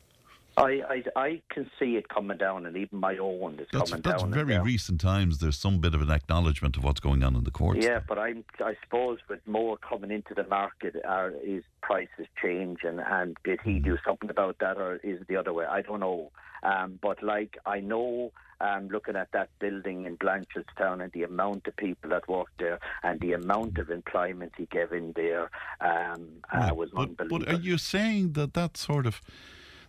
I, 0.57 0.80
I 0.88 1.20
I 1.20 1.42
can 1.50 1.70
see 1.78 1.96
it 1.96 2.09
coming 2.09 2.38
down, 2.38 2.64
and 2.64 2.76
even 2.76 2.98
my 2.98 3.18
own 3.18 3.59
is 3.61 3.68
That's 3.72 3.90
coming 3.90 4.02
that's 4.02 4.22
down. 4.22 4.32
and 4.32 4.34
very 4.34 4.54
down. 4.54 4.64
recent 4.64 5.00
times. 5.00 5.38
There's 5.38 5.59
some 5.59 5.78
bit 5.78 5.94
of 5.94 6.00
an 6.00 6.11
acknowledgement 6.11 6.76
of 6.76 6.84
what's 6.84 7.00
going 7.00 7.22
on 7.22 7.36
in 7.36 7.44
the 7.44 7.50
courts. 7.50 7.84
Yeah, 7.84 8.00
but 8.07 8.18
I'm, 8.18 8.44
I 8.61 8.74
suppose 8.82 9.18
with 9.28 9.46
more 9.46 9.76
coming 9.76 10.11
into 10.11 10.34
the 10.34 10.44
market, 10.44 10.96
are 11.04 11.32
his 11.44 11.62
prices 11.82 12.26
change, 12.42 12.78
and, 12.84 13.00
and 13.00 13.36
did 13.44 13.61
he 13.62 13.78
do 13.78 13.98
something 14.07 14.30
about 14.30 14.59
that, 14.61 14.78
or 14.78 14.96
is 14.96 15.20
it 15.20 15.28
the 15.28 15.36
other 15.36 15.52
way? 15.52 15.66
I 15.66 15.82
don't 15.82 16.00
know. 16.00 16.30
Um, 16.62 16.98
but 17.02 17.22
like 17.22 17.59
I 17.66 17.80
know, 17.80 18.32
um, 18.61 18.88
looking 18.88 19.16
at 19.16 19.30
that 19.32 19.50
building 19.59 20.07
in 20.07 20.16
Blanchardstown 20.16 21.02
and 21.02 21.12
the 21.12 21.24
amount 21.24 21.66
of 21.66 21.76
people 21.76 22.11
that 22.11 22.26
work 22.28 22.48
there 22.59 22.80
and 23.02 23.20
the 23.20 23.34
amount 23.34 23.78
of 23.78 23.90
employment 23.90 24.52
he 24.57 24.66
gave 24.66 24.92
in 24.92 25.12
there 25.14 25.50
um, 25.80 26.28
uh, 26.50 26.74
was 26.74 26.90
but, 26.90 27.11
unbelievable. 27.11 27.38
but 27.40 27.48
are 27.54 27.61
you 27.61 27.76
saying 27.76 28.32
that 28.32 28.54
that 28.54 28.78
sort 28.78 29.07
of 29.07 29.20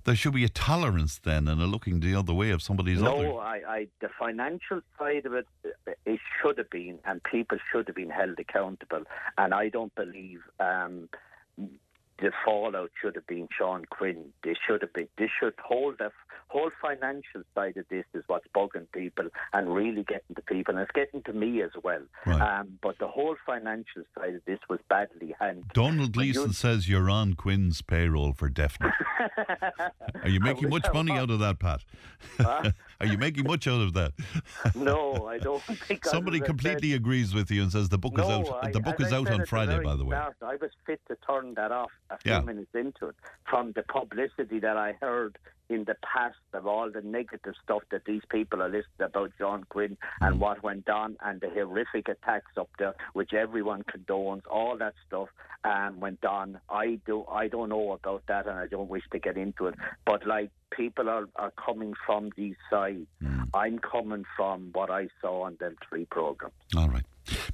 there 0.07 0.15
should 0.15 0.33
be 0.33 0.45
a 0.45 0.49
tolerance 0.49 1.19
then 1.19 1.49
and 1.49 1.61
a 1.61 1.65
looking 1.65 1.99
the 1.99 2.15
other 2.15 2.33
way 2.33 2.51
of 2.51 2.61
somebody's 2.61 3.01
other? 3.01 3.23
No, 3.23 3.39
I, 3.39 3.61
I, 3.67 3.87
the 3.99 4.07
financial 4.17 4.79
side 4.97 5.25
of 5.25 5.33
it, 5.33 5.47
it 6.05 6.21
should 6.41 6.57
have 6.57 6.69
been, 6.69 6.99
and 7.03 7.21
people 7.23 7.57
should 7.69 7.87
have 7.87 7.95
been 7.97 8.09
held 8.09 8.39
accountable. 8.39 9.03
And 9.37 9.53
I 9.53 9.67
don't 9.67 9.93
believe 9.95 10.43
um, 10.61 11.09
the 11.57 12.31
fallout 12.45 12.91
should 13.01 13.15
have 13.15 13.27
been 13.27 13.49
Sean 13.55 13.83
Quinn. 13.83 14.31
They 14.43 14.55
should 14.65 14.81
have 14.81 14.93
been. 14.93 15.09
They 15.17 15.29
should 15.39 15.55
hold 15.61 15.97
the 15.97 16.11
whole 16.49 16.71
financial 16.81 17.43
side 17.53 17.77
of 17.77 17.85
this 17.89 18.05
is 18.13 18.23
what's 18.27 18.47
bugging 18.55 18.87
people 18.93 19.25
and 19.53 19.73
really 19.73 20.03
getting 20.03 20.35
to 20.35 20.41
people, 20.43 20.73
and 20.75 20.81
it's 20.81 20.91
getting 20.93 21.21
to 21.23 21.33
me 21.33 21.61
as 21.61 21.71
well. 21.83 22.01
Right. 22.25 22.41
Um, 22.59 22.79
but 22.81 22.97
the 22.99 23.07
whole 23.07 23.35
financial 23.45 24.03
side 24.17 24.35
of 24.35 24.41
this 24.45 24.59
was 24.69 24.79
badly 24.89 25.35
handled. 25.39 25.71
Donald 25.73 26.13
Gleeson 26.13 26.53
says 26.53 26.87
you're 26.89 27.09
on 27.09 27.33
Quinn's 27.33 27.81
payroll 27.81 28.33
for 28.33 28.49
definite. 28.49 28.93
Are 30.23 30.29
you 30.29 30.39
making 30.39 30.69
much 30.69 30.85
money 30.93 31.11
out 31.13 31.29
of 31.29 31.39
that, 31.39 31.59
Pat? 31.59 31.81
Are 32.99 33.05
you 33.05 33.17
making 33.17 33.45
much 33.45 33.67
out 33.67 33.81
of 33.81 33.93
that? 33.93 34.13
no, 34.75 35.27
I 35.27 35.37
don't 35.37 35.61
think. 35.63 36.05
Somebody 36.05 36.39
completely 36.39 36.93
agrees 36.93 37.33
with 37.33 37.51
you 37.51 37.61
and 37.61 37.71
says 37.71 37.89
the 37.89 37.97
book 37.97 38.17
is 38.17 38.25
out. 38.25 38.59
I- 38.63 38.71
the 38.71 38.79
book 38.79 38.99
is 39.01 39.11
I 39.13 39.17
out 39.17 39.29
on 39.31 39.45
Friday, 39.45 39.79
by 39.83 39.95
the 39.95 40.05
way. 40.05 40.15
start, 40.15 40.35
I 40.41 40.55
was 40.55 40.71
fit 40.85 41.01
to 41.07 41.17
turn 41.27 41.53
that 41.55 41.71
off 41.71 41.91
a 42.09 42.17
few 42.17 42.31
Yeah. 42.31 42.41
minutes 42.41 42.69
into 42.73 43.07
it 43.07 43.15
from 43.49 43.71
the 43.73 43.83
publicity 43.83 44.59
that 44.59 44.77
I 44.77 44.93
heard 45.01 45.37
in 45.69 45.83
the 45.85 45.95
past 46.01 46.37
of 46.53 46.65
all 46.65 46.89
the 46.91 47.01
negative 47.01 47.53
stuff 47.63 47.83
that 47.91 48.05
these 48.05 48.21
people 48.29 48.61
are 48.61 48.69
listed 48.69 49.01
about 49.01 49.31
John 49.37 49.63
Quinn 49.69 49.97
Mm. 50.21 50.27
and 50.27 50.39
what 50.39 50.63
went 50.63 50.89
on 50.89 51.17
and 51.21 51.41
the 51.41 51.49
horrific 51.49 52.07
attacks 52.09 52.51
up 52.57 52.69
there, 52.79 52.95
which 53.13 53.33
everyone 53.33 53.83
condones. 53.83 54.41
All 54.49 54.77
that 54.77 54.93
stuff 55.07 55.29
um, 55.63 55.99
went 55.99 56.23
on. 56.25 56.59
I 56.69 56.99
do. 57.05 57.25
I 57.25 57.47
don't 57.47 57.69
know 57.69 57.91
about 57.93 58.23
that, 58.27 58.47
and 58.47 58.57
I 58.57 58.67
don't 58.67 58.89
wish 58.89 59.03
to 59.11 59.19
get 59.19 59.37
into 59.37 59.67
it. 59.67 59.75
But 60.05 60.25
like 60.25 60.51
people 60.71 61.09
are, 61.09 61.27
are 61.35 61.51
coming 61.51 61.93
from 62.05 62.31
these 62.35 62.55
sides. 62.69 63.07
Mm. 63.23 63.47
I'm 63.53 63.79
coming 63.79 64.25
from 64.35 64.69
what 64.73 64.89
I 64.89 65.07
saw 65.21 65.43
on 65.43 65.57
them 65.59 65.75
three 65.87 66.05
programs. 66.05 66.53
All 66.75 66.89
right. 66.89 67.05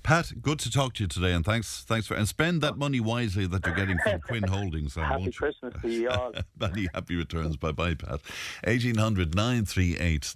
Pat, 0.03 0.31
good 0.41 0.59
to 0.59 0.71
talk 0.71 0.93
to 0.95 1.03
you 1.03 1.07
today, 1.07 1.33
and 1.33 1.43
thanks, 1.45 1.83
thanks 1.87 2.07
for 2.07 2.15
and 2.15 2.27
spend 2.27 2.61
that 2.61 2.77
money 2.77 2.99
wisely 2.99 3.45
that 3.47 3.65
you're 3.65 3.75
getting 3.75 3.97
from 3.99 4.19
Quinn 4.21 4.43
Holdings. 4.47 4.95
Then, 4.95 5.05
Happy? 5.05 5.31
Christmas 5.31 5.73
to 5.81 5.89
you 5.89 6.09
all. 6.09 6.33
Many 6.59 6.87
happy 6.93 7.15
returns. 7.15 7.57
Bye 7.57 7.71
bye, 7.71 7.95
Pat. 7.95 8.21
1800 8.65 9.35
938 9.35 10.35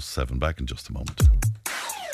007. 0.00 0.38
Back 0.38 0.60
in 0.60 0.66
just 0.66 0.88
a 0.88 0.92
moment. 0.92 1.20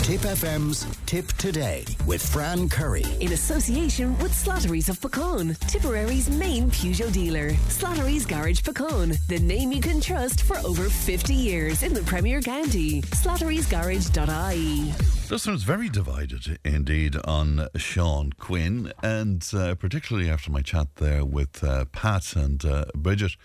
Tipp 0.05 0.21
FM's 0.21 0.85
Tipp 1.07 1.29
Today 1.39 1.83
with 2.07 2.21
Fran 2.31 2.69
Curry. 2.69 3.07
In 3.21 3.33
association 3.33 4.19
with 4.19 4.33
Slattery's 4.33 4.91
of 4.91 5.01
Puckane, 5.01 5.59
Tipperary's 5.61 6.29
main 6.29 6.71
Peugeot 6.71 7.11
dealer. 7.11 7.53
Slattery's 7.71 8.27
Garage 8.27 8.61
Puckane, 8.61 9.17
the 9.29 9.39
name 9.39 9.73
you 9.73 9.81
can 9.81 10.03
trust 10.03 10.43
for 10.43 10.59
over 10.59 10.91
50 10.91 11.33
years 11.33 11.83
in 11.83 11.95
the 11.95 12.03
Premier 12.03 12.43
County. 12.43 13.01
Slattery'sGarage.ie. 13.01 14.93
Listeners 15.31 15.63
very 15.63 15.89
divided 15.89 16.59
indeed 16.67 17.17
on 17.25 17.67
Sean 17.77 18.31
Quinn, 18.35 18.93
and 19.03 19.51
uh, 19.55 19.75
particularly 19.75 20.29
after 20.29 20.51
my 20.51 20.61
chat 20.61 20.89
there 20.97 21.25
with 21.25 21.65
uh, 21.65 21.87
Pat 21.93 22.37
and 22.37 22.63
uh, 22.67 22.85
Bridget. 22.95 23.39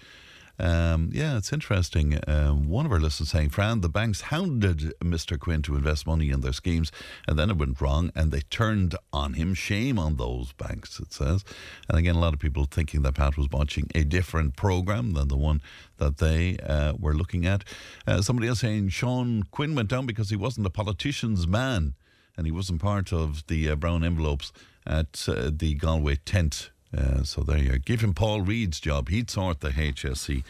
Um, 0.60 1.10
yeah, 1.14 1.38
it's 1.38 1.54
interesting. 1.54 2.20
Um, 2.28 2.68
one 2.68 2.86
of 2.86 2.92
our 2.92 3.00
listeners 3.00 3.30
saying, 3.30 3.50
Fran, 3.50 3.82
the 3.82 3.90
banks 3.90 4.22
hounded 4.22 4.94
Mr. 5.00 5.40
Quinn 5.40 5.62
to 5.64 5.76
invest 5.76 6.06
money 6.06 6.30
in 6.30 6.42
their 6.42 6.54
schemes, 6.54 6.92
and 7.28 7.40
then 7.40 7.50
it 7.50 7.58
went 7.58 7.80
wrong, 7.80 8.12
and 8.16 8.32
they 8.32 8.42
turned 8.42 8.96
on 9.14 9.34
him. 9.34 9.54
Shame 9.54 9.98
on 9.98 10.18
those 10.18 10.52
banks, 10.54 11.00
it 11.00 11.14
says. 11.14 11.46
And 11.88 11.98
again, 11.98 12.16
a 12.16 12.20
lot 12.20 12.34
of 12.34 12.40
people 12.40 12.66
thinking 12.66 13.04
that 13.04 13.16
Pat 13.16 13.38
was 13.38 13.48
watching 13.52 13.90
a 13.96 14.04
different 14.04 14.56
program 14.58 15.14
than 15.14 15.30
the 15.30 15.38
one 15.38 15.62
that 15.98 16.18
they 16.18 16.58
uh, 16.58 16.94
were 17.00 17.14
looking 17.14 17.46
at. 17.46 17.64
Uh, 18.06 18.22
somebody 18.22 18.48
else 18.48 18.60
saying 18.60 18.90
Sean 18.90 19.44
Quinn 19.44 19.76
went 19.76 19.90
down 19.90 20.06
because 20.06 20.30
he 20.30 20.36
wasn't 20.36 20.68
a 20.68 20.72
politician's 20.72 21.48
man, 21.48 21.96
and 22.36 22.46
he 22.46 22.52
wasn't 22.52 22.82
part 22.82 23.14
of 23.14 23.48
the 23.48 23.70
uh, 23.70 23.76
brown 23.76 24.04
envelopes 24.04 24.52
at 24.86 25.26
uh, 25.28 25.50
the 25.54 25.76
Galway 25.76 26.18
tent. 26.26 26.72
Uh, 26.96 27.24
so 27.24 27.42
there 27.42 27.58
you 27.58 27.72
go. 27.74 27.78
Give 27.78 28.02
him 28.02 28.14
Paul 28.14 28.42
Reid's 28.42 28.80
job. 28.80 29.10
He'd 29.10 29.30
sort 29.30 29.60
the 29.60 29.70
HSE 29.70 30.44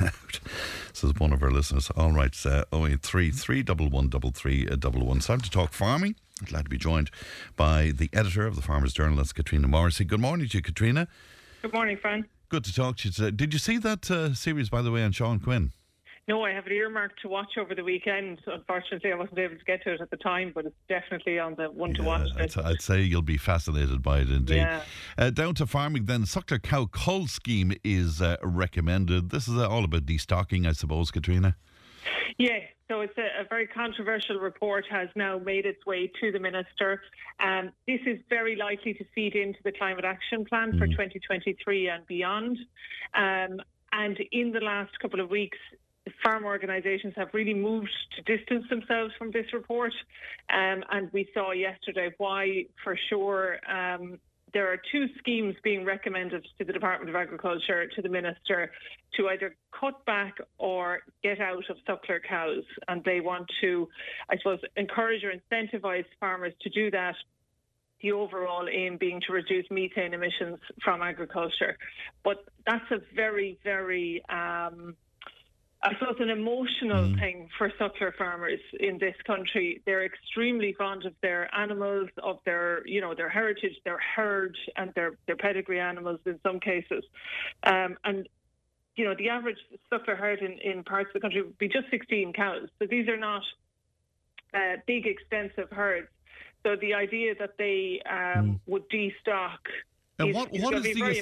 out. 0.00 0.40
Says 0.92 1.12
one 1.18 1.32
of 1.32 1.42
our 1.42 1.50
listeners. 1.50 1.90
All 1.96 2.12
right, 2.12 2.34
uh, 2.46 2.64
083 2.72 3.30
311 3.32 4.10
3311. 4.32 5.16
It's 5.16 5.26
time 5.26 5.40
to 5.40 5.50
talk 5.50 5.72
farming. 5.72 6.14
Glad 6.44 6.64
to 6.64 6.70
be 6.70 6.78
joined 6.78 7.10
by 7.56 7.92
the 7.94 8.10
editor 8.12 8.46
of 8.46 8.56
the 8.56 8.62
Farmers 8.62 8.92
Journal, 8.92 9.16
that's 9.16 9.32
Katrina 9.32 9.66
Morrissey. 9.68 10.04
Good 10.04 10.20
morning 10.20 10.48
to 10.48 10.58
you, 10.58 10.62
Katrina. 10.62 11.08
Good 11.62 11.72
morning, 11.72 11.96
Fran. 11.96 12.26
Good 12.48 12.64
to 12.64 12.74
talk 12.74 12.96
to 12.98 13.08
you 13.08 13.12
today. 13.12 13.30
Did 13.30 13.52
you 13.52 13.58
see 13.58 13.78
that 13.78 14.10
uh, 14.10 14.34
series, 14.34 14.68
by 14.68 14.82
the 14.82 14.90
way, 14.90 15.02
on 15.02 15.12
Sean 15.12 15.40
Quinn? 15.40 15.72
No, 16.26 16.42
I 16.42 16.52
have 16.52 16.66
it 16.66 16.72
earmarked 16.72 17.20
to 17.22 17.28
watch 17.28 17.58
over 17.58 17.74
the 17.74 17.84
weekend. 17.84 18.40
Unfortunately, 18.46 19.12
I 19.12 19.14
wasn't 19.14 19.38
able 19.38 19.56
to 19.56 19.64
get 19.64 19.82
to 19.84 19.92
it 19.92 20.00
at 20.00 20.10
the 20.10 20.16
time, 20.16 20.52
but 20.54 20.64
it's 20.64 20.74
definitely 20.88 21.38
on 21.38 21.54
the 21.56 21.70
one 21.70 21.92
to 21.94 22.02
watch. 22.02 22.28
I'd, 22.38 22.56
I'd 22.58 22.80
say 22.80 23.02
you'll 23.02 23.20
be 23.20 23.36
fascinated 23.36 24.02
by 24.02 24.20
it 24.20 24.30
indeed. 24.30 24.56
Yeah. 24.56 24.80
Uh, 25.18 25.30
down 25.30 25.54
to 25.56 25.66
farming 25.66 26.06
then. 26.06 26.22
Suckler 26.22 26.62
cow 26.62 26.86
cull 26.86 27.26
scheme 27.26 27.72
is 27.84 28.22
uh, 28.22 28.36
recommended. 28.42 29.30
This 29.30 29.46
is 29.48 29.58
uh, 29.58 29.68
all 29.68 29.84
about 29.84 30.06
destocking, 30.06 30.66
I 30.66 30.72
suppose, 30.72 31.10
Katrina. 31.10 31.56
Yeah, 32.38 32.58
so 32.88 33.00
it's 33.00 33.16
a, 33.16 33.42
a 33.42 33.44
very 33.48 33.66
controversial 33.66 34.38
report 34.38 34.84
has 34.90 35.08
now 35.14 35.38
made 35.38 35.66
its 35.66 35.84
way 35.86 36.10
to 36.20 36.32
the 36.32 36.38
minister. 36.38 37.02
Um, 37.40 37.70
this 37.86 38.00
is 38.06 38.18
very 38.28 38.56
likely 38.56 38.94
to 38.94 39.04
feed 39.14 39.34
into 39.34 39.58
the 39.64 39.72
climate 39.72 40.04
action 40.04 40.44
plan 40.44 40.78
for 40.78 40.86
2023 40.86 41.88
and 41.88 42.06
beyond. 42.06 42.58
Um, 43.14 43.60
and 43.92 44.18
in 44.32 44.52
the 44.52 44.60
last 44.60 44.98
couple 45.00 45.20
of 45.20 45.30
weeks, 45.30 45.58
farm 46.22 46.44
organisations 46.44 47.14
have 47.16 47.28
really 47.32 47.54
moved 47.54 47.90
to 48.16 48.36
distance 48.36 48.64
themselves 48.68 49.12
from 49.18 49.30
this 49.30 49.46
report. 49.52 49.92
Um, 50.52 50.84
and 50.90 51.10
we 51.12 51.28
saw 51.32 51.52
yesterday 51.52 52.12
why, 52.18 52.66
for 52.82 52.98
sure, 53.08 53.58
um, 53.70 54.18
there 54.52 54.70
are 54.72 54.80
two 54.92 55.06
schemes 55.18 55.56
being 55.64 55.84
recommended 55.84 56.46
to 56.58 56.64
the 56.64 56.72
Department 56.72 57.10
of 57.10 57.16
Agriculture, 57.16 57.88
to 57.88 58.02
the 58.02 58.08
Minister, 58.08 58.70
to 59.16 59.28
either 59.28 59.56
cut 59.78 60.04
back 60.06 60.34
or 60.58 61.00
get 61.22 61.40
out 61.40 61.64
of 61.68 61.76
suckler 61.88 62.20
cows. 62.26 62.62
And 62.86 63.02
they 63.04 63.20
want 63.20 63.50
to, 63.62 63.88
I 64.30 64.36
suppose, 64.36 64.60
encourage 64.76 65.24
or 65.24 65.32
incentivise 65.32 66.06
farmers 66.20 66.52
to 66.62 66.70
do 66.70 66.90
that. 66.92 67.16
The 68.00 68.12
overall 68.12 68.68
aim 68.70 68.96
being 68.98 69.20
to 69.26 69.32
reduce 69.32 69.64
methane 69.70 70.14
emissions 70.14 70.58
from 70.84 71.02
agriculture. 71.02 71.76
But 72.22 72.44
that's 72.66 72.84
a 72.90 72.98
very, 73.14 73.58
very 73.64 74.22
um, 74.28 74.94
I 75.84 75.92
suppose 75.98 76.16
an 76.18 76.30
emotional 76.30 77.14
thing 77.18 77.50
for 77.58 77.70
suckler 77.78 78.16
farmers 78.16 78.60
in 78.80 78.96
this 78.96 79.14
country. 79.26 79.82
They're 79.84 80.06
extremely 80.06 80.72
fond 80.72 81.04
of 81.04 81.12
their 81.20 81.54
animals, 81.54 82.08
of 82.22 82.38
their 82.46 82.86
you 82.86 83.02
know 83.02 83.14
their 83.14 83.28
heritage, 83.28 83.74
their 83.84 83.98
herd, 83.98 84.56
and 84.76 84.94
their 84.94 85.18
their 85.26 85.36
pedigree 85.36 85.80
animals 85.80 86.20
in 86.24 86.40
some 86.42 86.58
cases. 86.58 87.04
Um, 87.64 87.98
and 88.02 88.26
you 88.96 89.04
know 89.04 89.14
the 89.14 89.28
average 89.28 89.58
suckler 89.92 90.16
herd 90.16 90.40
in, 90.40 90.52
in 90.60 90.84
parts 90.84 91.08
of 91.08 91.14
the 91.14 91.20
country 91.20 91.42
would 91.42 91.58
be 91.58 91.68
just 91.68 91.90
16 91.90 92.32
cows. 92.32 92.68
So 92.78 92.86
these 92.86 93.06
are 93.08 93.18
not 93.18 93.42
uh, 94.54 94.76
big, 94.86 95.06
extensive 95.06 95.68
herds. 95.70 96.08
So 96.62 96.76
the 96.76 96.94
idea 96.94 97.34
that 97.38 97.58
they 97.58 98.00
um, 98.10 98.58
would 98.66 98.88
destock. 98.88 99.58
And 100.18 100.28
is- 100.30 100.34
what, 100.36 100.48
is 100.54 100.60
the 100.60 100.64
what 100.64 100.74
is 100.74 100.82
the 100.82 100.90
emotional 100.92 101.18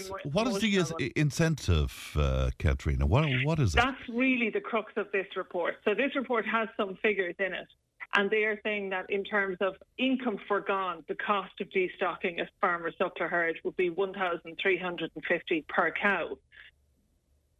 is- 0.58 0.92
one. 0.92 1.10
incentive, 1.16 2.16
uh, 2.18 2.50
Katrina? 2.58 3.06
What 3.06 3.24
what 3.44 3.58
is 3.58 3.74
it? 3.74 3.76
That's 3.76 4.08
really 4.08 4.50
the 4.50 4.60
crux 4.60 4.92
of 4.96 5.10
this 5.12 5.26
report. 5.36 5.76
So 5.84 5.94
this 5.94 6.14
report 6.14 6.44
has 6.46 6.68
some 6.76 6.96
figures 7.02 7.34
in 7.38 7.52
it. 7.54 7.68
And 8.14 8.30
they 8.30 8.44
are 8.44 8.60
saying 8.62 8.90
that 8.90 9.08
in 9.08 9.24
terms 9.24 9.56
of 9.62 9.76
income 9.96 10.36
forgone, 10.46 11.02
the 11.08 11.14
cost 11.14 11.58
of 11.62 11.68
destocking 11.70 12.42
a 12.42 12.48
farmer 12.60 12.90
suckler 13.00 13.30
herd 13.30 13.58
would 13.64 13.74
be 13.76 13.88
1,350 13.88 15.64
per 15.68 15.90
cow. 15.92 16.36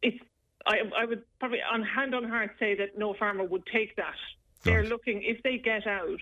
It's, 0.03 0.19
I, 0.67 0.81
I 0.95 1.07
would 1.07 1.23
probably, 1.41 1.61
on 1.63 1.83
hand 1.83 2.15
on 2.15 2.25
heart, 2.25 2.51
say 2.59 2.75
that 2.77 2.99
no 2.99 3.15
farmer 3.15 3.45
would 3.45 3.65
take 3.73 3.97
that. 3.97 4.15
They're 4.63 4.81
Right. 4.81 4.89
looking, 4.89 5.23
if 5.23 5.43
they 5.43 5.57
get 5.57 5.87
out, 5.87 6.21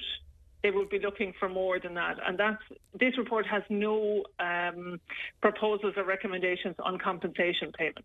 they 0.63 0.71
would 0.71 0.91
be 0.91 0.99
looking 0.99 1.33
for 1.39 1.49
more 1.49 1.79
than 1.79 1.95
that. 1.95 2.17
And 2.27 2.39
that's, 2.39 2.63
this 2.99 3.17
report 3.17 3.47
has 3.47 3.63
no 3.71 4.25
um, 4.39 5.01
proposals 5.41 5.95
or 5.97 6.05
recommendations 6.05 6.77
on 6.81 6.99
compensation 6.99 7.73
payment. 7.77 8.05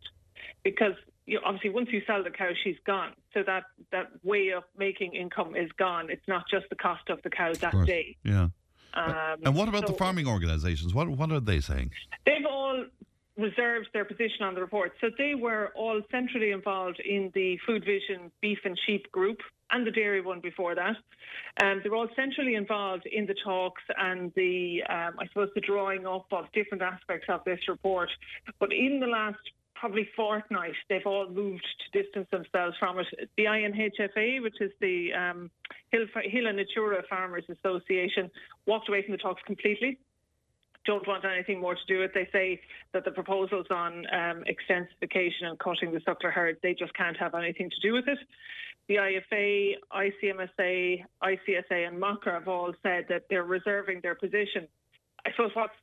Because 0.63 0.93
you 1.25 1.39
obviously, 1.43 1.71
once 1.71 1.89
you 1.91 2.01
sell 2.05 2.23
the 2.23 2.29
cow, 2.29 2.49
she's 2.63 2.77
gone. 2.85 3.13
So 3.33 3.41
that, 3.45 3.63
that 3.91 4.07
way 4.23 4.51
of 4.51 4.63
making 4.77 5.13
income 5.13 5.55
is 5.55 5.71
gone. 5.77 6.09
It's 6.09 6.27
not 6.27 6.43
just 6.49 6.65
the 6.69 6.75
cost 6.75 7.09
of 7.09 7.21
the 7.23 7.29
cow 7.29 7.53
that 7.53 7.71
course. 7.71 7.87
day. 7.87 8.15
Yeah. 8.23 8.49
Um, 8.93 9.37
And 9.43 9.55
what 9.55 9.67
about 9.67 9.87
the 9.87 9.93
farming 9.93 10.27
organisations? 10.27 10.93
What 10.93 11.09
what 11.09 11.29
are 11.31 11.41
they 11.41 11.59
saying? 11.59 11.91
They've 12.25 12.45
all 12.49 12.85
reserved 13.37 13.89
their 13.93 14.05
position 14.05 14.43
on 14.43 14.55
the 14.55 14.61
report. 14.61 14.93
So 15.01 15.09
they 15.17 15.35
were 15.35 15.71
all 15.75 16.01
centrally 16.11 16.51
involved 16.51 16.99
in 16.99 17.31
the 17.33 17.57
Food 17.65 17.83
Vision 17.83 18.31
Beef 18.41 18.59
and 18.63 18.79
Sheep 18.85 19.11
group 19.11 19.39
and 19.71 19.85
the 19.85 19.91
dairy 19.91 20.21
one 20.21 20.39
before 20.39 20.75
that. 20.75 20.95
Um, 21.61 21.81
they 21.83 21.89
were 21.89 21.97
all 21.97 22.07
centrally 22.15 22.55
involved 22.55 23.05
in 23.05 23.25
the 23.25 23.35
talks 23.43 23.81
and 23.97 24.31
the, 24.35 24.83
um, 24.89 25.15
I 25.19 25.27
suppose, 25.27 25.49
the 25.55 25.61
drawing 25.61 26.05
up 26.05 26.27
of 26.31 26.45
different 26.53 26.83
aspects 26.83 27.27
of 27.29 27.41
this 27.45 27.59
report. 27.67 28.09
But 28.59 28.71
in 28.71 28.99
the 28.99 29.07
last 29.07 29.39
probably 29.73 30.07
fortnight, 30.15 30.73
they've 30.87 31.05
all 31.05 31.27
moved 31.29 31.65
to 31.91 32.03
distance 32.03 32.27
themselves 32.31 32.77
from 32.79 32.99
it. 32.99 33.07
The 33.37 33.45
INHFA, 33.45 34.41
which 34.41 34.61
is 34.61 34.71
the 34.79 35.13
um, 35.13 35.51
Hill, 35.91 36.05
Hill 36.23 36.47
and 36.47 36.57
Natura 36.57 37.03
Farmers 37.09 37.43
Association, 37.49 38.31
walked 38.65 38.87
away 38.87 39.03
from 39.03 39.11
the 39.11 39.17
talks 39.17 39.41
completely 39.45 39.99
don't 40.85 41.07
want 41.07 41.25
anything 41.25 41.59
more 41.59 41.75
to 41.75 41.85
do 41.87 41.99
with. 41.99 42.11
it. 42.15 42.29
They 42.31 42.37
say 42.37 42.61
that 42.93 43.05
the 43.05 43.11
proposals 43.11 43.67
on 43.69 44.05
um, 44.13 44.43
extensification 44.47 45.43
and 45.43 45.59
cutting 45.59 45.91
the 45.91 45.99
suckler 45.99 46.31
herd, 46.31 46.57
they 46.61 46.73
just 46.73 46.93
can't 46.93 47.17
have 47.17 47.35
anything 47.35 47.69
to 47.69 47.79
do 47.81 47.93
with 47.93 48.07
it. 48.07 48.19
The 48.87 48.95
IFA, 48.95 49.75
ICMSA, 49.91 51.03
ICSA, 51.23 51.87
and 51.87 52.01
Macra 52.01 52.33
have 52.33 52.47
all 52.47 52.71
said 52.83 53.05
that 53.09 53.23
they're 53.29 53.43
reserving 53.43 54.01
their 54.01 54.15
position. 54.15 54.67
I 55.25 55.31
suppose 55.31 55.51
what's 55.55 55.73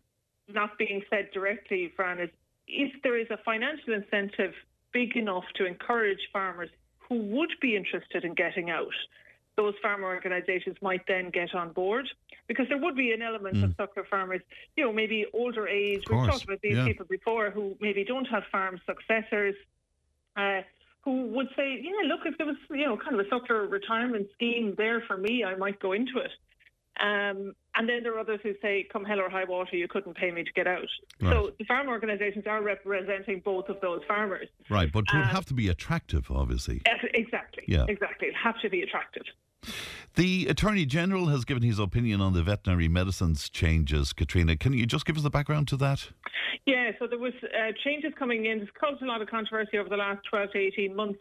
not 0.49 0.79
being 0.79 1.03
said 1.11 1.31
directly, 1.35 1.93
Fran, 1.97 2.21
is 2.21 2.31
if 2.69 2.93
there 3.03 3.19
is 3.19 3.27
a 3.31 3.39
financial 3.45 3.95
incentive 3.95 4.53
big 4.93 5.17
enough 5.17 5.45
to 5.57 5.67
encourage 5.67 6.21
farmers 6.33 6.69
who 7.09 7.17
would 7.17 7.51
be 7.61 7.77
interested 7.77 8.25
in 8.25 8.35
getting 8.35 8.71
out, 8.71 8.95
those 9.57 9.75
farmer 9.83 10.07
organisations 10.07 10.77
might 10.81 11.07
then 11.07 11.31
get 11.31 11.55
on 11.55 11.73
board 11.73 12.09
because 12.49 12.67
there 12.69 12.79
would 12.79 12.97
be 12.97 13.13
an 13.13 13.23
element 13.23 13.63
of 13.63 13.71
suckler 13.77 14.07
farmers, 14.09 14.41
you 14.77 14.85
know, 14.85 14.93
maybe 14.93 15.27
older 15.33 15.69
age. 15.69 16.03
We've 16.09 16.27
talked 16.27 16.45
about 16.45 16.61
these 16.63 16.77
yeah. 16.77 16.87
people 16.87 17.07
before 17.09 17.51
who 17.51 17.77
maybe 17.81 18.05
don't 18.05 18.27
have 18.27 18.45
farm 18.51 18.81
successors. 18.87 19.55
Uh, 20.37 20.63
who 21.03 21.27
would 21.27 21.49
say, 21.57 21.81
yeah, 21.83 22.07
look, 22.07 22.21
if 22.25 22.39
there 22.39 22.47
was, 22.47 22.57
you 22.71 22.87
know, 22.87 22.97
kind 22.97 23.19
of 23.19 23.27
a 23.27 23.29
suckler 23.29 23.69
retirement 23.69 24.29
scheme 24.35 24.75
there 24.77 25.03
for 25.07 25.17
me, 25.17 25.45
I 25.45 25.57
might 25.57 25.81
go 25.81 25.93
into 25.93 26.19
it. 26.19 26.31
Um, 27.01 27.55
and 27.75 27.89
then 27.89 28.03
there 28.03 28.15
are 28.15 28.19
others 28.21 28.41
who 28.43 28.53
say, 28.61 28.87
come 28.93 29.05
hell 29.05 29.19
or 29.21 29.31
high 29.31 29.45
water, 29.45 29.77
you 29.77 29.89
couldn't 29.89 30.15
pay 30.17 30.31
me 30.31 30.45
to 30.45 30.53
get 30.53 30.67
out. 30.67 30.87
So 31.21 31.53
the 31.59 31.65
farm 31.65 31.89
organisations 31.89 32.45
are 32.47 32.63
representing 32.63 33.41
both 33.45 33.69
of 33.71 33.81
those 33.81 34.01
farmers. 34.07 34.49
Right, 34.69 34.93
but 34.93 35.05
it 35.09 35.15
would 35.15 35.23
Um, 35.23 35.29
have 35.29 35.47
to 35.47 35.55
be 35.55 35.69
attractive, 35.69 36.31
obviously. 36.31 36.83
Exactly. 37.15 37.65
Yeah. 37.67 37.87
Exactly. 37.89 38.29
It'll 38.29 38.41
have 38.41 38.61
to 38.61 38.69
be 38.69 38.83
attractive. 38.83 39.23
The 40.15 40.47
Attorney 40.49 40.85
General 40.85 41.27
has 41.29 41.45
given 41.47 41.63
his 41.63 41.79
opinion 41.79 42.21
on 42.21 42.35
the 42.35 42.43
veterinary 42.43 42.89
medicines 42.89 43.49
changes. 43.49 44.13
Katrina, 44.13 44.57
can 44.57 44.75
you 44.75 44.85
just 44.87 45.07
give 45.07 45.17
us 45.17 45.23
the 45.23 45.31
background 45.31 45.69
to 45.69 45.77
that? 45.79 46.11
Yeah, 46.67 46.91
so 46.99 47.07
there 47.07 47.19
was 47.19 47.33
uh, 47.43 47.73
changes 47.83 48.13
coming 48.19 48.45
in. 48.47 48.61
It's 48.61 48.71
caused 48.79 49.03
a 49.03 49.07
lot 49.07 49.23
of 49.23 49.29
controversy 49.29 49.79
over 49.79 49.89
the 49.89 49.97
last 49.97 50.21
12 50.29 50.51
to 50.53 50.59
18 50.59 50.95
months. 50.95 51.21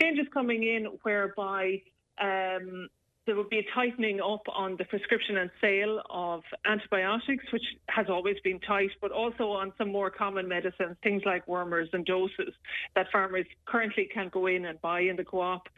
Changes 0.00 0.26
coming 0.32 0.62
in 0.62 0.86
whereby 1.02 1.82
um, 2.20 2.88
there 3.30 3.36
would 3.36 3.48
be 3.48 3.60
a 3.60 3.66
tightening 3.72 4.20
up 4.20 4.42
on 4.52 4.74
the 4.76 4.84
prescription 4.86 5.36
and 5.36 5.52
sale 5.60 6.02
of 6.10 6.42
antibiotics, 6.66 7.44
which 7.52 7.62
has 7.88 8.06
always 8.08 8.34
been 8.42 8.58
tight, 8.58 8.90
but 9.00 9.12
also 9.12 9.52
on 9.52 9.72
some 9.78 9.92
more 9.92 10.10
common 10.10 10.48
medicines, 10.48 10.96
things 11.04 11.22
like 11.24 11.46
wormers 11.46 11.88
and 11.92 12.04
doses 12.04 12.52
that 12.96 13.06
farmers 13.12 13.46
currently 13.66 14.08
can 14.12 14.30
go 14.30 14.48
in 14.48 14.64
and 14.64 14.80
buy 14.80 14.98
in 14.98 15.14
the 15.14 15.22
co-op 15.22 15.68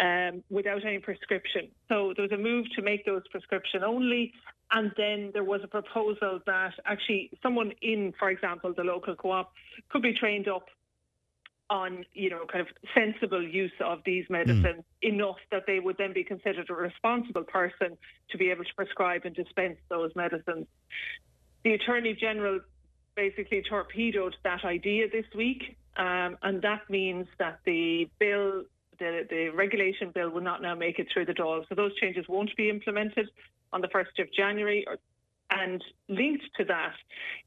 um, 0.00 0.44
without 0.50 0.84
any 0.84 1.00
prescription. 1.00 1.66
So 1.88 2.12
there 2.14 2.22
was 2.22 2.30
a 2.30 2.38
move 2.38 2.66
to 2.76 2.82
make 2.82 3.04
those 3.04 3.26
prescription 3.32 3.82
only. 3.82 4.32
And 4.70 4.92
then 4.96 5.30
there 5.32 5.42
was 5.42 5.62
a 5.64 5.66
proposal 5.66 6.38
that 6.46 6.74
actually 6.86 7.32
someone 7.42 7.72
in, 7.82 8.14
for 8.20 8.30
example, 8.30 8.72
the 8.72 8.84
local 8.84 9.16
co-op 9.16 9.52
could 9.88 10.02
be 10.02 10.12
trained 10.12 10.46
up 10.46 10.68
on, 11.70 12.04
you 12.12 12.28
know, 12.28 12.44
kind 12.50 12.60
of 12.60 12.68
sensible 12.94 13.42
use 13.42 13.72
of 13.80 14.00
these 14.04 14.24
medicines 14.28 14.84
enough 15.02 15.36
that 15.52 15.62
they 15.66 15.78
would 15.78 15.96
then 15.96 16.12
be 16.12 16.24
considered 16.24 16.68
a 16.68 16.74
responsible 16.74 17.44
person 17.44 17.96
to 18.30 18.38
be 18.38 18.50
able 18.50 18.64
to 18.64 18.74
prescribe 18.74 19.22
and 19.24 19.34
dispense 19.34 19.78
those 19.88 20.10
medicines. 20.16 20.66
The 21.62 21.74
Attorney 21.74 22.14
General 22.14 22.60
basically 23.14 23.62
torpedoed 23.62 24.34
that 24.42 24.64
idea 24.64 25.08
this 25.08 25.26
week, 25.34 25.76
um, 25.96 26.36
and 26.42 26.60
that 26.62 26.90
means 26.90 27.28
that 27.38 27.60
the 27.64 28.08
bill, 28.18 28.64
the, 28.98 29.26
the 29.30 29.50
regulation 29.50 30.10
bill, 30.12 30.30
will 30.30 30.40
not 30.40 30.62
now 30.62 30.74
make 30.74 30.98
it 30.98 31.06
through 31.12 31.26
the 31.26 31.34
door. 31.34 31.64
So 31.68 31.76
those 31.76 31.94
changes 31.96 32.24
won't 32.28 32.54
be 32.56 32.68
implemented 32.68 33.28
on 33.72 33.80
the 33.80 33.88
1st 33.88 34.18
of 34.18 34.32
January. 34.36 34.84
Or, 34.88 34.96
and 35.50 35.82
linked 36.08 36.44
to 36.56 36.64
that 36.64 36.94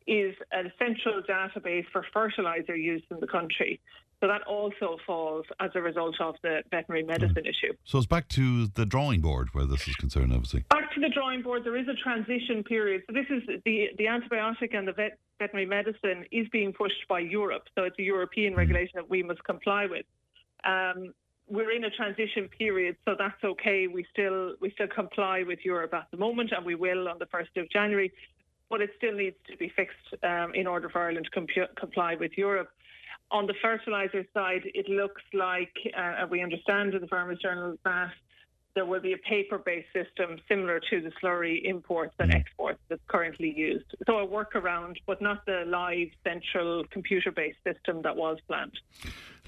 is 0.07 0.35
a 0.51 0.63
central 0.77 1.21
database 1.23 1.85
for 1.91 2.05
fertiliser 2.13 2.75
use 2.75 3.03
in 3.09 3.19
the 3.19 3.27
country. 3.27 3.79
So 4.23 4.27
that 4.27 4.43
also 4.43 4.97
falls 5.05 5.45
as 5.59 5.71
a 5.75 5.81
result 5.81 6.15
of 6.21 6.35
the 6.43 6.63
veterinary 6.71 7.03
medicine 7.03 7.45
issue. 7.45 7.73
So 7.83 7.97
it's 7.97 8.07
back 8.07 8.29
to 8.29 8.67
the 8.67 8.85
drawing 8.85 9.19
board 9.19 9.49
where 9.51 9.65
this 9.65 9.85
is 9.85 9.95
concerned, 9.95 10.31
obviously. 10.31 10.63
Back 10.69 10.93
to 10.93 11.01
the 11.01 11.09
drawing 11.09 11.41
board, 11.41 11.65
there 11.65 11.75
is 11.75 11.89
a 11.89 11.93
transition 11.95 12.63
period. 12.63 13.03
So 13.07 13.13
this 13.13 13.25
is 13.29 13.43
the 13.65 13.89
the 13.97 14.05
antibiotic 14.05 14.73
and 14.73 14.87
the 14.87 14.93
vet, 14.93 15.17
veterinary 15.39 15.65
medicine 15.65 16.23
is 16.31 16.47
being 16.53 16.71
pushed 16.71 17.05
by 17.09 17.19
Europe. 17.19 17.63
So 17.75 17.83
it's 17.83 17.99
a 17.99 18.03
European 18.03 18.55
regulation 18.55 18.93
that 18.95 19.09
we 19.09 19.23
must 19.23 19.43
comply 19.43 19.87
with. 19.87 20.05
Um, 20.63 21.13
we're 21.49 21.71
in 21.71 21.83
a 21.83 21.89
transition 21.89 22.47
period, 22.47 22.95
so 23.05 23.15
that's 23.17 23.43
okay. 23.43 23.87
We 23.87 24.05
still 24.11 24.55
we 24.59 24.71
still 24.71 24.87
comply 24.87 25.43
with 25.43 25.59
Europe 25.63 25.93
at 25.93 26.07
the 26.11 26.17
moment, 26.17 26.51
and 26.55 26.65
we 26.65 26.75
will 26.75 27.07
on 27.07 27.19
the 27.19 27.25
first 27.27 27.55
of 27.57 27.69
January. 27.69 28.11
But 28.69 28.81
it 28.81 28.91
still 28.97 29.13
needs 29.13 29.35
to 29.51 29.57
be 29.57 29.69
fixed 29.75 30.23
um, 30.23 30.55
in 30.55 30.65
order 30.67 30.89
for 30.89 31.01
Ireland 31.01 31.29
to 31.31 31.67
comply 31.75 32.15
with 32.15 32.31
Europe. 32.37 32.69
On 33.29 33.45
the 33.45 33.53
fertiliser 33.61 34.25
side, 34.33 34.63
it 34.73 34.87
looks 34.89 35.21
like, 35.33 35.73
uh, 35.97 36.25
we 36.29 36.41
understand 36.41 36.93
in 36.93 37.01
the 37.01 37.07
Farmers 37.07 37.39
Journal 37.39 37.77
that 37.83 38.11
there 38.75 38.85
will 38.85 39.01
be 39.01 39.13
a 39.13 39.17
paper-based 39.17 39.87
system 39.93 40.39
similar 40.47 40.79
to 40.89 41.01
the 41.01 41.11
slurry 41.21 41.63
imports 41.63 42.15
and 42.19 42.33
exports 42.33 42.79
that's 42.89 43.01
currently 43.07 43.53
used. 43.55 43.85
So 44.07 44.19
a 44.19 44.27
workaround, 44.27 44.97
but 45.05 45.21
not 45.21 45.45
the 45.45 45.63
live 45.67 46.09
central 46.23 46.83
computer-based 46.89 47.59
system 47.63 48.01
that 48.01 48.15
was 48.15 48.39
planned. 48.47 48.79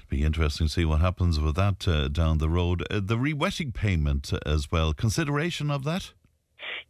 Be 0.08 0.22
interesting 0.22 0.68
to 0.68 0.72
see 0.72 0.84
what 0.84 1.00
happens 1.00 1.40
with 1.40 1.56
that 1.56 1.86
uh, 1.88 2.08
down 2.08 2.38
the 2.38 2.48
road. 2.48 2.86
Uh, 2.90 3.00
the 3.02 3.16
rewetting 3.16 3.74
payment 3.74 4.32
uh, 4.32 4.38
as 4.46 4.70
well. 4.70 4.92
Consideration 4.92 5.70
of 5.70 5.82
that? 5.84 6.12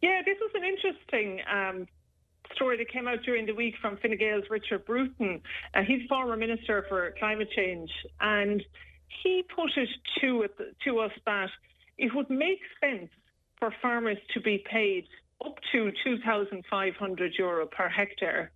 Yeah, 0.02 0.20
this 0.24 0.36
was 0.40 0.50
an 0.54 0.64
interesting 0.64 1.40
um, 1.50 1.86
story 2.54 2.76
that 2.76 2.90
came 2.90 3.08
out 3.08 3.22
during 3.24 3.46
the 3.46 3.54
week 3.54 3.74
from 3.80 3.96
Fine 3.96 4.18
Gael's 4.18 4.44
Richard 4.50 4.84
Bruton. 4.84 5.40
Uh, 5.74 5.82
he's 5.86 6.06
former 6.08 6.36
Minister 6.36 6.84
for 6.88 7.14
Climate 7.18 7.48
Change, 7.56 7.90
and 8.20 8.62
he 9.22 9.42
put 9.54 9.70
it 9.76 9.88
to, 10.20 10.42
it 10.42 10.56
to 10.84 10.98
us 10.98 11.12
that 11.24 11.48
it 11.96 12.14
would 12.14 12.28
make 12.28 12.60
sense 12.80 13.08
for 13.58 13.72
farmers 13.80 14.18
to 14.34 14.40
be 14.40 14.62
paid 14.70 15.06
up 15.44 15.56
to 15.72 15.90
2,500 16.04 17.32
euro 17.38 17.66
per 17.66 17.88
hectare 17.88 18.50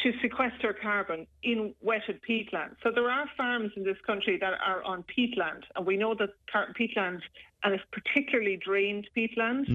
to 0.00 0.12
sequester 0.22 0.76
carbon 0.80 1.26
in 1.42 1.74
wetted 1.80 2.20
peatland. 2.28 2.76
So 2.82 2.90
there 2.94 3.10
are 3.10 3.26
farms 3.36 3.72
in 3.76 3.82
this 3.84 3.96
country 4.06 4.38
that 4.40 4.54
are 4.64 4.82
on 4.84 5.04
peatland, 5.04 5.64
and 5.74 5.84
we 5.86 5.96
know 5.96 6.14
that 6.14 6.30
car- 6.50 6.72
peatland, 6.78 7.20
and 7.64 7.74
it's 7.74 7.82
particularly 7.90 8.56
drained 8.64 9.08
peatland, 9.16 9.66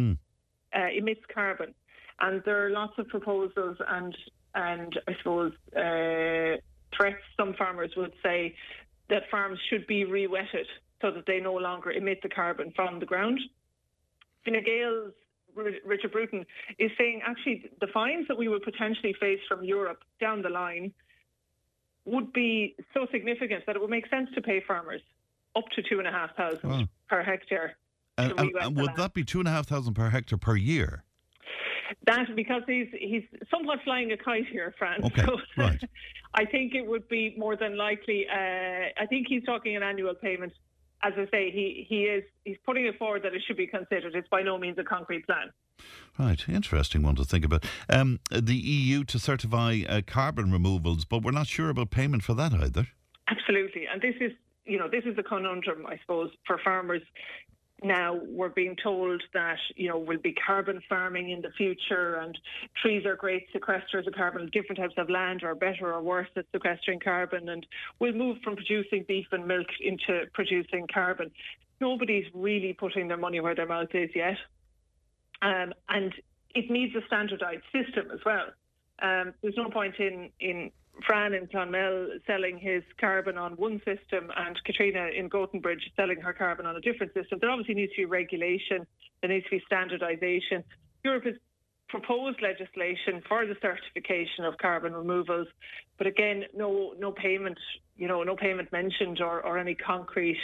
uh, 0.75 0.87
emits 0.95 1.21
carbon. 1.33 1.73
And 2.21 2.41
there 2.45 2.65
are 2.65 2.69
lots 2.69 2.93
of 2.97 3.07
proposals 3.07 3.77
and 3.87 4.15
and 4.55 4.99
I 5.07 5.13
suppose 5.17 5.51
uh, 5.75 6.57
threats. 6.95 7.23
Some 7.37 7.53
farmers 7.55 7.91
would 7.97 8.13
say 8.23 8.55
that 9.09 9.23
farms 9.31 9.59
should 9.69 9.87
be 9.87 10.05
re-wetted 10.05 10.67
so 11.01 11.11
that 11.11 11.25
they 11.25 11.39
no 11.39 11.55
longer 11.55 11.91
emit 11.91 12.19
the 12.21 12.29
carbon 12.29 12.71
from 12.75 12.99
the 12.99 13.05
ground. 13.05 13.39
Fine 14.45 14.63
Gael's 14.63 15.13
Richard 15.55 16.11
Bruton 16.11 16.45
is 16.79 16.91
saying 16.97 17.21
actually 17.25 17.69
the 17.81 17.87
fines 17.87 18.27
that 18.27 18.37
we 18.37 18.47
would 18.47 18.63
potentially 18.63 19.13
face 19.19 19.39
from 19.47 19.63
Europe 19.63 19.99
down 20.19 20.41
the 20.41 20.49
line 20.49 20.93
would 22.05 22.33
be 22.33 22.75
so 22.93 23.07
significant 23.11 23.65
that 23.65 23.75
it 23.75 23.81
would 23.81 23.89
make 23.89 24.07
sense 24.09 24.29
to 24.35 24.41
pay 24.41 24.61
farmers 24.67 25.01
up 25.55 25.63
to 25.75 25.81
two 25.83 25.99
and 25.99 26.07
a 26.07 26.11
half 26.11 26.35
thousand 26.35 26.69
Wow. 26.69 26.83
per 27.07 27.23
hectare 27.23 27.77
And, 28.17 28.31
and- 28.39 28.51
and 28.61 28.75
would 28.77 28.95
that 28.97 29.13
be 29.13 29.23
two 29.23 29.39
and 29.39 29.47
a 29.47 29.51
half 29.51 29.67
thousand 29.67 29.93
per 29.93 30.09
hectare 30.09 30.37
per 30.37 30.55
year? 30.55 31.03
That 32.07 32.35
because 32.35 32.63
he's 32.67 32.87
he's 32.99 33.23
somewhat 33.51 33.79
flying 33.83 34.11
a 34.11 34.17
kite 34.17 34.47
here, 34.47 34.73
Fran. 34.79 35.03
Okay, 35.03 35.23
So 35.25 35.37
right. 35.57 35.81
I 36.33 36.45
think 36.45 36.73
it 36.73 36.85
would 36.87 37.07
be 37.07 37.35
more 37.37 37.55
than 37.55 37.77
likely. 37.77 38.25
Uh, 38.27 38.89
I 39.03 39.05
think 39.07 39.27
he's 39.27 39.43
talking 39.43 39.75
an 39.75 39.83
annual 39.83 40.15
payment. 40.15 40.53
As 41.03 41.13
I 41.17 41.25
say, 41.31 41.51
he, 41.51 41.85
he 41.87 42.03
is 42.03 42.23
he's 42.45 42.57
putting 42.65 42.85
it 42.85 42.97
forward 42.97 43.23
that 43.23 43.33
it 43.33 43.41
should 43.45 43.57
be 43.57 43.67
considered. 43.67 44.15
It's 44.15 44.27
by 44.29 44.41
no 44.41 44.57
means 44.57 44.77
a 44.77 44.83
concrete 44.83 45.25
plan. 45.25 45.51
Right, 46.17 46.47
interesting 46.47 47.01
one 47.01 47.15
to 47.15 47.25
think 47.25 47.43
about. 47.43 47.65
Um, 47.89 48.19
the 48.31 48.55
EU 48.55 49.03
to 49.05 49.19
certify 49.19 49.81
uh, 49.87 50.01
carbon 50.05 50.51
removals, 50.51 51.05
but 51.05 51.23
we're 51.23 51.31
not 51.31 51.47
sure 51.47 51.69
about 51.69 51.89
payment 51.89 52.23
for 52.23 52.33
that 52.35 52.53
either. 52.53 52.87
Absolutely, 53.27 53.87
and 53.91 54.01
this 54.01 54.15
is 54.21 54.31
you 54.65 54.77
know 54.77 54.87
this 54.89 55.03
is 55.05 55.15
the 55.15 55.23
conundrum, 55.23 55.85
I 55.85 55.97
suppose, 55.99 56.31
for 56.45 56.59
farmers. 56.63 57.01
Now 57.81 58.19
we're 58.23 58.49
being 58.49 58.75
told 58.81 59.21
that 59.33 59.57
you 59.75 59.89
know 59.89 59.97
we'll 59.97 60.17
be 60.17 60.33
carbon 60.33 60.81
farming 60.87 61.31
in 61.31 61.41
the 61.41 61.49
future, 61.57 62.15
and 62.15 62.37
trees 62.81 63.05
are 63.05 63.15
great 63.15 63.47
sequesters 63.53 64.07
of 64.07 64.13
carbon. 64.13 64.49
Different 64.53 64.79
types 64.79 64.93
of 64.97 65.09
land 65.09 65.43
are 65.43 65.55
better 65.55 65.93
or 65.93 66.01
worse 66.01 66.29
at 66.35 66.45
sequestering 66.53 66.99
carbon, 66.99 67.49
and 67.49 67.65
we'll 67.99 68.13
move 68.13 68.37
from 68.43 68.55
producing 68.55 69.03
beef 69.07 69.27
and 69.31 69.47
milk 69.47 69.67
into 69.81 70.25
producing 70.33 70.87
carbon. 70.93 71.31
Nobody's 71.81 72.25
really 72.33 72.73
putting 72.73 73.07
their 73.07 73.17
money 73.17 73.39
where 73.41 73.55
their 73.55 73.67
mouth 73.67 73.93
is 73.93 74.11
yet, 74.15 74.37
um, 75.41 75.73
and 75.89 76.13
it 76.55 76.69
needs 76.69 76.95
a 76.95 77.05
standardised 77.07 77.63
system 77.73 78.11
as 78.11 78.19
well. 78.25 78.45
Um, 79.01 79.33
there's 79.41 79.57
no 79.57 79.69
point 79.69 79.95
in 79.99 80.29
in 80.39 80.71
Fran 81.05 81.33
in 81.33 81.47
Clonmel 81.47 82.19
selling 82.27 82.57
his 82.57 82.83
carbon 82.99 83.37
on 83.37 83.53
one 83.53 83.79
system 83.79 84.31
and 84.35 84.59
Katrina 84.63 85.07
in 85.07 85.29
Goatenbridge 85.29 85.81
selling 85.95 86.21
her 86.21 86.33
carbon 86.33 86.65
on 86.65 86.75
a 86.75 86.81
different 86.81 87.13
system. 87.13 87.39
There 87.41 87.49
obviously 87.49 87.75
needs 87.75 87.93
to 87.93 88.01
be 88.01 88.05
regulation. 88.05 88.85
There 89.21 89.29
needs 89.29 89.45
to 89.45 89.51
be 89.51 89.63
standardisation. 89.71 90.63
Europe 91.03 91.25
has 91.25 91.35
proposed 91.89 92.41
legislation 92.41 93.21
for 93.27 93.45
the 93.45 93.55
certification 93.61 94.45
of 94.45 94.57
carbon 94.57 94.93
removals, 94.93 95.47
but 95.97 96.07
again, 96.07 96.43
no 96.55 96.93
no 96.97 97.11
payment, 97.11 97.57
you 97.95 98.07
know, 98.07 98.23
no 98.23 98.35
payment 98.35 98.71
mentioned 98.71 99.21
or, 99.21 99.41
or 99.41 99.57
any 99.57 99.75
concrete 99.75 100.39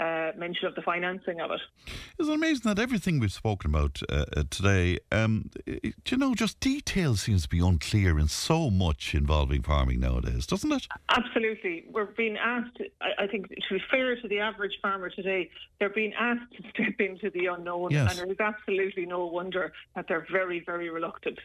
uh, 0.00 0.32
mention 0.36 0.66
of 0.66 0.74
the 0.74 0.82
financing 0.82 1.40
of 1.40 1.50
it. 1.50 1.60
it. 1.86 1.92
Isn't 2.18 2.32
it 2.32 2.36
amazing 2.36 2.74
that 2.74 2.80
everything 2.82 3.20
we've 3.20 3.32
spoken 3.32 3.70
about 3.70 4.00
uh, 4.08 4.24
uh, 4.36 4.44
today, 4.50 4.98
um, 5.12 5.50
i- 5.68 5.78
do 5.82 5.92
you 6.08 6.16
know, 6.16 6.34
just 6.34 6.58
detail 6.60 7.16
seems 7.16 7.42
to 7.44 7.48
be 7.48 7.60
unclear 7.60 8.18
in 8.18 8.28
so 8.28 8.70
much 8.70 9.14
involving 9.14 9.62
farming 9.62 10.00
nowadays, 10.00 10.46
doesn't 10.46 10.72
it? 10.72 10.86
Absolutely. 11.10 11.84
We're 11.90 12.06
being 12.06 12.36
asked, 12.36 12.78
I, 13.00 13.24
I 13.24 13.26
think, 13.26 13.48
to 13.48 13.74
be 13.74 13.82
fair 13.90 14.20
to 14.20 14.28
the 14.28 14.40
average 14.40 14.78
farmer 14.82 15.10
today, 15.10 15.50
they're 15.78 15.88
being 15.90 16.12
asked 16.18 16.52
to 16.56 16.68
step 16.70 16.94
into 17.00 17.30
the 17.30 17.46
unknown. 17.46 17.90
Yes. 17.92 18.10
And 18.10 18.18
there 18.20 18.32
is 18.32 18.40
absolutely 18.40 19.06
no 19.06 19.26
wonder 19.26 19.72
that 19.94 20.06
they're 20.08 20.26
very, 20.30 20.60
very 20.64 20.90
reluctant. 20.90 21.38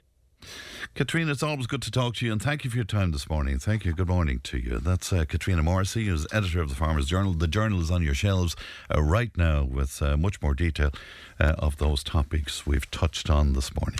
Katrina, 0.95 1.31
it's 1.31 1.43
always 1.43 1.67
good 1.67 1.81
to 1.83 1.91
talk 1.91 2.15
to 2.15 2.25
you, 2.25 2.31
and 2.31 2.41
thank 2.41 2.63
you 2.63 2.69
for 2.69 2.75
your 2.75 2.85
time 2.85 3.11
this 3.11 3.29
morning. 3.29 3.57
Thank 3.59 3.85
you. 3.85 3.93
Good 3.93 4.07
morning 4.07 4.41
to 4.43 4.57
you. 4.57 4.79
That's 4.79 5.13
uh, 5.13 5.23
Katrina 5.25 5.63
Morrissey, 5.63 6.05
who's 6.05 6.27
editor 6.33 6.61
of 6.61 6.69
the 6.69 6.75
Farmers 6.75 7.05
Journal. 7.07 7.33
The 7.33 7.47
journal 7.47 7.79
is 7.79 7.91
on 7.91 8.03
your 8.03 8.13
shelves 8.13 8.55
uh, 8.93 9.01
right 9.01 9.31
now 9.37 9.63
with 9.63 10.01
uh, 10.01 10.17
much 10.17 10.41
more 10.41 10.53
detail 10.53 10.91
uh, 11.39 11.55
of 11.57 11.77
those 11.77 12.03
topics 12.03 12.65
we've 12.65 12.89
touched 12.91 13.29
on 13.29 13.53
this 13.53 13.71
morning. 13.75 13.99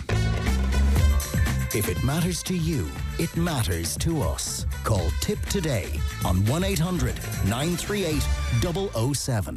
If 1.72 1.88
it 1.88 2.02
matters 2.02 2.42
to 2.44 2.56
you, 2.56 2.90
it 3.18 3.34
matters 3.36 3.96
to 3.98 4.22
us. 4.22 4.66
Call 4.82 5.08
Tipp 5.20 5.40
today 5.46 5.88
on 6.24 6.44
1 6.46 6.64
800 6.64 7.14
938 7.46 9.14
007. 9.14 9.56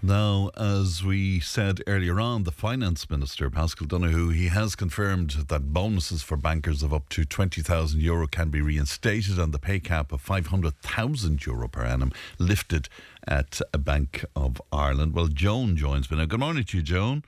Now, 0.00 0.52
as 0.56 1.02
we 1.02 1.40
said 1.40 1.82
earlier 1.88 2.20
on, 2.20 2.44
the 2.44 2.52
Finance 2.52 3.10
Minister, 3.10 3.50
Paschal 3.50 3.88
Donohoe, 3.88 4.28
he 4.28 4.46
has 4.46 4.76
confirmed 4.76 5.30
that 5.48 5.72
bonuses 5.72 6.22
for 6.22 6.36
bankers 6.36 6.84
of 6.84 6.94
up 6.94 7.08
to 7.08 7.24
20,000 7.24 8.00
euro 8.00 8.28
can 8.28 8.48
be 8.48 8.60
reinstated 8.60 9.40
and 9.40 9.52
the 9.52 9.58
pay 9.58 9.80
cap 9.80 10.12
of 10.12 10.20
500,000 10.20 11.44
euro 11.44 11.66
per 11.66 11.82
annum 11.82 12.12
lifted 12.38 12.88
at 13.26 13.60
a 13.74 13.78
Bank 13.78 14.24
of 14.36 14.62
Ireland. 14.72 15.14
Well, 15.14 15.26
Joan 15.26 15.76
joins 15.76 16.08
me 16.12 16.16
now. 16.16 16.26
Good 16.26 16.38
morning 16.38 16.62
to 16.62 16.76
you, 16.76 16.82
Joan. 16.84 17.24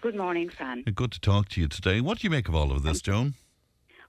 Good 0.00 0.16
morning, 0.16 0.48
Fran. 0.48 0.82
Good 0.92 1.12
to 1.12 1.20
talk 1.20 1.48
to 1.50 1.60
you 1.60 1.68
today. 1.68 2.00
What 2.00 2.18
do 2.18 2.26
you 2.26 2.30
make 2.30 2.48
of 2.48 2.54
all 2.56 2.72
of 2.72 2.82
this, 2.82 3.00
Joan? 3.00 3.34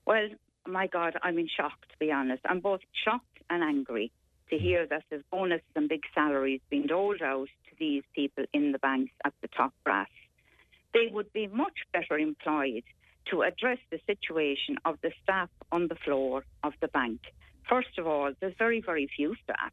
Well, 0.07 0.29
my 0.67 0.87
God, 0.87 1.13
I'm 1.21 1.37
in 1.37 1.47
shock, 1.47 1.79
to 1.91 1.97
be 1.99 2.11
honest. 2.11 2.41
I'm 2.45 2.59
both 2.59 2.81
shocked 3.05 3.37
and 3.51 3.61
angry 3.61 4.11
to 4.49 4.57
hmm. 4.57 4.63
hear 4.63 4.87
that 4.87 5.03
there's 5.11 5.23
bonuses 5.29 5.67
and 5.75 5.87
big 5.87 6.01
salaries 6.15 6.61
being 6.71 6.87
doled 6.87 7.21
out 7.21 7.49
these 7.79 8.03
people 8.13 8.45
in 8.53 8.71
the 8.71 8.79
banks 8.79 9.13
at 9.25 9.33
the 9.41 9.47
top 9.47 9.73
brass. 9.83 10.09
They 10.93 11.07
would 11.11 11.31
be 11.33 11.47
much 11.47 11.79
better 11.93 12.17
employed 12.17 12.83
to 13.29 13.43
address 13.43 13.77
the 13.91 13.99
situation 14.07 14.77
of 14.85 14.97
the 15.01 15.11
staff 15.23 15.49
on 15.71 15.87
the 15.87 15.95
floor 15.95 16.43
of 16.63 16.73
the 16.81 16.87
bank. 16.87 17.19
First 17.69 17.97
of 17.97 18.07
all, 18.07 18.31
there's 18.39 18.55
very, 18.57 18.81
very 18.81 19.07
few 19.15 19.35
staff, 19.43 19.71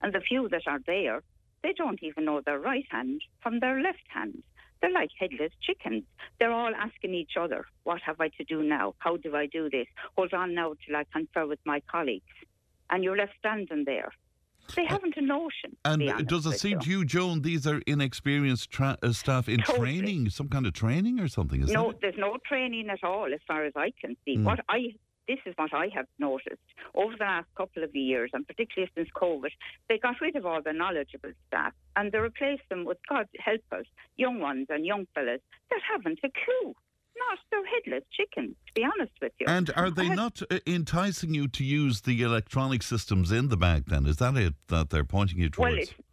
and 0.00 0.12
the 0.14 0.20
few 0.20 0.48
that 0.48 0.66
are 0.66 0.80
there, 0.86 1.22
they 1.62 1.72
don't 1.72 2.02
even 2.02 2.24
know 2.24 2.40
their 2.40 2.58
right 2.58 2.86
hand 2.90 3.22
from 3.42 3.60
their 3.60 3.80
left 3.80 4.06
hand. 4.08 4.42
They're 4.80 4.92
like 4.92 5.10
headless 5.18 5.52
chickens. 5.62 6.04
They're 6.38 6.52
all 6.52 6.74
asking 6.74 7.14
each 7.14 7.36
other, 7.40 7.64
What 7.84 8.02
have 8.02 8.20
I 8.20 8.28
to 8.36 8.44
do 8.44 8.62
now? 8.62 8.94
How 8.98 9.16
do 9.16 9.34
I 9.34 9.46
do 9.46 9.70
this? 9.70 9.86
Hold 10.16 10.34
on 10.34 10.54
now 10.54 10.74
till 10.84 10.96
I 10.96 11.04
confer 11.10 11.46
with 11.46 11.60
my 11.64 11.80
colleagues. 11.90 12.36
And 12.90 13.02
you're 13.02 13.16
left 13.16 13.32
standing 13.38 13.84
there. 13.86 14.12
They 14.74 14.86
haven't 14.86 15.14
a 15.16 15.22
notion. 15.22 15.76
And 15.84 16.26
does 16.26 16.46
it 16.46 16.58
seem 16.58 16.72
you. 16.72 16.80
to 16.80 16.90
you, 16.90 17.04
Joan, 17.04 17.42
these 17.42 17.66
are 17.66 17.80
inexperienced 17.86 18.70
tra- 18.70 18.98
uh, 19.02 19.12
staff 19.12 19.48
in 19.48 19.60
Totally. 19.60 20.00
training, 20.00 20.30
some 20.30 20.48
kind 20.48 20.66
of 20.66 20.72
training 20.72 21.20
or 21.20 21.28
something? 21.28 21.62
Is 21.62 21.70
no, 21.70 21.92
there's 22.00 22.18
no 22.18 22.38
training 22.46 22.88
at 22.90 23.02
all, 23.02 23.32
as 23.32 23.40
far 23.46 23.64
as 23.64 23.72
I 23.76 23.92
can 24.00 24.16
see. 24.24 24.36
Mm. 24.36 24.44
What 24.44 24.60
I 24.68 24.94
this 25.26 25.38
is 25.46 25.54
what 25.56 25.72
I 25.72 25.88
have 25.94 26.06
noticed 26.18 26.60
over 26.94 27.14
the 27.18 27.24
last 27.24 27.46
couple 27.56 27.82
of 27.82 27.94
years, 27.94 28.30
and 28.34 28.46
particularly 28.46 28.90
since 28.94 29.08
COVID. 29.16 29.50
They 29.88 29.98
got 29.98 30.20
rid 30.20 30.36
of 30.36 30.44
all 30.44 30.60
the 30.62 30.72
knowledgeable 30.72 31.32
staff 31.48 31.72
and 31.96 32.12
they 32.12 32.18
replaced 32.18 32.68
them 32.68 32.84
with 32.84 32.98
God 33.08 33.26
help 33.38 33.62
us, 33.72 33.86
young 34.16 34.40
ones 34.40 34.66
and 34.68 34.84
young 34.84 35.06
fellas 35.14 35.40
that 35.70 35.80
haven't 35.90 36.20
a 36.22 36.28
clue. 36.28 36.74
Not 37.16 37.38
they're 37.50 37.64
headless 37.66 38.04
chickens, 38.12 38.56
to 38.66 38.72
be 38.74 38.84
honest 38.84 39.12
with 39.22 39.32
you. 39.38 39.46
And 39.48 39.70
are 39.76 39.90
they 39.90 40.08
not 40.08 40.42
uh, 40.50 40.58
enticing 40.66 41.34
you 41.34 41.48
to 41.48 41.64
use 41.64 42.02
the 42.02 42.22
electronic 42.22 42.82
systems 42.82 43.30
in 43.30 43.48
the 43.48 43.56
bag 43.56 43.86
then? 43.86 44.06
Is 44.06 44.16
that 44.16 44.36
it 44.36 44.54
that 44.68 44.90
they're 44.90 45.04
pointing 45.04 45.38
you 45.38 45.50
towards? 45.50 45.76
Well, 45.76 46.03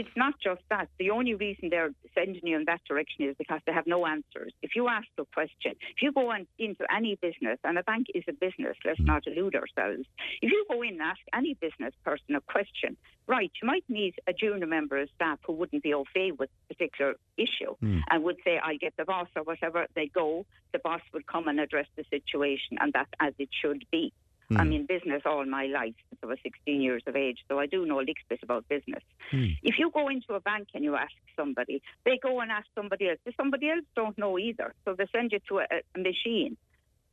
it's, 0.00 0.16
not 0.16 0.34
just 0.42 0.62
that. 0.70 0.88
The 0.98 1.10
only 1.10 1.34
reason 1.34 1.70
they're 1.70 1.90
sending 2.14 2.46
you 2.46 2.56
in 2.56 2.64
that 2.66 2.80
direction 2.88 3.28
is 3.28 3.36
because 3.38 3.60
they 3.66 3.72
have 3.72 3.86
no 3.86 4.06
answers. 4.06 4.52
If 4.62 4.72
you 4.76 4.88
ask 4.88 5.06
a 5.18 5.24
question, 5.24 5.72
if 5.94 6.02
you 6.02 6.12
go 6.12 6.30
on 6.30 6.46
into 6.58 6.84
any 6.94 7.16
business, 7.16 7.58
and 7.64 7.78
a 7.78 7.82
bank 7.82 8.06
is 8.14 8.24
a 8.28 8.32
business, 8.32 8.76
let's 8.84 9.00
not 9.00 9.22
elude 9.26 9.54
ourselves. 9.54 10.06
If 10.42 10.50
you 10.50 10.64
go 10.68 10.82
in 10.82 10.94
and 10.94 11.02
ask 11.02 11.20
any 11.34 11.54
business 11.54 11.94
person 12.04 12.34
a 12.34 12.40
question, 12.40 12.96
right, 13.26 13.50
you 13.60 13.66
might 13.66 13.84
meet 13.88 14.16
a 14.26 14.32
junior 14.32 14.66
member 14.66 14.98
of 14.98 15.08
staff 15.14 15.38
who 15.46 15.52
wouldn't 15.52 15.82
be 15.82 15.94
au 15.94 16.04
fait 16.12 16.32
with 16.32 16.50
a 16.70 16.74
particular 16.74 17.14
issue 17.36 17.74
Hmm. 17.80 18.00
and 18.10 18.24
would 18.24 18.36
say, 18.44 18.58
I'll 18.58 18.78
get 18.78 18.94
the 18.96 19.04
boss 19.04 19.28
or 19.36 19.42
whatever. 19.42 19.86
They 19.94 20.08
go, 20.08 20.46
the 20.72 20.78
boss 20.78 21.00
would 21.12 21.26
come 21.26 21.48
and 21.48 21.60
address 21.60 21.86
the 21.96 22.04
situation, 22.10 22.78
and 22.80 22.92
that's 22.92 23.10
as 23.20 23.34
it 23.38 23.48
should 23.60 23.84
be. 23.90 24.12
Hmm. 24.50 24.56
I'm 24.60 24.72
in 24.72 24.86
business 24.86 25.22
all 25.24 25.44
my 25.46 25.66
life 25.66 25.94
since 26.08 26.20
I 26.22 26.26
was 26.26 26.38
16 26.42 26.80
years 26.80 27.02
of 27.06 27.14
age, 27.14 27.38
so 27.48 27.60
I 27.60 27.66
do 27.66 27.86
know 27.86 27.98
a 27.98 28.00
little 28.00 28.14
bit 28.28 28.40
about 28.42 28.68
business. 28.68 29.02
Hmm. 29.30 29.46
If 29.62 29.76
you 29.78 29.90
go 29.94 30.08
into 30.08 30.34
a 30.34 30.40
bank 30.40 30.68
and 30.74 30.82
you 30.82 30.96
ask 30.96 31.12
somebody, 31.36 31.82
they 32.04 32.18
go 32.20 32.40
and 32.40 32.50
ask 32.50 32.66
somebody 32.74 33.08
else. 33.08 33.18
Somebody 33.36 33.70
else 33.70 33.84
don't 33.94 34.18
know 34.18 34.38
either, 34.38 34.74
so 34.84 34.94
they 34.98 35.06
send 35.12 35.30
you 35.32 35.38
to 35.48 35.58
a, 35.60 35.66
a 35.94 35.98
machine. 35.98 36.56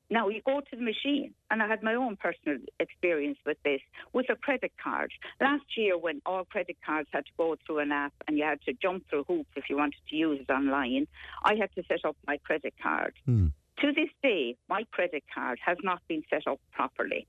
Now 0.09 0.29
you 0.29 0.41
go 0.45 0.61
to 0.61 0.75
the 0.75 0.81
machine, 0.81 1.33
and 1.51 1.61
I 1.61 1.67
had 1.67 1.83
my 1.83 1.93
own 1.93 2.15
personal 2.15 2.59
experience 2.79 3.37
with 3.45 3.57
this 3.63 3.81
with 4.13 4.27
a 4.29 4.35
credit 4.35 4.71
card. 4.81 5.11
Last 5.41 5.65
year, 5.75 5.97
when 5.97 6.21
all 6.25 6.45
credit 6.45 6.77
cards 6.85 7.09
had 7.11 7.25
to 7.25 7.31
go 7.37 7.55
through 7.65 7.79
an 7.79 7.91
app 7.91 8.13
and 8.27 8.37
you 8.37 8.45
had 8.45 8.61
to 8.63 8.73
jump 8.73 9.03
through 9.09 9.25
hoops 9.25 9.49
if 9.55 9.65
you 9.69 9.75
wanted 9.75 9.99
to 10.09 10.15
use 10.15 10.39
it 10.39 10.51
online, 10.51 11.07
I 11.43 11.55
had 11.55 11.69
to 11.75 11.83
set 11.87 12.05
up 12.05 12.15
my 12.25 12.37
credit 12.37 12.73
card. 12.81 13.13
Hmm. 13.25 13.47
To 13.81 13.91
this 13.93 14.09
day, 14.23 14.55
my 14.67 14.85
credit 14.91 15.23
card 15.33 15.59
has 15.63 15.77
not 15.83 16.01
been 16.07 16.23
set 16.29 16.47
up 16.47 16.59
properly. 16.71 17.27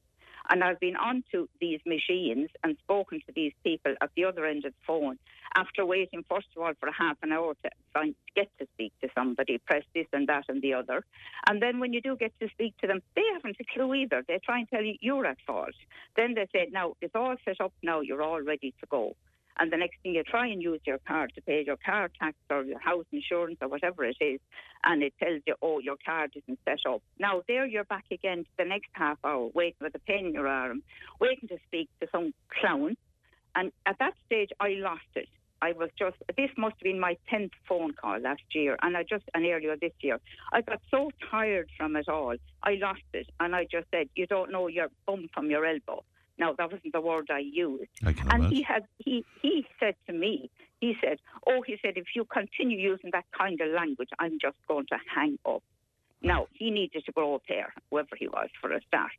And 0.50 0.64
I've 0.64 0.80
been 0.80 0.96
onto 0.96 1.46
these 1.60 1.80
machines 1.84 2.48
and 2.64 2.76
spoken 2.78 3.20
to 3.26 3.32
these 3.34 3.52
people 3.64 3.94
at 4.00 4.10
the 4.16 4.24
other 4.24 4.46
end 4.46 4.64
of 4.64 4.72
the 4.72 4.84
phone 4.86 5.18
after 5.54 5.84
waiting, 5.84 6.24
first 6.28 6.46
of 6.56 6.62
all, 6.62 6.72
for 6.80 6.90
half 6.90 7.18
an 7.22 7.32
hour 7.32 7.54
to 7.64 7.70
find, 7.92 8.14
get 8.34 8.48
to 8.58 8.66
speak 8.74 8.92
to 9.02 9.08
somebody, 9.14 9.58
press 9.58 9.82
this 9.94 10.06
and 10.12 10.26
that 10.28 10.44
and 10.48 10.62
the 10.62 10.72
other. 10.72 11.04
And 11.46 11.60
then 11.60 11.80
when 11.80 11.92
you 11.92 12.00
do 12.00 12.16
get 12.16 12.32
to 12.40 12.48
speak 12.48 12.74
to 12.78 12.86
them, 12.86 13.02
they 13.14 13.24
haven't 13.34 13.56
a 13.60 13.64
clue 13.74 13.92
either. 13.92 14.24
They 14.26 14.38
try 14.42 14.60
and 14.60 14.68
tell 14.70 14.82
you 14.82 14.94
you're 15.00 15.26
at 15.26 15.38
fault. 15.46 15.74
Then 16.16 16.34
they 16.34 16.46
say, 16.52 16.68
now, 16.72 16.94
it's 17.02 17.14
all 17.14 17.36
set 17.44 17.60
up 17.60 17.72
now, 17.82 18.00
you're 18.00 18.22
all 18.22 18.40
ready 18.40 18.72
to 18.80 18.86
go. 18.86 19.16
And 19.58 19.72
the 19.72 19.76
next 19.76 19.96
thing 20.02 20.14
you 20.14 20.22
try 20.22 20.46
and 20.46 20.62
use 20.62 20.80
your 20.86 20.98
card 21.06 21.32
to 21.34 21.42
pay 21.42 21.64
your 21.66 21.76
car 21.76 22.10
tax 22.20 22.36
or 22.48 22.62
your 22.62 22.78
house 22.78 23.04
insurance 23.12 23.58
or 23.60 23.68
whatever 23.68 24.04
it 24.04 24.16
is, 24.20 24.40
and 24.84 25.02
it 25.02 25.14
tells 25.18 25.42
you, 25.46 25.54
oh, 25.62 25.80
your 25.80 25.96
card 26.04 26.32
isn't 26.36 26.58
set 26.64 26.78
up. 26.88 27.02
Now, 27.18 27.42
there 27.48 27.66
you're 27.66 27.84
back 27.84 28.04
again 28.10 28.44
to 28.44 28.50
the 28.56 28.64
next 28.64 28.90
half 28.92 29.18
hour, 29.24 29.50
waiting 29.54 29.78
with 29.80 29.94
a 29.94 29.98
pen 30.00 30.26
in 30.26 30.32
your 30.32 30.46
arm, 30.46 30.82
waiting 31.20 31.48
to 31.48 31.58
speak 31.66 31.88
to 32.00 32.08
some 32.12 32.32
clown. 32.60 32.96
And 33.54 33.72
at 33.86 33.98
that 33.98 34.14
stage, 34.26 34.50
I 34.60 34.70
lost 34.78 35.02
it. 35.16 35.28
I 35.60 35.72
was 35.72 35.90
just, 35.98 36.16
this 36.36 36.50
must 36.56 36.74
have 36.74 36.84
been 36.84 37.00
my 37.00 37.16
10th 37.32 37.50
phone 37.68 37.92
call 37.92 38.20
last 38.20 38.42
year, 38.52 38.76
and 38.80 38.96
I 38.96 39.02
just, 39.02 39.24
and 39.34 39.44
earlier 39.44 39.76
this 39.76 39.92
year. 40.00 40.20
I 40.52 40.60
got 40.60 40.80
so 40.90 41.10
tired 41.30 41.68
from 41.76 41.96
it 41.96 42.08
all, 42.08 42.34
I 42.62 42.74
lost 42.74 43.02
it, 43.12 43.28
and 43.40 43.56
I 43.56 43.64
just 43.64 43.86
said, 43.90 44.08
You 44.14 44.26
don't 44.26 44.52
know 44.52 44.68
your 44.68 44.88
bum 45.06 45.28
from 45.34 45.50
your 45.50 45.66
elbow. 45.66 46.04
Now, 46.38 46.52
that 46.56 46.70
wasn't 46.70 46.92
the 46.92 47.00
word 47.00 47.28
I 47.30 47.40
used. 47.40 47.90
I 48.04 48.10
and 48.10 48.18
imagine. 48.20 48.50
he 48.50 48.62
had, 48.62 48.84
he, 48.98 49.24
he 49.42 49.66
said 49.80 49.94
to 50.06 50.12
me, 50.12 50.50
he 50.80 50.94
said, 51.02 51.18
Oh, 51.46 51.62
he 51.66 51.76
said, 51.82 51.94
if 51.96 52.06
you 52.14 52.24
continue 52.24 52.78
using 52.78 53.10
that 53.12 53.24
kind 53.36 53.60
of 53.60 53.68
language, 53.70 54.10
I'm 54.18 54.38
just 54.40 54.56
going 54.68 54.86
to 54.86 54.96
hang 55.14 55.38
up. 55.44 55.62
Now, 56.22 56.46
he 56.52 56.70
needed 56.70 57.04
to 57.06 57.12
grow 57.12 57.34
a 57.34 57.38
pair, 57.38 57.72
whoever 57.90 58.14
he 58.16 58.28
was, 58.28 58.48
for 58.60 58.72
a 58.72 58.80
start. 58.82 59.10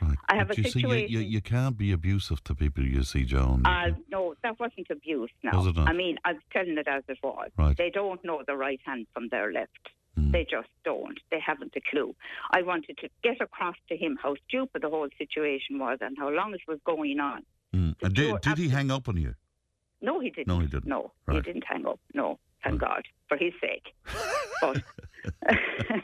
Right. 0.00 0.18
I 0.28 0.36
have 0.36 0.48
But 0.48 0.58
a 0.58 0.62
you 0.62 0.70
see, 0.70 0.80
you, 0.80 0.88
situation. 0.88 1.12
you, 1.12 1.18
you 1.20 1.40
can't 1.40 1.76
be 1.78 1.92
abusive 1.92 2.42
to 2.44 2.54
people, 2.54 2.84
you 2.84 3.02
see, 3.04 3.24
Joan. 3.24 3.64
Uh, 3.64 3.90
no, 4.10 4.34
that 4.42 4.58
wasn't 4.58 4.88
abuse. 4.90 5.30
No, 5.44 5.50
Was 5.58 5.66
it 5.68 5.76
not? 5.76 5.88
I 5.88 5.92
mean, 5.92 6.18
I'm 6.24 6.40
telling 6.52 6.76
it 6.76 6.88
as 6.88 7.04
it 7.08 7.18
was. 7.22 7.50
Right. 7.56 7.76
They 7.76 7.90
don't 7.90 8.22
know 8.24 8.42
the 8.46 8.56
right 8.56 8.80
hand 8.84 9.06
from 9.14 9.28
their 9.28 9.52
left. 9.52 9.90
Mm. 10.18 10.32
They 10.32 10.46
just 10.50 10.68
don't. 10.84 11.18
They 11.30 11.40
haven't 11.40 11.74
a 11.76 11.80
clue. 11.90 12.14
I 12.50 12.62
wanted 12.62 12.98
to 12.98 13.08
get 13.22 13.40
across 13.40 13.76
to 13.88 13.96
him 13.96 14.18
how 14.22 14.34
stupid 14.48 14.82
the 14.82 14.90
whole 14.90 15.08
situation 15.16 15.78
was 15.78 15.98
and 16.00 16.16
how 16.18 16.28
long 16.30 16.52
it 16.54 16.60
was 16.68 16.78
going 16.84 17.18
on. 17.18 17.42
Mm. 17.74 17.98
Did, 18.12 18.40
did 18.42 18.58
he 18.58 18.68
hang 18.68 18.90
up 18.90 19.08
on 19.08 19.16
you? 19.16 19.34
No, 20.02 20.20
he 20.20 20.30
didn't. 20.30 20.48
No, 20.48 20.58
he 20.60 20.66
didn't. 20.66 20.86
No, 20.86 21.12
Right. 21.26 21.36
he 21.36 21.40
didn't 21.42 21.64
hang 21.66 21.86
up. 21.86 22.00
No, 22.12 22.38
thank 22.62 22.80
God, 22.80 23.04
for 23.28 23.36
his 23.38 23.52
sake. 23.60 23.94
But 24.60 24.82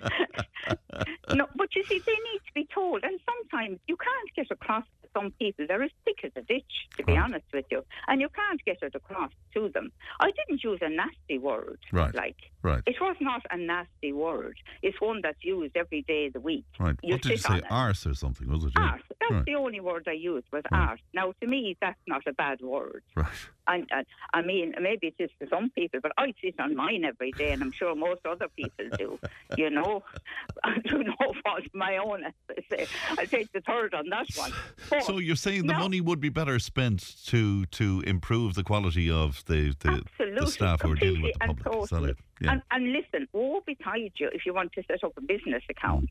no, 1.35 1.47
but 1.57 1.75
you 1.75 1.85
see, 1.85 1.99
they 1.99 2.13
need 2.13 2.41
to 2.47 2.53
be 2.55 2.67
told, 2.73 3.03
and 3.05 3.19
sometimes 3.29 3.79
you 3.89 3.97
can't 3.97 4.35
get 4.37 4.47
across 4.51 4.85
to 5.03 5.09
some 5.15 5.33
people. 5.39 5.67
They're 5.67 5.83
as 5.83 5.91
thick 6.05 6.19
as 6.25 6.33
a 6.37 6.43
ditch, 6.43 6.73
to 6.97 7.05
be 7.05 7.17
honest 7.17 7.45
with 7.53 7.67
you, 7.71 7.85
and 8.07 8.21
you 8.21 8.29
can't 8.29 8.65
get 8.65 8.79
it 8.83 8.95
across 8.95 9.33
to 9.55 9.69
them. 9.69 9.91
I 10.21 10.31
didn't 10.31 10.63
use 10.63 10.79
a 10.81 10.89
nasty 10.89 11.39
word, 11.39 11.79
Right. 11.93 12.15
like 12.15 12.37
Right. 12.69 12.83
it 12.87 12.97
was 13.01 13.17
not 13.21 13.43
a 13.51 13.57
nasty 13.57 14.13
word. 14.13 14.57
It's 14.83 15.01
one 15.01 15.21
that's 15.23 15.43
used 15.43 15.77
every 15.77 16.03
day 16.03 16.27
of 16.27 16.33
the 16.35 16.41
week. 16.41 16.65
Right. 16.79 16.97
You 17.03 17.15
what 17.15 17.23
did 17.23 17.33
you 17.33 17.37
say? 17.39 17.61
Arse 17.71 18.07
or 18.07 18.15
something, 18.15 18.49
was 18.51 18.65
it? 18.65 18.73
Yeah. 18.77 18.83
Arse. 18.93 19.03
That's 19.21 19.33
Right. 19.33 19.45
the 19.45 19.55
only 19.57 19.81
word 19.81 20.05
I 20.09 20.13
used 20.13 20.47
was 20.53 20.63
Right. 20.73 20.89
arse. 20.91 21.01
Now, 21.13 21.33
to 21.41 21.47
me, 21.47 21.77
that's 21.81 21.99
not 22.07 22.27
a 22.27 22.33
bad 22.33 22.61
word. 22.61 23.03
Right. 23.15 23.27
And, 23.67 23.87
and 23.91 24.07
I 24.33 24.41
mean, 24.43 24.75
maybe 24.81 25.09
it 25.09 25.23
is 25.23 25.31
for 25.39 25.47
some 25.49 25.69
people, 25.71 26.01
but 26.03 26.13
I 26.17 26.33
sit 26.43 26.59
on 26.59 26.75
mine 26.75 27.05
every 27.05 27.33
day, 27.33 27.51
and 27.53 27.63
I'm 27.63 27.73
sure 27.73 27.95
most 27.95 28.25
other 28.25 28.47
people 28.57 28.87
do. 28.97 29.19
You 29.59 29.69
know, 29.69 30.03
I 30.65 30.79
do 30.79 31.03
no 31.05 31.15
fault 31.45 31.67
of 31.67 31.75
my 31.75 31.99
own. 31.99 32.25
As 32.25 32.33
I 32.51 32.63
say, 32.77 32.87
I 33.19 33.25
take 33.27 33.53
the 33.53 33.61
third 33.61 33.93
on 33.93 34.09
that 34.09 34.27
one. 34.37 34.53
But 34.89 35.03
So 35.05 35.19
you're 35.19 35.37
saying 35.37 35.67
the 35.67 35.75
no. 35.75 35.81
money 35.81 36.01
would 36.01 36.21
be 36.21 36.31
better 36.31 36.59
spent 36.59 37.17
to 37.27 37.67
to 37.67 38.03
improve 38.07 38.55
the 38.55 38.65
quality 38.65 39.11
of 39.11 39.45
the 39.45 39.75
the, 39.81 40.03
the 40.19 40.47
staff 40.47 40.81
who 40.81 40.93
are 40.93 40.95
dealing 40.95 41.23
with 41.23 41.35
the 41.35 41.47
public. 41.47 41.67
and 41.67 41.83
Is 41.85 41.91
that 41.91 42.03
it? 42.05 42.17
Yeah. 42.41 42.53
And, 42.53 42.63
and 42.71 42.93
listen, 42.93 43.29
woe 43.33 43.61
betide 43.67 44.13
you 44.17 44.29
if 44.33 44.47
you 44.47 44.55
want 44.55 44.73
to 44.75 44.83
set 44.85 45.03
up 45.05 45.13
a 45.17 45.21
business 45.21 45.63
account. 45.69 46.11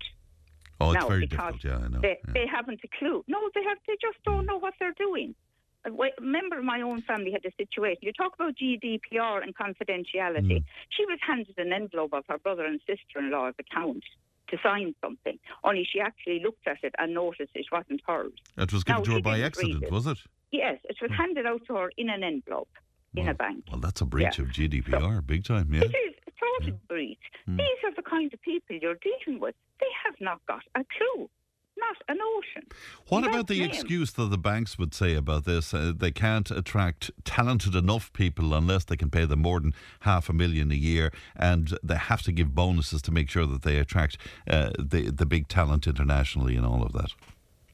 oh, 0.82 0.92
it's 0.92 1.02
no, 1.02 1.08
very 1.08 1.26
difficult. 1.28 1.64
Yeah, 1.64 1.78
I 1.78 1.88
know. 1.88 2.00
They, 2.02 2.18
yeah. 2.26 2.34
they 2.34 2.46
haven't 2.48 2.82
a 2.84 2.88
clue. 3.00 3.24
No, 3.28 3.50
they 3.56 3.64
have. 3.64 3.78
They 3.88 3.96
just 4.02 4.18
don't 4.26 4.46
know 4.46 4.58
what 4.60 4.74
they're 4.80 4.94
doing. 4.98 5.36
A 5.86 5.92
member 6.22 6.58
of 6.60 6.66
my 6.66 6.82
own 6.82 7.02
family 7.04 7.32
had 7.32 7.46
a 7.46 7.52
situation. 7.56 8.00
You 8.02 8.12
talk 8.12 8.34
about 8.36 8.56
GDPR 8.56 9.42
and 9.42 9.56
confidentiality. 9.56 10.58
Mm. 10.60 10.64
She 10.90 11.06
was 11.06 11.18
handed 11.26 11.58
an 11.58 11.72
envelope 11.72 12.12
of 12.14 12.26
her 12.28 12.38
brother 12.40 12.66
and 12.66 12.82
sister-in-law's 12.86 13.54
account 13.60 14.04
to 14.50 14.58
sign 14.62 14.96
something. 15.02 15.40
Only 15.64 15.88
she 15.90 16.02
actually 16.02 16.42
looked 16.44 16.68
at 16.68 16.78
it 16.84 16.94
and 16.98 17.14
noticed 17.14 17.52
it 17.56 17.68
wasn't 17.72 18.02
hers. 18.06 18.34
It 18.58 18.74
was 18.74 18.84
given 18.84 19.02
No, 19.02 19.06
to 19.06 19.12
her 19.14 19.22
by 19.22 19.40
accident, 19.42 19.84
it. 19.84 19.92
was 19.92 20.08
it? 20.08 20.18
Yes, 20.52 20.78
it 20.84 20.98
Hmm. 21.00 21.06
was 21.06 21.12
handed 21.18 21.46
out 21.46 21.62
to 21.68 21.76
her 21.76 21.92
in 21.96 22.10
an 22.10 22.24
envelope 22.24 22.70
in 23.18 23.26
Well, 23.26 23.32
a 23.32 23.36
bank. 23.36 23.64
Well, 23.72 23.80
that's 23.82 24.02
a 24.02 24.06
breach 24.06 24.38
Yeah. 24.38 24.46
of 24.46 24.52
GDPR, 24.52 25.22
big 25.26 25.44
time. 25.44 25.74
Yeah. 25.74 25.82
It 25.84 25.96
is 25.96 26.16
a 26.28 26.32
total 26.64 26.80
breach. 26.88 27.18
Mm. 27.48 27.58
These 27.58 27.80
are 27.86 27.94
the 27.96 28.02
kind 28.04 28.34
of 28.34 28.42
people 28.42 28.76
you're 28.82 29.00
dealing 29.02 29.40
with. 29.40 29.56
They 29.80 29.92
have 30.06 30.16
not 30.20 30.40
got 30.48 30.64
a 30.76 30.84
clue, 30.96 31.30
not 31.78 31.98
a 32.10 32.14
notion. 32.14 32.68
What 33.10 33.24
about 33.26 33.48
the 33.48 33.60
them. 33.60 33.70
excuse 33.70 34.12
that 34.14 34.30
the 34.30 34.38
banks 34.38 34.78
would 34.80 34.94
say 34.94 35.14
about 35.16 35.46
this? 35.46 35.74
Uh, 35.74 35.94
they 35.96 36.12
can't 36.12 36.50
attract 36.52 37.12
talented 37.24 37.76
enough 37.76 38.12
people 38.14 38.54
unless 38.54 38.84
they 38.86 38.98
can 38.98 39.10
pay 39.10 39.26
them 39.26 39.42
more 39.42 39.60
than 39.60 39.74
half 40.02 40.30
a 40.30 40.34
million 40.34 40.72
a 40.72 40.76
year, 40.76 41.12
and 41.36 41.78
they 41.84 41.96
have 41.98 42.22
to 42.24 42.32
give 42.32 42.54
bonuses 42.56 43.02
to 43.04 43.12
make 43.12 43.30
sure 43.30 43.46
that 43.46 43.62
they 43.64 43.78
attract 43.78 44.18
uh, 44.50 44.72
the 44.80 45.12
the 45.12 45.26
big 45.26 45.48
talent 45.48 45.86
internationally 45.88 46.56
and 46.56 46.66
all 46.66 46.84
of 46.84 46.94
that. 46.94 47.14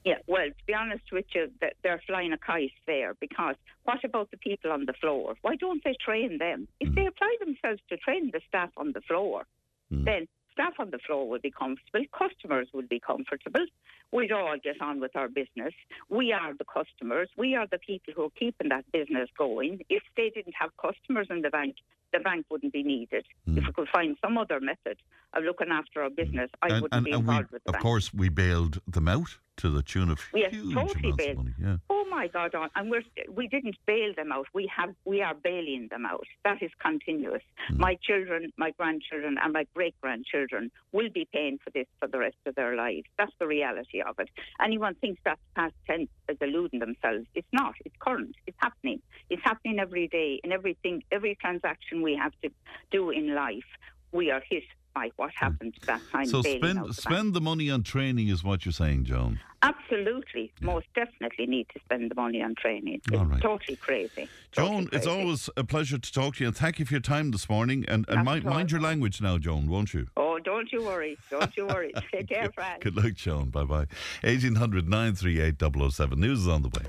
Yeah, 0.05 0.15
well, 0.27 0.47
to 0.47 0.65
be 0.67 0.73
honest 0.73 1.03
with 1.11 1.25
you, 1.33 1.49
th- 1.61 1.73
they're 1.81 2.01
flying 2.05 2.33
a 2.33 2.37
kite 2.37 2.71
there 2.85 3.13
because 3.19 3.55
what 3.83 4.03
about 4.03 4.31
the 4.31 4.37
people 4.37 4.71
on 4.71 4.85
the 4.85 4.93
floor? 4.93 5.35
Why 5.41 5.55
don't 5.55 5.81
they 5.83 5.95
train 5.99 6.37
them? 6.39 6.67
If 6.79 6.89
Mm. 6.89 6.95
they 6.95 7.05
apply 7.05 7.35
themselves 7.39 7.81
to 7.89 7.97
train 7.97 8.31
the 8.31 8.41
staff 8.47 8.69
on 8.77 8.91
the 8.91 9.01
floor, 9.01 9.45
Mm. 9.91 10.03
then 10.05 10.27
staff 10.51 10.73
on 10.79 10.91
the 10.91 10.99
floor 10.99 11.27
will 11.29 11.39
be 11.39 11.51
comfortable, 11.51 12.05
customers 12.11 12.67
will 12.73 12.87
be 12.95 12.99
comfortable. 12.99 13.65
We'd 14.11 14.31
all 14.31 14.57
get 14.59 14.79
on 14.81 14.99
with 14.99 15.15
our 15.15 15.27
business. 15.29 15.73
We 16.09 16.31
are 16.33 16.53
the 16.53 16.65
customers. 16.65 17.29
We 17.37 17.55
are 17.55 17.65
the 17.65 17.79
people 17.79 18.13
who 18.13 18.23
are 18.25 18.29
keeping 18.31 18.69
that 18.69 18.91
business 18.91 19.29
going. 19.37 19.81
If 19.89 20.03
they 20.17 20.29
didn't 20.29 20.53
have 20.59 20.75
customers 20.77 21.27
in 21.31 21.41
the 21.41 21.49
bank, 21.49 21.77
the 22.11 22.19
bank 22.19 22.45
wouldn't 22.51 22.73
be 22.73 22.83
needed. 22.83 23.25
If 23.47 23.65
we 23.65 23.73
could 23.73 23.89
find 23.89 24.15
some 24.21 24.37
other 24.37 24.59
method 24.59 24.97
of 25.33 25.43
looking 25.43 25.69
after 25.69 26.03
our 26.03 26.11
business, 26.11 26.51
I 26.61 26.67
and 26.67 26.81
wouldn't 26.83 26.93
and, 26.93 27.05
be 27.05 27.11
and 27.13 27.25
we, 27.27 27.29
involved 27.33 27.51
with 27.51 27.63
the 27.63 27.69
of 27.69 27.73
bank. 27.73 27.81
course, 27.83 28.13
we 28.13 28.29
bailed 28.29 28.79
them 28.85 29.07
out 29.07 29.39
to 29.57 29.69
the 29.69 29.83
tune 29.83 30.09
of 30.09 30.19
Yes, 30.33 30.51
huge 30.51 30.73
totally 30.73 30.99
amounts 31.09 31.17
bailed. 31.17 31.29
of 31.31 31.37
money. 31.37 31.53
Yeah. 31.59 31.77
Oh 31.89 32.05
my 32.09 32.27
God! 32.27 32.53
And 32.75 32.89
we're 32.89 33.03
we 33.31 33.47
didn't 33.47 33.75
bail 33.85 34.13
them 34.15 34.31
out. 34.31 34.47
We 34.53 34.69
have 34.75 34.93
we 35.05 35.21
are 35.21 35.33
bailing 35.35 35.87
them 35.89 36.05
out. 36.05 36.25
That 36.43 36.61
is 36.61 36.71
continuous. 36.79 37.41
Hmm. 37.67 37.77
My 37.79 37.95
children, 38.01 38.51
my 38.57 38.71
grandchildren, 38.71 39.37
and 39.41 39.53
my 39.53 39.65
great 39.75 39.95
grandchildren 40.01 40.71
will 40.91 41.09
be 41.09 41.27
paying 41.31 41.59
for 41.63 41.69
this 41.71 41.87
for 41.99 42.07
the 42.07 42.19
rest 42.19 42.37
of 42.45 42.55
their 42.55 42.75
lives. 42.75 43.07
That's 43.17 43.33
the 43.39 43.47
reality 43.47 44.01
of 44.01 44.19
it. 44.19 44.29
Anyone 44.63 44.95
thinks 44.95 45.21
that's 45.23 45.41
past 45.55 45.75
tense 45.87 46.09
is 46.29 46.37
deluding 46.39 46.79
themselves. 46.79 47.25
It's 47.35 47.47
not. 47.51 47.75
It's 47.85 47.95
current. 47.99 48.35
It's 48.47 48.57
happening. 48.61 49.01
It's 49.29 49.41
happening 49.43 49.79
every 49.79 50.07
day 50.07 50.39
in 50.43 50.51
everything, 50.51 51.03
every 51.11 51.35
transaction 51.35 52.01
we 52.01 52.15
have 52.15 52.33
to 52.43 52.49
do 52.91 53.09
in 53.11 53.33
life. 53.35 53.63
We 54.11 54.29
are 54.29 54.41
hit 54.47 54.63
by 54.93 55.11
what 55.15 55.31
happened 55.35 55.75
that 55.85 56.01
time. 56.11 56.25
So 56.25 56.41
spend 56.41 56.85
the 56.85 56.93
spend 56.93 57.33
the 57.33 57.41
money 57.41 57.69
on 57.69 57.83
training 57.83 58.27
is 58.27 58.43
what 58.43 58.65
you're 58.65 58.71
saying, 58.73 59.05
Joan. 59.05 59.39
Absolutely, 59.61 60.51
most 60.61 60.87
definitely 60.93 61.45
need 61.45 61.67
to 61.73 61.79
spend 61.85 62.11
the 62.11 62.15
money 62.15 62.41
on 62.41 62.53
training. 62.55 63.01
It's 63.05 63.17
All 63.17 63.25
right. 63.25 63.41
totally 63.41 63.77
crazy. 63.77 64.27
Joan, 64.51 64.65
Totally 64.65 64.89
it's 64.91 65.05
crazy. 65.05 65.09
always 65.21 65.49
a 65.55 65.63
pleasure 65.63 65.97
to 65.97 66.11
talk 66.11 66.35
to 66.35 66.43
you, 66.43 66.47
and 66.49 66.57
thank 66.57 66.79
you 66.79 66.85
for 66.85 66.93
your 66.93 67.01
time 67.01 67.31
this 67.31 67.49
morning. 67.49 67.85
And, 67.87 68.05
and 68.09 68.25
mind, 68.25 68.43
mind 68.43 68.71
your 68.71 68.81
language 68.81 69.21
now, 69.21 69.37
Joan, 69.37 69.69
won't 69.69 69.93
you? 69.93 70.07
Oh, 70.17 70.37
don't 70.39 70.69
you 70.73 70.83
worry. 70.83 71.17
Don't 71.29 71.55
you 71.55 71.65
worry. 71.67 71.93
Take 72.11 72.27
care, 72.27 72.51
Fran. 72.53 72.81
Good 72.81 72.97
luck, 72.97 73.13
Joan. 73.13 73.49
Bye 73.51 73.63
bye. 73.63 73.85
1800 74.23 74.89
938 74.89 75.91
007. 75.93 76.19
News 76.19 76.39
is 76.41 76.47
on 76.49 76.63
the 76.63 76.69
way. 76.69 76.85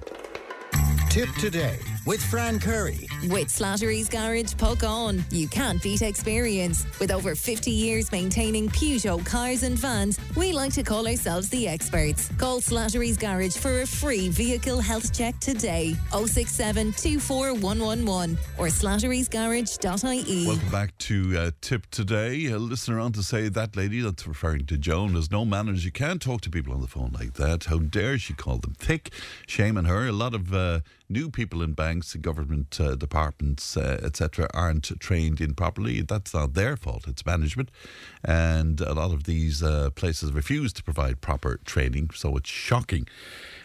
Tipp 1.15 1.33
today 1.39 1.79
with 2.07 2.23
Fran 2.23 2.59
Curry. 2.59 3.09
With 3.29 3.49
Slattery's 3.49 4.09
Garage, 4.09 4.55
Puckane. 4.55 5.23
You 5.33 5.49
can't 5.49 5.83
beat 5.83 6.03
experience. 6.03 6.87
With 7.01 7.11
over 7.11 7.35
50 7.35 7.71
years 7.71 8.13
maintaining 8.13 8.69
Peugeot 8.69 9.25
cars 9.25 9.63
and 9.63 9.79
vans, 9.79 10.19
we 10.37 10.53
like 10.53 10.73
to 10.75 10.83
call 10.83 11.07
ourselves 11.07 11.49
the 11.49 11.67
experts. 11.67 12.31
Call 12.37 12.61
Slattery's 12.61 13.17
Garage 13.17 13.57
for 13.57 13.83
a 13.83 13.87
free 13.87 14.29
vehicle 14.29 14.81
health 14.81 15.17
check 15.17 15.39
today. 15.41 15.95
067 16.11 16.93
24111 16.93 18.39
or 18.59 18.67
slatterysgarage.ie. 18.67 20.47
Welcome 20.47 20.71
back 20.71 20.99
to 20.99 21.39
uh, 21.39 21.51
Tipp 21.61 21.87
Today. 21.91 22.47
A 22.47 22.59
listener 22.59 23.01
on 23.01 23.13
to 23.13 23.23
say 23.23 23.49
that 23.49 23.77
lady 23.77 24.01
that's 24.01 24.27
referring 24.27 24.67
to 24.67 24.77
Joan 24.77 25.15
has 25.15 25.31
no 25.31 25.45
manners. 25.45 25.85
You 25.85 25.93
can't 25.93 26.21
talk 26.21 26.41
to 26.43 26.51
people 26.51 26.75
on 26.75 26.81
the 26.81 26.89
phone 26.89 27.13
like 27.19 27.35
that. 27.35 27.65
How 27.65 27.79
dare 27.79 28.19
she 28.19 28.35
call 28.35 28.59
them 28.59 28.75
thick? 28.79 29.13
Shame 29.47 29.79
on 29.79 29.87
her. 29.87 30.07
A 30.07 30.13
lot 30.13 30.35
of 30.35 30.53
uh, 30.53 30.81
new 31.09 31.31
people 31.31 31.63
in 31.63 31.73
banks, 31.75 32.15
government 32.15 32.81
uh, 32.81 32.95
departments, 32.95 33.77
uh, 33.77 34.01
etc., 34.03 34.49
aren't 34.55 34.99
trained 35.01 35.41
in 35.41 35.55
properly. 35.55 36.01
That's 36.03 36.35
not 36.35 36.55
their 36.55 36.77
fault. 36.77 37.07
It's 37.07 37.27
management, 37.27 37.71
and 38.25 38.81
a 38.81 38.95
lot 38.95 39.13
of 39.13 39.25
these 39.25 39.63
uh, 39.63 39.91
places 39.91 40.33
refuse 40.33 40.73
to 40.75 40.83
provide 40.83 41.21
proper 41.21 41.61
training. 41.65 42.11
So 42.15 42.37
it's 42.37 42.51
shocking 42.51 43.07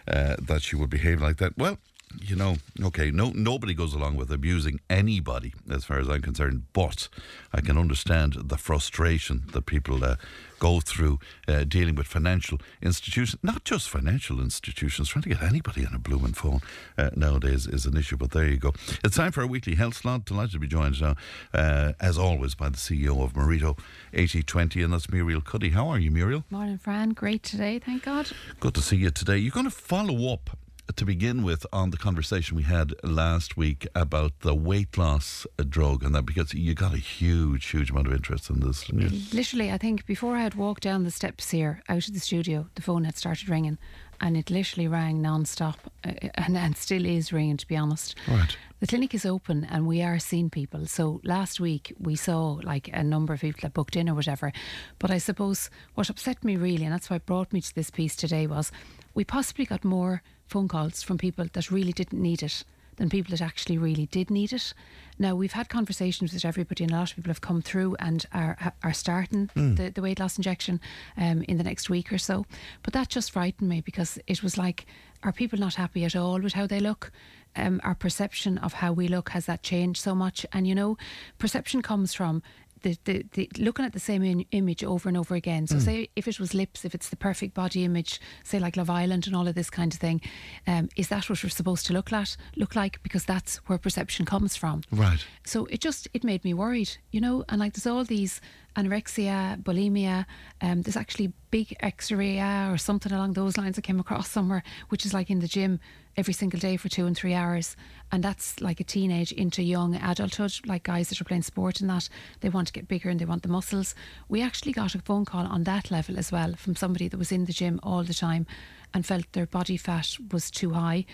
uh, 0.08 0.36
that 0.42 0.62
she 0.62 0.76
would 0.76 0.90
behave 0.90 1.22
like 1.22 1.38
that. 1.38 1.58
Well. 1.58 1.78
you 2.22 2.36
know, 2.36 2.56
okay, 2.84 3.12
no, 3.12 3.32
nobody 3.36 3.74
goes 3.76 3.94
along 3.94 4.16
with 4.16 4.32
abusing 4.32 4.80
anybody, 4.90 5.54
as 5.70 5.86
far 5.86 6.00
as 6.00 6.10
I'm 6.10 6.22
concerned. 6.24 6.64
But 6.74 7.08
I 7.54 7.62
can 7.62 7.78
understand 7.78 8.34
the 8.34 8.58
frustration 8.58 9.44
that 9.54 9.68
people 9.68 10.04
uh, 10.04 10.16
go 10.60 10.80
through 10.80 11.20
uh, 11.48 11.64
dealing 11.64 11.96
with 11.96 12.08
financial 12.08 12.60
institutions, 12.82 13.40
not 13.42 13.64
just 13.64 13.90
financial 13.90 14.40
institutions. 14.40 15.10
Trying 15.10 15.24
to 15.24 15.30
get 15.30 15.42
anybody 15.42 15.86
on 15.86 15.94
a 15.94 16.00
blooming 16.00 16.34
phone 16.34 16.62
uh, 16.98 17.10
nowadays 17.16 17.68
is 17.68 17.86
an 17.86 17.98
issue. 17.98 18.18
But 18.18 18.32
there 18.32 18.48
you 18.48 18.58
go. 18.58 18.74
It's 19.04 19.16
time 19.16 19.32
for 19.32 19.42
our 19.42 19.48
weekly 19.48 19.76
health 19.76 19.96
slot. 19.96 20.26
Delighted 20.26 20.54
to 20.54 20.60
be 20.60 20.68
joined 20.68 21.02
now, 21.02 21.16
uh, 21.54 21.94
as 22.00 22.18
always, 22.18 22.56
by 22.56 22.70
the 22.70 22.78
CEO 22.78 23.24
of 23.24 23.36
Marito 23.36 23.78
8020, 24.14 24.84
and 24.84 24.94
that's 24.94 25.10
Muriel 25.10 25.42
Cuddy. 25.42 25.70
How 25.70 25.88
are 25.88 26.00
you, 26.00 26.12
Muriel? 26.12 26.44
Morning, 26.50 26.78
Fran. 26.78 27.12
Great 27.12 27.44
today, 27.44 27.80
thank 27.80 28.04
God. 28.04 28.32
Good 28.60 28.76
to 28.76 28.82
see 28.82 28.98
you 28.98 29.12
today. 29.12 29.38
You're 29.38 29.52
going 29.52 29.66
to 29.66 29.72
follow 29.72 30.34
up 30.34 30.58
to 30.96 31.06
begin 31.06 31.44
with 31.44 31.66
on 31.72 31.92
the 31.92 31.98
conversation 31.98 32.58
we 32.58 32.64
had 32.64 32.94
last 33.04 33.58
week 33.58 33.88
about 33.96 34.40
the 34.40 34.56
weight 34.56 34.98
loss 34.98 35.46
drug 35.68 36.04
and 36.04 36.16
that 36.16 36.26
because 36.26 36.54
you 36.54 36.74
got 36.74 36.94
a 36.94 36.98
huge, 36.98 37.68
huge 37.68 37.92
amount 37.92 38.08
of 38.08 38.14
interest 38.14 38.50
in 38.50 38.60
this. 38.60 38.90
Literally, 39.34 39.72
I 39.72 39.78
think 39.78 40.06
before 40.06 40.36
I 40.36 40.42
had 40.42 40.56
walked 40.56 40.84
down 40.84 41.04
the 41.04 41.12
steps 41.12 41.52
here 41.52 41.82
out 41.90 42.08
of 42.08 42.14
the 42.14 42.20
studio, 42.20 42.68
the 42.76 42.82
phone 42.82 43.04
had 43.04 43.18
started 43.18 43.50
ringing 43.50 43.78
and 44.22 44.36
it 44.36 44.50
literally 44.50 44.88
rang 44.88 45.22
non-stop 45.22 45.92
uh, 46.04 46.12
and, 46.36 46.58
and 46.58 46.78
still 46.78 47.06
is 47.06 47.32
ringing 47.32 47.58
to 47.58 47.68
be 47.68 47.78
honest. 47.78 48.16
Right. 48.28 48.56
The 48.80 48.88
clinic 48.88 49.14
is 49.14 49.26
open 49.26 49.66
and 49.66 49.88
we 49.88 50.02
are 50.02 50.20
seeing 50.20 50.50
people. 50.50 50.86
So 50.88 51.22
last 51.24 51.60
week 51.60 51.94
we 52.00 52.16
saw 52.16 52.60
like 52.64 52.90
a 52.92 53.04
number 53.04 53.34
of 53.34 53.42
people 53.42 53.60
that 53.64 53.74
booked 53.74 53.96
in 53.96 54.10
or 54.10 54.16
whatever. 54.16 54.52
But 54.98 55.12
i 55.12 55.18
suppose 55.18 55.70
what 55.96 56.10
upset 56.10 56.44
me 56.44 56.56
really 56.56 56.84
and 56.84 56.94
that's 56.94 57.10
why 57.10 57.20
brought 57.20 57.54
me 57.54 57.62
to 57.62 57.76
this 57.76 57.90
piece 57.90 58.16
today 58.16 58.48
was 58.48 58.72
we 59.14 59.24
possibly 59.24 59.66
got 59.66 59.84
more 59.84 60.22
phone 60.50 60.68
calls 60.68 61.04
from 61.04 61.18
people 61.18 61.46
that 61.54 61.72
really 61.72 61.94
didn't 61.94 62.22
need 62.22 62.44
it 62.44 62.64
than 63.00 63.10
people 63.10 63.32
that 63.32 63.42
actually 63.42 63.78
really 63.78 64.06
did 64.08 64.30
need 64.30 64.54
it. 64.54 64.74
Now 65.18 65.36
we've 65.36 65.54
had 65.54 65.70
conversations 65.70 66.34
with 66.34 66.46
everybody, 66.46 66.84
and 66.84 66.94
a 66.94 66.98
lot 66.98 67.10
of 67.12 67.16
people 67.16 67.30
have 67.30 67.42
come 67.42 67.62
through 67.62 67.96
and 68.00 68.26
are 68.32 68.74
are 68.84 68.94
starting 68.94 69.50
mm. 69.56 69.76
the, 69.76 69.90
the 69.90 70.02
weight 70.02 70.20
loss 70.20 70.38
injection 70.38 70.80
um, 71.18 71.44
in 71.44 71.58
the 71.58 71.64
next 71.64 71.90
week 71.90 72.12
or 72.14 72.18
so. 72.18 72.46
But 72.84 72.94
that 72.94 73.10
just 73.10 73.32
frightened 73.32 73.70
me 73.70 73.82
because 73.82 74.20
it 74.28 74.44
was 74.44 74.58
like, 74.58 74.86
are 75.24 75.34
people 75.34 75.60
not 75.60 75.76
happy 75.76 76.06
at 76.06 76.16
all 76.16 76.40
with 76.40 76.54
how 76.54 76.68
they 76.68 76.80
look? 76.80 77.12
Um, 77.56 77.82
our 77.84 77.96
perception 77.96 78.58
of 78.60 78.74
how 78.74 78.94
we 78.94 79.08
look 79.08 79.30
has 79.30 79.46
that 79.48 79.64
changed 79.64 80.02
so 80.02 80.14
much, 80.14 80.46
and 80.54 80.68
you 80.68 80.76
know, 80.76 80.98
perception 81.38 81.82
comes 81.82 82.14
from 82.14 82.44
the, 82.82 82.98
the, 83.06 83.26
the, 83.32 83.50
looking 83.58 83.86
at 83.86 83.94
the 83.94 84.00
same 84.00 84.24
in, 84.24 84.46
image 84.52 84.84
over 84.84 85.10
and 85.10 85.18
over 85.18 85.36
again. 85.36 85.68
So, 85.68 85.76
mm. 85.76 85.82
say 85.82 86.10
if 86.16 86.28
it 86.28 86.40
was 86.40 86.54
lips, 86.54 86.86
if 86.86 86.96
it's 86.96 87.10
the 87.10 87.16
perfect 87.16 87.54
body 87.54 87.84
image, 87.84 88.20
say 88.44 88.60
like 88.60 88.78
Love 88.78 88.90
Island 88.90 89.28
and 89.28 89.36
all 89.36 89.48
of 89.48 89.56
this 89.56 89.70
kind 89.70 89.94
of 89.94 90.00
thing, 90.00 90.22
um, 90.68 90.90
is 90.96 91.10
that 91.10 91.30
what 91.30 91.44
we're 91.44 91.50
supposed 91.50 91.86
to 91.88 91.94
look 91.94 92.12
at 92.14 92.38
look 92.56 92.76
like? 92.76 93.02
Because 93.04 93.26
that's 93.26 93.58
where 93.68 93.78
perception 93.78 94.26
comes 94.26 94.56
from. 94.56 94.84
Right. 94.92 95.26
So 95.46 95.66
it 95.66 95.82
just 95.82 96.08
it 96.14 96.24
made 96.24 96.44
me 96.44 96.54
worried, 96.54 96.98
you 97.12 97.22
know. 97.22 97.44
And 97.50 97.60
like 97.60 97.74
there's 97.74 97.88
all 97.88 98.04
these 98.04 98.42
anorexia, 98.76 99.62
bulimia. 99.62 100.26
Um, 100.62 100.82
there's 100.82 100.98
actually 100.98 101.34
bigorexia 101.52 102.74
or 102.74 102.78
something 102.78 103.12
along 103.12 103.34
those 103.34 103.58
lines 103.58 103.78
I 103.78 103.82
came 103.82 104.00
across 104.00 104.30
somewhere, 104.30 104.64
which 104.90 105.06
is 105.06 105.14
like 105.14 105.30
in 105.30 105.40
the 105.40 105.48
gym 105.48 105.80
every 106.20 106.34
single 106.34 106.60
day 106.60 106.76
for 106.76 106.90
two 106.90 107.06
and 107.06 107.16
three 107.16 107.34
hours. 107.34 107.78
And 108.12 108.22
that's 108.22 108.60
like 108.60 108.82
a 108.82 108.84
teenage 108.84 109.32
into 109.32 109.64
young 109.64 109.96
adulthood, 109.96 110.54
like 110.66 110.84
guys 110.84 111.08
that 111.10 111.22
are 111.22 111.24
playing 111.24 111.44
sport 111.44 111.80
and 111.80 111.90
that 111.90 112.10
they 112.42 112.50
want 112.50 112.68
to 112.68 112.74
get 112.74 112.90
bigger 112.90 113.10
and 113.10 113.20
they 113.20 113.26
want 113.26 113.42
the 113.44 113.48
muscles. 113.50 113.96
We 114.28 114.42
actually 114.42 114.74
got 114.74 114.96
a 114.96 115.00
phone 115.00 115.24
call 115.24 115.48
on 115.48 115.64
that 115.64 115.90
level 115.90 116.20
as 116.20 116.30
well 116.30 116.56
from 116.56 116.76
somebody 116.76 117.08
that 117.08 117.18
was 117.18 117.32
in 117.32 117.46
the 117.46 117.54
gym 117.54 117.80
all 117.82 118.04
the 118.04 118.14
time 118.14 118.46
and 118.94 119.06
felt 119.06 119.32
their 119.32 119.46
body 119.46 119.78
fat 119.78 120.18
was 120.32 120.52
too 120.52 120.74
high 120.74 121.06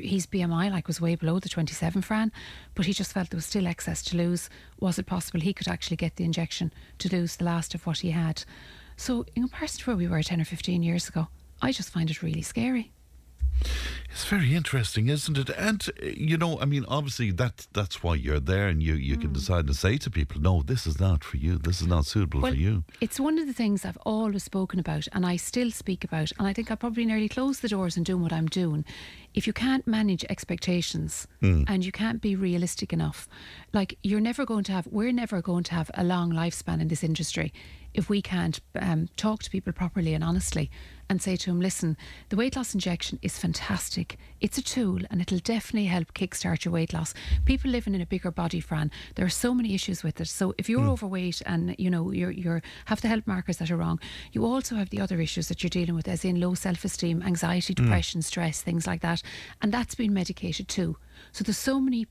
his 0.00 0.26
BMI 0.26 0.70
like 0.70 0.86
was 0.86 1.02
way 1.02 1.16
below 1.16 1.38
the 1.38 1.50
27 1.50 2.00
Fran, 2.00 2.32
but 2.74 2.86
he 2.86 2.94
just 2.94 3.12
felt 3.12 3.28
there 3.28 3.36
was 3.36 3.44
still 3.44 3.66
excess 3.66 4.02
to 4.04 4.16
lose. 4.16 4.48
Was 4.80 4.98
it 4.98 5.04
possible 5.04 5.40
he 5.40 5.52
could 5.52 5.68
actually 5.68 5.96
get 5.98 6.16
the 6.16 6.24
injection 6.24 6.72
to 6.96 7.14
lose 7.14 7.36
the 7.36 7.44
last 7.44 7.74
of 7.74 7.86
what 7.86 7.98
he 7.98 8.12
had? 8.12 8.42
So 8.96 9.26
in 9.34 9.42
comparison 9.42 9.80
to 9.80 9.90
where 9.90 9.96
we 9.96 10.08
were 10.08 10.22
10 10.22 10.40
or 10.40 10.46
15 10.46 10.82
years 10.82 11.08
ago, 11.08 11.28
I 11.60 11.72
just 11.72 11.90
find 11.90 12.10
it 12.10 12.22
really 12.22 12.40
scary. 12.40 12.92
It's 14.10 14.24
very 14.24 14.54
interesting, 14.54 15.08
isn't 15.08 15.38
it? 15.38 15.48
And 15.50 15.88
you 16.02 16.36
know, 16.36 16.60
I 16.60 16.66
mean, 16.66 16.84
obviously 16.86 17.30
that 17.32 17.66
that's 17.72 18.02
why 18.02 18.14
you're 18.14 18.40
there, 18.40 18.68
and 18.68 18.82
you 18.82 18.94
you 18.94 19.16
mm. 19.16 19.22
can 19.22 19.32
decide 19.32 19.66
to 19.68 19.74
say 19.74 19.96
to 19.98 20.10
people, 20.10 20.40
"No, 20.40 20.62
this 20.62 20.86
is 20.86 21.00
not 21.00 21.24
for 21.24 21.38
you. 21.38 21.56
This 21.56 21.80
is 21.80 21.86
not 21.86 22.04
suitable 22.04 22.40
well, 22.42 22.52
for 22.52 22.58
you." 22.58 22.84
It's 23.00 23.18
one 23.18 23.38
of 23.38 23.46
the 23.46 23.54
things 23.54 23.84
I've 23.84 23.96
always 24.04 24.42
spoken 24.42 24.78
about, 24.78 25.08
and 25.12 25.24
I 25.24 25.36
still 25.36 25.70
speak 25.70 26.04
about, 26.04 26.30
and 26.38 26.46
I 26.46 26.52
think 26.52 26.70
I 26.70 26.74
probably 26.74 27.06
nearly 27.06 27.28
close 27.28 27.60
the 27.60 27.68
doors 27.68 27.96
and 27.96 28.04
doing 28.04 28.22
what 28.22 28.32
I'm 28.32 28.48
doing. 28.48 28.84
If 29.34 29.46
you 29.46 29.54
can't 29.54 29.86
manage 29.86 30.26
expectations 30.28 31.26
mm. 31.40 31.64
and 31.66 31.82
you 31.82 31.92
can't 31.92 32.20
be 32.20 32.36
realistic 32.36 32.92
enough, 32.92 33.28
like 33.72 33.96
you're 34.02 34.20
never 34.20 34.44
going 34.44 34.64
to 34.64 34.72
have, 34.72 34.86
we're 34.88 35.12
never 35.12 35.40
going 35.40 35.64
to 35.64 35.74
have 35.74 35.90
a 35.94 36.04
long 36.04 36.32
lifespan 36.32 36.82
in 36.82 36.88
this 36.88 37.02
industry 37.02 37.52
if 37.94 38.10
we 38.10 38.20
can't 38.22 38.60
um, 38.78 39.08
talk 39.16 39.42
to 39.42 39.50
people 39.50 39.72
properly 39.72 40.14
and 40.14 40.24
honestly 40.24 40.70
and 41.12 41.20
say 41.22 41.36
to 41.36 41.50
him, 41.50 41.60
listen, 41.60 41.96
the 42.30 42.36
weight 42.36 42.56
loss 42.56 42.72
injection 42.72 43.18
is 43.20 43.38
fantastic. 43.38 44.18
It's 44.40 44.56
a 44.56 44.62
tool 44.62 45.00
and 45.10 45.20
it'll 45.20 45.38
definitely 45.38 45.84
help 45.84 46.14
kickstart 46.14 46.64
your 46.64 46.72
weight 46.72 46.94
loss. 46.94 47.12
People 47.44 47.70
living 47.70 47.94
in 47.94 48.00
a 48.00 48.06
bigger 48.06 48.30
body, 48.30 48.60
Fran, 48.60 48.90
there 49.14 49.26
are 49.26 49.28
so 49.28 49.52
many 49.52 49.74
issues 49.74 50.02
with 50.02 50.20
it. 50.20 50.28
So 50.28 50.54
if 50.56 50.70
you're 50.70 50.80
mm. 50.80 50.88
overweight 50.88 51.42
and 51.44 51.76
you 51.78 51.90
know 51.90 52.10
you're 52.12 52.30
you're 52.30 52.62
have 52.86 53.02
the 53.02 53.08
health 53.08 53.26
markers 53.26 53.58
that 53.58 53.70
are 53.70 53.76
wrong, 53.76 54.00
you 54.32 54.46
also 54.46 54.74
have 54.76 54.88
the 54.88 55.00
other 55.00 55.20
issues 55.20 55.48
that 55.48 55.62
you're 55.62 55.68
dealing 55.68 55.94
with, 55.94 56.08
as 56.08 56.24
in 56.24 56.40
low 56.40 56.54
self 56.54 56.82
esteem, 56.82 57.22
anxiety, 57.22 57.74
hmm. 57.74 57.84
depression, 57.84 58.22
mm. 58.22 58.24
stress, 58.24 58.62
things 58.62 58.86
like 58.86 59.02
that. 59.02 59.22
And 59.60 59.70
that's 59.70 59.94
been 59.94 60.14
medicated 60.14 60.66
too. 60.66 60.96
So 61.32 61.44
there's 61.44 61.58
so 61.58 61.78
many 61.78 62.06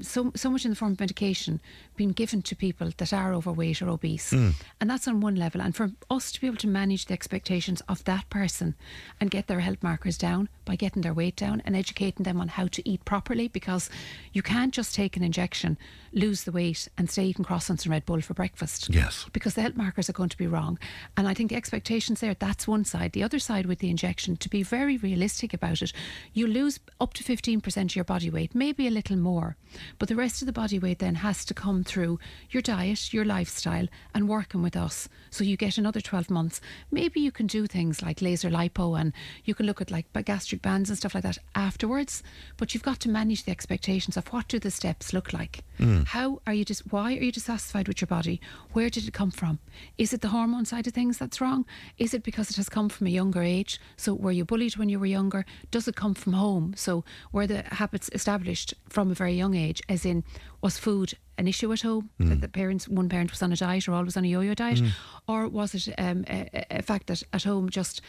so 0.00 0.32
so 0.34 0.50
much 0.50 0.64
in 0.64 0.70
the 0.70 0.76
form 0.76 0.92
of 0.92 1.00
medication 1.00 1.60
being 1.96 2.12
given 2.12 2.42
to 2.42 2.56
people 2.56 2.90
that 2.96 3.12
are 3.12 3.34
overweight 3.34 3.82
or 3.82 3.88
obese, 3.88 4.32
mm. 4.32 4.54
and 4.80 4.90
that's 4.90 5.08
on 5.08 5.20
one 5.20 5.36
level. 5.36 5.60
And 5.60 5.74
for 5.74 5.90
us 6.10 6.32
to 6.32 6.40
be 6.40 6.46
able 6.46 6.56
to 6.58 6.68
manage 6.68 7.06
the 7.06 7.14
expectations 7.14 7.82
of 7.88 8.04
that 8.04 8.28
person 8.30 8.74
and 9.20 9.30
get 9.30 9.46
their 9.46 9.60
health 9.60 9.82
markers 9.82 10.18
down 10.18 10.48
by 10.64 10.76
getting 10.76 11.02
their 11.02 11.14
weight 11.14 11.36
down 11.36 11.62
and 11.64 11.76
educating 11.76 12.24
them 12.24 12.40
on 12.40 12.48
how 12.48 12.66
to 12.68 12.88
eat 12.88 13.04
properly, 13.04 13.48
because 13.48 13.90
you 14.32 14.42
can't 14.42 14.74
just 14.74 14.94
take 14.94 15.16
an 15.16 15.22
injection, 15.22 15.76
lose 16.12 16.44
the 16.44 16.52
weight, 16.52 16.88
and 16.96 17.10
stay 17.10 17.26
eating 17.26 17.44
croissants 17.44 17.84
and 17.84 17.88
Red 17.88 18.06
Bull 18.06 18.20
for 18.20 18.34
breakfast. 18.34 18.88
Yes, 18.88 19.26
because 19.32 19.54
the 19.54 19.62
health 19.62 19.76
markers 19.76 20.08
are 20.08 20.14
going 20.14 20.28
to 20.28 20.38
be 20.38 20.46
wrong. 20.46 20.78
And 21.16 21.28
I 21.28 21.34
think 21.34 21.50
the 21.50 21.56
expectations 21.56 22.20
there. 22.20 22.34
That's 22.34 22.66
one 22.66 22.84
side. 22.84 23.12
The 23.12 23.22
other 23.22 23.38
side 23.38 23.66
with 23.66 23.80
the 23.80 23.90
injection, 23.90 24.36
to 24.38 24.48
be 24.48 24.62
very 24.62 24.96
realistic 24.96 25.52
about 25.52 25.82
it, 25.82 25.92
you 26.32 26.46
lose 26.46 26.80
up 27.00 27.14
to 27.14 27.24
fifteen 27.24 27.60
percent 27.60 27.92
of 27.92 27.96
your 27.96 28.04
body 28.04 28.30
weight, 28.30 28.54
maybe 28.54 28.86
a 28.86 28.90
little 28.90 29.16
more. 29.16 29.56
But 29.98 30.08
the 30.08 30.16
rest 30.16 30.42
of 30.42 30.46
the 30.46 30.52
body 30.52 30.78
weight 30.78 30.98
then 30.98 31.16
has 31.16 31.44
to 31.46 31.54
come 31.54 31.82
through 31.84 31.91
your 31.96 32.62
diet, 32.62 33.12
your 33.12 33.24
lifestyle, 33.24 33.86
and 34.14 34.28
working 34.28 34.62
with 34.62 34.76
us. 34.76 35.08
So 35.30 35.44
you 35.44 35.56
get 35.56 35.78
another 35.78 36.00
12 36.00 36.30
months. 36.30 36.60
Maybe 36.90 37.20
you 37.20 37.30
can 37.30 37.46
do 37.46 37.66
things 37.66 38.02
like 38.02 38.22
laser 38.22 38.50
lipo 38.50 38.98
and 38.98 39.12
you 39.44 39.54
can 39.54 39.66
look 39.66 39.80
at 39.80 39.90
like 39.90 40.06
gastric 40.24 40.62
bands 40.62 40.88
and 40.88 40.98
stuff 40.98 41.14
like 41.14 41.24
that 41.24 41.38
afterwards. 41.54 42.22
But 42.56 42.74
you've 42.74 42.82
got 42.82 43.00
to 43.00 43.08
manage 43.08 43.44
the 43.44 43.50
expectations 43.50 44.16
of 44.16 44.28
what 44.28 44.48
do 44.48 44.58
the 44.58 44.70
steps 44.70 45.12
look 45.12 45.32
like? 45.32 45.64
Mm. 45.78 46.06
How 46.06 46.40
are 46.46 46.54
you 46.54 46.64
just, 46.64 46.92
why 46.92 47.12
are 47.16 47.22
you 47.22 47.32
dissatisfied 47.32 47.88
with 47.88 48.00
your 48.00 48.06
body? 48.06 48.40
Where 48.72 48.90
did 48.90 49.06
it 49.08 49.14
come 49.14 49.30
from? 49.30 49.58
Is 49.98 50.12
it 50.12 50.20
the 50.20 50.28
hormone 50.28 50.64
side 50.64 50.86
of 50.86 50.92
things 50.92 51.18
that's 51.18 51.40
wrong? 51.40 51.64
Is 51.98 52.14
it 52.14 52.22
because 52.22 52.50
it 52.50 52.56
has 52.56 52.68
come 52.68 52.88
from 52.88 53.06
a 53.06 53.10
younger 53.10 53.42
age? 53.42 53.80
So 53.96 54.14
were 54.14 54.32
you 54.32 54.44
bullied 54.44 54.76
when 54.76 54.88
you 54.88 54.98
were 54.98 55.06
younger? 55.06 55.44
Does 55.70 55.88
it 55.88 55.96
come 55.96 56.14
from 56.14 56.34
home? 56.34 56.74
So 56.76 57.04
were 57.32 57.46
the 57.46 57.62
habits 57.62 58.10
established 58.12 58.74
from 58.88 59.10
a 59.10 59.14
very 59.14 59.34
young 59.34 59.54
age, 59.54 59.82
as 59.88 60.04
in 60.04 60.24
was 60.62 60.78
food 60.78 61.14
an 61.38 61.48
issue 61.48 61.72
at 61.72 61.82
home 61.82 62.10
mm. 62.20 62.28
that 62.28 62.40
the 62.40 62.48
parents 62.48 62.88
one 62.88 63.08
parent 63.08 63.30
was 63.30 63.42
on 63.42 63.52
a 63.52 63.56
diet 63.56 63.88
or 63.88 63.92
always 63.92 64.16
on 64.16 64.24
a 64.24 64.28
yo-yo 64.28 64.54
diet 64.54 64.78
mm. 64.78 64.90
or 65.26 65.48
was 65.48 65.74
it 65.74 65.88
um, 65.98 66.24
a, 66.28 66.48
a, 66.70 66.82
fact 66.82 67.08
that 67.08 67.22
at 67.32 67.42
home 67.42 67.68
just 67.68 68.00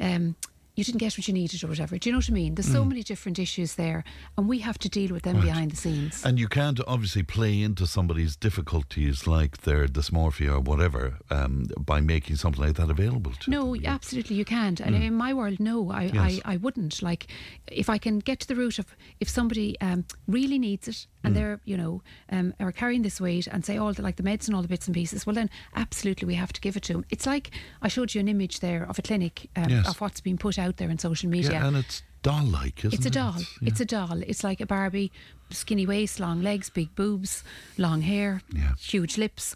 um, 0.00 0.34
you 0.80 0.84
didn't 0.84 0.98
get 0.98 1.16
what 1.18 1.26
you 1.28 1.34
needed 1.34 1.62
or 1.62 1.66
whatever. 1.66 1.98
Do 1.98 2.08
you 2.08 2.12
know 2.12 2.18
what 2.18 2.30
I 2.30 2.32
mean? 2.32 2.54
There's 2.54 2.70
so 2.70 2.84
mm. 2.84 2.88
many 2.88 3.02
different 3.02 3.38
issues 3.38 3.74
there, 3.74 4.02
and 4.38 4.48
we 4.48 4.60
have 4.60 4.78
to 4.78 4.88
deal 4.88 5.12
with 5.12 5.24
them 5.24 5.36
right. 5.36 5.44
behind 5.44 5.72
the 5.72 5.76
scenes. 5.76 6.24
And 6.24 6.38
you 6.38 6.48
can't 6.48 6.80
obviously 6.86 7.22
play 7.22 7.60
into 7.60 7.86
somebody's 7.86 8.34
difficulties, 8.36 9.26
like 9.26 9.58
their 9.58 9.86
dysmorphia 9.86 10.52
or 10.54 10.60
whatever, 10.60 11.18
um, 11.30 11.66
by 11.78 12.00
making 12.00 12.36
something 12.36 12.64
like 12.64 12.76
that 12.76 12.88
available 12.88 13.32
to 13.32 13.50
no, 13.50 13.74
them. 13.74 13.82
No, 13.82 13.90
absolutely 13.90 14.36
you 14.36 14.44
can't. 14.44 14.80
And 14.80 14.96
mm. 14.96 15.02
in 15.02 15.14
my 15.14 15.34
world, 15.34 15.60
no, 15.60 15.90
I, 15.90 16.04
yes. 16.04 16.40
I, 16.44 16.54
I 16.54 16.56
wouldn't. 16.56 17.02
Like, 17.02 17.26
if 17.70 17.90
I 17.90 17.98
can 17.98 18.18
get 18.18 18.40
to 18.40 18.48
the 18.48 18.56
root 18.56 18.78
of 18.78 18.86
if 19.18 19.28
somebody 19.28 19.78
um, 19.80 20.06
really 20.26 20.58
needs 20.58 20.88
it 20.88 21.06
and 21.22 21.32
mm. 21.32 21.36
they're, 21.36 21.60
you 21.64 21.76
know, 21.76 22.02
um, 22.30 22.54
are 22.60 22.72
carrying 22.72 23.02
this 23.02 23.20
weight 23.20 23.46
and 23.46 23.64
say 23.64 23.76
all 23.76 23.92
the 23.92 24.02
like 24.02 24.16
the 24.16 24.22
meds 24.22 24.46
and 24.46 24.54
all 24.54 24.62
the 24.62 24.68
bits 24.68 24.86
and 24.86 24.94
pieces, 24.94 25.26
well 25.26 25.34
then 25.34 25.50
absolutely 25.74 26.26
we 26.26 26.34
have 26.34 26.52
to 26.52 26.60
give 26.60 26.76
it 26.76 26.82
to 26.84 26.94
them. 26.94 27.04
It's 27.10 27.26
like 27.26 27.50
I 27.82 27.88
showed 27.88 28.14
you 28.14 28.20
an 28.20 28.28
image 28.28 28.60
there 28.60 28.84
of 28.84 28.98
a 28.98 29.02
clinic 29.02 29.48
um, 29.56 29.68
yes. 29.68 29.88
of 29.88 30.00
what's 30.00 30.20
being 30.20 30.38
put 30.38 30.58
out 30.58 30.76
there 30.76 30.90
in 30.90 30.98
social 30.98 31.28
media. 31.28 31.52
Yeah, 31.52 31.66
and 31.66 31.76
it's 31.76 32.02
doll-like, 32.22 32.84
isn't 32.84 32.94
it's? 32.94 33.06
A 33.06 33.10
doll. 33.10 33.34
It's, 33.36 33.58
yeah. 33.60 33.68
it's 33.68 33.80
a 33.80 33.84
doll. 33.84 34.22
It's 34.22 34.44
like 34.44 34.60
a 34.60 34.66
Barbie, 34.66 35.12
skinny 35.50 35.86
waist, 35.86 36.20
long 36.20 36.42
legs, 36.42 36.70
big 36.70 36.94
boobs, 36.94 37.42
long 37.78 38.02
hair, 38.02 38.42
yeah. 38.52 38.74
huge 38.78 39.18
lips. 39.18 39.54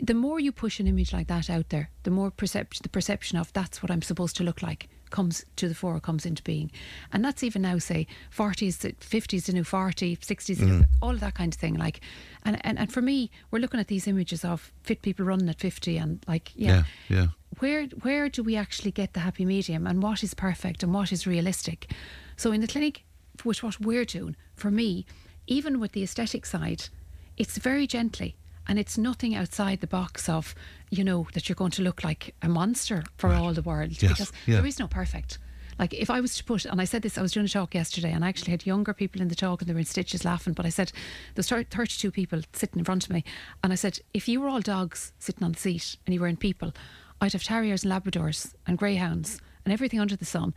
The 0.00 0.14
more 0.14 0.40
you 0.40 0.50
push 0.50 0.80
an 0.80 0.86
image 0.86 1.12
like 1.12 1.28
that 1.28 1.48
out 1.48 1.68
there, 1.68 1.90
the 2.02 2.10
more 2.10 2.30
perception, 2.30 2.82
the 2.82 2.88
perception 2.88 3.38
of 3.38 3.52
that's 3.52 3.82
what 3.82 3.90
I'm 3.90 4.02
supposed 4.02 4.36
to 4.36 4.44
look 4.44 4.62
like 4.62 4.88
comes 5.14 5.44
to 5.56 5.68
the 5.68 5.74
fore, 5.74 6.00
comes 6.00 6.26
into 6.26 6.42
being. 6.42 6.70
And 7.12 7.24
that's 7.24 7.44
even 7.44 7.62
now, 7.62 7.78
say, 7.78 8.06
40s, 8.36 8.76
50s, 8.98 9.44
the 9.46 9.52
new 9.52 9.62
40, 9.64 10.16
60s, 10.16 10.58
the 10.58 10.66
new- 10.66 10.80
Mm. 10.80 10.86
all 11.00 11.10
of 11.14 11.20
that 11.20 11.34
kind 11.34 11.54
of 11.54 11.60
thing. 11.60 11.74
Like, 11.74 12.00
and, 12.44 12.58
and, 12.66 12.78
and 12.80 12.92
for 12.92 13.00
me, 13.00 13.30
we're 13.50 13.60
looking 13.60 13.78
at 13.80 13.86
these 13.86 14.08
images 14.08 14.44
of 14.44 14.72
fit 14.82 15.02
people 15.02 15.24
running 15.24 15.48
at 15.48 15.60
50 15.60 15.96
and 15.98 16.24
like, 16.26 16.50
yeah. 16.56 16.82
yeah, 17.08 17.16
yeah. 17.16 17.26
Where, 17.60 17.84
where 18.02 18.28
do 18.28 18.42
we 18.42 18.56
actually 18.56 18.90
get 18.90 19.12
the 19.12 19.20
happy 19.20 19.44
medium 19.44 19.86
and 19.86 20.02
what 20.02 20.22
is 20.24 20.34
perfect 20.34 20.82
and 20.82 20.92
what 20.92 21.12
is 21.12 21.26
realistic? 21.26 21.92
So 22.36 22.50
in 22.50 22.60
the 22.60 22.66
clinic, 22.66 23.04
which 23.44 23.62
what 23.62 23.80
we're 23.80 24.04
doing, 24.04 24.34
for 24.56 24.70
me, 24.72 25.06
even 25.46 25.78
with 25.78 25.92
the 25.92 26.02
aesthetic 26.02 26.44
side, 26.46 26.88
it's 27.36 27.56
very 27.58 27.86
gently 27.86 28.34
and 28.66 28.78
it's 28.78 28.96
nothing 28.98 29.34
outside 29.34 29.80
the 29.80 29.86
box 29.86 30.28
of, 30.28 30.54
you 30.90 31.04
know, 31.04 31.26
that 31.34 31.48
you're 31.48 31.56
going 31.56 31.70
to 31.72 31.82
look 31.82 32.04
like 32.04 32.34
a 32.42 32.48
monster 32.48 33.04
for 33.16 33.32
all 33.32 33.52
the 33.52 33.62
world 33.62 33.90
Yes, 34.02 34.12
because 34.12 34.32
yeah. 34.46 34.56
there 34.56 34.66
is 34.66 34.78
no 34.78 34.88
perfect. 34.88 35.38
Like 35.78 35.92
if 35.92 36.08
I 36.08 36.20
was 36.20 36.36
to 36.36 36.44
put, 36.44 36.64
and 36.64 36.80
I 36.80 36.84
said 36.84 37.02
this, 37.02 37.18
I 37.18 37.22
was 37.22 37.32
doing 37.32 37.46
a 37.46 37.48
talk 37.48 37.74
yesterday, 37.74 38.12
and 38.12 38.24
I 38.24 38.28
actually 38.28 38.52
had 38.52 38.64
younger 38.64 38.94
people 38.94 39.20
in 39.20 39.28
the 39.28 39.34
talk, 39.34 39.60
and 39.60 39.68
they 39.68 39.74
were 39.74 39.80
in 39.80 39.84
stitches 39.84 40.24
laughing. 40.24 40.52
But 40.52 40.66
I 40.66 40.68
said 40.68 40.92
there's 41.34 41.48
32 41.48 42.10
people 42.10 42.42
sitting 42.52 42.78
in 42.78 42.84
front 42.84 43.04
of 43.04 43.10
me, 43.10 43.24
and 43.62 43.72
I 43.72 43.76
said 43.76 43.98
if 44.12 44.28
you 44.28 44.40
were 44.40 44.48
all 44.48 44.60
dogs 44.60 45.12
sitting 45.18 45.42
on 45.42 45.52
the 45.52 45.58
seat 45.58 45.96
and 46.06 46.14
you 46.14 46.20
were 46.20 46.28
in 46.28 46.36
people, 46.36 46.72
I'd 47.20 47.32
have 47.32 47.42
terriers 47.42 47.84
and 47.84 47.92
Labradors 47.92 48.54
and 48.66 48.78
greyhounds 48.78 49.40
and 49.64 49.72
everything 49.72 50.00
under 50.00 50.16
the 50.16 50.24
sun, 50.24 50.54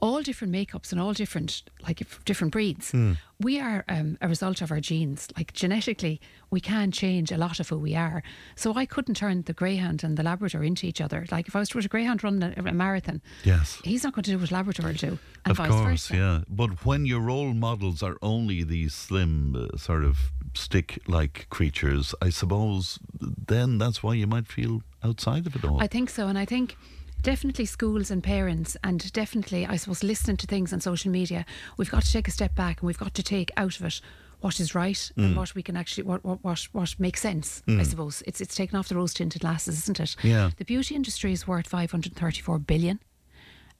all 0.00 0.22
different 0.22 0.52
makeups 0.52 0.92
and 0.92 1.00
all 1.00 1.12
different 1.12 1.62
like 1.86 2.02
different 2.24 2.52
breeds. 2.52 2.92
We 3.40 3.60
are 3.60 3.84
um, 3.88 4.18
a 4.20 4.26
result 4.28 4.60
of 4.62 4.70
our 4.72 4.80
genes. 4.80 5.28
Like 5.36 5.52
genetically, 5.52 6.20
we 6.50 6.60
can 6.60 6.90
change 6.90 7.30
a 7.30 7.36
lot 7.36 7.60
of 7.60 7.68
who 7.68 7.78
we 7.78 7.94
are. 7.94 8.22
So 8.56 8.74
I 8.74 8.84
couldn't 8.86 9.14
turn 9.16 9.42
the 9.42 9.52
greyhound 9.52 10.02
and 10.04 10.16
the 10.16 10.22
Labrador 10.24 10.62
into 10.64 10.86
each 10.86 11.00
other. 11.00 11.24
Like 11.30 11.46
if 11.48 11.54
I 11.54 11.60
was 11.60 11.68
to 11.68 11.74
put 11.74 11.84
a 11.84 11.88
greyhound 11.88 12.24
running 12.24 12.42
a, 12.56 12.68
a 12.68 12.72
marathon, 12.72 13.20
Yes. 13.44 13.80
he's 13.84 14.02
not 14.04 14.12
going 14.14 14.24
to 14.24 14.30
do 14.32 14.38
what 14.38 14.50
Labrador 14.50 14.86
will 14.86 14.94
do, 14.94 15.18
and 15.44 15.50
of 15.52 15.56
vice 15.56 15.70
course, 15.70 16.08
versa. 16.08 16.16
yeah. 16.16 16.40
But 16.48 16.84
when 16.84 17.06
your 17.06 17.20
role 17.20 17.52
models 17.54 18.02
are 18.02 18.16
only 18.22 18.64
these 18.64 18.94
slim, 18.94 19.54
uh, 19.56 19.76
sort 19.76 20.04
of 20.04 20.32
stick 20.54 20.98
like 21.06 21.46
creatures, 21.50 22.14
I 22.20 22.30
suppose 22.30 22.98
then 23.20 23.78
that's 23.78 24.02
why 24.02 24.14
you 24.14 24.26
might 24.26 24.46
feel 24.48 24.82
outside 25.04 25.46
of 25.46 25.54
it 25.54 25.64
all. 25.64 25.80
I 25.80 25.86
think 25.86 26.10
so, 26.10 26.26
and 26.28 26.36
I 26.38 26.44
think 26.44 26.76
definitely 27.22 27.66
schools 27.66 28.10
and 28.10 28.22
parents, 28.22 28.76
and 28.84 29.12
definitely, 29.12 29.66
I 29.66 29.76
suppose, 29.76 30.02
listening 30.02 30.36
to 30.38 30.46
things 30.46 30.72
on 30.72 30.80
social 30.80 31.10
media, 31.10 31.44
we've 31.76 31.90
got 31.90 32.02
to 32.04 32.12
take 32.12 32.28
a 32.28 32.30
step 32.32 32.54
back 32.54 32.80
and 32.80 32.86
we've 32.86 32.98
got 32.98 33.14
to 33.14 33.22
take 33.22 33.50
out 33.56 33.78
of 33.78 33.86
it 33.86 34.00
what 34.40 34.60
is 34.60 34.72
right 34.74 35.10
and 35.16 35.34
Mm. 35.34 35.36
what 35.36 35.52
we 35.56 35.64
can 35.64 35.76
actually 35.76 36.04
what 36.04 36.24
what 36.24 36.42
what, 36.44 36.60
what 36.72 36.94
makes 37.00 37.20
sense. 37.20 37.60
I 37.66 37.70
Mm. 37.72 37.86
suppose 37.86 38.22
it's 38.26 38.40
it's 38.40 38.54
taken 38.54 38.78
off 38.78 38.88
the 38.88 38.94
rose 38.94 39.12
tinted 39.12 39.40
glasses, 39.42 39.78
isn't 39.78 39.98
it? 39.98 40.14
Yeah. 40.22 40.50
The 40.56 40.64
beauty 40.64 40.94
industry 40.94 41.32
is 41.32 41.46
worth 41.48 41.66
five 41.66 41.90
hundred 41.90 42.14
thirty 42.14 42.40
four 42.40 42.58
billion. 42.60 43.00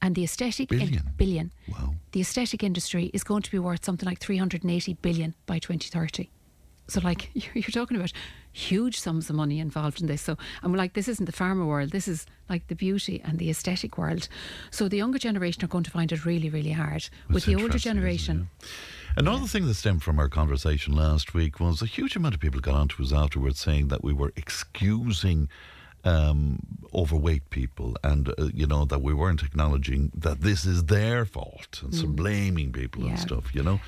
And 0.03 0.15
the 0.15 0.23
aesthetic 0.25 0.71
in- 0.73 0.79
Billion? 0.79 1.03
billion. 1.17 1.53
Wow. 1.69 1.95
The 2.13 2.21
aesthetic 2.21 2.63
industry 2.63 3.11
is 3.13 3.25
going 3.25 3.43
to 3.43 3.51
be 3.51 3.59
worth 3.59 3.85
something 3.85 4.09
like 4.09 4.21
380 4.21 4.95
billion 5.03 5.35
by 5.47 5.59
2030. 5.59 6.31
So, 6.89 7.01
like, 7.01 7.31
you're, 7.35 7.53
you're 7.55 7.71
talking 7.71 7.97
about 7.97 8.13
huge 8.53 8.99
sums 8.99 9.31
of 9.31 9.37
money 9.37 9.61
involved 9.61 10.01
in 10.01 10.07
this. 10.07 10.23
So, 10.23 10.37
I'm 10.63 10.75
like, 10.75 10.95
this 10.95 11.09
isn't 11.09 11.27
the 11.27 11.33
farmer 11.33 11.67
world. 11.67 11.91
This 11.91 12.09
is 12.09 12.27
like 12.49 12.67
the 12.69 12.75
beauty 12.75 13.21
and 13.25 13.39
the 13.39 13.51
aesthetic 13.51 13.99
world. 13.99 14.29
So, 14.71 14.89
the 14.89 14.97
younger 14.97 15.19
generation 15.19 15.65
are 15.65 15.69
going 15.69 15.85
to 15.85 15.91
find 15.91 16.11
it 16.13 16.25
really, 16.25 16.51
really 16.51 16.73
hard. 16.73 17.09
With 17.29 17.45
the 17.45 17.55
older 17.55 17.67
interesting, 17.67 17.91
isn't 17.91 17.99
it? 17.99 18.01
generation, 18.01 18.51
Another 19.17 19.47
thing 19.49 19.67
that 19.67 19.75
stemmed 19.75 20.05
from 20.05 20.19
our 20.21 20.29
conversation 20.29 20.95
last 20.95 21.35
week 21.35 21.59
was 21.59 21.83
a 21.83 21.87
huge 21.87 22.15
amount 22.15 22.35
of 22.35 22.41
people 22.41 22.61
got 22.61 22.75
onto 22.75 23.03
us 23.03 23.13
afterwards 23.13 23.59
saying 23.59 23.89
that 23.89 24.05
we 24.05 24.13
were 24.13 24.33
excusing 24.37 25.49
um, 26.05 26.59
overweight 26.95 27.51
people 27.51 27.97
and, 28.03 28.29
uh, 28.31 28.49
you 28.55 28.67
know, 28.67 28.85
that 28.87 29.03
we 29.03 29.13
weren't 29.13 29.43
acknowledging 29.43 30.11
that 30.15 30.41
this 30.41 30.65
is 30.65 30.85
their 30.85 31.25
fault 31.25 31.81
and 31.83 31.95
so 31.95 32.07
Mm. 32.07 32.17
blaming 32.17 32.73
people 32.73 33.03
Yeah. 33.05 33.11
and 33.11 33.19
stuff, 33.21 33.55
you 33.55 33.63
know? 33.63 33.81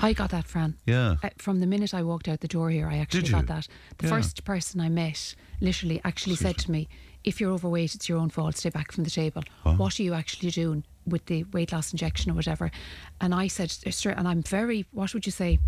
I 0.00 0.12
got 0.12 0.30
that, 0.30 0.46
Fran. 0.46 0.76
Yeah. 0.86 1.16
Uh, 1.22 1.30
from 1.38 1.60
the 1.60 1.66
minute 1.66 1.94
I 1.94 2.02
walked 2.02 2.26
out 2.28 2.40
the 2.40 2.48
door 2.48 2.70
here, 2.70 2.88
I 2.88 2.98
actually 2.98 3.28
got 3.28 3.46
that. 3.46 3.68
The 3.98 4.06
Yeah. 4.06 4.16
first 4.16 4.44
person 4.44 4.80
I 4.80 4.88
met 4.88 5.34
literally 5.60 6.00
actually 6.04 6.36
said 6.36 6.56
to 6.58 6.70
me, 6.70 6.88
if 7.24 7.40
you're 7.40 7.52
overweight, 7.52 7.94
it's 7.94 8.08
your 8.08 8.18
own 8.18 8.30
fault, 8.30 8.56
stay 8.56 8.70
back 8.70 8.92
from 8.92 9.04
the 9.04 9.10
table. 9.10 9.42
What 9.62 9.98
are 10.00 10.02
you 10.02 10.14
actually 10.14 10.50
doing 10.50 10.84
with 11.06 11.26
the 11.26 11.44
weight 11.52 11.72
loss 11.72 11.92
injection 11.92 12.30
or 12.32 12.34
whatever? 12.34 12.70
And 13.20 13.34
I 13.34 13.48
said, 13.48 13.72
and 14.16 14.26
I'm 14.28 14.42
very, 14.42 14.86
what 14.92 15.14
would 15.14 15.26
you 15.26 15.32
say? 15.32 15.58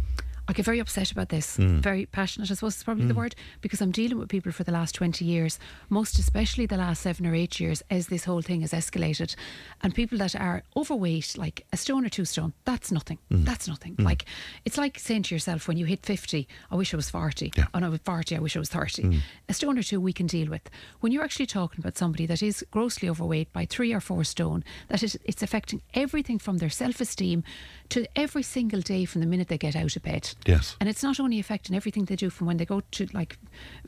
I 0.50 0.52
get 0.52 0.64
very 0.64 0.80
upset 0.80 1.12
about 1.12 1.28
this, 1.28 1.56
Hmm. 1.56 1.78
Mm. 1.78 1.80
very 1.80 2.06
passionate, 2.06 2.50
I 2.50 2.54
suppose 2.54 2.76
is 2.76 2.82
probably 2.82 3.06
the 3.06 3.14
Mm. 3.14 3.18
word, 3.18 3.34
because 3.60 3.80
I'm 3.80 3.92
dealing 3.92 4.18
with 4.18 4.28
people 4.28 4.50
for 4.50 4.64
the 4.64 4.72
last 4.72 4.94
20 4.96 5.24
years, 5.24 5.58
most 5.88 6.18
especially 6.18 6.66
the 6.66 6.76
last 6.76 7.02
seven 7.02 7.24
or 7.24 7.34
eight 7.36 7.60
years, 7.60 7.82
as 7.88 8.08
this 8.08 8.24
whole 8.24 8.42
thing 8.42 8.62
has 8.62 8.72
escalated. 8.72 9.36
And 9.80 9.94
people 9.94 10.18
that 10.18 10.34
are 10.34 10.64
overweight, 10.76 11.38
like 11.38 11.64
a 11.72 11.76
stone 11.76 12.04
or 12.04 12.08
two 12.08 12.24
stone, 12.24 12.52
that's 12.64 12.90
nothing. 12.90 13.18
Mm. 13.30 13.44
That's 13.44 13.68
nothing. 13.68 13.94
Mm. 13.94 14.04
Like, 14.04 14.24
it's 14.64 14.76
like 14.76 14.98
saying 14.98 15.22
to 15.24 15.34
yourself, 15.36 15.68
when 15.68 15.76
you 15.76 15.86
hit 15.86 16.04
50, 16.04 16.48
I 16.70 16.74
wish 16.74 16.92
I 16.92 16.96
was 16.96 17.08
40. 17.10 17.52
Yeah. 17.56 17.66
When 17.70 17.84
I 17.84 17.88
was 17.88 18.00
40, 18.04 18.34
I 18.36 18.40
wish 18.40 18.56
I 18.56 18.58
was 18.58 18.68
30. 18.70 19.02
Mm. 19.04 19.20
A 19.48 19.54
stone 19.54 19.78
or 19.78 19.84
two 19.84 20.00
we 20.00 20.12
can 20.12 20.26
deal 20.26 20.48
with. 20.50 20.68
When 20.98 21.12
you're 21.12 21.22
actually 21.24 21.46
talking 21.46 21.78
about 21.80 21.96
somebody 21.96 22.26
that 22.26 22.42
is 22.42 22.64
grossly 22.72 23.08
overweight 23.08 23.52
by 23.52 23.66
three 23.66 23.92
or 23.92 24.00
four 24.00 24.24
stone, 24.24 24.64
that 24.88 25.02
is, 25.04 25.16
it's 25.24 25.42
affecting 25.44 25.80
everything 25.94 26.38
from 26.40 26.58
their 26.58 26.70
self 26.70 27.00
esteem 27.00 27.44
to 27.90 28.06
every 28.16 28.42
single 28.42 28.80
day 28.80 29.04
from 29.04 29.20
the 29.20 29.26
minute 29.26 29.48
they 29.48 29.58
get 29.58 29.76
out 29.76 29.94
of 29.96 30.02
bed. 30.02 30.34
Yes. 30.46 30.76
And 30.80 30.88
it's 30.88 31.02
not 31.02 31.20
only 31.20 31.38
affecting 31.38 31.76
everything 31.76 32.06
they 32.06 32.16
do 32.16 32.30
from 32.30 32.46
when 32.46 32.56
they 32.56 32.64
go 32.64 32.80
to, 32.80 33.06
like, 33.12 33.38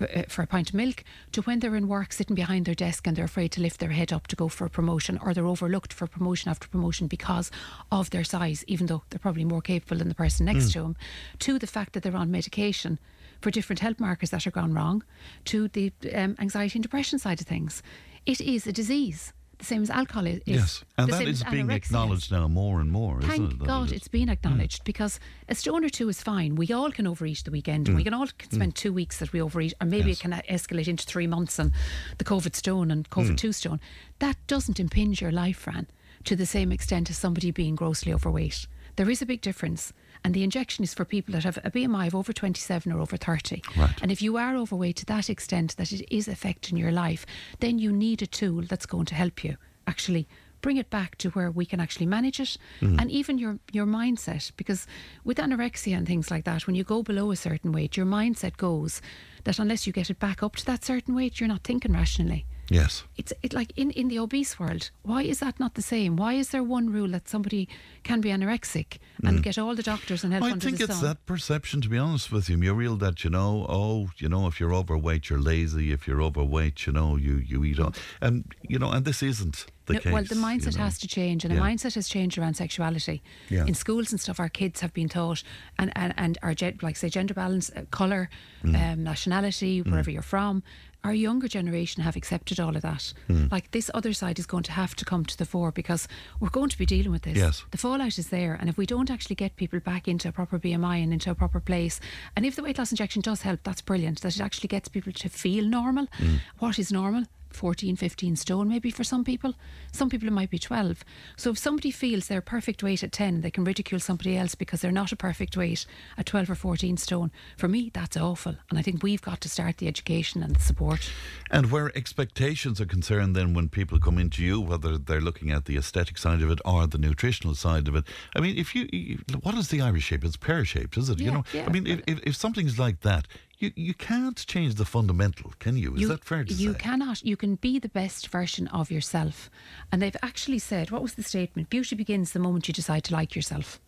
uh, 0.00 0.22
for 0.28 0.42
a 0.42 0.46
pint 0.46 0.68
of 0.70 0.74
milk 0.74 1.02
to 1.32 1.42
when 1.42 1.60
they're 1.60 1.76
in 1.76 1.88
work 1.88 2.12
sitting 2.12 2.34
behind 2.36 2.66
their 2.66 2.74
desk 2.74 3.06
and 3.06 3.16
they're 3.16 3.24
afraid 3.24 3.52
to 3.52 3.60
lift 3.60 3.80
their 3.80 3.90
head 3.90 4.12
up 4.12 4.26
to 4.28 4.36
go 4.36 4.48
for 4.48 4.66
a 4.66 4.70
promotion 4.70 5.18
or 5.22 5.32
they're 5.32 5.46
overlooked 5.46 5.92
for 5.92 6.06
promotion 6.06 6.50
after 6.50 6.68
promotion 6.68 7.06
because 7.06 7.50
of 7.90 8.10
their 8.10 8.24
size, 8.24 8.64
even 8.66 8.86
though 8.86 9.02
they're 9.10 9.18
probably 9.18 9.44
more 9.44 9.62
capable 9.62 9.96
than 9.98 10.08
the 10.08 10.14
person 10.14 10.46
next 10.46 10.66
Mm. 10.66 10.72
to 10.72 10.82
them, 10.82 10.96
to 11.38 11.58
the 11.58 11.66
fact 11.66 11.92
that 11.94 12.02
they're 12.02 12.16
on 12.16 12.30
medication 12.30 12.98
for 13.40 13.50
different 13.50 13.80
health 13.80 13.98
markers 13.98 14.30
that 14.30 14.46
are 14.46 14.50
gone 14.52 14.72
wrong, 14.74 15.02
to 15.46 15.68
the 15.68 15.92
um, 16.14 16.36
anxiety 16.38 16.76
and 16.78 16.82
depression 16.82 17.18
side 17.18 17.40
of 17.40 17.46
things. 17.46 17.82
It 18.26 18.40
is 18.40 18.66
a 18.66 18.72
disease. 18.72 19.32
The 19.62 19.66
same 19.66 19.82
as 19.82 19.90
alcohol 19.90 20.26
is. 20.26 20.40
yes. 20.44 20.84
And 20.98 21.08
that 21.12 21.22
is 21.22 21.44
being 21.44 21.70
acknowledged 21.70 22.32
now 22.32 22.48
more 22.48 22.80
and 22.80 22.90
more, 22.90 23.20
isn't 23.20 23.30
Thank 23.30 23.52
it? 23.52 23.64
God 23.64 23.92
it 23.92 23.94
it's 23.96 24.08
been 24.08 24.28
acknowledged 24.28 24.82
because 24.82 25.20
a 25.48 25.54
stone 25.54 25.84
or 25.84 25.88
two 25.88 26.08
is 26.08 26.20
fine. 26.20 26.56
We 26.56 26.72
all 26.72 26.90
can 26.90 27.06
overeat 27.06 27.42
the 27.44 27.52
weekend. 27.52 27.86
Mm. 27.86 27.94
We 27.94 28.02
can 28.02 28.12
all 28.12 28.26
can 28.38 28.50
spend 28.50 28.74
two 28.74 28.92
weeks 28.92 29.18
that 29.20 29.32
we 29.32 29.40
overeat, 29.40 29.72
or 29.80 29.86
maybe 29.86 30.08
Yes. 30.08 30.18
it 30.18 30.22
can 30.22 30.32
escalate 30.50 30.88
into 30.88 31.04
three 31.06 31.28
months 31.28 31.60
and 31.60 31.70
the 32.18 32.24
COVID 32.24 32.56
stone 32.56 32.90
and 32.90 33.08
COVID 33.08 33.34
Mm. 33.34 33.36
two 33.36 33.52
stone. 33.52 33.80
That 34.18 34.36
doesn't 34.48 34.80
impinge 34.80 35.20
your 35.22 35.30
life, 35.30 35.58
Fran, 35.58 35.86
to 36.24 36.34
the 36.34 36.44
same 36.46 36.72
extent 36.72 37.08
as 37.08 37.16
somebody 37.16 37.52
being 37.52 37.76
grossly 37.76 38.12
overweight. 38.12 38.66
There 38.96 39.08
is 39.08 39.22
a 39.22 39.26
big 39.26 39.42
difference. 39.42 39.92
And 40.24 40.34
the 40.34 40.44
injection 40.44 40.84
is 40.84 40.94
for 40.94 41.04
people 41.04 41.32
that 41.32 41.44
have 41.44 41.58
a 41.64 41.70
BMI 41.70 42.06
of 42.06 42.14
over 42.14 42.32
27 42.32 42.92
or 42.92 43.00
over 43.00 43.16
30. 43.16 43.62
Right. 43.76 44.00
And 44.02 44.12
if 44.12 44.22
you 44.22 44.36
are 44.36 44.54
overweight 44.56 44.96
to 44.98 45.06
that 45.06 45.28
extent 45.28 45.76
that 45.76 45.92
it 45.92 46.06
is 46.14 46.28
affecting 46.28 46.76
your 46.78 46.92
life, 46.92 47.26
then 47.60 47.78
you 47.78 47.90
need 47.92 48.22
a 48.22 48.26
tool 48.26 48.62
that's 48.62 48.86
going 48.86 49.06
to 49.06 49.14
help 49.16 49.42
you 49.42 49.56
actually 49.86 50.28
bring 50.60 50.76
it 50.76 50.90
back 50.90 51.16
to 51.16 51.30
where 51.30 51.50
we 51.50 51.66
can 51.66 51.80
actually 51.80 52.06
manage 52.06 52.38
it 52.38 52.56
Mm. 52.80 53.00
and 53.00 53.10
even 53.10 53.36
your 53.36 53.58
your 53.72 53.84
mindset 53.84 54.52
because 54.56 54.86
with 55.24 55.38
anorexia 55.38 55.96
and 55.96 56.06
things 56.06 56.30
like 56.30 56.44
that 56.44 56.68
when 56.68 56.76
you 56.76 56.84
go 56.84 57.02
below 57.02 57.32
a 57.32 57.36
certain 57.36 57.72
weight 57.72 57.96
your 57.96 58.06
mindset 58.06 58.56
goes 58.56 59.02
that 59.42 59.58
unless 59.58 59.88
you 59.88 59.92
get 59.92 60.08
it 60.08 60.20
back 60.20 60.40
up 60.40 60.54
to 60.54 60.64
that 60.64 60.84
certain 60.84 61.16
weight 61.16 61.40
you're 61.40 61.48
not 61.48 61.64
thinking 61.64 61.92
rationally 61.92 62.46
Yes. 62.70 63.04
it's 63.16 63.32
it 63.42 63.52
like 63.52 63.72
in, 63.76 63.90
in 63.90 64.08
the 64.08 64.18
obese 64.18 64.58
world 64.58 64.90
why 65.02 65.22
is 65.22 65.40
that 65.40 65.58
not 65.60 65.74
the 65.74 65.82
same 65.82 66.16
why 66.16 66.32
is 66.34 66.48
there 66.50 66.62
one 66.62 66.90
rule 66.90 67.08
that 67.08 67.28
somebody 67.28 67.68
can 68.02 68.20
be 68.20 68.30
anorexic 68.30 68.98
and 69.24 69.38
Mm. 69.38 69.42
get 69.42 69.58
all 69.58 69.74
the 69.74 69.82
doctors 69.82 70.24
and 70.24 70.32
help 70.32 70.44
I 70.44 70.52
think 70.58 70.80
it's 70.80 70.94
sun 70.94 71.04
that 71.04 71.26
perception, 71.26 71.80
to 71.82 71.88
be 71.88 71.96
honest 71.98 72.32
with 72.32 72.48
you. 72.50 72.56
Muriel, 72.58 72.96
that, 72.96 73.22
you 73.24 73.30
know, 73.30 73.66
oh, 73.68 74.08
you 74.18 74.28
know, 74.28 74.48
if 74.48 74.58
you're 74.58 74.74
overweight, 74.74 75.28
you're 75.30 75.40
lazy. 75.40 75.92
If 75.92 76.08
you're 76.08 76.20
overweight, 76.22 76.86
you 76.86 76.92
know, 76.92 77.16
you, 77.16 77.36
you 77.36 77.64
eat 77.64 77.78
all. 77.78 77.94
And, 78.20 78.44
you 78.68 78.78
know, 78.80 78.90
and 78.90 79.04
this 79.04 79.22
isn't 79.22 79.66
the 79.86 79.94
No, 79.94 80.00
case. 80.00 80.12
well, 80.12 80.24
the 80.24 80.34
mindset 80.34 80.72
you 80.72 80.78
know. 80.78 80.84
has 80.84 80.98
to 80.98 81.06
change, 81.08 81.44
and 81.44 81.54
Yeah. 81.54 81.60
the 81.60 81.66
mindset 81.68 81.94
has 81.94 82.08
changed 82.08 82.36
around 82.36 82.54
sexuality. 82.56 83.22
Yeah. 83.48 83.64
In 83.66 83.74
schools 83.74 84.10
and 84.10 84.20
stuff, 84.20 84.40
our 84.40 84.48
kids 84.48 84.80
have 84.80 84.92
been 84.92 85.08
taught, 85.08 85.44
and 85.78 85.92
and, 85.96 86.12
and 86.16 86.38
our 86.42 86.54
like 86.82 86.96
say 86.96 87.08
gender 87.08 87.34
balance, 87.34 87.70
uh, 87.76 87.82
color, 87.90 88.28
Mm. 88.64 88.92
um, 88.92 89.02
nationality, 89.04 89.82
wherever 89.82 90.10
you're 90.10 90.22
from. 90.36 90.62
Our 91.04 91.14
younger 91.14 91.48
generation 91.48 92.02
have 92.02 92.14
accepted 92.14 92.60
all 92.60 92.76
of 92.76 92.82
that. 92.82 93.12
Mm. 93.28 93.50
Like 93.50 93.72
this 93.72 93.90
other 93.92 94.12
side 94.12 94.38
is 94.38 94.46
going 94.46 94.62
to 94.64 94.72
have 94.72 94.94
to 94.96 95.04
come 95.04 95.24
to 95.24 95.36
the 95.36 95.44
fore 95.44 95.72
because 95.72 96.06
we're 96.38 96.48
going 96.48 96.68
to 96.68 96.78
be 96.78 96.86
dealing 96.86 97.10
with 97.10 97.22
this. 97.22 97.36
Yes. 97.36 97.64
The 97.72 97.78
fallout 97.78 98.18
is 98.18 98.28
there, 98.28 98.54
and 98.54 98.68
if 98.68 98.76
we 98.76 98.86
don't 98.86 99.10
actually 99.10 99.36
get 99.36 99.56
people 99.56 99.80
back 99.80 100.06
into 100.06 100.28
a 100.28 100.32
proper 100.32 100.58
BMI 100.58 101.02
and 101.02 101.12
into 101.12 101.30
a 101.30 101.34
proper 101.34 101.58
place, 101.58 102.00
and 102.36 102.46
if 102.46 102.54
the 102.54 102.62
weight 102.62 102.78
loss 102.78 102.92
injection 102.92 103.20
does 103.20 103.42
help, 103.42 103.60
that's 103.64 103.80
brilliant. 103.80 104.20
That 104.20 104.36
it 104.36 104.40
actually 104.40 104.68
gets 104.68 104.88
people 104.88 105.12
to 105.12 105.28
feel 105.28 105.64
normal. 105.64 106.06
Mm. 106.18 106.38
What 106.58 106.78
is 106.78 106.92
normal? 106.92 107.24
14, 107.54 107.96
15 107.96 108.36
stone, 108.36 108.68
maybe 108.68 108.90
for 108.90 109.04
some 109.04 109.24
people. 109.24 109.54
Some 109.92 110.08
people 110.08 110.28
it 110.28 110.32
might 110.32 110.50
be 110.50 110.58
12. 110.58 111.04
So 111.36 111.50
if 111.50 111.58
somebody 111.58 111.90
feels 111.90 112.28
they're 112.28 112.40
perfect 112.40 112.82
weight 112.82 113.02
at 113.02 113.12
10, 113.12 113.40
they 113.40 113.50
can 113.50 113.64
ridicule 113.64 114.00
somebody 114.00 114.36
else 114.36 114.54
because 114.54 114.80
they're 114.80 114.92
not 114.92 115.12
a 115.12 115.16
perfect 115.16 115.56
weight 115.56 115.86
at 116.16 116.26
12 116.26 116.50
or 116.50 116.54
14 116.54 116.96
stone. 116.96 117.30
For 117.56 117.68
me, 117.68 117.90
that's 117.92 118.16
awful. 118.16 118.56
And 118.70 118.78
I 118.78 118.82
think 118.82 119.02
we've 119.02 119.22
got 119.22 119.40
to 119.42 119.48
start 119.48 119.78
the 119.78 119.88
education 119.88 120.42
and 120.42 120.56
the 120.56 120.60
support. 120.60 121.10
And 121.50 121.70
where 121.70 121.96
expectations 121.96 122.80
are 122.80 122.86
concerned, 122.86 123.36
then 123.36 123.54
when 123.54 123.68
people 123.68 123.98
come 123.98 124.18
into 124.18 124.42
you, 124.42 124.60
whether 124.60 124.98
they're 124.98 125.20
looking 125.20 125.50
at 125.50 125.66
the 125.66 125.76
aesthetic 125.76 126.18
side 126.18 126.42
of 126.42 126.50
it 126.50 126.60
or 126.64 126.86
the 126.86 126.98
nutritional 126.98 127.54
side 127.54 127.88
of 127.88 127.96
it, 127.96 128.04
I 128.34 128.40
mean, 128.40 128.56
if 128.56 128.74
you, 128.74 128.88
you 128.92 129.18
what 129.42 129.54
is 129.56 129.68
the 129.68 129.80
Irish 129.80 130.04
shape? 130.04 130.24
It's 130.24 130.36
pear 130.36 130.64
shaped, 130.64 130.96
is 130.96 131.08
it? 131.08 131.20
Yeah, 131.20 131.24
you 131.24 131.30
know, 131.32 131.44
yeah. 131.52 131.66
I 131.66 131.70
mean, 131.70 131.86
if, 131.86 132.00
if, 132.06 132.20
if 132.24 132.36
something's 132.36 132.78
like 132.78 133.00
that, 133.00 133.26
you, 133.62 133.72
you 133.76 133.94
can't 133.94 134.44
change 134.46 134.74
the 134.74 134.84
fundamental, 134.84 135.52
can 135.58 135.76
you? 135.76 135.94
Is 135.94 136.02
you, 136.02 136.08
that 136.08 136.24
fair 136.24 136.44
to 136.44 136.50
you 136.52 136.56
say? 136.56 136.62
You 136.64 136.74
cannot. 136.74 137.24
You 137.24 137.36
can 137.36 137.54
be 137.54 137.78
the 137.78 137.88
best 137.88 138.28
version 138.28 138.66
of 138.68 138.90
yourself. 138.90 139.48
And 139.90 140.02
they've 140.02 140.16
actually 140.22 140.58
said, 140.58 140.90
what 140.90 141.02
was 141.02 141.14
the 141.14 141.22
statement? 141.22 141.70
Beauty 141.70 141.94
begins 141.94 142.32
the 142.32 142.40
moment 142.40 142.68
you 142.68 142.74
decide 142.74 143.04
to 143.04 143.14
like 143.14 143.34
yourself. 143.34 143.80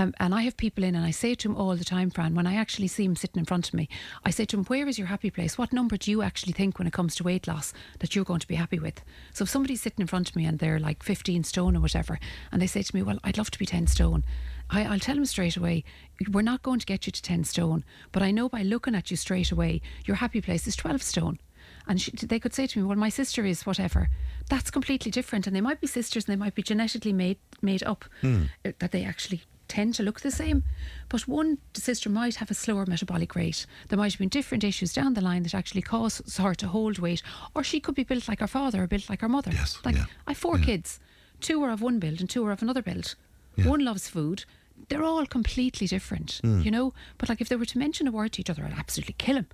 Um, 0.00 0.14
and 0.20 0.32
I 0.32 0.42
have 0.42 0.56
people 0.56 0.84
in, 0.84 0.94
and 0.94 1.04
I 1.04 1.10
say 1.10 1.34
to 1.34 1.48
them 1.48 1.56
all 1.56 1.74
the 1.74 1.84
time, 1.84 2.10
Fran, 2.10 2.36
when 2.36 2.46
I 2.46 2.54
actually 2.54 2.86
see 2.86 3.04
him 3.04 3.16
sitting 3.16 3.40
in 3.40 3.44
front 3.44 3.66
of 3.66 3.74
me, 3.74 3.88
I 4.24 4.30
say 4.30 4.44
to 4.44 4.56
him, 4.56 4.64
Where 4.64 4.86
is 4.86 4.96
your 4.96 5.08
happy 5.08 5.28
place? 5.28 5.58
What 5.58 5.72
number 5.72 5.96
do 5.96 6.12
you 6.12 6.22
actually 6.22 6.52
think 6.52 6.78
when 6.78 6.86
it 6.86 6.92
comes 6.92 7.16
to 7.16 7.24
weight 7.24 7.48
loss 7.48 7.72
that 7.98 8.14
you're 8.14 8.24
going 8.24 8.38
to 8.38 8.46
be 8.46 8.54
happy 8.54 8.78
with? 8.78 9.02
So 9.34 9.42
if 9.42 9.48
somebody's 9.48 9.82
sitting 9.82 10.02
in 10.02 10.06
front 10.06 10.30
of 10.30 10.36
me 10.36 10.44
and 10.44 10.60
they're 10.60 10.78
like 10.78 11.02
15 11.02 11.42
stone 11.42 11.76
or 11.76 11.80
whatever, 11.80 12.20
and 12.52 12.62
they 12.62 12.68
say 12.68 12.82
to 12.82 12.94
me, 12.94 13.02
Well, 13.02 13.18
I'd 13.24 13.38
love 13.38 13.50
to 13.50 13.58
be 13.58 13.66
10 13.66 13.88
stone, 13.88 14.24
I, 14.70 14.84
I'll 14.84 14.98
tell 14.98 15.14
them 15.14 15.24
straight 15.26 15.56
away, 15.56 15.84
We're 16.30 16.42
not 16.42 16.62
going 16.62 16.78
to 16.80 16.86
get 16.86 17.06
you 17.06 17.12
to 17.12 17.22
10 17.22 17.44
stone, 17.44 17.84
but 18.12 18.22
I 18.22 18.30
know 18.30 18.48
by 18.48 18.62
looking 18.62 18.94
at 18.94 19.10
you 19.10 19.16
straight 19.16 19.50
away, 19.50 19.80
your 20.04 20.16
happy 20.16 20.40
place 20.40 20.66
is 20.66 20.76
12 20.76 21.02
stone. 21.02 21.38
And 21.86 22.00
she, 22.00 22.10
they 22.10 22.38
could 22.38 22.52
say 22.54 22.66
to 22.66 22.78
me, 22.78 22.84
"Well, 22.84 22.96
my 22.98 23.08
sister 23.08 23.46
is 23.46 23.64
whatever." 23.64 24.10
That's 24.50 24.70
completely 24.70 25.10
different, 25.10 25.46
and 25.46 25.56
they 25.56 25.62
might 25.62 25.80
be 25.80 25.86
sisters, 25.86 26.26
and 26.26 26.32
they 26.32 26.44
might 26.44 26.54
be 26.54 26.62
genetically 26.62 27.14
made 27.14 27.38
made 27.62 27.82
up 27.82 28.04
Hmm. 28.20 28.42
uh, 28.64 28.72
that 28.78 28.90
they 28.92 29.04
actually 29.04 29.40
tend 29.68 29.94
to 29.94 30.02
look 30.02 30.20
the 30.20 30.30
same. 30.30 30.64
But 31.08 31.26
one 31.28 31.58
sister 31.74 32.10
might 32.10 32.36
have 32.36 32.50
a 32.50 32.54
slower 32.54 32.84
metabolic 32.86 33.34
rate. 33.34 33.64
There 33.88 33.96
might 33.98 34.12
have 34.12 34.18
been 34.18 34.28
different 34.28 34.64
issues 34.64 34.92
down 34.92 35.14
the 35.14 35.22
line 35.22 35.44
that 35.44 35.54
actually 35.54 35.82
cause 35.82 36.20
her 36.36 36.54
to 36.56 36.68
hold 36.68 36.98
weight, 36.98 37.22
or 37.54 37.64
she 37.64 37.80
could 37.80 37.94
be 37.94 38.04
built 38.04 38.28
like 38.28 38.40
her 38.40 38.46
father 38.46 38.82
or 38.82 38.86
built 38.86 39.08
like 39.08 39.22
her 39.22 39.28
mother. 39.28 39.50
Yes, 39.52 39.78
like 39.84 39.96
yeah, 39.96 40.06
I 40.26 40.32
have 40.32 40.38
four 40.38 40.58
kids, 40.58 41.00
two 41.40 41.62
are 41.62 41.70
of 41.70 41.80
one 41.80 41.98
build 41.98 42.20
and 42.20 42.28
two 42.28 42.44
are 42.46 42.52
of 42.52 42.60
another 42.62 42.82
build. 42.82 43.14
One 43.56 43.84
loves 43.84 44.08
food. 44.08 44.44
They're 44.88 45.04
all 45.04 45.26
completely 45.26 45.86
different, 45.86 46.40
Hmm. 46.42 46.60
you 46.62 46.70
know. 46.70 46.94
But 47.18 47.28
like 47.28 47.40
if 47.40 47.48
they 47.48 47.56
were 47.56 47.66
to 47.66 47.78
mention 47.78 48.06
a 48.08 48.12
word 48.12 48.32
to 48.34 48.40
each 48.40 48.50
other, 48.50 48.64
I'd 48.64 48.72
absolutely 48.78 49.14
kill 49.18 49.36
him. 49.36 49.46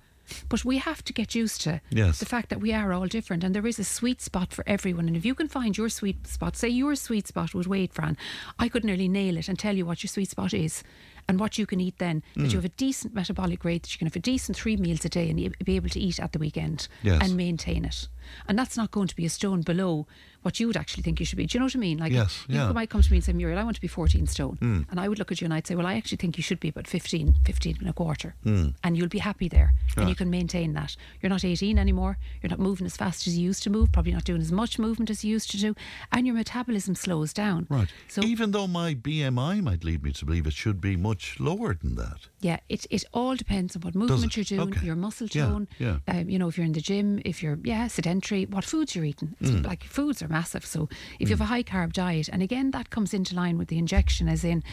But 0.49 0.65
we 0.65 0.79
have 0.79 1.03
to 1.03 1.13
get 1.13 1.35
used 1.35 1.61
to 1.61 1.81
Yes. 1.91 2.17
the 2.19 2.25
fact 2.25 2.49
that 2.49 2.59
we 2.59 2.73
are 2.73 2.91
all 2.93 3.05
different 3.05 3.43
and 3.43 3.53
there 3.53 3.67
is 3.67 3.77
a 3.77 3.83
sweet 3.83 4.21
spot 4.21 4.53
for 4.53 4.63
everyone. 4.67 5.07
And 5.07 5.15
if 5.15 5.23
you 5.23 5.35
can 5.35 5.47
find 5.47 5.77
your 5.77 5.87
sweet 5.89 6.25
spot, 6.25 6.55
say 6.57 6.67
your 6.69 6.95
sweet 6.95 7.27
spot 7.27 7.53
with 7.53 7.67
weight, 7.67 7.93
Fran, 7.93 8.17
I 8.57 8.67
could 8.67 8.83
nearly 8.83 9.07
nail 9.07 9.37
it 9.37 9.47
and 9.47 9.59
tell 9.59 9.75
you 9.77 9.85
what 9.85 10.01
your 10.01 10.07
sweet 10.07 10.31
spot 10.31 10.51
is 10.51 10.81
and 11.27 11.39
what 11.39 11.59
you 11.59 11.67
can 11.67 11.79
eat 11.79 11.99
then. 11.99 12.23
That 12.35 12.45
Mm. 12.47 12.51
you 12.53 12.57
have 12.57 12.65
a 12.65 12.69
decent 12.69 13.13
metabolic 13.13 13.63
rate, 13.63 13.83
that 13.83 13.93
you 13.93 13.99
can 13.99 14.07
have 14.07 14.15
a 14.15 14.19
decent 14.19 14.57
three 14.57 14.77
meals 14.77 15.05
a 15.05 15.09
day 15.09 15.29
and 15.29 15.55
be 15.63 15.75
able 15.75 15.89
to 15.89 15.99
eat 15.99 16.19
at 16.19 16.31
the 16.31 16.39
weekend 16.39 16.87
Yes. 17.03 17.21
and 17.21 17.35
maintain 17.37 17.85
it. 17.85 18.07
And 18.47 18.57
that's 18.57 18.75
not 18.77 18.89
going 18.89 19.07
to 19.09 19.15
be 19.15 19.25
a 19.27 19.29
stone 19.29 19.61
below 19.61 20.07
what 20.45 20.59
you 20.59 20.67
would 20.67 20.77
actually 20.77 21.01
think 21.03 21.19
you 21.19 21.25
should 21.25 21.37
be. 21.37 21.45
Do 21.47 21.55
you 21.55 21.59
know 21.59 21.65
what 21.65 21.75
I 21.75 21.79
mean? 21.79 21.97
Like, 21.97 22.11
Yes, 22.13 22.45
you 22.47 22.55
yeah. 22.55 22.71
might 22.71 22.89
come 22.91 23.01
to 23.01 23.11
me 23.11 23.17
and 23.17 23.23
say, 23.23 23.33
Muriel, 23.33 23.57
I 23.59 23.63
want 23.63 23.75
to 23.75 23.81
be 23.81 23.87
14 23.87 24.27
stone. 24.27 24.57
Mm. 24.61 24.85
And 24.91 24.99
I 24.99 25.07
would 25.09 25.17
look 25.19 25.31
at 25.31 25.41
you 25.41 25.45
and 25.45 25.53
I'd 25.53 25.65
say, 25.67 25.73
well, 25.75 25.87
I 25.87 25.95
actually 25.95 26.17
think 26.17 26.37
you 26.37 26.43
should 26.43 26.59
be 26.59 26.69
about 26.69 26.85
15, 26.87 27.35
15 27.43 27.77
and 27.79 27.89
a 27.89 27.93
quarter. 27.93 28.35
Mm. 28.45 28.75
And 28.83 28.95
you'll 28.95 29.07
be 29.09 29.17
happy 29.19 29.47
there. 29.49 29.73
And 29.97 30.07
you 30.07 30.15
can 30.15 30.29
maintain 30.29 30.73
that. 30.73 30.95
You're 31.21 31.29
not 31.31 31.43
18 31.43 31.79
anymore. 31.79 32.17
You're 32.41 32.49
not 32.51 32.59
moving 32.59 32.85
as 32.85 32.95
fast 32.95 33.25
as 33.27 33.37
you 33.37 33.43
used 33.49 33.63
to 33.63 33.69
move, 33.71 33.91
probably 33.91 34.11
not 34.13 34.23
doing 34.25 34.41
as 34.41 34.51
much 34.51 34.77
movement 34.77 35.09
as 35.09 35.23
you 35.25 35.31
used 35.31 35.49
to 35.51 35.57
do. 35.57 35.73
And 36.11 36.27
your 36.27 36.35
metabolism 36.35 36.93
slows 36.95 37.33
down. 37.33 37.65
Right. 37.69 37.89
So 38.07 38.21
Even 38.23 38.51
though 38.51 38.67
my 38.67 38.93
BMI 38.93 39.63
might 39.63 39.83
lead 39.83 40.03
me 40.03 40.11
to 40.13 40.25
believe 40.25 40.45
it 40.45 40.53
should 40.53 40.79
be 40.79 40.95
much 40.95 41.39
lower 41.39 41.73
than 41.73 41.95
that. 41.95 42.19
Yeah, 42.41 42.59
it 42.69 42.85
it 42.91 43.03
all 43.13 43.35
depends 43.35 43.75
on 43.75 43.81
what 43.81 43.95
movement 43.95 44.35
you're 44.37 44.43
doing, 44.43 44.69
Okay. 44.75 44.85
your 44.85 44.95
muscle 44.95 45.27
tone. 45.27 45.67
yeah. 45.79 45.97
Um, 46.07 46.29
you 46.29 46.37
know, 46.37 46.47
if 46.47 46.57
you're 46.57 46.65
in 46.65 46.73
the 46.73 46.81
gym, 46.81 47.19
if 47.25 47.41
you're 47.41 47.57
yeah 47.63 47.87
sedentary, 47.87 48.45
what 48.45 48.63
foods 48.63 48.95
you're 48.95 49.05
eating. 49.05 49.35
It's 49.39 49.49
Mm. 49.51 49.65
Like 49.65 49.83
foods 49.83 50.21
are 50.21 50.27
massive. 50.35 50.65
So 50.65 50.89
if 51.19 51.29
you 51.29 51.33
have 51.35 51.45
a 51.47 51.51
high 51.55 51.63
carb 51.63 51.93
diet, 51.93 52.27
and 52.33 52.41
again 52.41 52.67
that 52.71 52.89
comes 52.95 53.13
into 53.13 53.31
line 53.35 53.57
with 53.57 53.69
the 53.69 53.77
injection, 53.77 54.27
as 54.35 54.43
in 54.43 54.63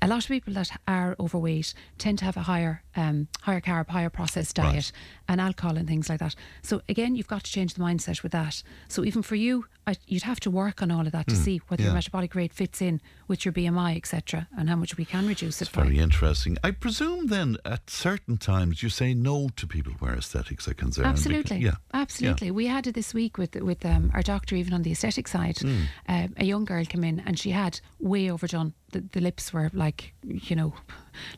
a 0.00 0.08
lot 0.12 0.24
of 0.24 0.28
people 0.28 0.52
that 0.54 0.70
are 0.86 1.14
overweight 1.24 1.74
tend 1.98 2.18
to 2.20 2.24
have 2.24 2.36
a 2.36 2.46
higher 2.52 2.74
um, 2.96 3.28
higher 3.46 3.60
carb, 3.60 3.88
higher 3.88 4.10
processed 4.10 4.56
diet, 4.56 4.90
and 5.32 5.40
alcohol 5.40 5.76
and 5.76 5.88
things 5.88 6.08
like 6.08 6.20
that. 6.20 6.34
So 6.62 6.80
again, 6.88 7.16
you've 7.16 7.26
got 7.28 7.42
to 7.44 7.50
change 7.50 7.74
the 7.74 7.80
mindset 7.80 8.22
with 8.22 8.32
that. 8.32 8.62
So 8.88 9.04
even 9.04 9.22
for 9.22 9.34
you, 9.34 9.64
I, 9.86 9.96
you'd 10.06 10.22
have 10.22 10.38
to 10.40 10.50
work 10.50 10.80
on 10.82 10.90
all 10.92 11.06
of 11.06 11.12
that 11.12 11.26
to 11.28 11.34
Mm, 11.34 11.44
see 11.44 11.60
whether 11.68 11.82
your 11.82 11.92
metabolic 11.94 12.34
rate 12.36 12.52
fits 12.52 12.80
in 12.80 13.00
with 13.26 13.44
your 13.44 13.52
BMI, 13.52 13.96
etc., 13.96 14.46
and 14.56 14.68
how 14.68 14.76
much 14.76 14.96
we 14.96 15.04
can 15.04 15.26
reduce 15.26 15.60
it 15.60 15.72
by. 15.72 15.82
Very 15.82 15.98
interesting. 15.98 16.56
I 16.62 16.70
presume 16.70 17.26
then 17.26 17.56
at 17.64 17.90
certain 17.90 18.36
times 18.36 18.82
you 18.82 18.90
say 18.90 19.12
no 19.14 19.48
to 19.56 19.66
people 19.66 19.92
where 19.98 20.14
aesthetics 20.14 20.68
are 20.68 20.74
concerned. 20.74 21.06
because- 21.06 21.26
Absolutely. 21.26 21.58
yeah. 21.58 21.74
Absolutely. 21.92 22.50
We 22.52 22.66
had 22.68 22.86
it 22.86 22.94
this 22.94 23.12
week 23.14 23.38
with 23.38 23.56
with 23.56 23.84
um, 23.84 24.10
our 24.14 24.22
doctor, 24.22 24.54
even 24.56 24.72
on 24.74 24.82
the 24.82 24.92
aesthetic 24.92 25.26
side. 25.28 25.56
Mm. 25.56 25.84
Uh, 26.08 26.28
a 26.36 26.44
young 26.44 26.64
girl 26.64 26.84
came 26.84 27.02
in 27.04 27.20
and 27.26 27.38
she 27.38 27.50
had 27.50 27.80
way 27.98 28.30
overdone. 28.30 28.74
The, 28.92 29.04
the 29.12 29.20
lips 29.20 29.52
were 29.52 29.70
like, 29.72 30.14
you 30.22 30.56
know, 30.56 30.72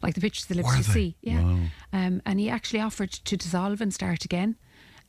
like 0.02 0.14
the 0.14 0.20
pictures 0.20 0.44
of 0.44 0.48
the 0.48 0.55
lips 0.56 0.68
Were 0.68 0.76
you 0.76 0.82
they? 0.82 0.93
see. 0.93 1.16
Yeah. 1.22 1.43
Wow. 1.43 1.59
Um, 1.93 2.22
and 2.26 2.39
he 2.39 2.51
actually 2.51 2.81
offered 2.81 3.10
to 3.12 3.36
dissolve 3.36 3.81
and 3.81 3.93
start 3.93 4.24
again. 4.24 4.56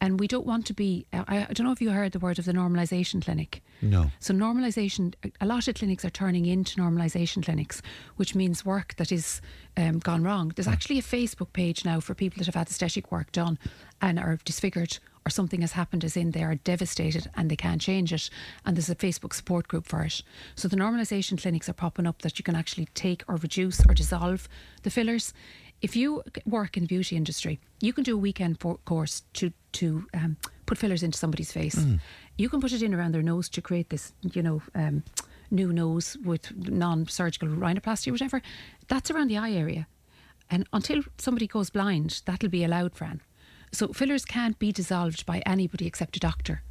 And 0.02 0.20
we 0.20 0.28
don't 0.28 0.46
want 0.46 0.66
to 0.66 0.74
be, 0.74 1.06
uh, 1.14 1.24
I, 1.28 1.44
I 1.50 1.54
don't 1.54 1.66
know 1.66 1.72
if 1.72 1.82
you 1.82 1.90
heard 1.90 2.12
the 2.12 2.20
word 2.20 2.38
of 2.38 2.46
the 2.46 2.52
normalisation 2.52 3.24
clinic. 3.24 3.64
No. 3.82 4.12
So 4.20 4.34
normalisation, 4.34 5.14
a 5.40 5.46
lot 5.46 5.70
of 5.70 5.76
clinics 5.76 6.04
are 6.04 6.10
turning 6.10 6.46
into 6.46 6.82
normalisation 6.82 7.44
clinics, 7.44 7.82
which 8.18 8.36
means 8.36 8.66
work 8.66 8.96
that 8.98 9.12
is 9.12 9.42
um, 9.78 10.00
gone 10.00 10.22
wrong. 10.24 10.52
There's 10.56 10.68
actually 10.68 11.00
a 11.00 11.02
Facebook 11.02 11.54
page 11.54 11.86
now 11.86 12.02
for 12.02 12.14
people 12.14 12.40
that 12.40 12.46
have 12.46 12.56
had 12.56 12.68
aesthetic 12.68 13.10
work 13.12 13.32
done 13.32 13.58
and 14.02 14.20
are 14.20 14.38
disfigured 14.44 15.00
or 15.26 15.32
something 15.32 15.62
has 15.62 15.72
happened 15.72 16.04
as 16.04 16.16
in 16.16 16.32
they 16.32 16.44
are 16.44 16.56
devastated 16.56 17.30
and 17.36 17.50
they 17.50 17.56
can't 17.56 17.82
change 17.82 18.14
it. 18.14 18.30
And 18.64 18.78
there's 18.78 18.90
a 18.90 18.96
Facebook 18.96 19.34
support 19.34 19.68
group 19.68 19.88
for 19.88 20.04
it. 20.04 20.22
So 20.56 20.68
the 20.68 20.76
normalisation 20.76 21.42
clinics 21.42 21.68
are 21.68 21.74
popping 21.74 22.06
up 22.06 22.22
that 22.22 22.38
you 22.38 22.44
can 22.44 22.56
actually 22.56 22.88
take 22.94 23.24
or 23.28 23.36
reduce 23.38 23.84
or 23.88 23.94
dissolve 23.94 24.48
the 24.84 24.92
fillers. 24.92 25.34
If 25.82 25.96
you 25.96 26.24
work 26.46 26.78
in 26.78 26.84
the 26.84 26.88
beauty 26.88 27.16
industry, 27.16 27.60
you 27.82 27.92
can 27.92 28.04
do 28.04 28.14
a 28.16 28.20
weekend 28.20 28.60
for- 28.60 28.78
course 28.86 29.24
to 29.34 29.52
to 29.74 30.08
um, 30.14 30.38
put 30.66 30.78
fillers 30.78 31.04
into 31.04 31.18
somebody's 31.18 31.52
face. 31.52 31.76
Mm. 31.76 32.00
You 32.38 32.48
can 32.50 32.62
put 32.62 32.72
it 32.72 32.82
in 32.82 32.94
around 32.94 33.14
their 33.14 33.22
nose 33.22 33.50
to 33.50 33.62
create 33.62 33.90
this, 33.90 34.14
you 34.22 34.42
know, 34.42 34.62
um, 34.74 35.04
new 35.52 35.74
nose 35.74 36.16
with 36.24 36.56
non-surgical 36.56 37.50
rhinoplasty 37.50 38.08
or 38.08 38.14
whatever. 38.14 38.42
That's 38.88 39.12
around 39.12 39.28
the 39.28 39.38
eye 39.38 39.52
area, 39.52 39.86
and 40.50 40.66
until 40.72 41.04
somebody 41.18 41.46
goes 41.46 41.70
blind, 41.70 42.22
that'll 42.26 42.50
be 42.50 42.64
allowed, 42.64 42.96
Fran. 42.96 43.22
So 43.76 43.90
fillers 43.90 44.24
can't 44.24 44.58
be 44.58 44.72
dissolved 44.72 45.26
by 45.26 45.40
anybody 45.46 45.86
except 45.86 46.16
a 46.16 46.20
doctor. 46.22 46.62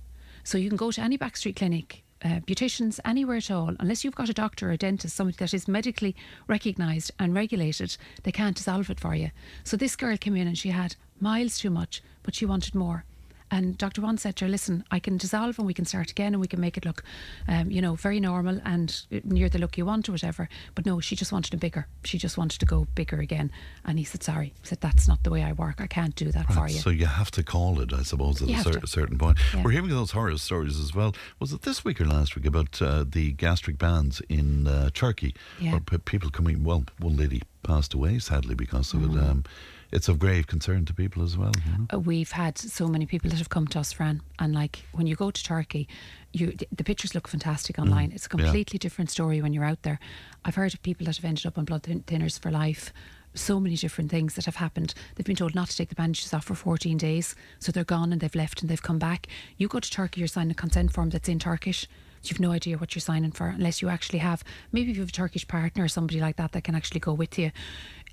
So 0.42 0.56
you 0.56 0.70
can 0.70 0.78
go 0.78 0.90
to 0.90 1.02
any 1.02 1.18
backstreet 1.18 1.54
clinic, 1.54 2.02
uh, 2.24 2.40
beauticians, 2.48 2.98
anywhere 3.04 3.36
at 3.36 3.50
all, 3.50 3.76
unless 3.78 4.04
you've 4.04 4.14
got 4.14 4.30
a 4.30 4.32
doctor 4.32 4.70
or 4.70 4.72
a 4.72 4.78
dentist, 4.78 5.14
somebody 5.14 5.36
that 5.36 5.52
is 5.52 5.68
medically 5.68 6.16
recognised 6.48 7.10
and 7.18 7.34
regulated, 7.34 7.98
they 8.22 8.32
can't 8.32 8.56
dissolve 8.56 8.88
it 8.88 8.98
for 8.98 9.14
you. 9.14 9.30
So 9.64 9.76
this 9.76 9.96
girl 9.96 10.16
came 10.16 10.34
in 10.34 10.48
and 10.48 10.56
she 10.56 10.70
had 10.70 10.96
miles 11.20 11.58
too 11.58 11.68
much, 11.68 12.02
but 12.22 12.34
she 12.34 12.46
wanted 12.46 12.74
more. 12.74 13.04
And 13.50 13.78
Dr. 13.78 14.00
Wan 14.00 14.16
said 14.18 14.34
to 14.36 14.46
her, 14.46 14.50
listen, 14.50 14.84
I 14.90 14.98
can 14.98 15.16
dissolve 15.16 15.58
and 15.58 15.66
we 15.66 15.74
can 15.74 15.84
start 15.84 16.10
again 16.10 16.32
and 16.34 16.40
we 16.40 16.48
can 16.48 16.60
make 16.60 16.76
it 16.76 16.84
look, 16.84 17.04
um, 17.46 17.70
you 17.70 17.80
know, 17.80 17.94
very 17.94 18.18
normal 18.18 18.60
and 18.64 19.00
near 19.22 19.48
the 19.48 19.58
look 19.58 19.76
you 19.78 19.84
want 19.86 20.08
or 20.08 20.12
whatever. 20.12 20.48
But 20.74 20.86
no, 20.86 20.98
she 20.98 21.14
just 21.14 21.30
wanted 21.30 21.54
it 21.54 21.58
bigger. 21.58 21.86
She 22.04 22.18
just 22.18 22.36
wanted 22.36 22.58
to 22.60 22.66
go 22.66 22.86
bigger 22.94 23.18
again. 23.20 23.52
And 23.84 23.98
he 23.98 24.04
said, 24.04 24.22
sorry. 24.22 24.54
He 24.62 24.66
said, 24.66 24.80
that's 24.80 25.06
not 25.06 25.22
the 25.22 25.30
way 25.30 25.42
I 25.44 25.52
work. 25.52 25.80
I 25.80 25.86
can't 25.86 26.16
do 26.16 26.32
that 26.32 26.52
for 26.52 26.66
you. 26.68 26.78
So 26.78 26.90
you 26.90 27.06
have 27.06 27.30
to 27.32 27.42
call 27.44 27.80
it, 27.80 27.92
I 27.92 28.02
suppose, 28.02 28.42
at 28.42 28.48
a 28.48 28.62
cer- 28.62 28.80
to. 28.80 28.86
certain 28.86 29.18
point. 29.18 29.38
Yeah. 29.54 29.62
We're 29.62 29.70
hearing 29.72 29.90
those 29.90 30.10
horror 30.12 30.36
stories 30.38 30.80
as 30.80 30.94
well. 30.94 31.14
Was 31.38 31.52
it 31.52 31.62
this 31.62 31.84
week 31.84 32.00
or 32.00 32.06
last 32.06 32.34
week 32.34 32.46
about 32.46 32.80
uh, 32.82 33.04
the 33.08 33.32
gastric 33.32 33.78
bands 33.78 34.20
in 34.28 34.66
uh, 34.66 34.90
Turkey? 34.94 35.34
Yeah. 35.60 35.72
Where 35.72 35.80
p- 35.80 35.98
people 35.98 36.30
coming, 36.30 36.64
well, 36.64 36.84
one 36.98 37.16
lady 37.16 37.42
passed 37.62 37.94
away 37.94 38.18
sadly 38.18 38.54
because 38.54 38.92
of 38.94 39.00
Mm. 39.02 39.16
it. 39.16 39.22
Um, 39.30 39.44
it's 39.92 40.08
of 40.08 40.18
grave 40.18 40.46
concern 40.46 40.84
to 40.86 40.94
people 40.94 41.22
as 41.22 41.36
well. 41.36 41.52
You 41.66 41.72
know? 41.78 41.86
Uh, 41.94 41.98
We've 41.98 42.32
had 42.32 42.58
so 42.58 42.86
many 42.88 43.06
people 43.06 43.30
that 43.30 43.38
have 43.38 43.48
come 43.48 43.66
to 43.68 43.78
us, 43.80 43.92
Fran, 43.92 44.22
and 44.38 44.54
like 44.54 44.84
when 44.92 45.06
you 45.06 45.16
go 45.16 45.30
to 45.30 45.42
Turkey, 45.44 45.88
you 46.32 46.54
the 46.74 46.84
pictures 46.84 47.14
look 47.14 47.28
fantastic 47.28 47.78
online. 47.78 48.12
It's 48.12 48.26
a 48.26 48.28
Mm. 48.28 48.38
yeah. 48.40 48.44
completely 48.46 48.78
different 48.78 49.10
story 49.10 49.40
when 49.40 49.52
you're 49.52 49.64
out 49.64 49.82
there. 49.82 49.98
I've 50.44 50.56
heard 50.56 50.74
of 50.74 50.82
people 50.82 51.06
that 51.06 51.16
have 51.16 51.24
ended 51.24 51.46
up 51.46 51.56
on 51.58 51.64
blood 51.64 51.84
thin- 51.84 52.02
thinners 52.02 52.38
for 52.38 52.50
life. 52.50 52.92
So 53.36 53.58
many 53.58 53.76
different 53.76 54.10
things 54.12 54.34
that 54.34 54.44
have 54.44 54.56
happened. 54.56 54.94
They've 55.14 55.26
been 55.26 55.34
told 55.34 55.54
not 55.56 55.68
to 55.70 55.76
take 55.76 55.88
the 55.88 55.96
bandages 55.96 56.32
off 56.32 56.44
for 56.44 56.54
14 56.54 56.96
days, 56.96 57.34
so 57.58 57.72
they're 57.72 57.82
gone 57.82 58.12
and 58.12 58.20
they've 58.20 58.34
left 58.34 58.60
and 58.62 58.70
they've 58.70 58.80
come 58.82 59.00
back. 59.00 59.26
You 59.56 59.66
go 59.66 59.80
to 59.80 59.90
Turkey, 59.90 60.20
you're 60.20 60.28
signing 60.28 60.52
a 60.52 60.54
consent 60.54 60.92
form 60.92 61.10
that's 61.10 61.28
in 61.28 61.40
Turkish. 61.40 61.88
You've 62.30 62.40
no 62.40 62.52
idea 62.52 62.78
what 62.78 62.94
you're 62.94 63.00
signing 63.00 63.32
for 63.32 63.48
unless 63.48 63.82
you 63.82 63.88
actually 63.88 64.20
have 64.20 64.42
maybe 64.72 64.90
if 64.90 64.96
you 64.96 65.02
have 65.02 65.10
a 65.10 65.12
Turkish 65.12 65.46
partner 65.46 65.84
or 65.84 65.88
somebody 65.88 66.20
like 66.20 66.36
that 66.36 66.52
that 66.52 66.64
can 66.64 66.74
actually 66.74 67.00
go 67.00 67.12
with 67.12 67.38
you. 67.38 67.50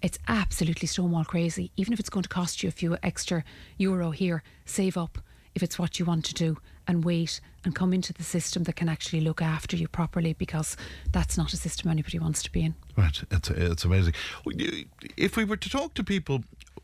It's 0.01 0.17
absolutely 0.27 0.87
stonewall 0.87 1.25
crazy. 1.25 1.71
Even 1.77 1.93
if 1.93 1.99
it's 1.99 2.09
going 2.09 2.23
to 2.23 2.29
cost 2.29 2.63
you 2.63 2.69
a 2.69 2.71
few 2.71 2.97
extra 3.03 3.43
euro 3.77 4.11
here, 4.11 4.41
save 4.65 4.97
up. 4.97 5.19
if 5.55 5.63
it's 5.63 5.77
what 5.77 5.99
you 5.99 6.05
want 6.05 6.25
to 6.25 6.33
do 6.33 6.57
and 6.87 7.03
wait 7.03 7.39
and 7.63 7.75
come 7.75 7.93
into 7.93 8.13
the 8.13 8.23
system 8.23 8.63
that 8.63 8.75
can 8.75 8.89
actually 8.89 9.21
look 9.21 9.41
after 9.41 9.75
you 9.75 9.87
properly 9.87 10.33
because 10.33 10.75
that's 11.11 11.37
not 11.37 11.53
a 11.53 11.57
system 11.57 11.91
anybody 11.91 12.17
wants 12.19 12.41
to 12.43 12.51
be 12.51 12.63
in. 12.63 12.75
Right, 12.97 13.21
it's 13.29 13.49
it's 13.49 13.85
amazing. 13.85 14.13
If 15.17 15.37
we 15.37 15.43
were 15.43 15.57
to 15.57 15.69
talk 15.69 15.93
to 15.95 16.03
people, 16.03 16.43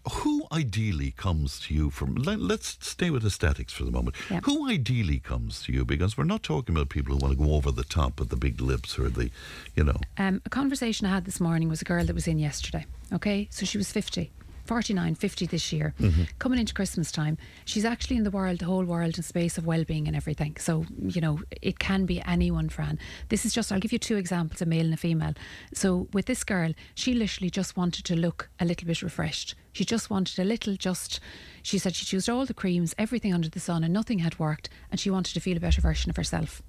who 0.10 0.46
ideally 0.52 1.12
comes 1.12 1.60
to 1.62 1.74
you 1.74 1.90
from? 1.90 2.16
Let, 2.16 2.40
us 2.40 2.78
stay 2.82 3.10
with 3.10 3.26
aesthetics 3.26 3.74
for 3.74 3.84
the 3.84 3.92
moment. 3.92 4.16
Yeah. 4.30 4.42
Who 4.44 4.70
ideally 4.70 5.20
comes 5.20 5.64
to 5.64 5.72
you? 5.72 5.86
Because 5.86 6.18
we're 6.18 6.24
not 6.24 6.44
talking 6.44 6.76
about 6.76 6.90
people 6.90 7.16
who 7.16 7.22
want 7.22 7.38
to 7.38 7.44
go 7.44 7.54
over 7.54 7.72
the 7.72 7.84
top 7.84 8.20
with 8.20 8.30
the 8.30 8.36
big 8.36 8.62
lips 8.62 8.98
or 8.98 9.10
the, 9.10 9.30
you 9.76 9.84
know. 9.84 10.00
Um, 10.18 10.42
a 10.46 10.50
conversation 10.50 11.08
I 11.08 11.12
had 11.12 11.26
this 11.26 11.40
morning 11.40 11.70
was 11.70 11.82
a 11.82 11.86
girl 11.86 12.06
that 12.06 12.14
was 12.14 12.28
in 12.28 12.40
yesterday. 12.40 12.86
Okay, 13.14 13.48
so 13.52 13.66
she 13.66 13.78
was 13.78 13.92
fifty. 13.92 14.32
49, 14.68 15.16
50 15.16 15.46
this 15.48 15.72
year. 15.72 15.94
Mm-hmm. 16.00 16.24
Coming 16.40 16.60
into 16.60 16.74
Christmas 16.74 17.12
time, 17.12 17.38
she's 17.66 17.86
actually 17.86 18.18
in 18.18 18.24
the 18.24 18.32
world, 18.32 18.60
the 18.60 18.66
whole 18.66 18.86
world 18.86 19.16
and 19.16 19.26
space 19.26 19.58
of 19.58 19.66
well-being 19.66 20.08
and 20.08 20.16
everything. 20.16 20.58
So, 20.58 20.86
you 21.02 21.22
know, 21.22 21.40
it 21.62 21.80
can 21.80 22.06
be 22.06 22.22
anyone, 22.22 22.70
Fran. 22.70 23.00
This 23.30 23.46
is 23.46 23.54
just, 23.54 23.72
I'll 23.72 23.80
give 23.80 23.94
you 23.94 24.00
two 24.00 24.18
examples, 24.18 24.62
a 24.62 24.66
male 24.66 24.86
and 24.86 24.94
a 24.94 24.98
female. 24.98 25.34
So 25.74 26.08
with 26.14 26.26
this 26.26 26.44
girl, 26.44 26.74
she 26.94 27.14
literally 27.14 27.50
just 27.50 27.78
wanted 27.78 28.06
to 28.06 28.16
look 28.16 28.50
a 28.60 28.66
little 28.66 28.88
bit 28.88 29.02
refreshed. 29.02 29.56
She 29.74 29.86
just 29.86 30.10
wanted 30.10 30.40
a 30.40 30.44
little, 30.44 30.76
just, 30.76 31.20
she 31.62 31.78
said 31.78 31.96
she'd 31.96 32.12
used 32.12 32.30
all 32.30 32.46
the 32.46 32.54
creams, 32.54 32.96
everything 32.98 33.34
under 33.34 33.50
the 33.50 33.60
sun 33.60 33.84
and 33.84 33.94
nothing 33.94 34.20
had 34.20 34.40
worked 34.40 34.70
and 34.92 35.00
she 35.00 35.10
wanted 35.10 35.34
to 35.34 35.40
feel 35.40 35.58
a 35.58 35.62
better 35.62 35.82
version 35.82 36.10
of 36.10 36.16
herself. 36.18 36.62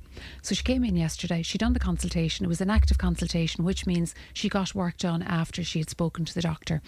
So 0.43 0.55
she 0.55 0.63
came 0.63 0.85
in 0.85 0.97
yesterday, 0.97 1.43
she'd 1.43 1.59
done 1.59 1.73
the 1.73 1.79
consultation. 1.79 2.45
It 2.45 2.49
was 2.49 2.61
an 2.61 2.71
active 2.71 2.99
consultation, 2.99 3.65
which 3.65 3.87
means 3.87 4.15
she 4.33 4.49
got 4.49 4.75
work 4.75 4.97
done 4.99 5.23
after 5.23 5.63
she 5.65 5.79
had 5.79 5.91
spoken 5.91 6.25
to 6.25 6.35
the 6.35 6.43
doctor. 6.43 6.81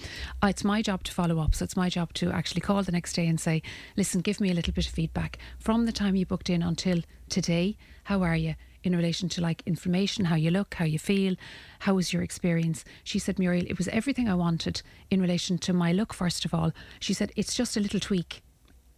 Uh, 0.42 0.48
it's 0.48 0.64
my 0.64 0.82
job 0.82 1.04
to 1.04 1.12
follow 1.12 1.38
up, 1.38 1.54
so 1.54 1.64
it's 1.64 1.76
my 1.76 1.88
job 1.88 2.12
to 2.14 2.30
actually 2.30 2.60
call 2.60 2.82
the 2.82 2.92
next 2.92 3.14
day 3.14 3.26
and 3.26 3.40
say, 3.40 3.62
listen, 3.96 4.20
give 4.20 4.40
me 4.40 4.50
a 4.50 4.54
little 4.54 4.72
bit 4.72 4.86
of 4.86 4.92
feedback. 4.92 5.38
From 5.58 5.86
the 5.86 5.92
time 5.92 6.16
you 6.16 6.26
booked 6.26 6.50
in 6.50 6.62
until 6.62 7.00
today, 7.28 7.76
how 8.04 8.22
are 8.22 8.36
you? 8.36 8.54
in 8.82 8.96
relation 8.96 9.28
to 9.28 9.40
like 9.40 9.62
information, 9.66 10.24
how 10.26 10.36
you 10.36 10.50
look, 10.50 10.74
how 10.74 10.84
you 10.84 10.98
feel, 10.98 11.34
how 11.80 11.94
was 11.94 12.12
your 12.12 12.22
experience? 12.22 12.84
She 13.04 13.18
said, 13.18 13.38
Muriel, 13.38 13.66
it 13.68 13.78
was 13.78 13.88
everything 13.88 14.28
I 14.28 14.34
wanted 14.34 14.82
in 15.10 15.20
relation 15.20 15.58
to 15.58 15.72
my 15.72 15.92
look, 15.92 16.14
first 16.14 16.44
of 16.44 16.54
all. 16.54 16.72
She 16.98 17.12
said, 17.12 17.32
it's 17.36 17.54
just 17.54 17.76
a 17.76 17.80
little 17.80 18.00
tweak. 18.00 18.42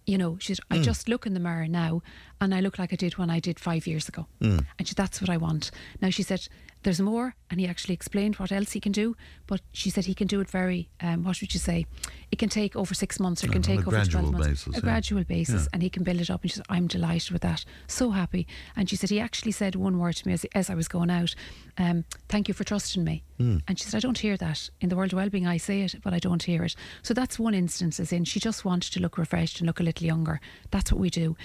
You 0.07 0.19
know, 0.19 0.37
she 0.41 0.55
said, 0.55 0.65
I 0.71 0.79
Mm. 0.79 0.85
just 0.85 1.09
look 1.09 1.27
in 1.27 1.35
the 1.35 1.41
mirror 1.41 1.69
now 1.69 2.03
and 2.41 2.55
I 2.55 2.61
look 2.61 2.79
like 2.79 2.93
I 2.93 2.97
did 2.97 3.19
when 3.19 3.31
I 3.31 3.39
did 3.41 3.61
five 3.61 3.87
years 3.87 4.09
ago. 4.09 4.27
Mm. 4.41 4.67
And 4.79 4.89
she, 4.89 4.95
that's 4.95 5.21
what 5.21 5.31
I 5.31 5.37
want. 5.37 5.71
Now, 6.01 6.11
she 6.11 6.23
said, 6.25 6.49
there's 6.83 7.01
more. 7.01 7.35
And 7.51 7.61
he 7.61 7.67
actually 7.67 7.95
explained 7.95 8.37
what 8.37 8.51
else 8.51 8.73
he 8.73 8.81
can 8.81 8.93
do. 8.93 9.15
But 9.47 9.61
she 9.73 9.91
said 9.91 10.07
he 10.07 10.15
can 10.15 10.27
do 10.27 10.41
it 10.41 10.49
very, 10.49 10.89
um, 11.01 11.25
what 11.25 11.41
would 11.41 11.53
you 11.53 11.61
say? 11.61 11.87
It 12.31 12.39
can 12.39 12.49
take 12.49 12.75
over 12.75 12.95
six 12.95 13.21
months 13.21 13.45
or 13.45 13.49
it 13.49 13.53
can 13.53 13.61
take 13.63 13.81
over 13.81 13.91
gradual 13.91 14.23
12 14.23 14.33
months. 14.33 14.49
basis, 14.49 14.67
a 14.69 14.71
yeah. 14.77 14.81
gradual 14.81 15.25
basis. 15.25 15.63
Yeah. 15.63 15.69
And 15.75 15.83
he 15.83 15.91
can 15.91 16.03
build 16.03 16.21
it 16.21 16.31
up. 16.31 16.43
And 16.43 16.51
she 16.51 16.57
said, 16.57 16.67
I'm 16.71 16.87
delighted 16.87 17.31
with 17.31 17.43
that. 17.43 17.65
So 17.87 18.11
happy. 18.11 18.47
And 18.75 18.89
she 18.89 18.97
said, 18.97 19.11
he 19.11 19.21
actually 19.21 19.53
said 19.53 19.75
one 19.77 19.99
word 19.99 20.17
to 20.17 20.27
me 20.27 20.33
as, 20.33 20.47
as 20.55 20.71
I 20.71 20.75
was 20.75 20.89
going 20.89 21.11
out 21.11 21.35
um, 21.79 22.05
Thank 22.29 22.49
you 22.49 22.55
for 22.55 22.65
trusting 22.65 23.05
me. 23.05 23.23
Mm. 23.39 23.63
And 23.69 23.79
she 23.79 23.85
said, 23.85 23.99
I 23.99 24.01
don't 24.01 24.19
hear 24.19 24.37
that. 24.37 24.71
In 24.81 24.89
the 24.89 24.97
world 24.97 25.13
of 25.13 25.19
wellbeing, 25.19 25.47
I 25.47 25.57
say 25.57 25.83
it, 25.83 25.97
but 26.03 26.15
I 26.15 26.19
don't 26.19 26.43
hear 26.43 26.65
it. 26.65 26.75
So 27.03 27.15
that's 27.15 27.39
one 27.39 27.55
instance, 27.55 28.01
as 28.01 28.13
in 28.13 28.25
she 28.25 28.41
just 28.41 28.65
wanted 28.65 28.93
to 28.93 29.01
look 29.01 29.19
refreshed 29.19 29.61
and 29.61 29.67
look 29.67 29.81
a 29.81 29.83
little 29.83 30.07
younger. 30.07 30.41
That's 30.71 30.93
what 30.93 31.01
we 31.01 31.11
do. 31.11 31.37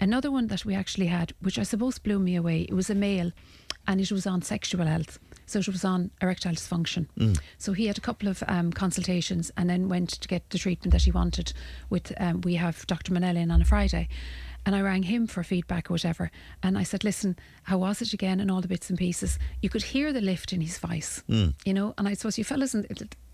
Another 0.00 0.30
one 0.30 0.48
that 0.48 0.64
we 0.64 0.74
actually 0.74 1.06
had, 1.06 1.32
which 1.40 1.58
I 1.58 1.62
suppose 1.62 1.98
blew 1.98 2.18
me 2.18 2.36
away, 2.36 2.62
it 2.62 2.74
was 2.74 2.90
a 2.90 2.94
male 2.94 3.32
and 3.86 4.00
it 4.00 4.12
was 4.12 4.26
on 4.26 4.42
sexual 4.42 4.86
health. 4.86 5.18
So 5.46 5.58
it 5.58 5.68
was 5.68 5.84
on 5.84 6.10
erectile 6.22 6.54
dysfunction. 6.54 7.06
Mm. 7.18 7.38
So 7.58 7.72
he 7.72 7.86
had 7.86 7.98
a 7.98 8.00
couple 8.00 8.28
of 8.28 8.42
um, 8.48 8.72
consultations 8.72 9.52
and 9.56 9.68
then 9.68 9.88
went 9.88 10.10
to 10.10 10.28
get 10.28 10.48
the 10.50 10.58
treatment 10.58 10.92
that 10.92 11.02
he 11.02 11.10
wanted. 11.10 11.52
With 11.90 12.12
um, 12.18 12.40
we 12.40 12.54
have 12.54 12.86
Dr. 12.86 13.12
Manella 13.12 13.40
in 13.40 13.50
on 13.50 13.60
a 13.60 13.64
Friday, 13.64 14.08
and 14.66 14.74
I 14.74 14.80
rang 14.80 15.02
him 15.04 15.26
for 15.26 15.42
feedback 15.42 15.90
or 15.90 15.94
whatever. 15.94 16.30
And 16.62 16.78
I 16.78 16.82
said, 16.84 17.04
"Listen, 17.04 17.36
how 17.64 17.78
was 17.78 18.00
it 18.02 18.12
again?" 18.12 18.40
And 18.40 18.50
all 18.50 18.60
the 18.60 18.68
bits 18.68 18.88
and 18.90 18.98
pieces. 18.98 19.38
You 19.62 19.68
could 19.70 19.82
hear 19.82 20.12
the 20.12 20.20
lift 20.20 20.52
in 20.52 20.60
his 20.60 20.78
voice, 20.78 21.22
Mm. 21.28 21.54
you 21.64 21.74
know. 21.74 21.94
And 21.98 22.08
I 22.08 22.14
suppose 22.14 22.38
you 22.38 22.44
fellas 22.44 22.74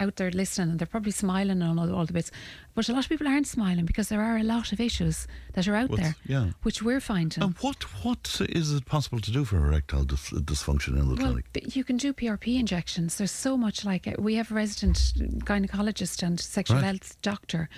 out 0.00 0.16
there 0.16 0.30
listening, 0.30 0.70
and 0.70 0.78
they're 0.78 0.86
probably 0.86 1.12
smiling 1.12 1.62
and 1.62 1.78
all, 1.78 1.94
all 1.94 2.06
the 2.06 2.12
bits, 2.12 2.30
but 2.74 2.88
a 2.88 2.92
lot 2.92 3.04
of 3.04 3.08
people 3.08 3.28
aren't 3.28 3.46
smiling 3.46 3.84
because 3.86 4.08
there 4.08 4.22
are 4.22 4.38
a 4.38 4.42
lot 4.42 4.72
of 4.72 4.80
issues 4.80 5.26
that 5.54 5.68
are 5.68 5.74
out 5.74 5.90
What's- 5.90 6.02
there, 6.02 6.16
yeah. 6.26 6.50
which 6.62 6.82
we're 6.82 7.00
finding. 7.00 7.42
And 7.42 7.54
what 7.58 7.82
what 8.04 8.40
is 8.48 8.72
it 8.72 8.86
possible 8.86 9.20
to 9.20 9.30
do 9.30 9.44
for 9.44 9.58
erectile 9.58 10.04
dys- 10.04 10.40
dysfunction 10.44 10.98
in 10.98 11.08
the 11.08 11.14
Well, 11.16 11.32
clinic? 11.42 11.76
you 11.76 11.84
can 11.84 11.96
do 11.96 12.12
PRP 12.12 12.56
injections. 12.58 13.16
There's 13.16 13.30
so 13.30 13.56
much 13.56 13.84
like 13.84 14.06
it. 14.06 14.20
We 14.20 14.34
have 14.36 14.50
a 14.50 14.54
resident 14.54 14.96
gynecologist 15.44 16.22
and 16.22 16.40
sexual 16.40 16.76
Right. 16.78 16.84
health 16.86 17.20
doctor 17.22 17.68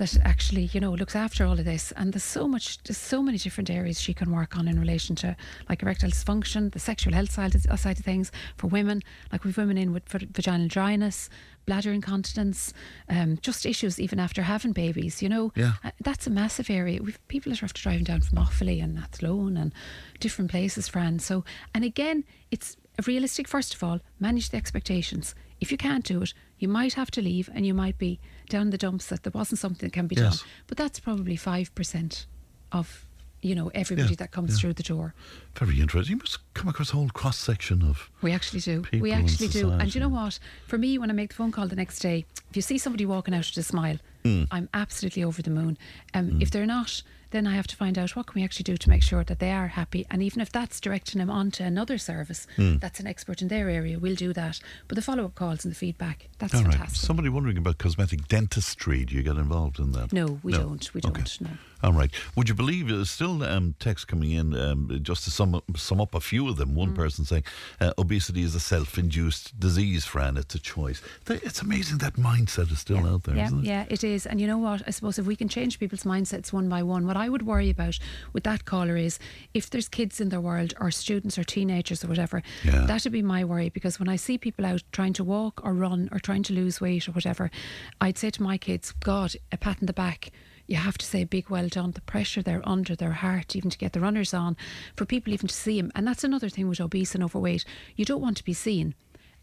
that 0.00 0.16
actually, 0.24 0.70
you 0.72 0.80
know, 0.80 0.92
looks 0.92 1.14
after 1.14 1.44
all 1.44 1.58
of 1.58 1.64
this. 1.66 1.92
And 1.92 2.12
there's 2.14 2.24
so 2.24 2.48
much, 2.48 2.82
there's 2.84 2.96
so 2.96 3.22
many 3.22 3.36
different 3.36 3.68
areas 3.68 4.00
she 4.00 4.14
can 4.14 4.32
work 4.32 4.56
on 4.56 4.66
in 4.66 4.80
relation 4.80 5.14
to 5.16 5.36
like 5.68 5.82
erectile 5.82 6.10
dysfunction, 6.10 6.72
the 6.72 6.78
sexual 6.78 7.12
health 7.12 7.30
side 7.30 7.54
of, 7.54 7.78
side 7.78 7.98
of 7.98 8.04
things 8.04 8.32
for 8.56 8.66
women. 8.66 9.02
Like 9.30 9.44
we've 9.44 9.56
women 9.56 9.76
in 9.76 9.92
with 9.92 10.08
v- 10.08 10.26
vaginal 10.32 10.68
dryness, 10.68 11.28
bladder 11.66 11.92
incontinence, 11.92 12.72
um, 13.10 13.38
just 13.42 13.66
issues 13.66 14.00
even 14.00 14.18
after 14.18 14.42
having 14.42 14.72
babies. 14.72 15.20
You 15.22 15.28
know, 15.28 15.52
Yeah. 15.54 15.74
Uh, 15.84 15.90
that's 16.00 16.26
a 16.26 16.30
massive 16.30 16.70
area. 16.70 17.02
We've 17.02 17.20
people 17.28 17.52
that 17.52 17.62
are 17.62 17.66
after 17.66 17.82
driving 17.82 18.04
down 18.04 18.22
from 18.22 18.38
Offaly 18.38 18.82
and 18.82 18.98
Athlone 18.98 19.58
and 19.58 19.72
different 20.18 20.50
places, 20.50 20.88
Fran. 20.88 21.18
So, 21.18 21.44
and 21.74 21.84
again, 21.84 22.24
it's 22.50 22.76
realistic. 23.06 23.46
First 23.46 23.74
of 23.74 23.84
all, 23.84 24.00
manage 24.18 24.48
the 24.48 24.56
expectations. 24.56 25.34
If 25.60 25.70
you 25.70 25.76
can't 25.76 26.04
do 26.04 26.22
it, 26.22 26.32
you 26.58 26.68
might 26.68 26.94
have 26.94 27.10
to 27.12 27.22
leave, 27.22 27.50
and 27.54 27.66
you 27.66 27.74
might 27.74 27.98
be 27.98 28.18
down 28.50 28.70
the 28.70 28.78
dumps 28.78 29.06
that 29.06 29.22
there 29.22 29.32
wasn't 29.34 29.58
something 29.58 29.86
that 29.88 29.92
can 29.94 30.06
be 30.06 30.16
Yes. 30.16 30.40
done. 30.40 30.48
But 30.66 30.76
that's 30.78 31.00
probably 31.00 31.36
five 31.36 31.74
percent 31.74 32.26
of 32.72 33.06
you 33.42 33.54
know 33.54 33.70
everybody 33.74 34.10
Yeah, 34.10 34.16
that 34.16 34.30
comes 34.32 34.50
yeah. 34.52 34.60
through 34.60 34.74
the 34.74 34.82
door. 34.82 35.14
Very 35.60 35.78
interesting. 35.80 36.14
You 36.16 36.18
must 36.18 36.38
come 36.54 36.68
across 36.68 36.90
a 36.92 36.96
whole 36.96 37.10
cross 37.10 37.38
section 37.38 37.82
of. 37.82 38.10
We 38.22 38.32
actually 38.32 38.60
do. 38.60 38.80
People 38.82 39.00
we 39.02 39.12
actually 39.12 39.48
do. 39.48 39.70
And 39.70 39.94
you 39.94 40.00
know 40.00 40.08
what? 40.08 40.38
For 40.66 40.78
me, 40.78 40.96
when 40.96 41.10
I 41.10 41.12
make 41.12 41.28
the 41.28 41.34
phone 41.34 41.52
call 41.52 41.68
the 41.68 41.76
next 41.76 41.98
day, 41.98 42.24
if 42.48 42.56
you 42.56 42.62
see 42.62 42.78
somebody 42.78 43.04
walking 43.04 43.34
out 43.34 43.46
with 43.46 43.58
a 43.58 43.62
smile, 43.62 43.98
Mm. 44.22 44.48
I'm 44.50 44.68
absolutely 44.74 45.24
over 45.24 45.40
the 45.40 45.48
moon. 45.48 45.78
Um, 46.12 46.42
If 46.42 46.50
they're 46.50 46.66
not, 46.66 47.02
then 47.30 47.46
I 47.46 47.54
have 47.54 47.66
to 47.68 47.76
find 47.76 47.96
out 47.96 48.14
what 48.14 48.26
can 48.26 48.38
we 48.38 48.44
actually 48.44 48.64
do 48.64 48.76
to 48.76 48.90
make 48.90 49.02
sure 49.02 49.24
that 49.24 49.38
they 49.38 49.50
are 49.50 49.68
happy. 49.68 50.04
And 50.10 50.22
even 50.22 50.42
if 50.42 50.52
that's 50.52 50.78
directing 50.78 51.20
them 51.20 51.30
onto 51.30 51.64
another 51.64 51.96
service 51.96 52.46
Mm. 52.58 52.80
that's 52.80 53.00
an 53.00 53.06
expert 53.06 53.40
in 53.40 53.48
their 53.48 53.70
area, 53.70 53.98
we'll 53.98 54.14
do 54.16 54.34
that. 54.34 54.60
But 54.88 54.96
the 54.96 55.02
follow 55.02 55.24
up 55.24 55.36
calls 55.36 55.64
and 55.64 55.72
the 55.72 55.78
feedback, 55.78 56.28
that's 56.38 56.54
All 56.54 56.64
right. 56.64 56.72
fantastic. 56.72 57.00
Somebody 57.06 57.30
wondering 57.30 57.56
about 57.56 57.78
cosmetic 57.78 58.28
dentistry. 58.28 59.06
Do 59.06 59.14
you 59.14 59.22
get 59.22 59.36
involved 59.36 59.78
in 59.78 59.92
that? 59.92 60.12
No, 60.12 60.38
we 60.42 60.52
don't. 60.52 60.92
We 60.92 61.00
Okay. 61.02 61.22
don't. 61.22 61.40
No. 61.40 61.50
All 61.82 61.94
right. 61.94 62.10
Would 62.36 62.50
you 62.50 62.54
believe 62.54 62.88
there's 62.88 63.08
still 63.10 63.42
um, 63.42 63.74
text 63.78 64.06
coming 64.06 64.32
in 64.32 64.54
um, 64.54 65.00
just 65.02 65.24
to 65.24 65.30
sum 65.30 65.49
up, 65.56 65.64
sum 65.76 66.00
up 66.00 66.14
a 66.14 66.20
few 66.20 66.48
of 66.48 66.56
them? 66.56 66.70
Mm. 66.70 66.74
One 66.74 66.94
person 66.94 67.24
saying 67.24 67.44
uh, 67.80 67.92
obesity 67.98 68.42
is 68.42 68.54
a 68.54 68.60
self-induced 68.60 69.58
disease, 69.58 70.04
Fran. 70.04 70.36
It's 70.36 70.54
a 70.54 70.58
choice. 70.58 71.02
It's 71.28 71.60
amazing 71.62 71.98
that 71.98 72.14
mindset 72.14 72.70
is 72.72 72.80
still 72.80 73.06
out 73.06 73.24
there, 73.24 73.36
yeah, 73.36 73.46
isn't 73.46 73.58
it? 73.60 73.64
Yeah, 73.64 73.84
it 73.88 74.04
is. 74.04 74.26
And 74.26 74.40
you 74.40 74.46
know 74.46 74.58
what? 74.58 74.82
I 74.86 74.90
suppose 74.90 75.18
if 75.18 75.26
we 75.26 75.36
can 75.36 75.48
change 75.48 75.78
people's 75.78 76.04
mindsets 76.04 76.52
one 76.52 76.68
by 76.68 76.82
one, 76.82 77.06
what 77.06 77.16
I 77.16 77.28
would 77.28 77.42
worry 77.42 77.70
about 77.70 77.98
with 78.32 78.44
that 78.44 78.64
caller 78.64 78.96
is 78.96 79.18
if 79.54 79.70
there's 79.70 79.88
kids 79.88 80.20
in 80.20 80.28
their 80.28 80.40
world 80.40 80.74
or 80.80 80.90
students 80.90 81.38
or 81.38 81.44
teenagers 81.44 82.04
or 82.04 82.08
whatever, 82.08 82.42
Yeah. 82.64 82.86
that 82.86 83.04
would 83.04 83.12
be 83.12 83.22
my 83.22 83.44
worry 83.44 83.68
because 83.68 83.98
when 83.98 84.08
I 84.08 84.16
see 84.16 84.38
people 84.38 84.64
out 84.66 84.82
trying 84.92 85.12
to 85.14 85.24
walk 85.24 85.60
or 85.64 85.72
run 85.74 86.08
or 86.12 86.18
trying 86.18 86.42
to 86.44 86.52
lose 86.52 86.80
weight 86.80 87.08
or 87.08 87.12
whatever, 87.12 87.50
I'd 88.00 88.18
say 88.18 88.30
to 88.30 88.42
my 88.42 88.58
kids, 88.58 88.92
God, 89.00 89.34
a 89.52 89.56
pat 89.56 89.80
in 89.80 89.86
the 89.86 89.92
back. 89.92 90.30
You 90.70 90.76
have 90.76 90.96
to 90.98 91.04
say 91.04 91.22
a 91.22 91.26
big 91.26 91.50
well 91.50 91.66
done. 91.66 91.90
The 91.90 92.00
pressure 92.02 92.42
they're 92.42 92.66
under, 92.66 92.94
their 92.94 93.10
heart, 93.10 93.56
even 93.56 93.70
to 93.70 93.76
get 93.76 93.92
the 93.92 93.98
runners 93.98 94.32
on, 94.32 94.56
for 94.94 95.04
people 95.04 95.32
even 95.34 95.48
to 95.48 95.54
see 95.54 95.80
them. 95.80 95.90
And 95.96 96.06
that's 96.06 96.22
another 96.22 96.48
thing 96.48 96.68
with 96.68 96.80
obese 96.80 97.12
and 97.12 97.24
overweight. 97.24 97.64
You 97.96 98.04
don't 98.04 98.22
want 98.22 98.36
to 98.36 98.44
be 98.44 98.52
seen 98.54 98.94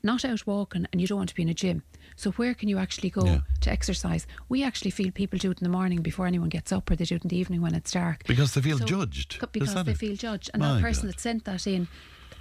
not 0.03 0.23
out 0.23 0.45
walking 0.47 0.85
and 0.93 1.01
you 1.01 1.07
don't 1.07 1.17
want 1.17 1.27
to 1.29 1.35
be 1.35 1.41
in 1.41 1.49
a 1.49 1.53
gym. 1.53 1.81
So 2.15 2.31
where 2.33 2.53
can 2.53 2.69
you 2.69 2.77
actually 2.77 3.09
go 3.09 3.25
Yeah. 3.25 3.39
to 3.61 3.71
exercise? 3.71 4.25
We 4.47 4.63
actually 4.63 4.91
feel 4.91 5.11
people 5.11 5.37
do 5.39 5.51
it 5.51 5.59
in 5.59 5.63
the 5.65 5.69
morning 5.77 6.01
before 6.01 6.27
anyone 6.27 6.49
gets 6.49 6.71
up 6.71 6.89
or 6.89 6.95
they 6.95 7.03
do 7.03 7.15
it 7.15 7.23
in 7.23 7.27
the 7.29 7.35
evening 7.37 7.61
when 7.61 7.73
it's 7.75 7.91
dark. 7.91 8.23
Because 8.25 8.53
they 8.53 8.61
feel 8.61 8.77
So- 8.77 8.85
judged. 8.85 9.39
Because 9.51 9.73
they 9.73 9.91
it? 9.91 9.97
feel 9.97 10.15
judged. 10.15 10.51
And 10.53 10.61
My 10.61 10.75
that 10.75 10.81
person 10.81 11.07
God. 11.07 11.13
that 11.15 11.19
sent 11.19 11.43
that 11.45 11.67
in, 11.67 11.87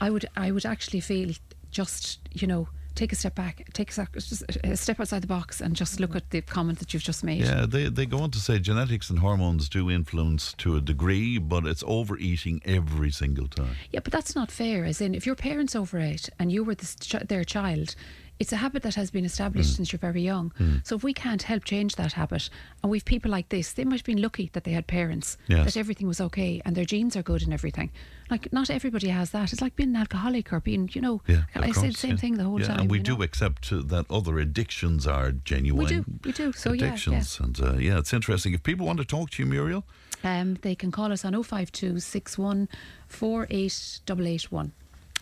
I 0.01 0.11
would 0.11 0.27
I 0.37 0.53
would 0.53 0.65
actually 0.67 1.01
feel 1.01 1.33
just, 1.73 2.21
you 2.33 2.47
know, 2.47 2.69
take 2.97 3.13
a 3.13 3.15
step 3.17 3.35
back, 3.35 3.69
take 3.73 3.97
a, 3.97 4.07
just 4.15 4.43
a 4.65 4.77
step 4.77 4.99
outside 4.99 5.23
the 5.23 5.27
box 5.29 5.61
and 5.61 5.77
just 5.77 6.01
look 6.01 6.17
at 6.17 6.31
the 6.31 6.41
comment 6.43 6.79
that 6.81 6.93
you've 6.93 7.03
just 7.05 7.23
made. 7.23 7.43
Yeah, 7.43 7.67
they, 7.69 7.89
they 7.89 8.07
go 8.07 8.19
on 8.19 8.31
to 8.33 8.39
say 8.41 8.59
genetics 8.59 9.11
and 9.11 9.19
hormones 9.21 9.69
do 9.69 9.91
influence 9.91 10.53
to 10.55 10.77
a 10.77 10.81
degree, 10.81 11.39
but 11.39 11.65
it's 11.67 11.85
overeating 11.87 12.61
every 12.65 13.11
single 13.13 13.47
time. 13.49 13.77
Yeah, 13.93 14.01
but 14.03 14.13
that's 14.13 14.35
not 14.35 14.51
fair. 14.51 14.85
As 14.85 15.01
in, 15.01 15.15
if 15.15 15.27
your 15.27 15.37
parents 15.37 15.77
overate 15.77 16.29
and 16.39 16.51
you 16.51 16.65
were 16.65 16.75
this 16.75 16.97
ch- 16.97 17.27
their 17.29 17.45
child, 17.45 17.95
it's 18.39 18.53
a 18.53 18.57
habit 18.57 18.83
that 18.83 18.95
has 18.97 19.11
been 19.11 19.25
established 19.25 19.73
Mm. 19.73 19.77
since 19.77 19.93
you're 19.93 19.99
very 20.11 20.23
young. 20.23 20.53
So 20.85 20.95
if 20.97 21.03
we 21.03 21.15
can't 21.15 21.43
help 21.43 21.65
change 21.65 21.97
that 21.97 22.13
habit, 22.13 22.51
and 22.83 22.91
we've 22.91 23.05
people 23.05 23.31
like 23.31 23.49
this, 23.49 23.73
they 23.73 23.85
might 23.85 24.01
have 24.01 24.05
been 24.05 24.21
lucky 24.21 24.51
that 24.53 24.65
they 24.65 24.73
had 24.73 24.87
parents, 24.87 25.39
Yes. 25.49 25.65
that 25.65 25.77
everything 25.79 26.07
was 26.07 26.21
okay, 26.21 26.61
and 26.65 26.77
their 26.77 26.85
genes 26.85 27.17
are 27.17 27.23
good 27.23 27.43
and 27.43 27.53
everything. 27.55 27.91
Like 28.31 28.53
not 28.53 28.71
everybody 28.71 29.09
has 29.09 29.31
that. 29.31 29.53
It's 29.53 29.61
like 29.63 29.77
being 29.77 29.91
an 29.91 29.97
alcoholic 29.97 30.53
or 30.53 30.61
being, 30.61 30.91
you 30.93 31.01
know, 31.01 31.23
Yeah, 31.27 31.45
I 31.55 31.71
say 31.73 31.89
the 31.89 31.95
same 31.95 32.11
yeah. 32.13 32.17
thing 32.17 32.37
the 32.37 32.45
whole 32.45 32.61
yeah, 32.61 32.67
time. 32.69 32.81
and 32.81 32.91
we 32.91 32.99
do 32.99 33.17
know? 33.17 33.23
accept 33.23 33.71
that 33.71 34.07
other 34.11 34.39
addictions 34.39 35.07
are 35.07 35.33
genuine. 35.33 35.85
We 35.85 35.87
do, 35.87 36.05
we 36.25 36.33
do. 36.33 36.53
So 36.53 36.73
yeah, 36.73 36.81
yeah. 36.83 36.89
addictions, 36.89 37.39
and 37.41 37.61
uh, 37.61 37.73
yeah, 37.75 37.99
it's 37.99 38.13
interesting. 38.13 38.55
If 38.55 38.63
people 38.63 38.87
want 38.87 38.99
to 38.99 39.05
talk 39.05 39.31
to 39.31 39.43
you, 39.43 39.49
Muriel, 39.49 39.85
Um, 40.25 40.55
they 40.63 40.75
can 40.75 40.91
call 40.91 41.13
us 41.13 41.25
on 41.25 41.33
052 41.43 42.01
61 42.01 42.69
48881. 43.09 44.73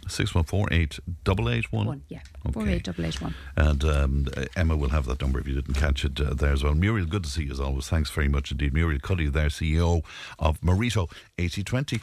six 0.07 0.35
one 0.35 0.45
four 0.45 0.69
eight 0.71 0.99
double 1.25 1.49
eight 1.49 1.73
one. 1.73 1.87
One, 1.87 2.03
yeah. 2.09 2.21
Okay. 2.47 2.53
48881. 2.53 3.35
And 3.57 3.85
um, 3.85 4.27
Emma 4.57 4.77
will 4.77 4.91
have 4.91 5.07
that 5.07 5.21
number 5.21 5.41
if 5.41 5.47
you 5.49 5.55
didn't 5.55 5.75
catch 5.75 6.05
it 6.05 6.21
uh, 6.21 6.35
there 6.35 6.53
as 6.53 6.63
well. 6.63 6.75
Muriel, 6.75 7.07
good 7.07 7.25
to 7.25 7.31
see 7.31 7.45
you 7.45 7.53
as 7.53 7.61
always. 7.61 7.89
Thanks 7.89 8.11
very 8.11 8.29
much 8.29 8.51
indeed. 8.53 8.73
Muriel 8.75 9.01
Cuddy, 9.01 9.29
there, 9.29 9.49
CEO 9.49 10.03
of 10.39 10.63
Marito 10.63 11.09
8020. 11.39 12.01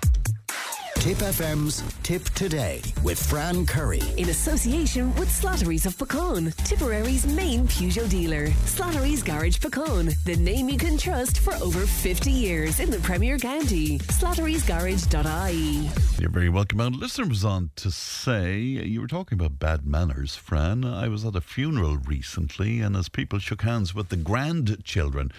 Tipp 0.95 1.17
FM's 1.17 1.81
Tipp 2.03 2.23
Today 2.35 2.81
with 3.03 3.17
Fran 3.27 3.65
Curry. 3.65 4.01
In 4.17 4.29
association 4.29 5.13
with 5.15 5.29
Slattery's 5.29 5.87
of 5.87 5.97
Puckane, 5.97 6.55
Tipperary's 6.63 7.25
main 7.25 7.67
Peugeot 7.67 8.07
dealer. 8.09 8.47
Slattery's 8.65 9.23
Garage 9.23 9.57
Puckane, 9.57 10.13
the 10.25 10.35
name 10.35 10.69
you 10.69 10.77
can 10.77 10.97
trust 10.99 11.39
for 11.39 11.55
over 11.55 11.87
50 11.87 12.29
years 12.29 12.79
in 12.79 12.91
the 12.91 12.99
Premier 12.99 13.39
County. 13.39 13.97
Slattery'sGarage.ie. 13.97 15.89
You're 16.19 16.29
very 16.29 16.49
welcome. 16.49 16.79
And 16.79 16.95
listener 16.95 17.27
was 17.27 17.43
on 17.43 17.71
to 17.77 17.89
say 17.89 18.59
you 18.59 19.01
were 19.01 19.07
talking 19.07 19.39
about 19.39 19.57
bad 19.57 19.87
manners, 19.87 20.35
Fran. 20.35 20.85
I 20.85 21.07
was 21.07 21.25
at 21.25 21.35
a 21.35 21.41
funeral 21.41 21.97
recently, 21.97 22.79
and 22.79 22.95
as 22.95 23.09
people 23.09 23.39
shook 23.39 23.63
hands 23.63 23.95
with 23.95 24.09
the 24.09 24.17
grandchildren 24.17 25.31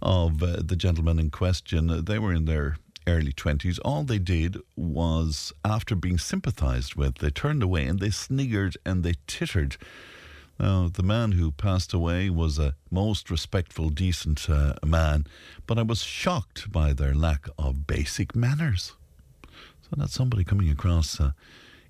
of 0.00 0.42
uh, 0.42 0.56
the 0.64 0.76
gentleman 0.76 1.18
in 1.18 1.30
question, 1.30 2.04
they 2.04 2.18
were 2.18 2.32
in 2.32 2.46
their 2.46 2.76
early 3.06 3.32
20s. 3.32 3.78
All 3.84 4.04
they 4.04 4.18
did 4.18 4.58
was, 4.76 5.52
after 5.64 5.94
being 5.94 6.18
sympathised 6.18 6.94
with, 6.94 7.16
they 7.16 7.30
turned 7.30 7.62
away 7.62 7.86
and 7.86 8.00
they 8.00 8.10
sniggered 8.10 8.76
and 8.84 9.02
they 9.02 9.14
tittered. 9.26 9.76
Now, 10.58 10.88
the 10.92 11.02
man 11.02 11.32
who 11.32 11.50
passed 11.50 11.92
away 11.92 12.30
was 12.30 12.58
a 12.58 12.74
most 12.90 13.30
respectful, 13.30 13.90
decent 13.90 14.48
uh, 14.48 14.74
man, 14.84 15.26
but 15.66 15.78
I 15.78 15.82
was 15.82 16.02
shocked 16.02 16.70
by 16.70 16.92
their 16.92 17.14
lack 17.14 17.48
of 17.58 17.86
basic 17.86 18.36
manners. 18.36 18.92
So 19.82 19.88
that's 19.96 20.14
somebody 20.14 20.44
coming 20.44 20.70
across 20.70 21.20
uh, 21.20 21.32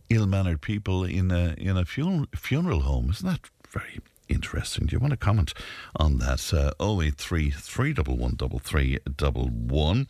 ill-mannered 0.08 0.60
people 0.60 1.04
in 1.04 1.30
a 1.30 1.54
in 1.58 1.76
a 1.76 1.84
funeral 1.84 2.26
funeral 2.34 2.80
home. 2.80 3.10
Isn't 3.10 3.28
that 3.28 3.40
very 3.68 4.00
interesting? 4.28 4.86
Do 4.86 4.96
you 4.96 5.00
want 5.00 5.12
to 5.12 5.16
comment 5.16 5.54
on 5.96 6.18
that? 6.18 6.52
Uh, 6.52 6.72
083 6.80 7.50
311 7.50 10.06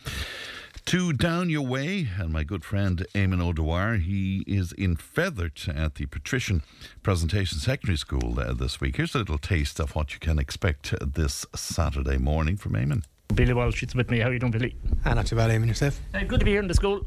To 0.87 1.13
Down 1.13 1.49
Your 1.49 1.63
Way, 1.65 2.09
and 2.19 2.33
my 2.33 2.43
good 2.45 2.65
friend 2.65 3.07
Eamon 3.15 3.41
O'Dwyer, 3.41 3.97
he 3.97 4.43
is 4.47 4.73
in 4.73 4.97
Fethard 4.97 5.69
at 5.75 5.95
the 5.95 6.07
Patrician 6.07 6.63
Presentation 7.03 7.59
Secondary 7.59 7.97
School 7.97 8.39
uh, 8.39 8.53
this 8.53 8.81
week. 8.81 8.97
Here's 8.97 9.15
a 9.15 9.19
little 9.19 9.39
taste 9.39 9.79
of 9.81 9.95
what 9.95 10.13
you 10.13 10.19
can 10.19 10.39
expect 10.39 10.93
this 11.15 11.47
Saturday 11.55 12.19
morning 12.19 12.57
from 12.57 12.73
Eamon. 12.73 13.05
Billy 13.35 13.53
Walsh 13.55 13.83
is 13.83 13.95
with 13.95 14.11
me. 14.11 14.19
How 14.19 14.29
are 14.29 14.33
you 14.33 14.39
doing, 14.41 14.53
Billy? 14.53 14.77
Ah, 15.07 15.15
not 15.15 15.27
too 15.27 15.37
bad, 15.37 15.51
Eamon, 15.51 15.69
yourself? 15.69 15.99
Uh, 16.13 16.25
good 16.25 16.41
to 16.41 16.45
be 16.45 16.51
here 16.51 16.61
in 16.61 16.69
the 16.69 16.75
school. 16.75 17.07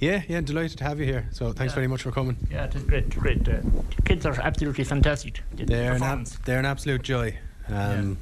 Yeah, 0.00 0.22
yeah, 0.28 0.40
delighted 0.40 0.78
to 0.78 0.84
have 0.84 1.00
you 1.00 1.04
here. 1.06 1.28
So 1.32 1.52
thanks 1.52 1.72
Yeah. 1.72 1.74
very 1.74 1.88
much 1.88 2.02
for 2.02 2.12
coming. 2.12 2.36
Yeah, 2.50 2.64
it 2.66 2.74
is 2.76 2.84
great, 2.84 3.10
great. 3.10 3.46
Uh, 3.48 3.58
kids 4.04 4.24
are 4.26 4.40
absolutely 4.40 4.84
fantastic. 4.84 5.42
They're 5.54 5.94
an, 5.94 6.02
ab- 6.04 6.26
they're 6.46 6.60
an 6.60 6.66
absolute 6.66 7.02
joy. 7.02 7.36
Um, 7.68 8.16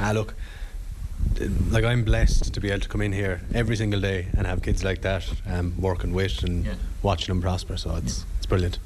Ah, 0.00 0.12
look, 0.14 0.34
like 1.70 1.84
I'm 1.84 2.04
blessed 2.04 2.54
to 2.54 2.60
be 2.60 2.70
able 2.70 2.80
to 2.80 2.88
come 2.88 3.02
in 3.02 3.12
here 3.12 3.40
every 3.52 3.76
single 3.76 4.00
day 4.00 4.26
and 4.36 4.46
have 4.46 4.62
kids 4.62 4.84
like 4.84 5.02
that 5.02 5.28
um, 5.46 5.74
working 5.80 6.12
with 6.12 6.42
and 6.44 6.64
Yeah. 6.64 6.74
watching 7.02 7.34
them 7.34 7.42
prosper. 7.42 7.76
So 7.76 7.96
it's 7.96 8.24
it's 8.36 8.46
brilliant. 8.46 8.78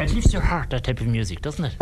It 0.00 0.12
lifts 0.14 0.32
your 0.32 0.42
heart, 0.42 0.70
that 0.70 0.84
type 0.84 1.00
of 1.00 1.06
music, 1.06 1.42
doesn't 1.42 1.64
it? 1.64 1.74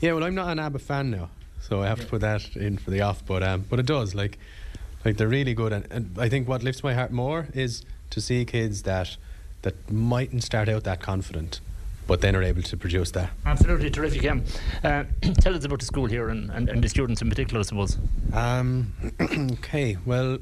Yeah, 0.00 0.12
well, 0.14 0.24
I'm 0.24 0.34
not 0.34 0.48
an 0.48 0.58
ABBA 0.58 0.78
fan 0.80 1.10
now, 1.10 1.30
so 1.60 1.82
I 1.82 1.86
have 1.86 2.00
to 2.00 2.06
put 2.06 2.20
that 2.20 2.56
in 2.56 2.76
for 2.76 2.90
the 2.90 3.00
off. 3.00 3.24
But 3.24 3.42
um, 3.42 3.64
but 3.70 3.78
it 3.78 3.86
does 3.86 4.14
like 4.14 4.38
like 5.04 5.16
they're 5.16 5.28
really 5.28 5.54
good, 5.54 5.72
and, 5.72 5.86
and 5.90 6.16
I 6.18 6.28
think 6.28 6.48
what 6.48 6.62
lifts 6.62 6.82
my 6.82 6.94
heart 6.94 7.12
more 7.12 7.46
is 7.54 7.84
to 8.10 8.20
see 8.20 8.44
kids 8.44 8.82
that 8.82 9.16
that 9.62 9.74
mightn't 9.90 10.42
start 10.42 10.68
out 10.68 10.84
that 10.84 11.00
confident, 11.00 11.60
but 12.06 12.20
then 12.20 12.36
are 12.36 12.42
able 12.42 12.62
to 12.62 12.76
produce 12.76 13.10
that. 13.12 13.30
Absolutely 13.44 13.90
terrific. 13.90 14.24
Um, 14.30 14.44
uh, 14.84 15.04
tell 15.40 15.54
us 15.54 15.64
about 15.64 15.80
the 15.80 15.86
school 15.86 16.06
here 16.06 16.28
and, 16.28 16.50
and, 16.50 16.68
and 16.68 16.82
the 16.82 16.88
students 16.88 17.22
in 17.22 17.28
particular, 17.28 17.60
I 17.60 17.62
suppose. 17.62 17.98
Um, 18.32 18.92
okay, 19.20 19.96
well, 20.04 20.38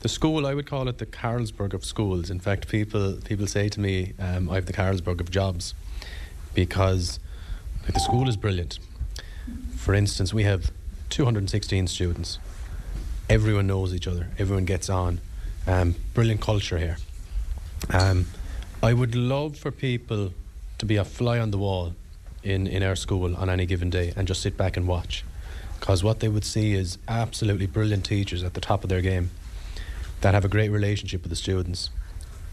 the 0.00 0.08
school 0.08 0.46
I 0.46 0.54
would 0.54 0.66
call 0.66 0.88
it 0.88 0.98
the 0.98 1.06
Carlsberg 1.06 1.72
of 1.74 1.84
schools. 1.84 2.30
In 2.30 2.38
fact, 2.38 2.68
people 2.68 3.18
people 3.24 3.46
say 3.46 3.68
to 3.68 3.80
me, 3.80 4.14
um, 4.18 4.48
"I 4.48 4.54
have 4.54 4.66
the 4.66 4.72
Carlsberg 4.72 5.20
of 5.20 5.30
jobs," 5.30 5.74
because 6.54 7.18
like, 7.84 7.94
the 7.94 8.00
school 8.00 8.28
is 8.28 8.36
brilliant. 8.36 8.78
For 9.76 9.94
instance, 9.94 10.34
we 10.34 10.44
have 10.44 10.70
216 11.10 11.86
students. 11.86 12.38
Everyone 13.28 13.66
knows 13.66 13.94
each 13.94 14.06
other. 14.06 14.28
Everyone 14.38 14.64
gets 14.64 14.88
on. 14.88 15.20
Um, 15.66 15.96
brilliant 16.14 16.40
culture 16.40 16.78
here. 16.78 16.98
Um, 17.90 18.26
I 18.82 18.92
would 18.92 19.14
love 19.14 19.56
for 19.56 19.70
people 19.70 20.32
to 20.78 20.86
be 20.86 20.96
a 20.96 21.04
fly 21.04 21.38
on 21.38 21.50
the 21.50 21.58
wall 21.58 21.94
in, 22.42 22.66
in 22.66 22.82
our 22.82 22.96
school 22.96 23.36
on 23.36 23.50
any 23.50 23.66
given 23.66 23.90
day 23.90 24.12
and 24.16 24.28
just 24.28 24.42
sit 24.42 24.56
back 24.56 24.76
and 24.76 24.86
watch. 24.86 25.24
Because 25.78 26.02
what 26.02 26.20
they 26.20 26.28
would 26.28 26.44
see 26.44 26.74
is 26.74 26.98
absolutely 27.08 27.66
brilliant 27.66 28.04
teachers 28.04 28.42
at 28.42 28.54
the 28.54 28.60
top 28.60 28.82
of 28.82 28.88
their 28.88 29.02
game 29.02 29.30
that 30.20 30.34
have 30.34 30.44
a 30.44 30.48
great 30.48 30.70
relationship 30.70 31.22
with 31.22 31.30
the 31.30 31.36
students. 31.36 31.90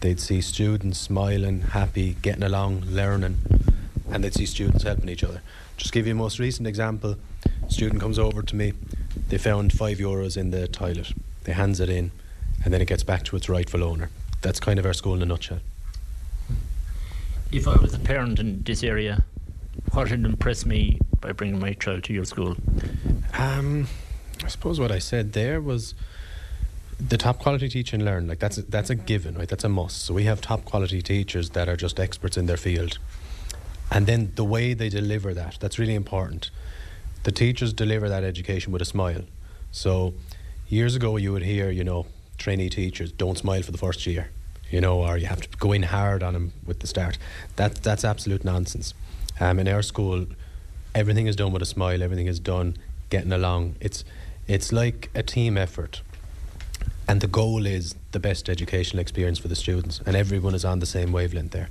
They'd 0.02 0.20
see 0.20 0.41
students 0.41 1.00
smiling, 1.00 1.62
happy, 1.62 2.18
getting 2.22 2.44
along, 2.44 2.82
learning, 2.82 3.38
and 4.12 4.24
they'd 4.24 4.34
see 4.34 4.45
students 4.45 4.84
helping 4.84 5.10
each 5.10 5.24
other. 5.24 5.41
Just 5.78 5.94
give 5.94 6.06
you 6.06 6.12
a 6.12 6.16
most 6.16 6.40
recent 6.40 6.68
example. 6.68 7.16
Student 7.70 8.02
comes 8.02 8.20
over 8.20 8.41
to 8.41 8.56
me. 8.56 8.74
They 9.30 9.38
found 9.38 9.72
five 9.72 9.98
euros 9.98 10.36
in 10.36 10.52
the 10.52 10.68
toilet. 10.68 11.14
They 11.45 11.54
hands 11.54 11.80
it 11.80 11.90
in, 11.90 12.12
and 12.64 12.74
then 12.74 12.82
it 12.82 12.88
gets 12.88 13.04
back 13.04 13.24
to 13.26 13.36
its 13.36 13.48
rightful 13.48 13.84
owner. 13.84 14.10
That's 14.41 14.60
kind 14.60 14.78
of 14.78 14.86
our 14.86 14.94
school 14.94 15.16
in 15.16 15.22
a 15.22 15.26
nutshell. 15.26 15.60
If 17.54 17.68
I 17.68 17.76
was 17.76 17.94
a 17.94 18.00
parent 18.00 18.40
in 18.40 18.64
this 18.64 18.84
area, 18.84 19.24
what 19.92 20.10
would 20.10 20.26
impress 20.26 20.66
me 20.66 21.00
by 21.22 21.34
bringing 21.34 21.60
my 21.60 21.74
child 21.74 22.04
to 22.06 22.14
your 22.14 22.26
school? 22.26 22.58
Um, 23.38 23.88
I 24.44 24.48
suppose 24.48 24.80
what 24.80 24.92
I 24.92 24.98
said 24.98 25.34
there 25.34 25.62
was 25.62 25.94
the 27.00 27.16
top 27.16 27.38
quality 27.38 27.70
teach 27.70 27.94
and 27.94 28.04
learn. 28.04 28.28
Like 28.28 28.40
that's 28.40 28.56
that's 28.56 28.90
a 28.90 28.96
given, 28.96 29.36
right? 29.36 29.48
That's 29.48 29.64
a 29.64 29.70
must. 29.70 30.04
So 30.04 30.16
we 30.16 30.24
have 30.24 30.42
top 30.42 30.66
quality 30.66 31.04
teachers 31.04 31.52
that 31.52 31.70
are 31.70 31.76
just 31.76 32.00
experts 32.00 32.38
in 32.38 32.48
their 32.48 32.58
field, 32.58 32.98
and 33.92 34.08
then 34.08 34.32
the 34.34 34.44
way 34.44 34.74
they 34.74 34.90
deliver 34.90 35.36
that 35.36 35.58
that's 35.60 35.78
really 35.78 35.94
important. 35.94 36.50
The 37.22 37.32
teachers 37.32 37.72
deliver 37.72 38.10
that 38.10 38.24
education 38.24 38.74
with 38.74 38.82
a 38.82 38.86
smile. 38.86 39.26
So 39.72 40.16
years 40.68 40.96
ago, 40.96 41.18
you 41.18 41.32
would 41.32 41.44
hear, 41.44 41.70
you 41.70 41.84
know, 41.84 42.08
trainee 42.40 42.70
teachers 42.70 43.12
don't 43.12 43.38
smile 43.38 43.62
for 43.62 43.72
the 43.72 43.78
first 43.78 44.08
year, 44.08 44.32
you 44.74 44.82
know, 44.82 45.04
or 45.04 45.18
you 45.18 45.28
have 45.28 45.40
to 45.40 45.58
go 45.60 45.72
in 45.72 45.84
hard 45.84 46.24
on 46.24 46.34
them 46.34 46.52
with 46.66 46.80
the 46.80 46.88
start. 46.88 47.20
That 47.58 47.84
that's 47.84 48.04
absolute 48.04 48.44
nonsense. 48.44 48.95
Um, 49.40 49.60
in 49.60 49.68
our 49.68 49.84
school, 49.84 50.26
everything 50.95 51.28
is 51.28 51.36
done 51.36 51.54
with 51.54 51.62
a 51.62 51.66
smile. 51.66 52.02
Everything 52.02 52.26
is 52.26 52.40
done 52.40 52.78
getting 53.12 53.32
along. 53.32 53.76
It's 53.80 54.04
it's 54.48 54.72
like 54.74 55.12
a 55.14 55.22
team 55.22 55.60
effort, 55.60 56.02
and 57.08 57.22
the 57.22 57.28
goal 57.28 57.68
is 57.68 57.94
the 58.14 58.20
best 58.20 58.50
educational 58.50 59.00
experience 59.00 59.38
for 59.38 59.48
the 59.48 59.56
students, 59.56 60.02
and 60.08 60.16
everyone 60.16 60.56
is 60.56 60.66
on 60.66 60.80
the 60.80 60.88
same 60.88 61.12
wavelength 61.12 61.52
there. 61.52 61.70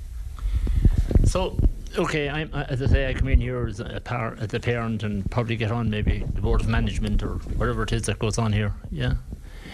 So, 1.24 1.58
okay, 1.98 2.28
I'm, 2.28 2.54
as 2.54 2.82
I 2.82 2.86
say, 2.86 3.08
I 3.08 3.14
come 3.14 3.28
in 3.28 3.40
here 3.40 3.66
as 3.66 3.80
a, 3.80 4.00
par- 4.00 4.36
as 4.38 4.54
a 4.54 4.60
parent 4.60 5.02
and 5.02 5.28
probably 5.28 5.56
get 5.56 5.72
on 5.72 5.90
maybe 5.90 6.24
the 6.34 6.40
board 6.40 6.60
of 6.60 6.68
management 6.68 7.22
or 7.22 7.34
whatever 7.58 7.82
it 7.82 7.92
is 7.92 8.02
that 8.02 8.20
goes 8.20 8.38
on 8.38 8.52
here. 8.52 8.74
Yeah. 8.92 9.14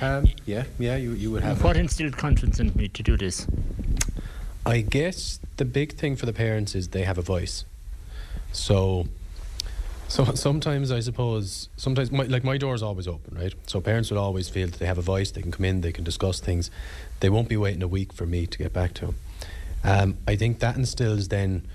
Um, 0.00 0.28
yeah, 0.46 0.64
yeah, 0.78 0.96
you 0.96 1.12
you 1.12 1.30
would 1.32 1.42
have. 1.42 1.62
What 1.62 1.76
instilled 1.76 2.16
confidence 2.16 2.60
in 2.60 2.72
me 2.74 2.88
to 2.88 3.02
do 3.02 3.16
this? 3.16 3.46
I 4.64 4.80
guess 4.80 5.40
the 5.56 5.64
big 5.64 5.94
thing 5.94 6.14
for 6.14 6.26
the 6.26 6.32
parents 6.32 6.74
is 6.74 6.88
they 6.88 7.02
have 7.02 7.18
a 7.18 7.22
voice. 7.22 7.64
So, 8.52 9.08
so 10.08 10.24
sometimes 10.34 10.92
I 10.92 11.00
suppose 11.00 11.68
sometimes 11.76 12.12
my, 12.12 12.24
like 12.24 12.44
my 12.44 12.58
door 12.58 12.74
is 12.74 12.82
always 12.82 13.08
open, 13.08 13.36
right? 13.36 13.54
So 13.66 13.80
parents 13.80 14.10
will 14.10 14.18
always 14.18 14.48
feel 14.48 14.68
that 14.68 14.78
they 14.78 14.86
have 14.86 14.98
a 14.98 15.02
voice. 15.02 15.30
They 15.30 15.42
can 15.42 15.50
come 15.50 15.64
in, 15.64 15.80
they 15.80 15.92
can 15.92 16.04
discuss 16.04 16.38
things. 16.38 16.70
They 17.20 17.30
won't 17.30 17.48
be 17.48 17.56
waiting 17.56 17.82
a 17.82 17.88
week 17.88 18.12
for 18.12 18.26
me 18.26 18.46
to 18.46 18.58
get 18.58 18.72
back 18.72 18.94
to 18.94 19.06
them. 19.06 19.16
Um, 19.84 20.18
I 20.26 20.36
think 20.36 20.58
that 20.60 20.76
instills 20.76 21.28
then 21.28 21.66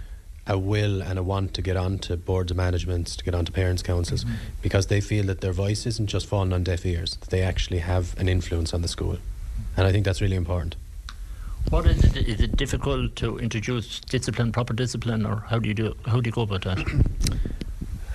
a 0.46 0.58
will 0.58 1.02
and 1.02 1.18
a 1.18 1.24
want 1.24 1.54
to 1.54 1.62
get 1.62 1.78
onto 1.78 2.16
boards 2.16 2.52
of 2.52 2.58
management, 2.58 3.08
to 3.08 3.24
get 3.24 3.34
onto 3.34 3.52
parents' 3.52 3.82
councils, 3.82 4.26
because 4.62 4.88
they 4.88 5.02
feel 5.02 5.26
that 5.26 5.42
their 5.42 5.54
voice 5.54 5.86
isn't 5.86 6.08
just 6.08 6.26
falling 6.28 6.54
on 6.54 6.64
deaf 6.64 6.86
ears. 6.86 7.18
That 7.18 7.30
they 7.30 7.42
actually 7.42 7.80
have 7.80 8.18
an 8.20 8.28
influence 8.28 8.74
on 8.74 8.82
the 8.82 8.88
school, 8.88 9.18
and 9.78 9.88
I 9.88 9.92
think 9.92 10.06
that's 10.06 10.22
really 10.22 10.36
important. 10.36 10.76
What 11.70 11.86
is 11.86 12.04
it? 12.04 12.18
Is 12.18 12.42
it 12.42 12.58
difficult 12.58 13.16
to 13.18 13.38
introduce 13.40 14.02
discipline, 14.02 14.52
proper 14.52 14.74
discipline, 14.74 15.26
or 15.26 15.46
how 15.48 15.60
do 15.60 15.70
you 15.70 15.74
do? 15.74 15.96
How 16.06 16.20
do 16.20 16.28
you 16.28 16.34
go 16.34 16.42
about 16.42 16.64
that? 16.64 16.80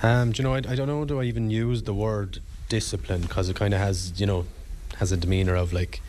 Um, 0.00 0.30
do 0.30 0.40
you 0.40 0.48
know, 0.48 0.54
I, 0.54 0.58
I 0.58 0.76
don't 0.76 0.86
know, 0.86 1.04
do 1.04 1.20
I 1.20 1.24
even 1.24 1.50
use 1.50 1.82
the 1.82 1.92
word 1.92 2.38
discipline 2.68 3.22
because 3.22 3.48
it 3.48 3.56
kind 3.56 3.74
of 3.74 3.80
has, 3.80 4.12
you 4.20 4.26
know, 4.26 4.46
has 4.98 5.10
a 5.10 5.16
demeanour 5.16 5.56
of 5.56 5.72
like 5.72 6.00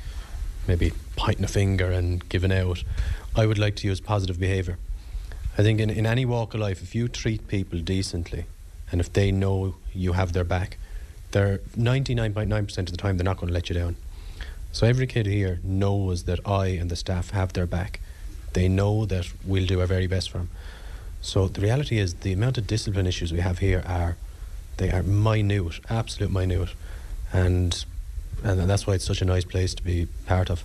maybe 0.67 0.93
pointing 1.15 1.43
a 1.43 1.47
finger 1.47 1.91
and 1.91 2.27
giving 2.29 2.51
out. 2.51 2.83
I 3.35 3.45
would 3.45 3.57
like 3.57 3.75
to 3.77 3.87
use 3.87 3.99
positive 3.99 4.39
behaviour. 4.39 4.77
I 5.59 5.61
think 5.61 5.81
in, 5.81 5.89
in 5.89 6.05
any 6.05 6.23
walk 6.23 6.53
of 6.53 6.61
life, 6.61 6.81
if 6.81 6.95
you 6.95 7.09
treat 7.09 7.49
people 7.49 7.79
decently 7.79 8.45
and 8.93 9.01
if 9.01 9.11
they 9.11 9.29
know 9.29 9.75
you 9.93 10.13
have 10.13 10.31
their 10.31 10.45
back, 10.45 10.77
they're 11.31 11.57
99.9% 11.77 12.77
of 12.77 12.91
the 12.91 12.95
time 12.95 13.17
they're 13.17 13.25
not 13.25 13.35
going 13.35 13.49
to 13.49 13.53
let 13.53 13.67
you 13.67 13.75
down. 13.75 13.97
So 14.71 14.87
every 14.87 15.05
kid 15.05 15.25
here 15.25 15.59
knows 15.61 16.23
that 16.23 16.39
I 16.47 16.67
and 16.67 16.89
the 16.89 16.95
staff 16.95 17.31
have 17.31 17.51
their 17.51 17.65
back. 17.65 17.99
They 18.53 18.69
know 18.69 19.05
that 19.07 19.33
we'll 19.45 19.65
do 19.65 19.81
our 19.81 19.85
very 19.85 20.07
best 20.07 20.29
for 20.29 20.37
them. 20.37 20.49
So 21.21 21.49
the 21.49 21.59
reality 21.59 21.99
is 21.99 22.13
the 22.13 22.31
amount 22.31 22.57
of 22.57 22.65
discipline 22.65 23.05
issues 23.05 23.33
we 23.33 23.41
have 23.41 23.59
here 23.59 23.83
are 23.85 24.15
they 24.77 24.89
are 24.91 25.03
minute, 25.03 25.81
absolute 25.89 26.31
minute, 26.31 26.69
and 27.33 27.83
and 28.45 28.69
that's 28.69 28.87
why 28.87 28.93
it's 28.93 29.03
such 29.03 29.21
a 29.21 29.25
nice 29.25 29.43
place 29.43 29.75
to 29.75 29.83
be 29.83 30.07
part 30.25 30.49
of. 30.49 30.63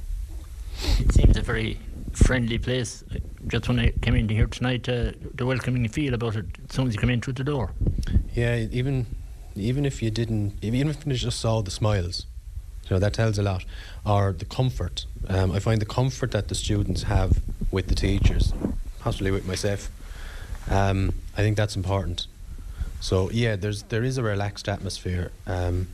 It 1.00 1.12
seems 1.12 1.36
a 1.36 1.42
very 1.42 1.80
friendly 2.14 2.58
place. 2.58 3.04
Just 3.46 3.68
when 3.68 3.78
I 3.78 3.90
came 4.02 4.14
in 4.14 4.28
here 4.28 4.46
tonight, 4.46 4.88
uh, 4.88 5.12
the 5.34 5.46
welcoming 5.46 5.86
feel 5.88 6.14
about 6.14 6.36
it 6.36 6.46
as 6.68 6.74
soon 6.74 6.88
as 6.88 6.94
you 6.94 7.00
come 7.00 7.10
in 7.10 7.20
through 7.20 7.34
the 7.34 7.44
door. 7.44 7.72
Yeah, 8.34 8.56
even 8.70 9.06
even 9.56 9.84
if 9.86 10.02
you 10.02 10.10
didn't, 10.10 10.54
even 10.62 10.88
if 10.88 11.06
you 11.06 11.14
just 11.14 11.40
saw 11.40 11.62
the 11.62 11.70
smiles, 11.70 12.26
you 12.84 12.90
know 12.90 12.98
that 12.98 13.14
tells 13.14 13.38
a 13.38 13.42
lot. 13.42 13.64
Or 14.04 14.32
the 14.32 14.44
comfort. 14.44 15.06
Um, 15.28 15.52
I 15.52 15.58
find 15.58 15.80
the 15.80 15.86
comfort 15.86 16.30
that 16.32 16.48
the 16.48 16.54
students 16.54 17.04
have 17.04 17.40
with 17.70 17.88
the 17.88 17.94
teachers, 17.94 18.52
possibly 19.00 19.30
with 19.30 19.46
myself. 19.46 19.90
Um, 20.70 21.14
I 21.36 21.42
think 21.42 21.56
that's 21.56 21.76
important. 21.76 22.26
So 23.00 23.30
yeah, 23.30 23.56
there's 23.56 23.82
there 23.84 24.04
is 24.04 24.18
a 24.18 24.22
relaxed 24.22 24.68
atmosphere. 24.68 25.30
Um, 25.46 25.88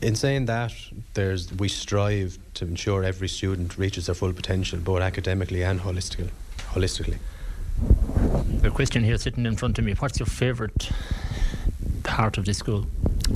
in 0.00 0.14
saying 0.14 0.46
that, 0.46 0.72
there's 1.14 1.52
we 1.52 1.68
strive 1.68 2.38
to 2.54 2.64
ensure 2.64 3.04
every 3.04 3.28
student 3.28 3.76
reaches 3.76 4.06
their 4.06 4.14
full 4.14 4.32
potential, 4.32 4.78
both 4.78 5.02
academically 5.02 5.62
and 5.62 5.80
holistically. 5.80 6.30
Holistically. 6.72 7.18
A 8.62 8.70
question 8.70 9.04
here 9.04 9.18
sitting 9.18 9.46
in 9.46 9.56
front 9.56 9.78
of 9.78 9.84
me. 9.84 9.94
What's 9.94 10.18
your 10.18 10.26
favourite 10.26 10.90
part 12.02 12.38
of 12.38 12.44
the 12.44 12.54
school? 12.54 12.86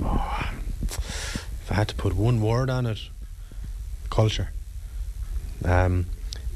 Oh, 0.03 0.51
if 0.83 1.69
I 1.71 1.75
had 1.75 1.89
to 1.89 1.95
put 1.95 2.15
one 2.15 2.41
word 2.41 2.71
on 2.71 2.87
it, 2.87 2.99
culture. 4.11 4.51
Um, 5.65 6.07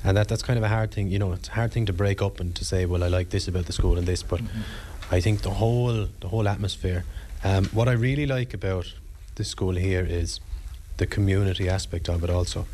and 0.04 0.16
that 0.16 0.28
that's 0.28 0.42
kind 0.42 0.58
of 0.58 0.62
a 0.62 0.68
hard 0.68 0.92
thing. 0.92 1.08
You 1.08 1.18
know, 1.18 1.32
it's 1.32 1.48
a 1.48 1.52
hard 1.52 1.72
thing 1.72 1.86
to 1.86 1.92
break 1.92 2.22
up 2.22 2.40
and 2.40 2.54
to 2.56 2.64
say, 2.64 2.86
well, 2.86 3.02
I 3.02 3.08
like 3.08 3.30
this 3.30 3.48
about 3.48 3.66
the 3.66 3.72
school 3.72 3.98
and 3.98 4.06
this, 4.06 4.22
but 4.22 4.40
mm-hmm. 4.40 4.60
I 5.10 5.20
think 5.20 5.42
the 5.42 5.50
whole 5.50 6.08
the 6.20 6.28
whole 6.28 6.48
atmosphere. 6.48 7.04
Um, 7.44 7.66
what 7.66 7.88
I 7.88 7.92
really 7.92 8.26
like 8.26 8.52
about 8.52 8.92
the 9.38 9.44
school 9.44 9.76
here 9.76 10.04
is 10.04 10.40
the 10.98 11.06
community 11.06 11.68
aspect 11.68 12.08
of 12.08 12.22
it 12.22 12.28
also. 12.28 12.66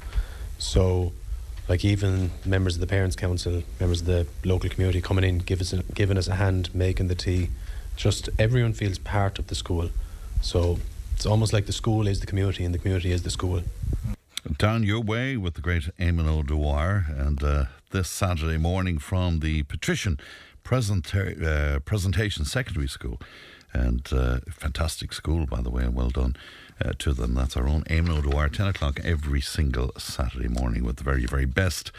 So, 0.58 1.12
like 1.68 1.84
even 1.84 2.32
members 2.44 2.74
of 2.74 2.80
the 2.80 2.86
parents' 2.86 3.14
council, 3.14 3.62
members 3.78 4.00
of 4.00 4.06
the 4.06 4.26
local 4.44 4.68
community 4.68 5.00
coming 5.00 5.24
in, 5.24 5.38
give 5.38 5.60
us 5.60 5.72
a, 5.72 5.82
giving 5.94 6.18
us 6.18 6.26
a 6.26 6.34
hand, 6.34 6.74
making 6.74 7.08
the 7.08 7.14
tea. 7.14 7.50
Just 7.96 8.28
everyone 8.38 8.72
feels 8.72 8.98
part 8.98 9.38
of 9.38 9.46
the 9.46 9.54
school. 9.54 9.90
So 10.42 10.78
it's 11.14 11.26
almost 11.26 11.52
like 11.52 11.66
the 11.66 11.72
school 11.72 12.08
is 12.08 12.20
the 12.20 12.26
community 12.26 12.64
and 12.64 12.74
the 12.74 12.78
community 12.78 13.12
is 13.12 13.22
the 13.22 13.30
school. 13.30 13.62
Down 14.58 14.82
your 14.82 15.00
way 15.00 15.36
with 15.36 15.54
the 15.54 15.60
great 15.60 15.84
Eamon 15.98 16.28
O'Dwyer, 16.28 17.06
and 17.08 17.42
uh, 17.42 17.64
this 17.90 18.10
Saturday 18.10 18.58
morning 18.58 18.98
from 18.98 19.40
the 19.40 19.62
Patrician 19.64 20.18
Presenta- 20.64 21.42
uh, 21.42 21.78
Presentation 21.80 22.44
Secondary 22.44 22.88
School. 22.88 23.20
And 23.74 24.08
uh, 24.12 24.38
fantastic 24.50 25.12
school, 25.12 25.46
by 25.46 25.60
the 25.60 25.70
way, 25.70 25.82
and 25.82 25.94
well 25.94 26.10
done 26.10 26.36
uh, 26.82 26.92
to 27.00 27.12
them. 27.12 27.34
That's 27.34 27.56
our 27.56 27.66
own 27.66 27.82
Eamon 27.84 28.18
O'Dwyer, 28.18 28.48
10 28.48 28.68
o'clock 28.68 29.00
every 29.02 29.40
single 29.40 29.92
Saturday 29.98 30.48
morning 30.48 30.84
with 30.84 30.96
the 30.96 31.04
very, 31.04 31.26
very 31.26 31.44
best 31.44 31.90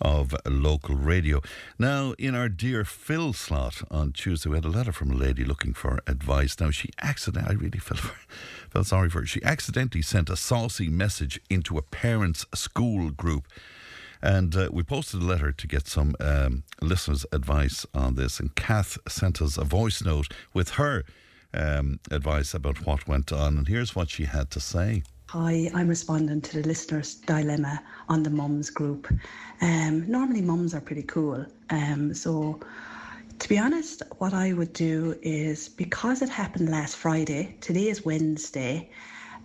of 0.00 0.34
local 0.46 0.94
radio. 0.94 1.42
Now, 1.78 2.14
in 2.18 2.34
our 2.34 2.48
dear 2.48 2.84
Phil 2.84 3.32
slot 3.32 3.82
on 3.90 4.12
Tuesday, 4.12 4.48
we 4.48 4.56
had 4.56 4.64
a 4.64 4.68
letter 4.68 4.92
from 4.92 5.10
a 5.10 5.14
lady 5.14 5.44
looking 5.44 5.74
for 5.74 6.00
advice. 6.06 6.58
Now, 6.58 6.70
she 6.70 6.90
accidentally, 7.00 7.54
I 7.54 7.58
really 7.58 7.78
felt, 7.78 8.00
felt 8.70 8.86
sorry 8.86 9.10
for 9.10 9.20
her, 9.20 9.26
she 9.26 9.42
accidentally 9.42 10.02
sent 10.02 10.30
a 10.30 10.36
saucy 10.36 10.88
message 10.88 11.40
into 11.50 11.76
a 11.76 11.82
parents' 11.82 12.46
school 12.54 13.10
group. 13.10 13.46
And 14.22 14.54
uh, 14.54 14.68
we 14.72 14.82
posted 14.82 15.22
a 15.22 15.24
letter 15.24 15.52
to 15.52 15.66
get 15.66 15.88
some 15.88 16.14
um, 16.20 16.64
listeners' 16.82 17.24
advice 17.32 17.86
on 17.94 18.16
this. 18.16 18.38
And 18.40 18.54
Kath 18.54 18.98
sent 19.08 19.40
us 19.40 19.56
a 19.56 19.64
voice 19.64 20.02
note 20.02 20.28
with 20.52 20.70
her 20.70 21.04
um, 21.54 22.00
advice 22.10 22.54
about 22.54 22.86
what 22.86 23.08
went 23.08 23.32
on. 23.32 23.58
And 23.58 23.68
here's 23.68 23.96
what 23.96 24.10
she 24.10 24.24
had 24.24 24.50
to 24.50 24.60
say. 24.60 25.02
Hi, 25.28 25.70
I'm 25.74 25.86
responding 25.86 26.40
to 26.40 26.60
the 26.60 26.66
listener's 26.66 27.14
dilemma 27.14 27.80
on 28.08 28.24
the 28.24 28.30
mums 28.30 28.68
group. 28.68 29.08
Um, 29.60 30.10
normally, 30.10 30.42
mums 30.42 30.74
are 30.74 30.80
pretty 30.80 31.04
cool. 31.04 31.46
Um, 31.70 32.12
so, 32.14 32.58
to 33.38 33.48
be 33.48 33.56
honest, 33.56 34.02
what 34.18 34.34
I 34.34 34.52
would 34.52 34.72
do 34.72 35.16
is 35.22 35.68
because 35.68 36.20
it 36.20 36.28
happened 36.28 36.68
last 36.68 36.96
Friday, 36.96 37.56
today 37.60 37.88
is 37.88 38.04
Wednesday, 38.04 38.90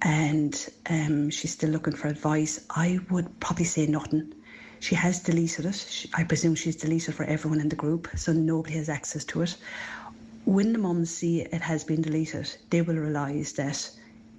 and 0.01 0.67
um, 0.89 1.29
she's 1.29 1.51
still 1.51 1.69
looking 1.69 1.95
for 1.95 2.07
advice, 2.07 2.65
I 2.71 2.99
would 3.09 3.39
probably 3.39 3.65
say 3.65 3.85
nothing. 3.85 4.33
She 4.85 4.95
has 4.95 5.19
deleted 5.19 5.65
it. 5.65 5.87
She, 5.89 6.09
I 6.13 6.23
presume 6.23 6.55
she's 6.55 6.75
deleted 6.75 7.15
for 7.15 7.23
everyone 7.25 7.61
in 7.61 7.69
the 7.69 7.75
group, 7.75 8.07
so 8.15 8.33
nobody 8.33 8.75
has 8.75 8.89
access 8.89 9.25
to 9.25 9.41
it 9.41 9.57
when 10.45 10.73
the 10.73 10.79
mums 10.79 11.09
see 11.09 11.41
it 11.41 11.61
has 11.61 11.83
been 11.83 12.01
deleted, 12.01 12.55
they 12.69 12.81
will 12.81 12.95
realise 12.95 13.53
that 13.53 13.89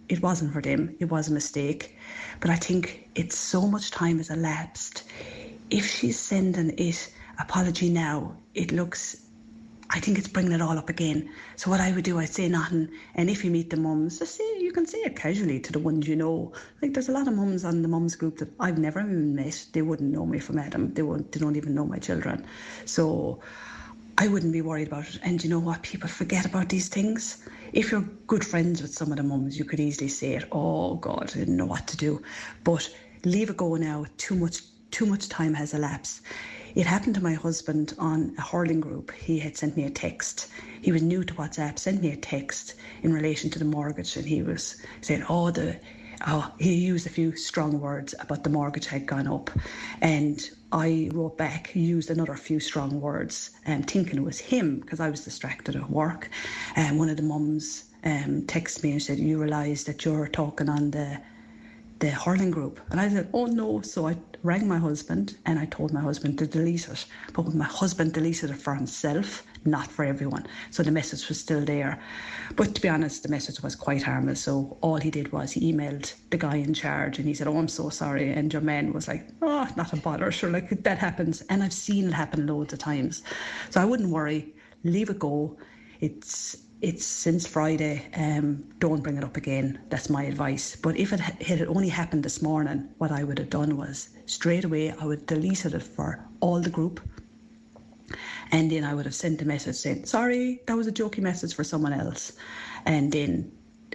it 0.09 0.23
wasn't 0.23 0.53
for 0.53 0.63
them, 0.63 0.97
it 1.01 1.07
was 1.07 1.29
a 1.29 1.33
mistake. 1.33 1.97
But 2.41 2.51
I 2.51 2.57
think 2.57 3.11
it's 3.17 3.37
so 3.37 3.67
much 3.67 3.91
time 3.91 4.19
has 4.19 4.31
elapsed. 4.31 5.03
If 5.69 5.85
she's 5.91 6.19
sending 6.19 6.79
it 6.79 7.13
apology 7.41 7.91
now, 7.91 8.37
it 8.55 8.71
looks 8.71 9.26
I 9.91 10.01
think 10.01 10.19
it's 10.19 10.29
bringing 10.29 10.53
it 10.53 10.61
all 10.61 10.77
up 10.77 10.89
again. 10.89 11.31
So 11.57 11.71
what 11.71 11.81
I 11.81 11.93
would 11.93 12.05
do, 12.05 12.19
I'd 12.19 12.29
say 12.29 12.49
nothing. 12.49 12.89
And 13.15 13.31
if 13.31 13.45
you 13.45 13.51
meet 13.51 13.71
the 13.71 13.77
mums, 13.77 14.19
just 14.19 14.35
say 14.35 14.59
you 14.59 14.73
can 14.73 14.87
say 14.87 14.99
it 14.99 15.17
casually 15.17 15.61
to 15.61 15.73
the 15.73 15.79
ones 15.79 16.09
you 16.09 16.17
know. 16.17 16.53
Like 16.83 16.93
there's 16.93 17.09
a 17.09 17.13
lot 17.13 17.29
of 17.29 17.35
mums 17.35 17.65
on 17.65 17.83
the 17.83 17.89
mums 17.89 18.17
group 18.17 18.39
that 18.39 18.49
I've 18.59 18.79
never 18.79 19.01
even 19.01 19.35
met. 19.35 19.67
They 19.73 19.83
wouldn't 19.83 20.13
know 20.13 20.27
me 20.27 20.39
from 20.39 20.59
Adam. 20.59 20.93
They 20.93 21.03
won't. 21.03 21.31
They 21.33 21.41
don't 21.41 21.57
even 21.57 21.75
know 21.75 21.87
my 21.87 21.99
children. 21.99 22.45
So 22.85 23.41
I 24.19 24.29
wouldn't 24.29 24.53
be 24.53 24.63
worried 24.63 24.89
about 24.89 25.09
it. 25.09 25.21
And 25.23 25.43
you 25.43 25.51
know 25.51 25.59
what? 25.59 25.83
People 25.83 26.09
forget 26.09 26.47
about 26.47 26.69
these 26.69 26.89
things. 26.89 27.45
If 27.73 27.93
you're 27.93 28.09
good 28.27 28.45
friends 28.45 28.83
with 28.83 28.93
some 28.93 29.11
of 29.13 29.19
the 29.19 29.23
mums, 29.23 29.59
you 29.59 29.65
could 29.65 29.81
easily 29.81 30.09
say 30.09 30.35
it. 30.35 30.45
Oh 30.53 30.95
God, 30.95 31.31
I 31.35 31.39
didn't 31.39 31.57
know 31.57 31.67
what 31.67 31.87
to 31.89 31.97
do. 31.97 32.23
But 32.65 32.89
leave 33.25 33.51
it 33.51 33.57
go 33.59 33.77
now. 33.77 34.07
Too 34.17 34.35
much, 34.35 34.63
too 34.91 35.07
much 35.07 35.29
time 35.29 35.55
has 35.55 35.75
elapsed. 35.75 36.23
It 36.77 36.87
happened 36.87 37.17
to 37.17 37.23
my 37.25 37.35
husband 37.35 37.95
on 37.99 38.35
a 38.39 38.43
hurling 38.43 38.81
group. 38.81 39.13
He 39.13 39.41
had 39.41 39.57
sent 39.59 39.77
me 39.77 39.85
a 39.87 39.91
text. 39.91 40.49
He 40.83 40.93
was 40.93 41.03
new 41.03 41.25
to 41.25 41.35
WhatsApp, 41.35 41.81
sent 41.81 42.03
me 42.03 42.13
a 42.13 42.19
text 42.19 42.77
in 43.03 43.13
relation 43.15 43.51
to 43.53 43.61
the 43.61 43.67
mortgage, 43.67 44.17
and 44.17 44.27
he 44.27 44.43
was 44.43 44.77
saying, 45.03 45.25
"Oh, 45.29 45.51
the 45.53 45.81
oh, 46.29 46.53
he 46.61 46.75
used 46.77 47.07
a 47.07 47.11
few 47.11 47.37
strong 47.37 47.81
words 47.81 48.15
about 48.21 48.45
the 48.45 48.51
mortgage 48.51 48.87
had 48.87 49.07
gone 49.07 49.29
up. 49.29 49.51
And 50.03 50.49
I 50.73 51.11
wrote 51.15 51.39
back, 51.39 51.75
used 51.75 52.11
another 52.11 52.37
few 52.37 52.61
strong 52.61 53.01
words, 53.01 53.53
um, 53.67 53.85
thinking 53.85 54.19
it 54.19 54.25
was 54.25 54.41
him 54.41 54.81
because 54.81 55.01
I 55.01 55.11
was 55.11 55.25
distracted 55.25 55.77
at 55.77 55.91
work. 55.91 56.31
And 56.77 56.93
um, 56.93 56.99
one 56.99 57.11
of 57.11 57.19
the 57.19 57.25
mums 57.25 57.87
um, 58.05 58.43
texted 58.45 58.85
me 58.85 58.93
and 58.93 59.03
said, 59.03 59.19
You 59.21 59.43
realise 59.43 59.85
that 59.85 60.07
you're 60.07 60.29
talking 60.29 60.71
on 60.71 60.93
the 60.93 61.21
the 62.01 62.11
hurling 62.11 62.53
group. 62.53 62.81
And 62.91 63.01
I 63.01 63.09
said, 63.11 63.31
Oh 63.35 63.47
no. 63.47 63.83
So 63.83 64.09
I 64.09 64.17
rang 64.47 64.69
my 64.69 64.79
husband 64.79 65.37
and 65.45 65.59
I 65.59 65.67
told 65.67 65.93
my 65.93 66.01
husband 66.01 66.39
to 66.39 66.47
delete 66.47 66.89
it. 66.89 67.05
But 67.33 67.53
my 67.55 67.65
husband 67.65 68.13
deleted 68.13 68.51
it 68.51 68.57
for 68.57 68.75
himself, 68.75 69.43
not 69.65 69.89
for 69.91 70.05
everyone. 70.05 70.47
So 70.71 70.83
the 70.83 70.93
message 70.93 71.29
was 71.29 71.41
still 71.41 71.65
there. 71.65 72.01
But 72.55 72.75
to 72.75 72.81
be 72.81 72.89
honest, 72.89 73.25
the 73.25 73.29
message 73.29 73.61
was 73.63 73.75
quite 73.75 74.05
harmless. 74.05 74.41
So 74.41 74.79
all 74.81 74.97
he 74.97 75.11
did 75.11 75.33
was 75.33 75.53
he 75.53 75.73
emailed 75.73 76.15
the 76.31 76.39
guy 76.39 76.57
in 76.57 76.73
charge 76.73 77.19
and 77.19 77.27
he 77.27 77.35
said, 77.35 77.49
Oh, 77.49 77.59
I'm 77.59 77.69
so 77.69 77.89
sorry. 77.89 78.33
And 78.33 78.53
your 78.53 78.63
man 78.63 78.93
was 78.93 79.09
like, 79.09 79.29
Oh, 79.43 79.69
not 79.77 79.93
a 79.93 79.97
bother. 79.97 80.31
Sure, 80.31 80.51
like 80.51 80.83
that 80.85 80.99
happens. 80.99 81.43
And 81.51 81.63
I've 81.63 81.73
seen 81.73 82.09
it 82.09 82.15
happen 82.15 82.47
loads 82.47 82.73
of 82.73 82.79
times. 82.79 83.23
So 83.71 83.81
I 83.81 83.85
wouldn't 83.85 84.11
worry. 84.11 84.55
Leave 84.85 85.11
it 85.11 85.19
go. 85.19 85.57
It's 86.01 86.57
it's 86.87 87.05
since 87.05 87.47
Friday. 87.49 88.07
Um, 88.15 88.65
don't 88.79 89.03
bring 89.03 89.17
it 89.17 89.25
up 89.25 89.37
again. 89.37 89.81
That's 89.89 90.09
my 90.09 90.23
advice. 90.23 90.77
But 90.77 90.97
if 90.97 91.13
it 91.13 91.19
had 91.19 91.63
only 91.63 91.89
happened 91.89 92.23
this 92.23 92.41
morning, 92.41 92.89
what 92.99 93.11
I 93.11 93.25
would 93.25 93.39
have 93.39 93.51
done 93.51 93.77
was 93.77 94.11
straight 94.27 94.65
away 94.65 94.93
I 94.93 95.05
would 95.05 95.27
delete 95.27 95.65
it 95.67 95.83
for 95.83 96.25
all 96.41 96.61
the 96.61 96.71
group 96.71 97.01
and 98.53 98.71
then 98.71 98.85
I 98.85 98.95
would 98.95 99.05
have 99.05 99.15
sent 99.15 99.43
a 99.43 99.45
message 99.45 99.75
saying, 99.77 100.07
sorry, 100.07 100.61
that 100.67 100.77
was 100.77 100.87
a 100.87 100.93
jokey 100.93 101.19
message 101.19 101.55
for 101.55 101.65
someone 101.65 101.93
else. 101.93 102.33
And 102.85 103.11
then 103.11 103.51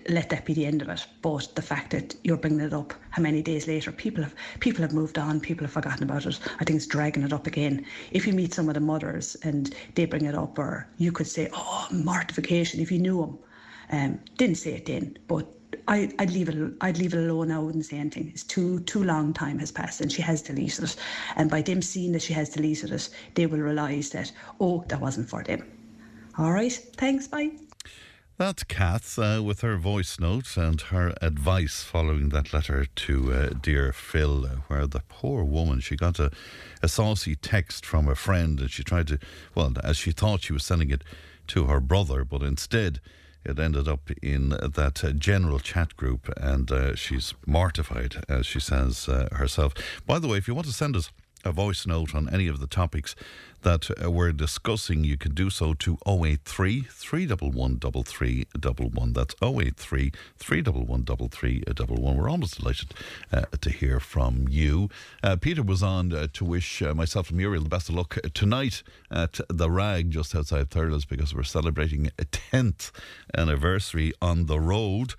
let 0.09 0.29
that 0.29 0.45
be 0.45 0.53
the 0.53 0.65
end 0.65 0.81
of 0.81 0.89
it. 0.89 1.05
But 1.21 1.55
the 1.55 1.61
fact 1.61 1.91
that 1.91 2.15
you're 2.23 2.37
bringing 2.37 2.61
it 2.61 2.73
up, 2.73 2.93
how 3.11 3.21
many 3.21 3.41
days 3.41 3.67
later, 3.67 3.91
people 3.91 4.23
have 4.23 4.35
people 4.59 4.81
have 4.81 4.93
moved 4.93 5.17
on, 5.17 5.39
people 5.39 5.65
have 5.65 5.73
forgotten 5.73 6.03
about 6.03 6.25
it. 6.25 6.39
I 6.59 6.63
think 6.63 6.77
it's 6.77 6.87
dragging 6.87 7.23
it 7.23 7.33
up 7.33 7.47
again. 7.47 7.85
If 8.11 8.25
you 8.27 8.33
meet 8.33 8.53
some 8.53 8.67
of 8.67 8.75
the 8.75 8.79
mothers 8.79 9.35
and 9.43 9.73
they 9.95 10.05
bring 10.05 10.25
it 10.25 10.35
up, 10.35 10.57
or 10.59 10.87
you 10.97 11.11
could 11.11 11.27
say, 11.27 11.49
"Oh, 11.53 11.87
mortification," 11.91 12.79
if 12.79 12.91
you 12.91 12.99
knew 12.99 13.21
them. 13.21 13.39
Um, 13.91 14.19
didn't 14.37 14.55
say 14.57 14.73
it 14.73 14.85
then, 14.85 15.17
but 15.27 15.47
I, 15.87 16.09
I'd 16.19 16.31
leave 16.31 16.49
it. 16.49 16.73
I'd 16.81 16.97
leave 16.97 17.13
it 17.13 17.29
alone. 17.29 17.51
I 17.51 17.59
wouldn't 17.59 17.85
say 17.85 17.97
anything. 17.97 18.29
It's 18.29 18.43
too 18.43 18.79
too 18.81 19.03
long 19.03 19.33
time 19.33 19.59
has 19.59 19.71
passed, 19.71 20.01
and 20.01 20.11
she 20.11 20.21
has 20.21 20.41
deleted 20.41 20.85
it. 20.85 20.95
And 21.35 21.49
by 21.49 21.61
them 21.61 21.81
seeing 21.81 22.13
that 22.13 22.21
she 22.21 22.33
has 22.33 22.49
deleted 22.49 22.91
it, 22.91 23.09
they 23.35 23.45
will 23.47 23.59
realise 23.59 24.09
that 24.11 24.31
oh, 24.59 24.83
that 24.87 25.01
wasn't 25.01 25.29
for 25.29 25.43
them. 25.43 25.63
All 26.37 26.51
right. 26.53 26.73
Thanks. 26.97 27.27
Bye. 27.27 27.51
That's 28.41 28.63
Kath 28.63 29.19
uh, 29.19 29.43
with 29.43 29.61
her 29.61 29.77
voice 29.77 30.19
note 30.19 30.57
and 30.57 30.81
her 30.81 31.13
advice 31.21 31.83
following 31.83 32.29
that 32.29 32.51
letter 32.51 32.85
to 32.85 33.31
uh, 33.31 33.49
dear 33.49 33.93
Phil, 33.93 34.47
uh, 34.47 34.49
where 34.65 34.87
the 34.87 35.03
poor 35.07 35.43
woman 35.43 35.79
she 35.79 35.95
got 35.95 36.17
a, 36.17 36.31
a 36.81 36.87
saucy 36.87 37.35
text 37.35 37.85
from 37.85 38.07
a 38.07 38.15
friend 38.15 38.59
and 38.59 38.71
she 38.71 38.83
tried 38.83 39.09
to, 39.09 39.19
well, 39.53 39.71
as 39.83 39.97
she 39.97 40.11
thought 40.11 40.41
she 40.41 40.53
was 40.53 40.65
sending 40.65 40.89
it 40.89 41.03
to 41.49 41.65
her 41.65 41.79
brother, 41.79 42.25
but 42.25 42.41
instead 42.41 42.99
it 43.45 43.59
ended 43.59 43.87
up 43.87 44.09
in 44.23 44.49
that 44.49 45.03
uh, 45.03 45.11
general 45.11 45.59
chat 45.59 45.95
group, 45.95 46.27
and 46.35 46.71
uh, 46.71 46.95
she's 46.95 47.35
mortified, 47.45 48.23
as 48.27 48.47
she 48.47 48.59
says 48.59 49.07
uh, 49.07 49.29
herself. 49.33 49.75
By 50.07 50.17
the 50.17 50.27
way, 50.27 50.39
if 50.39 50.47
you 50.47 50.55
want 50.55 50.65
to 50.65 50.73
send 50.73 50.95
us 50.95 51.11
a 51.45 51.51
voice 51.51 51.85
note 51.85 52.15
on 52.15 52.29
any 52.29 52.47
of 52.47 52.59
the 52.59 52.67
topics 52.67 53.15
that 53.61 53.89
uh, 54.03 54.09
we're 54.11 54.31
discussing, 54.31 55.03
you 55.03 55.17
can 55.17 55.33
do 55.33 55.49
so 55.49 55.73
to 55.75 55.97
083 56.07 56.81
311 56.89 57.79
That's 59.13 59.35
083 59.41 60.11
311 60.37 62.17
We're 62.17 62.29
almost 62.29 62.59
delighted 62.59 62.93
uh, 63.31 63.41
to 63.59 63.69
hear 63.69 63.99
from 63.99 64.47
you. 64.49 64.89
Uh, 65.23 65.35
Peter 65.35 65.63
was 65.63 65.83
on 65.83 66.13
uh, 66.13 66.27
to 66.33 66.45
wish 66.45 66.81
uh, 66.81 66.93
myself 66.93 67.29
and 67.29 67.37
Muriel 67.37 67.63
the 67.63 67.69
best 67.69 67.89
of 67.89 67.95
luck 67.95 68.17
tonight 68.33 68.83
at 69.09 69.39
the 69.49 69.69
Rag 69.69 70.11
just 70.11 70.35
outside 70.35 70.69
Thurles 70.69 71.07
because 71.07 71.33
we're 71.33 71.43
celebrating 71.43 72.07
a 72.19 72.25
10th 72.25 72.91
anniversary 73.35 74.13
on 74.21 74.45
the 74.45 74.59
road. 74.59 75.15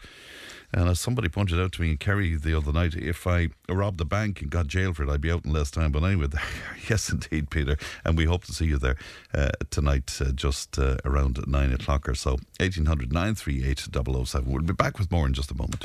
And 0.72 0.88
as 0.88 1.00
somebody 1.00 1.28
pointed 1.28 1.60
out 1.60 1.72
to 1.72 1.82
me 1.82 1.90
in 1.90 1.96
Kerry 1.98 2.34
the 2.34 2.56
other 2.56 2.72
night, 2.72 2.94
if 2.94 3.26
I 3.26 3.48
robbed 3.68 3.98
the 3.98 4.06
bank 4.06 4.40
and 4.40 4.50
got 4.50 4.68
jailed 4.68 4.96
for 4.96 5.02
it, 5.02 5.10
I'd 5.10 5.20
be 5.20 5.30
out 5.30 5.44
in 5.44 5.52
less 5.52 5.70
time. 5.70 5.92
But 5.92 6.02
anyway, 6.02 6.28
yes, 6.88 7.10
indeed, 7.10 7.50
Peter. 7.50 7.76
And 8.04 8.16
we 8.16 8.24
hope 8.24 8.44
to 8.44 8.52
see 8.52 8.66
you 8.66 8.78
there 8.78 8.96
uh, 9.34 9.50
tonight, 9.70 10.18
uh, 10.20 10.32
just 10.32 10.78
uh, 10.78 10.96
around 11.04 11.44
nine 11.46 11.72
o'clock 11.72 12.08
or 12.08 12.14
so. 12.14 12.32
1800 12.60 13.12
938 13.12 13.88
007. 14.26 14.50
We'll 14.50 14.62
be 14.62 14.72
back 14.72 14.98
with 14.98 15.10
more 15.10 15.26
in 15.26 15.34
just 15.34 15.50
a 15.50 15.54
moment. 15.54 15.84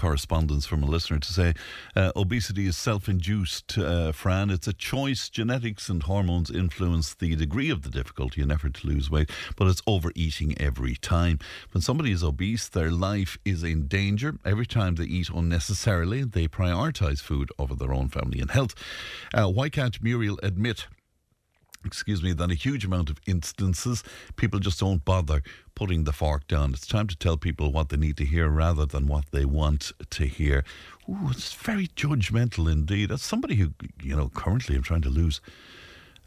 correspondence 0.00 0.64
from 0.64 0.82
a 0.82 0.86
listener 0.86 1.18
to 1.18 1.30
say 1.30 1.52
uh, 1.94 2.10
obesity 2.16 2.66
is 2.66 2.76
self 2.76 3.06
induced, 3.06 3.76
uh, 3.76 4.12
Fran. 4.12 4.48
It's 4.48 4.66
a 4.66 4.72
choice. 4.72 5.28
Genetics 5.28 5.90
and 5.90 6.02
hormones 6.02 6.50
influence 6.50 7.12
the 7.12 7.36
degree 7.36 7.68
of 7.68 7.82
the 7.82 7.90
difficulty 7.90 8.40
and 8.40 8.50
effort 8.50 8.74
to 8.74 8.86
lose 8.86 9.10
weight, 9.10 9.30
but 9.56 9.68
it's 9.68 9.82
overeating 9.86 10.58
every 10.58 10.96
time. 10.96 11.38
When 11.72 11.82
somebody 11.82 12.12
is 12.12 12.24
obese, 12.24 12.66
their 12.66 12.90
life 12.90 13.36
is 13.44 13.62
in 13.62 13.88
danger. 13.88 14.36
Every 14.42 14.66
time 14.66 14.94
they 14.94 15.04
eat 15.04 15.28
unnecessarily, 15.28 16.24
they 16.24 16.48
prioritize 16.48 17.20
food 17.20 17.50
over 17.58 17.74
their 17.74 17.92
own 17.92 18.08
family 18.08 18.40
and 18.40 18.50
health. 18.50 18.74
Uh, 19.34 19.48
why 19.48 19.68
can't 19.68 20.02
Muriel 20.02 20.38
admit? 20.42 20.86
Excuse 21.84 22.22
me, 22.22 22.32
that 22.32 22.50
a 22.50 22.54
huge 22.54 22.84
amount 22.84 23.10
of 23.10 23.20
instances 23.26 24.02
people 24.36 24.58
just 24.60 24.80
don't 24.80 25.04
bother 25.04 25.42
putting 25.74 26.04
the 26.04 26.12
fork 26.12 26.46
down. 26.46 26.72
It's 26.72 26.86
time 26.86 27.06
to 27.08 27.16
tell 27.16 27.36
people 27.36 27.72
what 27.72 27.88
they 27.88 27.96
need 27.96 28.16
to 28.18 28.24
hear 28.24 28.48
rather 28.48 28.86
than 28.86 29.06
what 29.06 29.24
they 29.30 29.44
want 29.44 29.92
to 30.10 30.26
hear. 30.26 30.64
Ooh, 31.08 31.28
it's 31.30 31.52
very 31.52 31.88
judgmental 31.88 32.70
indeed. 32.70 33.10
As 33.10 33.22
somebody 33.22 33.56
who, 33.56 33.72
you 34.02 34.14
know, 34.16 34.28
currently 34.28 34.76
I'm 34.76 34.82
trying 34.82 35.02
to 35.02 35.10
lose 35.10 35.40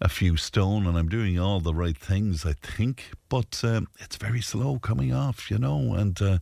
a 0.02 0.10
few 0.10 0.36
stone 0.38 0.86
and 0.88 0.98
I'm 0.98 1.08
doing 1.08 1.40
all 1.40 1.60
the 1.60 1.74
right 1.74 1.98
things, 1.98 2.46
I 2.46 2.54
think, 2.54 3.12
but 3.30 3.62
um, 3.64 3.88
it's 4.00 4.18
very 4.18 4.42
slow 4.42 4.80
coming 4.80 5.14
off, 5.14 5.50
you 5.52 5.58
know, 5.58 5.94
and. 5.94 6.22
Uh, 6.22 6.40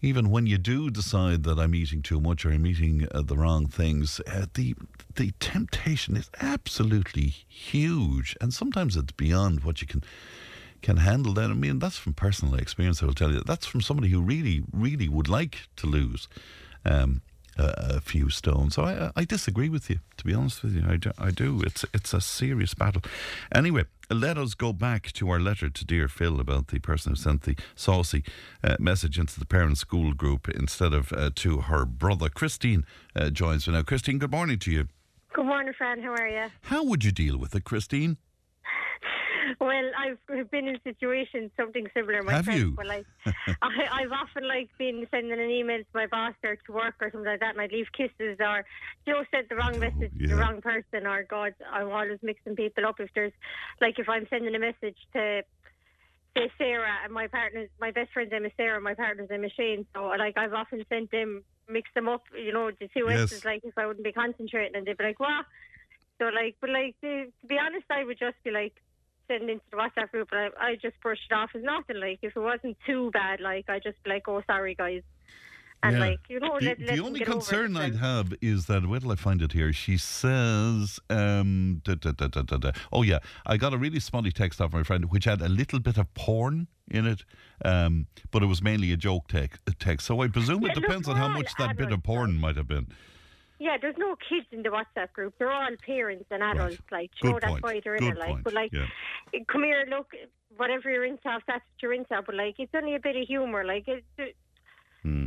even 0.00 0.30
when 0.30 0.46
you 0.46 0.58
do 0.58 0.90
decide 0.90 1.42
that 1.44 1.58
I'm 1.58 1.74
eating 1.74 2.02
too 2.02 2.20
much 2.20 2.44
or 2.44 2.50
I'm 2.50 2.66
eating 2.66 3.08
uh, 3.12 3.22
the 3.22 3.36
wrong 3.36 3.66
things, 3.66 4.20
uh, 4.26 4.46
the 4.54 4.74
the 5.16 5.32
temptation 5.40 6.16
is 6.16 6.30
absolutely 6.40 7.28
huge, 7.48 8.36
and 8.40 8.54
sometimes 8.54 8.96
it's 8.96 9.12
beyond 9.12 9.64
what 9.64 9.80
you 9.80 9.86
can 9.86 10.04
can 10.82 10.98
handle. 10.98 11.32
Then 11.34 11.50
I 11.50 11.54
mean, 11.54 11.78
that's 11.78 11.98
from 11.98 12.14
personal 12.14 12.54
experience. 12.54 13.02
I 13.02 13.06
will 13.06 13.14
tell 13.14 13.32
you 13.32 13.42
that's 13.44 13.66
from 13.66 13.80
somebody 13.80 14.08
who 14.08 14.22
really, 14.22 14.62
really 14.72 15.08
would 15.08 15.28
like 15.28 15.68
to 15.76 15.86
lose. 15.86 16.28
Um, 16.84 17.22
a, 17.58 17.96
a 17.96 18.00
few 18.00 18.30
stones. 18.30 18.74
So 18.74 18.82
I, 18.82 19.10
I 19.16 19.24
disagree 19.24 19.68
with 19.68 19.90
you, 19.90 19.98
to 20.16 20.24
be 20.24 20.34
honest 20.34 20.62
with 20.62 20.74
you. 20.74 20.84
I 20.88 20.96
do, 20.96 21.10
I 21.18 21.30
do. 21.30 21.60
It's 21.66 21.84
it's 21.92 22.14
a 22.14 22.20
serious 22.20 22.74
battle. 22.74 23.02
Anyway, 23.54 23.84
let 24.10 24.38
us 24.38 24.54
go 24.54 24.72
back 24.72 25.12
to 25.12 25.30
our 25.30 25.40
letter 25.40 25.68
to 25.68 25.84
dear 25.84 26.08
Phil 26.08 26.40
about 26.40 26.68
the 26.68 26.78
person 26.78 27.12
who 27.12 27.16
sent 27.16 27.42
the 27.42 27.56
saucy 27.74 28.24
uh, 28.64 28.76
message 28.78 29.18
into 29.18 29.38
the 29.38 29.46
parent 29.46 29.78
school 29.78 30.14
group 30.14 30.48
instead 30.48 30.92
of 30.94 31.12
uh, 31.12 31.30
to 31.36 31.62
her 31.62 31.84
brother. 31.84 32.28
Christine 32.28 32.84
uh, 33.14 33.30
joins 33.30 33.66
me 33.66 33.74
now. 33.74 33.82
Christine, 33.82 34.18
good 34.18 34.30
morning 34.30 34.58
to 34.60 34.70
you. 34.70 34.88
Good 35.34 35.46
morning, 35.46 35.74
Fran. 35.76 36.02
How 36.02 36.12
are 36.12 36.28
you? 36.28 36.46
How 36.62 36.84
would 36.84 37.04
you 37.04 37.12
deal 37.12 37.38
with 37.38 37.54
it, 37.54 37.64
Christine? 37.64 38.16
Well, 39.60 39.90
I've 39.98 40.50
been 40.50 40.68
in 40.68 40.78
situations 40.84 41.50
something 41.56 41.86
similar 41.94 42.22
myself. 42.22 42.46
Have 42.46 42.58
you? 42.58 42.70
Where, 42.72 42.86
like, 42.86 43.06
I, 43.26 44.02
I've 44.02 44.12
often 44.12 44.46
like 44.46 44.68
been 44.78 45.06
sending 45.10 45.32
an 45.32 45.50
email 45.50 45.78
to 45.78 45.86
my 45.94 46.06
boss 46.06 46.34
or 46.44 46.56
to 46.56 46.72
work 46.72 46.96
or 47.00 47.10
something 47.10 47.30
like 47.30 47.40
that, 47.40 47.52
and 47.52 47.60
I'd 47.60 47.72
leave 47.72 47.86
kisses 47.96 48.38
or 48.40 48.64
Joe 49.06 49.24
sent 49.30 49.48
the 49.48 49.56
wrong 49.56 49.76
oh, 49.76 49.78
message 49.78 50.12
to 50.20 50.26
the 50.26 50.36
wrong 50.36 50.60
person. 50.60 51.06
Or 51.06 51.22
God, 51.24 51.54
I'm 51.70 51.90
always 51.90 52.18
mixing 52.22 52.56
people 52.56 52.86
up. 52.86 53.00
If 53.00 53.10
there's 53.14 53.32
like 53.80 53.98
if 53.98 54.08
I'm 54.08 54.26
sending 54.30 54.54
a 54.54 54.58
message 54.58 54.96
to 55.14 55.42
say 56.36 56.50
Sarah 56.58 56.98
and 57.04 57.12
my 57.12 57.26
partner, 57.26 57.66
my 57.80 57.90
best 57.90 58.12
friend's 58.12 58.32
name 58.32 58.44
is 58.44 58.52
Sarah, 58.56 58.80
my 58.80 58.94
partner's 58.94 59.30
name 59.30 59.44
is 59.44 59.52
Shane. 59.52 59.86
So 59.94 60.06
like 60.06 60.36
I've 60.36 60.54
often 60.54 60.84
sent 60.88 61.10
them, 61.10 61.44
mix 61.68 61.90
them 61.94 62.08
up, 62.08 62.22
you 62.36 62.52
know, 62.52 62.70
the 62.70 62.88
two 62.88 63.06
Yes. 63.08 63.32
S's. 63.32 63.44
Like 63.44 63.62
if 63.64 63.76
I 63.76 63.86
wouldn't 63.86 64.04
be 64.04 64.12
concentrating, 64.12 64.76
and 64.76 64.86
they'd 64.86 64.96
be 64.96 65.04
like, 65.04 65.20
"What?" 65.20 65.46
So 66.18 66.26
like, 66.26 66.56
but 66.60 66.70
like 66.70 66.96
to, 67.00 67.26
to 67.26 67.46
be 67.46 67.58
honest, 67.58 67.86
I 67.90 68.04
would 68.04 68.18
just 68.18 68.36
be 68.44 68.50
like 68.50 68.74
send 69.28 69.48
into 69.48 69.62
the 69.70 69.76
WhatsApp 69.76 70.10
group, 70.10 70.28
and 70.32 70.52
I, 70.58 70.70
I 70.70 70.74
just 70.74 71.00
brushed 71.02 71.30
it 71.30 71.34
off 71.34 71.50
as 71.54 71.62
nothing. 71.62 71.96
Like 72.00 72.18
if 72.22 72.36
it 72.36 72.40
wasn't 72.40 72.76
too 72.86 73.10
bad, 73.12 73.40
like 73.40 73.68
I 73.68 73.78
just 73.78 74.02
be 74.02 74.10
like, 74.10 74.26
"Oh, 74.28 74.42
sorry, 74.46 74.74
guys," 74.74 75.02
and 75.82 75.92
Yeah. 75.92 76.00
like 76.00 76.20
you 76.28 76.40
know, 76.40 76.58
the, 76.58 76.66
let, 76.66 76.78
the 76.78 76.86
let 76.86 77.00
only 77.00 77.20
it 77.20 77.26
concern 77.26 77.76
I'd 77.76 77.96
have 77.96 78.34
is 78.40 78.66
that 78.66 78.86
where 78.86 78.98
till 79.00 79.12
I 79.12 79.16
find 79.16 79.40
it 79.42 79.52
here? 79.52 79.72
She 79.72 79.96
says, 79.96 80.98
um, 81.10 81.80
da, 81.84 81.94
da, 81.94 82.12
da, 82.12 82.28
da, 82.28 82.42
da, 82.42 82.56
da. 82.56 82.72
"Oh 82.92 83.02
yeah, 83.02 83.18
I 83.46 83.56
got 83.56 83.72
a 83.72 83.78
really 83.78 84.00
smutty 84.00 84.32
text 84.32 84.60
off 84.60 84.72
my 84.72 84.82
friend 84.82 85.10
which 85.10 85.24
had 85.24 85.40
a 85.40 85.48
little 85.48 85.78
bit 85.78 85.98
of 85.98 86.12
porn 86.14 86.66
in 86.90 87.06
it, 87.06 87.24
um, 87.64 88.06
but 88.30 88.42
it 88.42 88.46
was 88.46 88.62
mainly 88.62 88.92
a 88.92 88.96
joke 88.96 89.28
text. 89.28 89.60
text. 89.78 90.06
So 90.06 90.20
I 90.22 90.28
presume 90.28 90.62
Yeah, 90.62 90.70
it 90.70 90.74
depends 90.80 91.08
on 91.08 91.16
how 91.16 91.28
much 91.28 91.54
that 91.58 91.76
bit 91.76 91.92
of 91.92 92.02
porn 92.02 92.38
might 92.38 92.56
have 92.56 92.68
been." 92.68 92.88
Yeah, 93.58 93.76
there's 93.80 93.96
no 93.98 94.14
kids 94.28 94.46
in 94.52 94.62
the 94.62 94.68
WhatsApp 94.68 95.12
group. 95.12 95.34
They're 95.38 95.50
all 95.50 95.68
parents 95.84 96.26
and 96.30 96.42
adults. 96.42 96.78
Like, 96.92 97.10
you 97.22 97.30
Good 97.30 97.32
know, 97.32 97.38
that's 97.40 97.52
point. 97.52 97.64
why 97.64 97.80
they're 97.82 97.96
in 97.96 98.04
Good 98.04 98.16
it. 98.16 98.18
Like, 98.18 98.28
point. 98.30 98.44
but 98.44 98.52
like, 98.54 98.72
Yeah. 98.72 98.86
come 99.50 99.64
here, 99.64 99.84
look, 99.88 100.12
whatever 100.56 100.90
you're 100.90 101.04
into, 101.04 101.20
that's 101.24 101.46
what 101.48 101.62
you're 101.82 101.92
into. 101.94 102.22
But 102.24 102.34
like, 102.36 102.54
it's 102.58 102.72
only 102.74 102.94
a 102.94 103.00
bit 103.00 103.16
of 103.16 103.26
humour. 103.26 103.64
Like, 103.64 103.84
it's. 103.88 104.36
Hmm. 105.02 105.26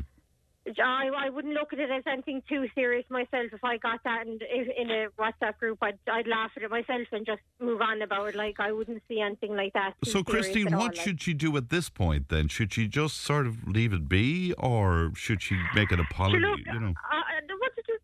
I, 0.82 1.10
I 1.26 1.30
wouldn't 1.32 1.56
look 1.56 1.74
at 1.74 1.80
it 1.80 1.90
as 1.90 2.04
anything 2.06 2.44
too 2.48 2.68
serious 2.76 3.04
myself. 3.10 3.48
If 3.52 3.64
I 3.64 3.78
got 3.78 4.00
that 4.04 4.28
in, 4.28 4.38
in 4.78 4.92
a 4.92 5.08
WhatsApp 5.20 5.58
group, 5.58 5.80
I'd, 5.82 5.98
I'd 6.10 6.28
laugh 6.28 6.52
at 6.56 6.62
it 6.62 6.70
myself 6.70 7.08
and 7.12 7.26
just 7.26 7.42
move 7.60 7.82
on 7.82 8.00
about 8.04 8.30
it. 8.30 8.36
Like 8.36 8.60
I 8.60 8.72
wouldn't 8.72 9.02
see 9.08 9.20
anything 9.20 9.56
like 9.56 9.74
that. 9.74 9.94
So, 10.06 10.24
Christine, 10.24 10.68
at 10.68 10.74
all, 10.74 10.82
what 10.82 10.96
like. 10.96 11.04
should 11.04 11.20
she 11.20 11.34
do 11.34 11.58
at 11.58 11.72
this 11.72 11.90
point 11.90 12.30
then? 12.30 12.48
Should 12.48 12.74
she 12.74 12.88
just 12.88 13.18
sort 13.18 13.48
of 13.48 13.68
leave 13.68 13.92
it 13.92 14.08
be, 14.08 14.54
or 14.54 15.12
should 15.16 15.42
she 15.42 15.58
make 15.74 15.92
an 15.92 16.00
apology? 16.00 16.40
Look, 16.46 16.60
you 16.60 16.80
know, 16.80 16.90
uh, 17.12 17.22
there's 17.48 17.60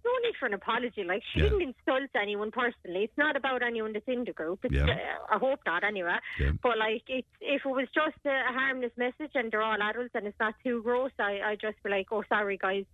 no 0.09 0.13
need 0.23 0.35
for 0.39 0.47
an 0.51 0.53
apology. 0.61 1.03
Like 1.11 1.23
she 1.31 1.39
Yeah. 1.39 1.49
didn't 1.49 1.63
insult 1.69 2.09
anyone 2.25 2.51
personally. 2.51 3.01
It's 3.07 3.17
not 3.25 3.35
about 3.41 3.61
anyone 3.69 3.91
that's 3.93 4.07
in 4.15 4.23
the 4.29 4.34
group. 4.41 4.59
It's, 4.63 4.73
Yeah. 4.79 4.89
uh, 4.95 5.35
I 5.35 5.38
hope 5.45 5.59
not, 5.71 5.84
anyway. 5.84 6.17
Yeah. 6.39 6.51
But 6.65 6.75
like, 6.85 7.03
it's, 7.17 7.34
if 7.41 7.61
it 7.65 7.73
was 7.79 7.88
just 8.01 8.19
a, 8.25 8.35
a 8.51 8.53
harmless 8.59 8.95
message 9.05 9.34
and 9.39 9.45
they're 9.51 9.67
all 9.69 9.81
adults 9.89 10.15
and 10.17 10.25
it's 10.29 10.39
not 10.45 10.55
too 10.63 10.77
gross, 10.88 11.11
I 11.19 11.34
I 11.49 11.51
just 11.67 11.77
be 11.84 11.89
like, 11.97 12.07
oh 12.15 12.23
sorry 12.34 12.57
guys, 12.67 12.85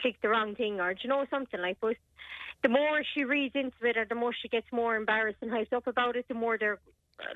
clicked 0.00 0.22
the 0.22 0.28
wrong 0.34 0.50
thing 0.60 0.74
or 0.82 0.88
do 0.94 1.00
you 1.02 1.08
know 1.08 1.24
something 1.34 1.60
like. 1.66 1.78
But 1.80 1.96
the 2.64 2.68
more 2.68 2.96
she 3.12 3.22
reads 3.24 3.54
into 3.62 3.80
it, 3.90 3.96
or 4.00 4.04
the 4.12 4.20
more 4.22 4.34
she 4.40 4.48
gets 4.56 4.66
more 4.72 4.94
embarrassed 5.02 5.40
and 5.42 5.50
hyped 5.56 5.72
up 5.78 5.86
about 5.94 6.14
it, 6.16 6.26
the 6.28 6.34
more 6.44 6.56
they're 6.58 6.80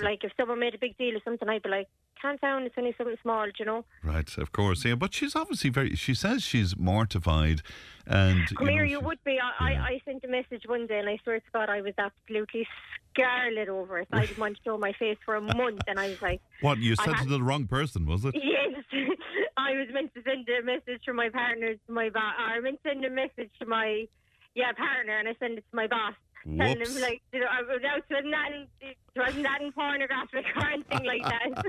like. 0.00 0.24
If 0.24 0.32
someone 0.36 0.58
made 0.60 0.74
a 0.74 0.78
big 0.78 0.96
deal 0.98 1.16
of 1.16 1.22
something, 1.24 1.48
I'd 1.48 1.62
be 1.62 1.68
like, 1.68 1.88
"Calm 2.20 2.36
down, 2.40 2.62
it's 2.64 2.74
only 2.78 2.94
something 2.96 3.16
small," 3.22 3.46
do 3.46 3.52
you 3.58 3.64
know. 3.64 3.84
Right, 4.02 4.36
of 4.38 4.52
course, 4.52 4.84
yeah. 4.84 4.94
But 4.94 5.14
she's 5.14 5.34
obviously 5.36 5.70
very. 5.70 5.94
She 5.96 6.14
says 6.14 6.42
she's 6.42 6.76
mortified, 6.76 7.62
and 8.06 8.46
Come 8.56 8.66
you 8.66 8.72
here, 8.72 8.84
know, 8.84 8.90
you 8.90 9.00
would 9.00 9.22
be. 9.24 9.38
I, 9.40 9.64
I, 9.64 9.72
I 9.72 10.00
sent 10.04 10.24
a 10.24 10.28
message 10.28 10.62
one 10.66 10.86
day, 10.86 10.98
and 10.98 11.08
I 11.08 11.18
swear 11.22 11.40
to 11.40 11.46
God, 11.52 11.68
I 11.68 11.80
was 11.80 11.94
absolutely 11.98 12.66
scarlet 13.12 13.68
over 13.68 13.98
it. 14.00 14.08
I 14.12 14.26
didn't 14.26 14.38
want 14.38 14.56
to 14.56 14.62
show 14.64 14.78
my 14.78 14.92
face 14.98 15.18
for 15.24 15.36
a 15.36 15.40
month, 15.40 15.82
and 15.86 15.98
I 15.98 16.08
was 16.08 16.22
like, 16.22 16.40
What 16.60 16.78
you 16.78 16.96
sent 16.96 17.20
it 17.20 17.24
to 17.24 17.28
the 17.28 17.42
wrong 17.42 17.66
person, 17.66 18.06
was 18.06 18.24
it? 18.24 18.34
Yes, 18.34 18.84
I 19.56 19.72
was 19.72 19.88
meant 19.92 20.14
to 20.14 20.22
send 20.22 20.48
a 20.48 20.62
message 20.64 21.02
to 21.04 21.12
my 21.12 21.28
partner, 21.28 21.74
to 21.74 21.92
my 21.92 22.08
boss. 22.10 22.34
I 22.38 22.60
meant 22.60 22.82
to 22.82 22.90
send 22.90 23.04
a 23.04 23.10
message 23.10 23.50
to 23.60 23.66
my 23.66 24.06
yeah 24.54 24.72
partner, 24.72 25.18
and 25.18 25.28
I 25.28 25.34
sent 25.38 25.58
it 25.58 25.64
to 25.70 25.76
my 25.76 25.86
boss. 25.86 26.14
Telling 26.44 26.78
Whoops. 26.78 26.96
him 26.96 27.02
like, 27.02 27.22
you 27.32 27.40
know, 27.40 27.46
I 27.50 27.62
was 27.62 27.80
out 27.84 28.02
to 28.10 28.28
nothing, 28.28 28.66
it 28.80 28.96
wasn't 29.16 29.44
that 29.44 29.60
in 29.62 29.70
pornographic 29.72 30.44
or 30.56 30.66
anything 30.70 31.04
like 31.04 31.22
that. 31.22 31.64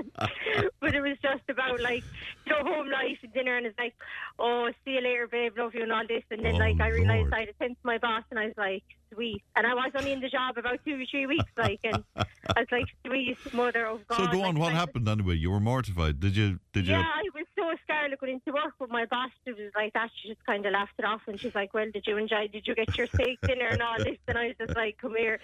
but 0.80 0.94
it 0.94 1.00
was 1.00 1.16
just 1.22 1.42
about 1.48 1.80
like, 1.80 2.02
you 2.46 2.52
know, 2.52 2.62
home 2.68 2.88
life 2.90 3.18
and 3.22 3.32
dinner, 3.32 3.56
and 3.56 3.66
it's 3.66 3.78
like, 3.78 3.94
oh, 4.38 4.68
see 4.84 4.92
you 4.92 5.00
later, 5.00 5.28
babe, 5.28 5.56
love 5.56 5.74
you 5.74 5.82
and 5.82 5.92
all 5.92 6.02
this. 6.08 6.24
And 6.30 6.44
then 6.44 6.54
Oh, 6.56 6.58
like 6.58 6.80
I 6.80 6.88
realised. 6.88 7.32
I 7.32 7.40
had 7.40 7.54
sent 7.58 7.72
to 7.72 7.86
my 7.86 7.98
boss, 7.98 8.24
and 8.30 8.38
I 8.38 8.46
was 8.46 8.54
like, 8.56 8.82
sweet. 9.12 9.42
And 9.54 9.66
I 9.66 9.74
was 9.74 9.92
only 9.96 10.12
in 10.12 10.20
the 10.20 10.28
job 10.28 10.58
about 10.58 10.80
two 10.84 11.00
or 11.00 11.04
three 11.10 11.26
weeks, 11.26 11.50
like, 11.56 11.80
and 11.84 12.02
I 12.16 12.24
was 12.60 12.66
like, 12.72 12.86
sweet 13.06 13.38
mother 13.54 13.86
of 13.86 14.06
God. 14.08 14.16
So 14.18 14.26
go 14.26 14.38
like, 14.40 14.48
on. 14.48 14.58
What 14.58 14.72
I- 14.72 14.76
happened 14.76 15.08
anyway? 15.08 15.36
You 15.36 15.50
were 15.52 15.60
mortified. 15.60 16.18
Did 16.18 16.36
you? 16.36 16.58
Did 16.72 16.86
you? 16.88 16.94
yeah, 16.94 17.02
I 17.02 17.22
was 17.34 17.43
so 17.56 17.70
scared 17.84 18.12
of 18.12 18.18
going 18.20 18.34
into 18.34 18.52
work, 18.52 18.74
but 18.78 18.90
my 18.90 19.04
boss 19.06 19.30
she 19.44 19.52
was 19.52 19.72
like 19.74 19.92
that. 19.94 20.10
She 20.20 20.28
just 20.28 20.44
kind 20.44 20.64
of 20.66 20.72
laughed 20.72 20.94
it 20.98 21.04
off, 21.04 21.22
and 21.26 21.38
she's 21.40 21.54
like, 21.54 21.72
"Well, 21.74 21.86
did 21.92 22.04
you 22.06 22.16
enjoy? 22.16 22.48
Did 22.48 22.66
you 22.66 22.74
get 22.74 22.96
your 22.96 23.06
steak 23.08 23.40
dinner 23.42 23.68
and 23.68 23.82
all 23.82 23.98
this?" 23.98 24.18
And 24.28 24.38
I 24.38 24.46
was 24.48 24.56
just 24.58 24.76
like, 24.76 24.98
"Come 24.98 25.16
here." 25.16 25.40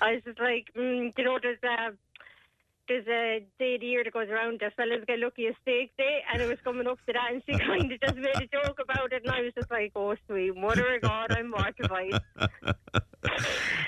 I 0.00 0.14
was 0.14 0.22
just 0.24 0.40
like, 0.40 0.66
mm, 0.76 1.12
"You 1.16 1.24
know, 1.24 1.38
there's 1.40 1.62
a 1.62 1.92
there's 2.86 3.06
a 3.08 3.42
day 3.58 3.76
of 3.76 3.80
the 3.80 3.86
year 3.86 4.04
that 4.04 4.12
goes 4.12 4.28
around 4.28 4.60
that 4.60 4.74
fellas 4.76 5.02
get 5.06 5.18
lucky 5.18 5.46
a 5.46 5.54
steak 5.62 5.96
day, 5.96 6.22
and 6.30 6.42
it 6.42 6.46
was 6.46 6.58
coming 6.62 6.86
up 6.86 6.98
to 7.06 7.12
that, 7.14 7.32
and 7.32 7.42
she 7.46 7.58
kind 7.66 7.90
of 7.90 8.00
just 8.00 8.16
made 8.16 8.36
a 8.36 8.46
joke 8.46 8.78
about 8.82 9.12
it, 9.12 9.22
and 9.24 9.32
I 9.34 9.40
was 9.40 9.52
just 9.54 9.70
like, 9.70 9.92
"Oh, 9.96 10.14
sweet 10.26 10.54
mother 10.56 10.96
of 10.96 11.02
God, 11.02 11.32
I'm 11.32 11.50
mortified." 11.50 12.20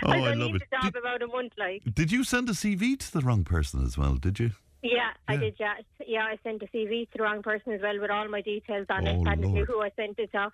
Oh, 0.03 0.13
I 0.13 0.17
I 0.17 0.21
don't 0.31 0.39
love 0.39 0.53
leave 0.53 0.57
it. 0.57 0.63
the 0.71 0.77
job 0.83 0.95
about 0.97 1.23
a 1.23 1.27
month, 1.27 1.53
like. 1.59 1.83
Did 1.93 2.11
you 2.13 2.25
send 2.25 2.49
a 2.49 2.53
CV 2.53 2.99
to 2.99 3.13
the 3.13 3.21
wrong 3.21 3.45
person 3.45 3.85
as 3.85 3.99
well? 3.99 4.15
Did 4.17 4.39
you? 4.39 4.53
Yeah, 4.93 5.13
I 5.29 5.37
did. 5.37 5.57
Yeah, 5.59 5.75
yeah. 6.07 6.25
I 6.25 6.39
sent 6.43 6.63
a 6.63 6.67
CV 6.67 7.11
to 7.11 7.19
the 7.19 7.23
wrong 7.25 7.43
person 7.43 7.73
as 7.73 7.81
well 7.83 8.01
with 8.01 8.11
all 8.11 8.29
my 8.29 8.43
details 8.43 8.87
on 8.91 9.07
Oh, 9.07 9.11
it, 9.13 9.21
and 9.27 9.45
Lord. 9.45 9.67
who 9.67 9.83
I 9.83 9.91
sent 9.97 10.19
it 10.19 10.31
to. 10.33 10.51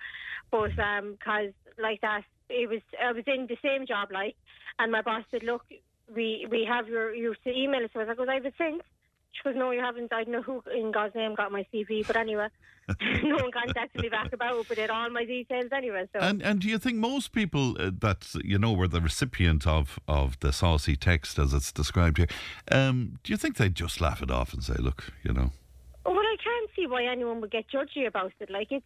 But 0.51 0.79
um 0.79 1.17
'cause 1.23 1.53
like 1.79 2.01
that, 2.03 2.25
it 2.49 2.69
was 2.69 2.83
I 3.01 3.13
was 3.13 3.25
in 3.27 3.47
the 3.47 3.57
same 3.63 3.87
job, 3.87 4.11
like, 4.13 4.37
and 4.79 4.93
my 4.93 5.03
boss 5.03 5.25
said, 5.31 5.43
"Look, 5.43 5.65
we 6.09 6.47
we 6.51 6.65
have 6.65 6.89
your 6.89 7.15
your 7.15 7.37
email." 7.47 7.89
So 7.93 8.01
I 8.01 8.05
was 8.05 8.09
like, 8.09 8.19
"Was 8.19 8.29
I 8.29 8.41
have 8.45 8.55
sent?" 8.59 8.83
She 9.33 9.43
goes, 9.45 9.55
"No, 9.57 9.71
you 9.71 9.81
haven't. 9.81 10.13
I 10.13 10.25
don't 10.25 10.33
know 10.33 10.43
who 10.43 10.63
in 10.75 10.93
God's 10.93 11.15
name 11.15 11.35
got 11.35 11.53
my 11.53 11.67
CV, 11.73 12.07
but 12.07 12.17
anyway, 12.17 12.49
no 13.23 13.37
one 13.37 13.51
contacted 13.51 14.03
me 14.03 14.09
back 14.09 14.33
about 14.33 14.59
it, 14.59 14.69
but 14.69 14.79
it 14.79 14.91
all 14.91 15.11
my 15.11 15.25
details 15.25 15.71
anyway." 15.73 16.07
So 16.13 16.21
And 16.21 16.43
and 16.43 16.61
do 16.61 16.69
you 16.69 16.79
think 16.79 16.97
most 16.99 17.33
people 17.33 17.77
uh, 17.81 17.91
that 18.01 18.35
you 18.45 18.59
know 18.59 18.73
were 18.73 18.89
the 18.89 19.01
recipient 19.01 19.67
of 19.67 19.99
of 20.07 20.39
the 20.41 20.53
saucy 20.53 20.97
text 20.97 21.39
as 21.39 21.55
it's 21.55 21.73
described 21.73 22.19
here, 22.19 22.29
um, 22.71 23.19
do 23.23 23.33
you 23.33 23.37
think 23.37 23.57
they'd 23.57 23.75
just 23.75 24.01
laugh 24.01 24.23
it 24.23 24.31
off 24.31 24.53
and 24.53 24.63
say, 24.63 24.75
"Look, 24.79 25.13
you 25.23 25.33
know"? 25.33 25.53
Well, 26.05 26.17
I 26.17 26.37
can't 26.43 26.71
see 26.75 26.87
why 26.87 27.05
anyone 27.05 27.41
would 27.41 27.51
get 27.51 27.65
judgy 27.71 28.07
about 28.07 28.33
it. 28.41 28.51
Like, 28.51 28.69
it's, 28.71 28.85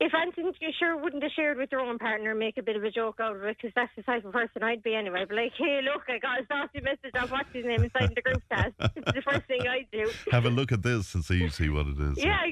if 0.00 0.14
Anthony 0.14 0.52
you 0.60 0.68
sure 0.78 0.96
wouldn't 0.96 1.22
have 1.22 1.32
shared 1.32 1.58
with 1.58 1.70
their 1.70 1.80
own 1.80 1.98
partner 1.98 2.30
and 2.30 2.38
make 2.38 2.56
a 2.56 2.62
bit 2.62 2.76
of 2.76 2.84
a 2.84 2.90
joke 2.90 3.18
out 3.20 3.34
of 3.36 3.42
it, 3.42 3.56
because 3.56 3.72
that's 3.74 3.90
the 3.96 4.02
type 4.02 4.24
of 4.24 4.32
person 4.32 4.62
I'd 4.62 4.82
be 4.82 4.94
anyway. 4.94 5.24
But 5.26 5.36
like, 5.36 5.52
hey, 5.58 5.80
look, 5.82 6.02
I 6.08 6.18
got 6.18 6.40
a 6.40 6.46
saucy 6.46 6.80
message 6.80 7.14
of 7.20 7.30
what's 7.30 7.52
his 7.52 7.64
name 7.64 7.82
inside 7.82 8.12
the 8.14 8.22
group 8.22 8.42
chat. 8.48 8.72
It's 8.94 9.12
the 9.12 9.22
first 9.22 9.46
thing 9.46 9.66
I'd 9.66 9.88
do. 9.90 10.10
Have 10.30 10.44
a 10.44 10.50
look 10.50 10.70
at 10.70 10.82
this 10.82 11.14
and 11.14 11.24
see 11.24 11.48
see 11.48 11.68
what 11.68 11.86
it 11.86 11.98
is. 11.98 12.22
Yeah, 12.22 12.44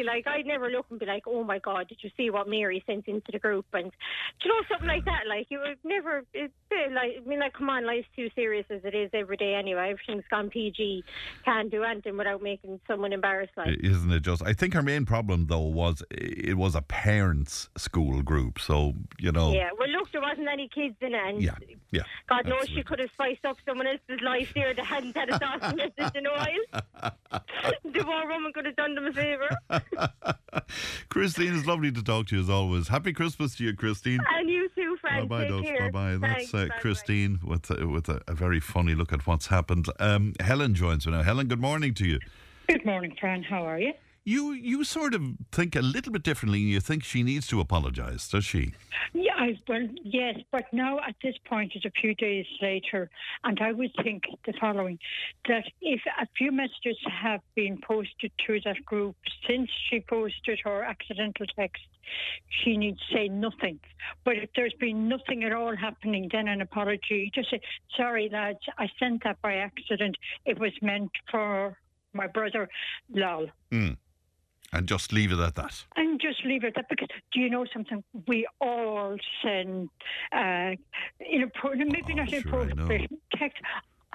exactly. 0.00 0.32
Like, 0.32 0.38
I'd 0.38 0.46
never 0.46 0.68
look 0.68 0.86
and 0.90 0.98
be 0.98 1.06
like, 1.06 1.24
oh 1.26 1.44
my 1.44 1.58
God, 1.58 1.88
did 1.88 1.98
you 2.02 2.10
see 2.16 2.30
what 2.30 2.48
Mary 2.48 2.82
sent 2.86 3.06
into 3.08 3.30
the 3.32 3.38
group? 3.38 3.66
And, 3.72 3.90
do 4.40 4.48
you 4.48 4.54
know, 4.54 4.62
something 4.68 4.88
like 4.88 5.04
that. 5.04 5.22
Like, 5.28 5.46
you 5.50 5.60
would 5.60 5.78
never, 5.84 6.24
it's 6.34 6.52
uh, 6.72 6.92
like, 6.92 7.22
I 7.24 7.28
mean, 7.28 7.40
like, 7.40 7.54
come 7.54 7.70
on, 7.70 7.86
life's 7.86 8.08
too 8.16 8.28
serious 8.34 8.66
as 8.70 8.80
it 8.84 8.94
is 8.94 9.10
every 9.12 9.36
day 9.36 9.54
anyway. 9.54 9.90
Everything's 9.90 10.28
gone 10.30 10.50
PG. 10.50 11.04
Can't 11.44 11.70
do 11.70 11.84
anything 11.84 12.16
without 12.16 12.42
making 12.42 12.80
someone 12.86 13.12
embarrassed. 13.12 13.52
Like, 13.56 13.78
Isn't 13.80 14.12
it 14.12 14.20
just? 14.20 14.42
I 14.44 14.52
think 14.52 14.74
her 14.74 14.82
main 14.82 15.04
problem 15.04 15.46
though 15.46 15.60
was 15.60 16.02
it 16.10 16.56
was 16.56 16.74
a 16.74 16.82
parents' 16.82 17.68
school 17.76 18.22
group, 18.22 18.58
so 18.58 18.94
you 19.18 19.32
know. 19.32 19.52
Yeah, 19.52 19.70
well, 19.78 19.88
look, 19.88 20.07
there 20.18 20.28
wasn't 20.28 20.48
any 20.48 20.68
kids 20.68 20.96
in 21.00 21.14
it, 21.14 21.20
and 21.24 21.40
Yeah, 21.42 21.54
yeah. 21.90 22.02
God 22.28 22.46
knows 22.46 22.68
she 22.68 22.82
could 22.82 22.98
have 22.98 23.10
spiced 23.12 23.44
up 23.44 23.56
someone 23.66 23.86
else's 23.86 24.20
life 24.22 24.52
there 24.54 24.74
that 24.74 24.84
hadn't 24.84 25.16
had 25.16 25.28
a 25.30 25.38
sauce 25.38 25.74
message 25.74 26.14
in 26.16 26.26
a 26.26 26.30
while. 26.32 27.12
the 27.84 28.04
poor 28.04 28.28
woman 28.28 28.52
could 28.52 28.66
have 28.66 28.76
done 28.76 28.94
them 28.94 29.06
a 29.06 29.12
favour. 29.12 29.48
Christine, 31.08 31.54
it's 31.56 31.66
lovely 31.66 31.92
to 31.92 32.02
talk 32.02 32.26
to 32.28 32.36
you 32.36 32.42
as 32.42 32.50
always. 32.50 32.88
Happy 32.88 33.12
Christmas 33.12 33.54
to 33.56 33.64
you, 33.64 33.74
Christine. 33.74 34.20
And 34.36 34.48
you 34.50 34.68
too, 34.74 34.96
friends. 35.00 35.28
Bye 35.28 35.36
bye, 35.36 35.42
Take 35.44 35.50
Dove. 35.50 35.62
care. 35.64 35.92
Bye 35.92 36.16
bye. 36.16 36.28
That's 36.28 36.54
uh. 36.54 36.68
Christine 36.80 37.38
with 37.44 37.70
a, 37.70 37.86
with 37.86 38.08
a, 38.08 38.20
a 38.26 38.34
very 38.34 38.60
funny 38.60 38.94
look 38.94 39.12
at 39.12 39.26
what's 39.26 39.46
happened. 39.46 39.86
Um, 40.00 40.34
Helen 40.40 40.74
joins 40.74 41.06
me 41.06 41.12
now. 41.12 41.22
Helen, 41.22 41.46
good 41.46 41.60
morning 41.60 41.94
to 41.94 42.06
you. 42.06 42.18
Good 42.68 42.84
morning, 42.84 43.14
Fran. 43.20 43.42
How 43.44 43.62
are 43.64 43.78
you? 43.78 43.92
You 44.28 44.52
you 44.52 44.84
sort 44.84 45.14
of 45.14 45.22
think 45.52 45.74
a 45.74 45.80
little 45.80 46.12
bit 46.12 46.22
differently, 46.22 46.60
and 46.60 46.68
you 46.68 46.80
think 46.80 47.02
she 47.02 47.22
needs 47.22 47.46
to 47.46 47.60
apologise, 47.60 48.28
does 48.28 48.44
she? 48.44 48.74
Yeah, 49.14 49.32
I, 49.34 49.58
well, 49.66 49.88
yes, 50.04 50.36
but 50.50 50.64
now 50.70 50.98
at 50.98 51.14
this 51.22 51.36
point, 51.46 51.72
it's 51.74 51.86
a 51.86 51.90
few 51.98 52.14
days 52.14 52.44
later, 52.60 53.08
and 53.44 53.58
I 53.58 53.72
would 53.72 53.90
think 54.02 54.24
the 54.44 54.52
following 54.60 54.98
that 55.48 55.64
if 55.80 56.02
a 56.20 56.26
few 56.36 56.52
messages 56.52 56.98
have 57.10 57.40
been 57.54 57.80
posted 57.80 58.30
to 58.46 58.60
that 58.66 58.84
group 58.84 59.16
since 59.48 59.70
she 59.88 60.00
posted 60.00 60.60
her 60.62 60.84
accidental 60.84 61.46
text, 61.58 61.84
she 62.50 62.76
needs 62.76 62.98
to 63.08 63.14
say 63.14 63.28
nothing. 63.28 63.80
But 64.26 64.36
if 64.36 64.50
there's 64.54 64.74
been 64.78 65.08
nothing 65.08 65.42
at 65.44 65.52
all 65.54 65.74
happening, 65.74 66.28
then 66.30 66.48
an 66.48 66.60
apology. 66.60 67.30
Just 67.34 67.50
say, 67.50 67.62
sorry, 67.96 68.28
lads, 68.30 68.58
I 68.76 68.90
sent 68.98 69.24
that 69.24 69.40
by 69.40 69.54
accident. 69.54 70.18
It 70.44 70.58
was 70.58 70.72
meant 70.82 71.12
for 71.30 71.78
my 72.12 72.26
brother, 72.26 72.68
lol. 73.08 73.46
Mm. 73.72 73.96
And 74.72 74.86
just 74.86 75.12
leave 75.12 75.32
it 75.32 75.38
at 75.38 75.54
that. 75.54 75.84
And 75.96 76.20
just 76.20 76.44
leave 76.44 76.62
it 76.62 76.68
at 76.68 76.74
that 76.76 76.86
because 76.90 77.08
do 77.32 77.40
you 77.40 77.48
know 77.48 77.64
something? 77.72 78.04
We 78.26 78.46
all 78.60 79.16
send 79.42 79.88
uh, 80.32 80.72
inappropriate, 81.20 81.90
maybe 81.90 82.14
not 82.14 82.28
Oh, 82.32 82.40
sure, 82.40 82.52
know. 82.52 82.60
inappropriate 82.62 83.10
text. 83.36 83.62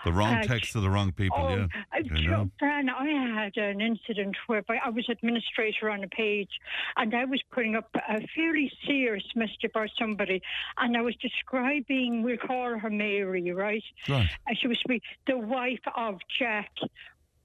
The 0.05 0.11
wrong 0.11 0.33
Uh, 0.35 0.43
text 0.43 0.73
to 0.73 0.81
the 0.81 0.89
wrong 0.89 1.13
people, 1.13 1.37
oh, 1.39 1.55
yeah. 1.55 1.63
uh, 1.63 1.67
I 1.93 1.99
know. 2.01 2.51
Fran, 2.59 2.89
I 2.89 3.07
had 3.41 3.55
an 3.55 3.79
incident 3.79 4.35
whereby 4.47 4.77
I 4.83 4.89
was 4.89 5.05
administrator 5.07 5.89
on 5.89 6.03
a 6.03 6.09
page 6.09 6.49
and 6.97 7.15
I 7.15 7.23
was 7.23 7.41
putting 7.51 7.75
up 7.77 7.89
a 7.95 8.19
fairly 8.35 8.69
serious 8.85 9.23
message 9.33 9.63
about 9.63 9.89
somebody 9.97 10.41
and 10.77 10.97
I 10.97 11.01
was 11.01 11.15
describing, 11.21 12.21
we'll 12.21 12.35
call 12.37 12.77
her 12.77 12.89
Mary, 12.89 13.49
right? 13.53 13.83
Right. 14.09 14.29
And 14.45 14.57
she 14.59 14.67
was 14.67 14.77
to 14.79 14.87
be 14.89 15.01
the 15.25 15.37
wife 15.37 15.79
of 15.95 16.19
Jack. 16.37 16.71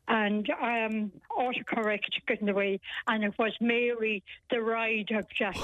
And 0.08 0.48
um, 0.50 1.12
autocorrect 1.30 2.26
got 2.26 2.40
in 2.40 2.46
the 2.46 2.54
way, 2.54 2.80
and 3.06 3.24
it 3.24 3.34
was 3.38 3.52
Mary, 3.60 4.22
the 4.50 4.62
ride 4.62 5.10
of 5.10 5.26
Jack. 5.28 5.56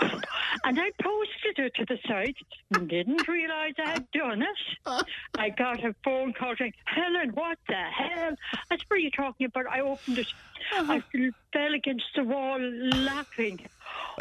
and 0.64 0.80
I 0.80 0.90
posted 1.02 1.58
it 1.58 1.74
to 1.74 1.84
the 1.84 1.98
site 2.06 2.36
and 2.74 2.88
didn't 2.88 3.26
realise 3.28 3.74
I 3.78 3.90
had 3.90 4.10
done 4.12 4.42
it. 4.42 5.06
I 5.38 5.50
got 5.50 5.84
a 5.84 5.94
phone 6.04 6.32
call 6.32 6.54
saying, 6.56 6.74
Helen, 6.84 7.30
what 7.30 7.58
the 7.68 7.74
hell? 7.74 8.34
That's 8.70 8.82
what 8.88 8.96
you're 8.96 8.98
you 8.98 9.10
talking 9.10 9.46
about? 9.46 9.66
I 9.70 9.80
opened 9.80 10.18
it. 10.18 10.28
I 10.88 11.00
fell 11.52 11.74
against 11.74 12.04
the 12.16 12.24
wall 12.24 12.58
laughing. 12.60 13.58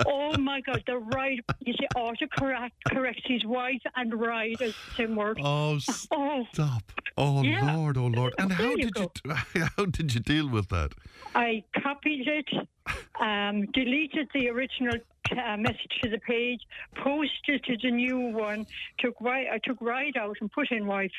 Oh 0.05 0.37
my 0.37 0.61
God, 0.61 0.81
the 0.87 0.97
ride, 0.97 1.39
you 1.59 1.73
see, 1.73 1.87
autocorrect 1.95 2.71
corrects 2.91 3.23
his 3.25 3.43
wife 3.45 3.81
and 3.95 4.13
ride 4.13 4.57
is 4.61 4.73
the 4.85 4.91
same 4.97 5.15
word. 5.15 5.39
Oh, 5.41 5.79
Oh. 6.11 6.45
stop. 6.53 6.83
Oh, 7.17 7.41
Yeah. 7.43 7.75
Lord, 7.75 7.97
oh, 7.97 8.07
Lord. 8.07 8.35
And 8.39 8.51
There 8.51 8.57
how 8.57 8.75
you 8.75 8.89
did 8.89 8.97
you, 8.97 9.11
how 9.77 9.85
did 9.85 10.13
you 10.13 10.19
deal 10.21 10.49
with 10.49 10.69
that? 10.69 10.93
I 11.35 11.63
copied 11.83 12.27
it, 12.27 12.49
um, 13.19 13.65
deleted 13.73 14.29
the 14.33 14.49
original 14.49 14.97
uh, 15.31 15.57
message 15.57 15.91
to 16.01 16.09
the 16.09 16.19
page, 16.19 16.61
posted 16.95 17.63
to 17.65 17.75
the 17.83 17.91
new 17.91 18.17
one, 18.17 18.65
took 18.99 19.19
right, 19.19 19.47
I 19.51 19.59
took 19.63 19.81
ride 19.81 20.15
out 20.17 20.37
and 20.39 20.51
put 20.51 20.71
in 20.71 20.85
wife, 20.87 21.11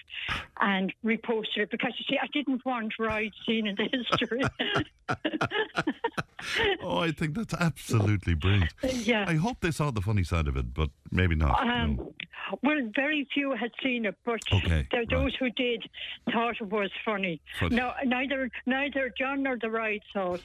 and 0.60 0.92
reposted 1.04 1.58
it 1.58 1.70
because 1.70 1.92
you 1.98 2.04
see 2.08 2.18
I 2.20 2.26
didn't 2.32 2.64
want 2.64 2.94
ride 2.98 3.32
seen 3.46 3.66
in 3.66 3.76
the 3.76 3.88
history. 3.92 4.42
oh, 6.82 6.98
I 6.98 7.10
think 7.12 7.34
that's 7.34 7.54
absolutely 7.54 8.34
brilliant. 8.34 8.72
Yeah. 8.82 9.24
I 9.26 9.34
hope 9.34 9.60
they 9.60 9.70
saw 9.70 9.90
the 9.90 10.00
funny 10.00 10.24
side 10.24 10.48
of 10.48 10.56
it, 10.56 10.74
but 10.74 10.90
maybe 11.10 11.34
not. 11.34 11.60
Um, 11.60 11.96
no. 11.96 12.14
Well, 12.62 12.78
very 12.94 13.28
few 13.32 13.54
had 13.54 13.72
seen 13.82 14.06
it, 14.06 14.16
but 14.24 14.40
Okay, 14.52 14.86
there, 14.90 15.04
those 15.06 15.34
who 15.36 15.50
did 15.50 15.84
thought 16.32 16.56
it 16.60 16.66
was 16.70 16.90
funny. 17.04 17.42
Funny. 17.60 17.76
No, 17.76 17.92
neither 18.04 18.50
neither 18.64 19.12
John 19.18 19.42
nor 19.42 19.58
the 19.60 19.70
right 19.70 20.02
saw 20.12 20.34
it. 20.34 20.42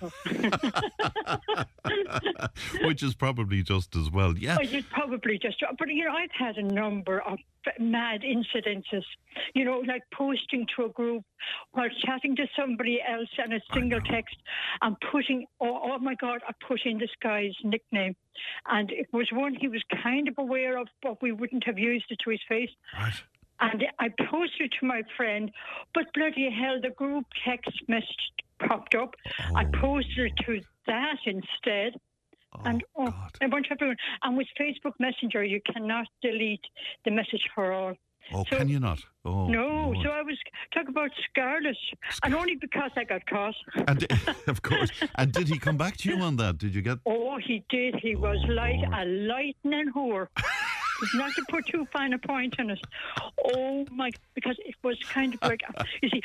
Which 2.83 3.03
is 3.03 3.15
probably 3.15 3.63
just 3.63 3.95
as 3.95 4.11
well. 4.11 4.37
Yeah. 4.37 4.57
I 4.59 4.65
did 4.65 4.89
probably 4.89 5.39
just, 5.39 5.63
but 5.79 5.87
you 5.87 6.03
know, 6.05 6.11
I've 6.11 6.31
had 6.37 6.57
a 6.57 6.63
number 6.63 7.21
of 7.21 7.39
mad 7.79 8.21
incidences. 8.21 9.03
You 9.53 9.65
know, 9.65 9.83
like 9.87 10.03
posting 10.13 10.67
to 10.75 10.85
a 10.85 10.89
group 10.89 11.23
while 11.71 11.89
chatting 12.05 12.35
to 12.37 12.47
somebody 12.57 13.01
else 13.07 13.29
and 13.37 13.53
a 13.53 13.61
single 13.73 14.01
text 14.01 14.35
and 14.81 14.95
putting, 15.11 15.45
oh, 15.59 15.79
oh 15.83 15.99
my 15.99 16.15
God, 16.15 16.41
I 16.47 16.53
put 16.67 16.81
in 16.85 16.97
this 16.97 17.09
guy's 17.21 17.55
nickname. 17.63 18.15
And 18.67 18.91
it 18.91 19.07
was 19.11 19.29
one 19.31 19.55
he 19.55 19.67
was 19.67 19.83
kind 20.03 20.27
of 20.27 20.35
aware 20.37 20.77
of, 20.77 20.87
but 21.01 21.21
we 21.21 21.31
wouldn't 21.31 21.65
have 21.65 21.79
used 21.79 22.05
it 22.09 22.19
to 22.23 22.29
his 22.29 22.41
face. 22.47 22.71
Right. 22.97 23.21
And 23.59 23.85
I 23.99 24.09
posted 24.29 24.73
to 24.79 24.85
my 24.85 25.03
friend, 25.15 25.51
but 25.93 26.05
bloody 26.13 26.49
hell, 26.49 26.81
the 26.81 26.89
group 26.89 27.25
text 27.45 27.71
message 27.87 28.33
popped 28.59 28.95
up. 28.95 29.15
I 29.55 29.65
oh. 29.65 29.79
posted 29.79 30.31
it 30.31 30.45
to 30.45 30.61
that 30.87 31.17
instead. 31.25 31.99
Oh, 32.55 32.61
and 32.65 32.83
oh, 32.97 33.13
a 33.41 33.47
bunch 33.47 33.67
of 33.71 33.77
everyone. 33.77 33.97
And 34.23 34.37
with 34.37 34.47
Facebook 34.59 34.93
Messenger, 34.99 35.43
you 35.43 35.61
cannot 35.71 36.07
delete 36.21 36.65
the 37.05 37.11
message 37.11 37.43
for 37.55 37.71
all. 37.71 37.93
Oh, 38.33 38.45
So- 38.49 38.57
can 38.57 38.69
you 38.69 38.79
not? 38.79 38.99
Oh, 39.25 39.47
no, 39.47 39.67
Lord. 39.67 39.97
so 40.03 40.09
I 40.09 40.21
was 40.21 40.37
talking 40.73 40.89
about 40.89 41.09
Scarlet, 41.29 41.77
and 42.23 42.33
only 42.35 42.55
because 42.55 42.91
I 42.95 43.03
got 43.03 43.25
caught. 43.25 43.55
And 43.87 44.05
of 44.47 44.61
course. 44.61 44.91
And 45.15 45.31
did 45.31 45.47
he 45.47 45.57
come 45.59 45.77
back 45.77 45.97
to 45.97 46.09
you 46.09 46.21
on 46.21 46.35
that? 46.37 46.57
Did 46.57 46.75
you 46.75 46.81
get? 46.81 46.99
Oh, 47.05 47.37
he 47.37 47.63
did. 47.69 47.95
He 48.01 48.15
was 48.15 48.37
oh, 48.47 48.53
like 48.53 48.79
a 48.93 49.05
lightning 49.05 49.91
whore. 49.95 50.27
Not 51.13 51.31
to 51.35 51.43
put 51.49 51.65
too 51.67 51.87
fine 51.91 52.13
a 52.13 52.19
point 52.19 52.55
on 52.59 52.69
it. 52.71 52.79
Oh 53.55 53.85
my! 53.91 54.11
Because 54.35 54.55
it 54.65 54.75
was 54.83 54.97
kind 55.09 55.33
of 55.33 55.41
like 55.41 55.61
you 56.01 56.09
see, 56.09 56.21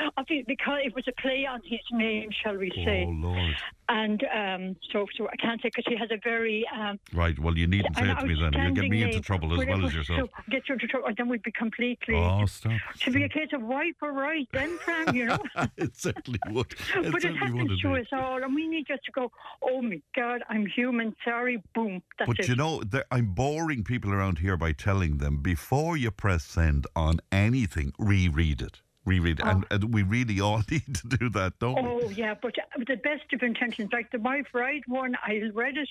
because 0.47 0.81
it 0.85 0.95
was 0.95 1.05
a 1.09 1.21
play 1.21 1.47
on 1.47 1.61
his 1.65 1.81
name, 1.93 2.31
shall 2.43 2.57
we 2.57 2.71
say? 2.85 3.05
Oh 3.07 3.11
Lord. 3.11 3.55
And 3.91 4.23
um, 4.25 4.77
so, 4.93 5.07
so 5.17 5.29
I 5.29 5.37
can't 5.37 5.63
say 5.63 5.71
because 5.75 5.85
he 5.89 5.97
has 5.97 6.11
a 6.11 6.19
very 6.23 6.67
um, 6.79 7.01
Right. 7.15 7.39
Well, 7.39 7.57
you 7.57 7.67
needn't 7.67 7.97
say 7.97 8.11
it 8.11 8.19
to 8.19 8.27
me 8.27 8.35
then. 8.39 8.53
You'll 8.53 8.75
get 8.75 8.91
me 8.91 9.03
into 9.03 9.21
trouble 9.21 9.59
as 9.59 9.67
Well, 9.67 9.87
as 9.87 9.95
yourself. 9.95 10.31
So 10.37 10.43
get 10.51 10.69
you 10.69 10.75
into 10.75 10.87
trouble, 10.87 11.09
and 11.09 11.17
then 11.17 11.29
we'd 11.29 11.43
be 11.43 11.53
completely. 11.53 12.15
Oh, 12.15 12.45
stop. 12.45 12.73
To 13.01 13.11
be 13.11 13.23
a 13.23 13.29
case 13.31 13.49
of 13.55 13.63
wipe 13.63 13.97
or 14.03 14.13
right, 14.13 14.47
then, 14.53 14.77
Fran, 14.79 15.15
you 15.15 15.25
know. 15.25 15.39
it 15.79 15.97
certainly 15.97 16.39
would. 16.51 16.71
It 16.71 17.13
but 17.13 17.25
it 17.25 17.35
certainly 17.35 17.53
would 17.53 17.61
happens 17.63 17.81
to 17.81 17.97
us 17.97 18.07
all, 18.13 18.43
and 18.43 18.55
we 18.55 18.69
need 18.69 18.87
just 18.87 19.05
to 19.05 19.13
go. 19.13 19.33
Oh 19.63 19.81
my 19.81 20.03
God, 20.15 20.43
I'm 20.51 20.67
human. 20.67 21.17
Sorry, 21.25 21.63
boom. 21.75 22.03
That's 22.19 22.29
But 22.29 22.41
it. 22.41 22.49
you 22.49 22.57
know, 22.57 22.83
I'm 23.11 23.27
boring 23.33 23.85
people 23.85 24.13
around 24.13 24.39
here 24.39 24.57
by 24.59 24.68
telling 24.73 25.19
them 25.19 25.39
before 25.43 25.97
you 25.97 26.11
press 26.11 26.45
send 26.45 26.87
on 26.97 27.21
anything, 27.33 27.93
reread 27.99 28.61
it. 28.63 28.81
Reread 29.05 29.41
it. 29.41 29.47
And, 29.47 29.65
and 29.71 29.95
we 29.95 30.03
really 30.03 30.41
all 30.41 30.63
need 30.71 30.95
to 30.97 31.09
do 31.09 31.29
that, 31.31 31.59
don't 31.59 31.83
we? 31.83 31.89
Oh 32.07 32.11
yeah, 32.11 32.35
but 32.41 32.55
uh, 32.59 32.85
the 32.87 32.97
best 32.97 33.33
of 33.33 33.43
intentions, 33.43 33.91
like 33.93 34.11
the 34.11 34.19
my 34.19 34.43
right 34.53 34.83
one, 34.87 35.17
I 35.25 35.41
read 35.55 35.77
it, 35.77 35.89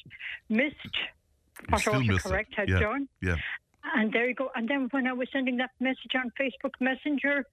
missed 0.49 0.76
what 1.70 1.82
still 1.82 2.02
missed 2.04 2.26
it. 2.26 2.30
autocorrect 2.32 2.54
had 2.56 2.70
Yeah, 2.70 2.80
done, 2.80 3.08
Yeah. 3.22 3.36
and 3.95 4.12
there 4.14 4.28
you 4.28 4.36
go. 4.36 4.52
And 4.56 4.68
then 4.68 4.88
when 4.91 5.08
I 5.08 5.14
was 5.14 5.28
sending 5.34 5.58
that 5.58 5.72
message 5.80 6.14
on 6.16 6.32
Facebook 6.40 6.74
Messenger, 6.80 7.45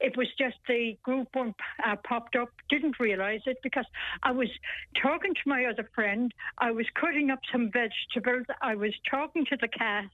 it 0.00 0.16
was 0.16 0.28
just 0.38 0.56
the 0.68 0.96
group 1.02 1.28
one 1.34 1.54
uh, 1.84 1.96
popped 2.04 2.36
up. 2.36 2.50
Didn't 2.68 2.98
realise 2.98 3.42
it 3.46 3.58
because 3.62 3.86
I 4.22 4.32
was 4.32 4.48
talking 5.00 5.34
to 5.34 5.40
my 5.46 5.64
other 5.64 5.88
friend. 5.94 6.32
I 6.58 6.70
was 6.70 6.86
cutting 6.94 7.30
up 7.30 7.40
some 7.50 7.70
vegetables. 7.70 8.46
I 8.62 8.74
was 8.74 8.92
talking 9.10 9.44
to 9.46 9.56
the 9.60 9.68
cat. 9.68 10.06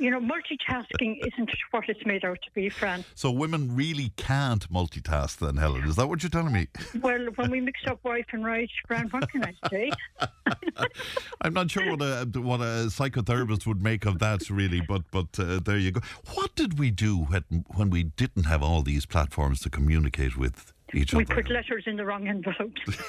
You 0.00 0.10
know, 0.10 0.20
multitasking 0.20 1.18
isn't 1.24 1.50
what 1.70 1.88
it's 1.88 2.04
made 2.04 2.24
out 2.24 2.38
to 2.42 2.50
be, 2.52 2.68
Fran. 2.68 3.04
So 3.14 3.30
women 3.30 3.76
really 3.76 4.10
can't 4.16 4.68
multitask 4.72 5.38
then, 5.38 5.56
Helen. 5.56 5.84
Is 5.84 5.96
that 5.96 6.08
what 6.08 6.22
you're 6.22 6.30
telling 6.30 6.52
me? 6.52 6.66
Well, 7.00 7.28
when 7.36 7.50
we 7.50 7.60
mix 7.60 7.80
up 7.86 8.02
wife 8.02 8.26
and 8.32 8.44
right, 8.44 8.70
Fran, 8.88 9.08
what 9.10 9.30
can 9.30 9.44
I 9.44 9.54
say? 9.68 9.90
I'm 11.40 11.54
not 11.54 11.70
sure 11.70 11.88
what 11.90 12.02
a 12.02 12.26
what 12.40 12.60
a 12.60 12.88
psychotherapist 12.88 13.66
would 13.66 13.82
make 13.82 14.04
of 14.06 14.18
that, 14.18 14.48
really. 14.50 14.80
But 14.80 15.02
but 15.10 15.38
uh, 15.38 15.60
there 15.64 15.78
you 15.78 15.92
go. 15.92 16.00
What 16.34 16.54
did 16.56 16.78
we 16.78 16.90
do 16.90 17.18
when 17.18 17.64
when 17.74 17.90
we 17.90 18.04
didn't 18.04 18.44
have 18.44 18.62
all 18.62 18.82
these 18.84 19.06
platforms 19.06 19.60
to 19.60 19.70
communicate 19.70 20.36
with 20.36 20.72
each 20.92 21.12
We 21.12 21.24
other? 21.24 21.34
We 21.34 21.42
put 21.42 21.50
letters 21.50 21.84
in 21.86 21.96
the 21.96 22.04
wrong 22.04 22.28
envelopes. 22.28 22.80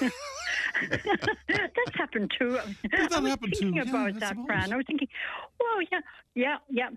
That's 1.48 1.94
happened 1.94 2.32
too. 2.38 2.58
Did 2.82 2.92
that 2.92 3.12
I 3.12 3.20
was 3.20 3.30
happened 3.30 3.54
thinking 3.58 3.76
yeah, 3.76 3.82
about 3.82 4.16
I 4.16 4.18
that, 4.18 4.36
Fran. 4.46 4.72
I 4.72 4.76
was 4.76 4.86
thinking, 4.86 5.08
oh 5.62 5.82
yeah, 5.92 6.00
yeah, 6.34 6.56
yeah. 6.68 6.88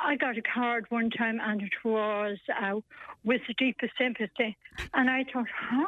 I 0.00 0.16
got 0.16 0.36
a 0.36 0.42
card 0.42 0.86
one 0.88 1.10
time, 1.10 1.38
and 1.40 1.62
it 1.62 1.72
was 1.84 2.38
uh, 2.60 2.80
with 3.24 3.42
the 3.46 3.54
deepest 3.54 3.92
sympathy, 3.96 4.56
and 4.92 5.10
I 5.10 5.24
thought, 5.32 5.46
huh. 5.54 5.86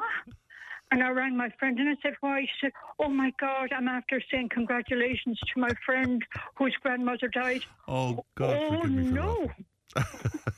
And 0.93 1.03
I 1.03 1.09
rang 1.09 1.36
my 1.36 1.51
friend 1.59 1.77
and 1.81 1.89
I 1.89 1.94
said, 2.01 2.15
Why? 2.20 2.43
She 2.43 2.66
said, 2.66 2.73
Oh 3.01 3.09
my 3.09 3.32
God, 3.40 3.73
I'm 3.77 3.89
after 3.89 4.23
saying 4.31 4.51
congratulations 4.51 5.36
to 5.53 5.61
my 5.61 5.70
friend 5.85 6.23
whose 6.55 6.77
grandmother 6.81 7.27
died. 7.27 7.62
Oh 7.89 8.24
God, 8.36 8.57
oh 8.57 8.82
forgive 8.82 8.90
me 8.93 9.09
for 9.09 9.11
no. 9.11 9.51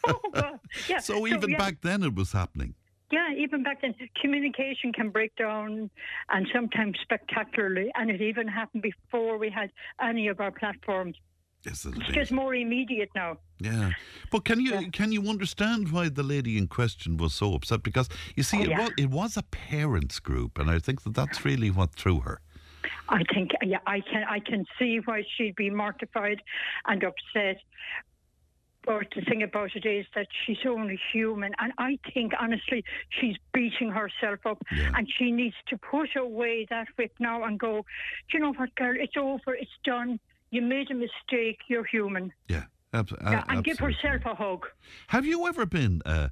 Oh. 0.06 0.20
Yeah. 0.88 0.98
So 0.98 1.26
even 1.26 1.50
yeah. 1.50 1.58
back 1.58 1.80
then 1.82 2.02
it 2.02 2.14
was 2.14 2.32
happening. 2.32 2.74
Yeah, 3.10 3.32
even 3.38 3.62
back 3.62 3.80
then, 3.80 3.94
communication 4.20 4.92
can 4.92 5.08
break 5.08 5.34
down 5.36 5.88
and 6.28 6.46
sometimes 6.52 6.98
spectacularly. 7.00 7.90
And 7.94 8.10
it 8.10 8.20
even 8.20 8.46
happened 8.46 8.82
before 8.82 9.38
we 9.38 9.48
had 9.50 9.70
any 10.02 10.28
of 10.28 10.40
our 10.40 10.50
platforms. 10.50 11.16
Yes, 11.64 11.86
It's 11.86 12.08
just 12.12 12.32
more 12.32 12.54
immediate 12.54 13.08
now. 13.14 13.38
Yeah, 13.60 13.90
but 14.30 14.44
can 14.44 14.60
you 14.60 14.90
can 14.92 15.10
you 15.10 15.28
understand 15.28 15.90
why 15.90 16.08
the 16.08 16.22
lady 16.22 16.56
in 16.56 16.68
question 16.68 17.16
was 17.16 17.34
so 17.34 17.54
upset? 17.54 17.82
Because 17.82 18.08
you 18.36 18.42
see, 18.44 18.58
Oh, 18.58 18.62
it 18.62 18.68
yeah. 18.68 18.80
was 18.80 18.90
it 18.98 19.10
was 19.10 19.36
a 19.36 19.42
parents 19.42 20.20
group, 20.20 20.58
and 20.58 20.70
I 20.70 20.78
think 20.78 21.02
that 21.02 21.14
that's 21.14 21.44
really 21.44 21.70
what 21.70 21.94
threw 21.96 22.20
her. 22.20 22.40
I 23.08 23.22
think, 23.34 23.50
yeah, 23.62 23.78
I 23.86 24.00
can, 24.00 24.24
I 24.28 24.38
can 24.38 24.64
see 24.78 25.00
why 25.04 25.24
she'd 25.36 25.56
be 25.56 25.70
mortified 25.70 26.40
and 26.86 27.02
upset. 27.02 27.56
But 28.88 29.08
the 29.14 29.20
thing 29.20 29.42
about 29.42 29.76
it 29.76 29.84
is 29.84 30.06
that 30.14 30.28
she's 30.46 30.64
only 30.66 30.98
human, 31.12 31.52
and 31.58 31.72
I 31.76 31.98
think 32.14 32.32
honestly 32.40 32.82
she's 33.10 33.36
beating 33.52 33.90
herself 33.90 34.40
up, 34.46 34.62
and 34.70 35.06
she 35.18 35.30
needs 35.30 35.56
to 35.68 35.76
put 35.76 36.16
away 36.16 36.66
that 36.70 36.88
whip 36.96 37.12
now 37.20 37.44
and 37.44 37.58
go. 37.58 37.84
Do 38.30 38.38
you 38.38 38.40
know 38.42 38.54
what, 38.54 38.74
girl? 38.76 38.94
It's 38.98 39.12
over. 39.18 39.54
It's 39.54 39.70
done. 39.84 40.18
You 40.50 40.62
made 40.62 40.90
a 40.90 40.94
mistake. 40.94 41.58
You're 41.68 41.84
human. 41.84 42.32
Yeah, 42.48 42.64
ab- 42.94 43.10
Yeah, 43.20 43.44
and 43.48 43.62
give 43.62 43.78
herself 43.78 44.22
a 44.24 44.34
hug. 44.34 44.64
Have 45.08 45.26
you 45.26 45.46
ever 45.46 45.66
been 45.66 46.00
uh, 46.06 46.28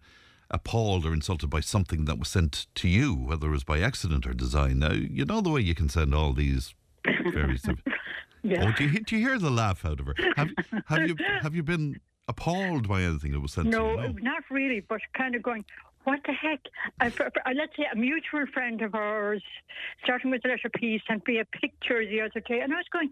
appalled 0.51 1.05
or 1.05 1.12
insulted 1.12 1.51
by 1.51 1.61
something 1.61 2.07
that 2.07 2.19
was 2.19 2.28
sent 2.28 2.69
to 2.77 2.89
you, 2.89 3.15
whether 3.15 3.49
it 3.49 3.51
was 3.51 3.65
by 3.65 3.81
accident 3.81 4.27
or 4.27 4.33
design? 4.33 4.78
Now 4.78 4.93
you 4.93 5.27
know 5.27 5.43
the 5.43 5.51
way 5.51 5.61
you 5.61 5.74
can 5.74 5.91
send 5.91 6.15
all 6.15 6.33
these 6.33 6.74
sim- 7.05 7.83
Yeah. 8.43 8.69
Oh, 8.69 8.73
do 8.78 8.85
you, 8.89 9.01
do 9.01 9.16
you 9.16 9.28
hear 9.28 9.39
the 9.39 9.51
laugh 9.51 9.85
out 9.85 9.99
of 10.01 10.07
her? 10.07 10.15
Have, 10.37 10.51
have 10.87 11.07
you 11.09 11.16
have 11.43 11.55
you 11.55 11.65
been 11.65 12.01
appalled 12.28 12.89
by 12.89 13.03
anything 13.03 13.32
that 13.32 13.40
was 13.40 13.53
sent 13.53 13.66
to 13.66 13.70
No, 13.70 13.97
not 14.20 14.43
really, 14.51 14.81
but 14.81 15.01
kind 15.15 15.35
of 15.35 15.43
going, 15.43 15.65
what 16.05 16.20
the 16.24 16.32
heck? 16.32 16.61
I, 17.01 17.07
let's 17.53 17.77
say 17.77 17.86
a 17.93 17.97
mutual 17.97 18.47
friend 18.53 18.81
of 18.82 18.94
ours, 18.94 19.43
starting 20.03 20.31
with 20.31 20.43
the 20.43 20.48
letter 20.51 20.70
P, 20.74 21.01
sent 21.07 21.27
me 21.27 21.39
a 21.39 21.44
picture 21.44 22.05
the 22.07 22.20
other 22.20 22.40
day, 22.40 22.61
and 22.61 22.73
I 22.73 22.77
was 22.77 22.86
going, 22.93 23.11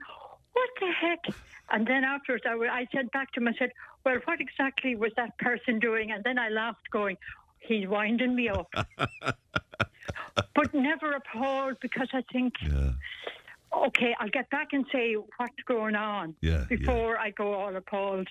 what 0.53 0.71
the 0.81 0.91
heck? 0.93 1.25
And 1.71 1.87
then 1.87 2.05
afterwards, 2.05 2.45
I, 2.47 2.53
I 2.53 2.87
said 2.95 3.11
back 3.11 3.33
to 3.33 3.41
him, 3.41 3.49
I 3.49 3.55
said, 3.59 3.73
well, 4.05 4.19
what 4.25 4.41
exactly 4.41 4.95
was 4.95 5.11
that 5.17 5.37
person 5.39 5.81
doing? 5.81 6.13
And 6.13 6.23
then 6.23 6.39
I 6.39 6.49
laughed, 6.49 6.91
going, 6.91 7.17
he's 7.59 7.89
winding 7.89 8.37
me 8.37 8.49
up. 8.49 8.69
but 10.55 10.73
never 10.73 11.13
appalled 11.13 11.79
because 11.81 12.09
I 12.13 12.23
think, 12.33 12.55
okay, 13.89 14.15
I'll 14.19 14.29
get 14.31 14.49
back 14.51 14.69
and 14.73 14.85
say 14.93 15.15
what's 15.15 15.55
going 15.67 15.95
on 15.95 16.35
Yeah, 16.41 16.65
yeah. 16.71 16.77
before 16.77 17.19
I 17.19 17.31
go 17.31 17.55
all 17.55 17.75
appalled 17.75 18.29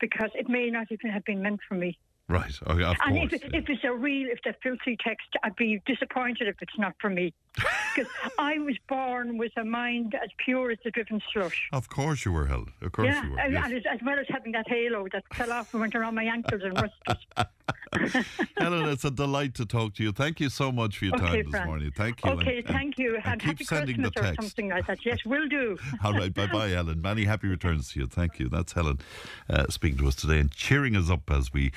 because 0.00 0.30
it 0.34 0.48
may 0.48 0.70
not 0.70 0.86
even 0.90 1.10
have 1.10 1.24
been 1.24 1.42
meant 1.42 1.60
for 1.68 1.74
me. 1.74 1.98
Right. 2.28 2.58
Oh, 2.66 2.78
of 2.80 2.96
and 3.04 3.18
course. 3.18 3.32
if, 3.32 3.42
if 3.52 3.64
it's 3.68 3.84
a 3.84 3.92
real, 3.92 4.28
if 4.30 4.38
the 4.44 4.54
filthy 4.62 4.96
text, 5.04 5.26
I'd 5.42 5.56
be 5.56 5.80
disappointed 5.86 6.48
if 6.48 6.56
it's 6.60 6.78
not 6.78 6.94
for 7.00 7.10
me. 7.10 7.34
Because 7.54 8.10
I 8.38 8.58
was 8.58 8.76
born 8.88 9.38
with 9.38 9.52
a 9.56 9.64
mind 9.64 10.14
as 10.20 10.30
pure 10.44 10.70
as 10.72 10.78
the 10.84 10.90
driven 10.90 11.22
slush. 11.32 11.68
Of 11.72 11.88
course 11.88 12.24
you 12.24 12.32
were, 12.32 12.46
Helen. 12.46 12.72
Of 12.82 12.92
course 12.92 13.06
yeah, 13.06 13.24
you 13.24 13.30
were. 13.30 13.36
yes. 13.48 13.64
and 13.66 13.86
as, 13.86 14.00
well 14.04 14.18
as 14.18 14.26
having 14.28 14.52
that 14.52 14.68
halo 14.68 15.06
that 15.12 15.22
fell 15.32 15.52
off 15.52 15.72
and 15.72 15.80
went 15.80 15.94
around 15.94 16.14
my 16.16 16.24
ankles 16.24 16.62
and 16.64 16.74
rusted. 16.74 17.46
Helen, 18.58 18.88
it's 18.88 19.04
a 19.04 19.10
delight 19.10 19.54
to 19.54 19.64
talk 19.66 19.94
to 19.94 20.02
you. 20.02 20.10
Thank 20.12 20.40
you 20.40 20.48
so 20.48 20.72
much 20.72 20.98
for 20.98 21.04
your 21.04 21.14
Okay, 21.14 21.42
time 21.42 21.50
this 21.52 21.64
morning. 21.64 21.92
Thank 21.96 22.24
you. 22.24 22.30
Okay, 22.32 22.58
and- 22.58 22.66
thank 22.66 22.98
you. 22.98 23.16
and 23.16 23.24
And 23.26 23.40
keep 23.40 23.50
happy 23.50 23.64
sending 23.64 24.02
the 24.02 24.10
Christmas 24.10 24.16
or 24.16 24.34
text. 24.34 24.42
something 24.42 24.68
like 24.70 24.86
that. 24.88 25.06
Yes, 25.06 25.18
will 25.24 25.46
do. 25.48 25.78
All 26.04 26.12
right, 26.12 26.34
bye 26.34 26.46
bye, 26.48 26.68
Helen. 26.78 27.00
Many 27.00 27.24
happy 27.24 27.46
returns 27.46 27.92
to 27.92 28.00
you. 28.00 28.06
Thank 28.06 28.38
you. 28.40 28.48
That's 28.48 28.72
Helen 28.72 28.98
uh, 29.48 29.66
speaking 29.68 29.98
to 29.98 30.08
us 30.08 30.16
today 30.16 30.40
and 30.40 30.50
cheering 30.50 30.96
us 30.96 31.08
up 31.08 31.30
as 31.30 31.52
we 31.52 31.70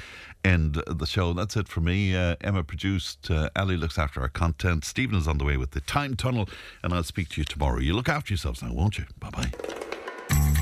end 0.44 0.82
the 0.88 1.06
show. 1.06 1.34
That's 1.34 1.56
it 1.56 1.68
for 1.68 1.82
me. 1.82 2.16
Uh, 2.16 2.36
Emma 2.42 2.64
produced, 2.64 3.30
uh, 3.30 3.50
Ali 3.56 3.78
looks 3.78 3.98
after 4.00 4.22
our 4.22 4.30
content. 4.30 4.86
Stephen 4.86 5.18
is 5.18 5.28
on 5.28 5.38
the 5.38 5.46
way 5.46 5.58
with 5.58 5.67
with 5.68 5.84
the 5.84 5.92
time 5.92 6.16
tunnel, 6.16 6.48
and 6.84 6.94
I'll 6.94 7.04
speak 7.04 7.30
to 7.30 7.42
you 7.42 7.46
tomorrow. 7.46 7.80
You 7.80 7.94
look 7.94 8.10
after 8.10 8.34
yourselves 8.34 8.62
now, 8.64 8.72
won't 8.74 8.98
you? 8.98 9.06
Bye 9.20 9.30
bye. 9.30 9.52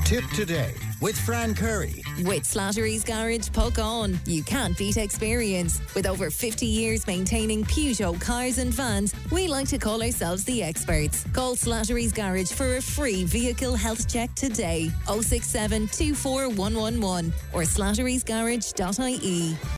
Tipp 0.04 0.24
today 0.36 0.72
with 1.02 1.18
Fran 1.20 1.56
Curry. 1.56 2.04
With 2.24 2.44
Slattery's 2.44 3.04
Garage, 3.04 3.50
Puckane. 3.50 4.20
You 4.28 4.44
can't 4.44 4.78
beat 4.78 4.98
experience. 4.98 5.82
With 5.96 6.06
over 6.06 6.30
50 6.30 6.68
years 6.68 7.08
maintaining 7.08 7.64
Peugeot 7.64 8.22
cars 8.22 8.60
and 8.60 8.72
vans, 8.72 9.16
we 9.32 9.48
like 9.48 9.68
to 9.70 9.80
call 9.80 10.04
ourselves 10.04 10.44
the 10.46 10.62
experts. 10.62 11.26
Call 11.34 11.56
Slattery's 11.56 12.12
Garage 12.12 12.52
for 12.52 12.78
a 12.78 12.82
free 12.82 13.24
vehicle 13.24 13.76
health 13.76 14.08
check 14.08 14.34
today. 14.36 14.92
067 15.08 15.88
24111 15.88 17.34
or 17.52 17.64
slatterysgarage.ie. 17.64 19.56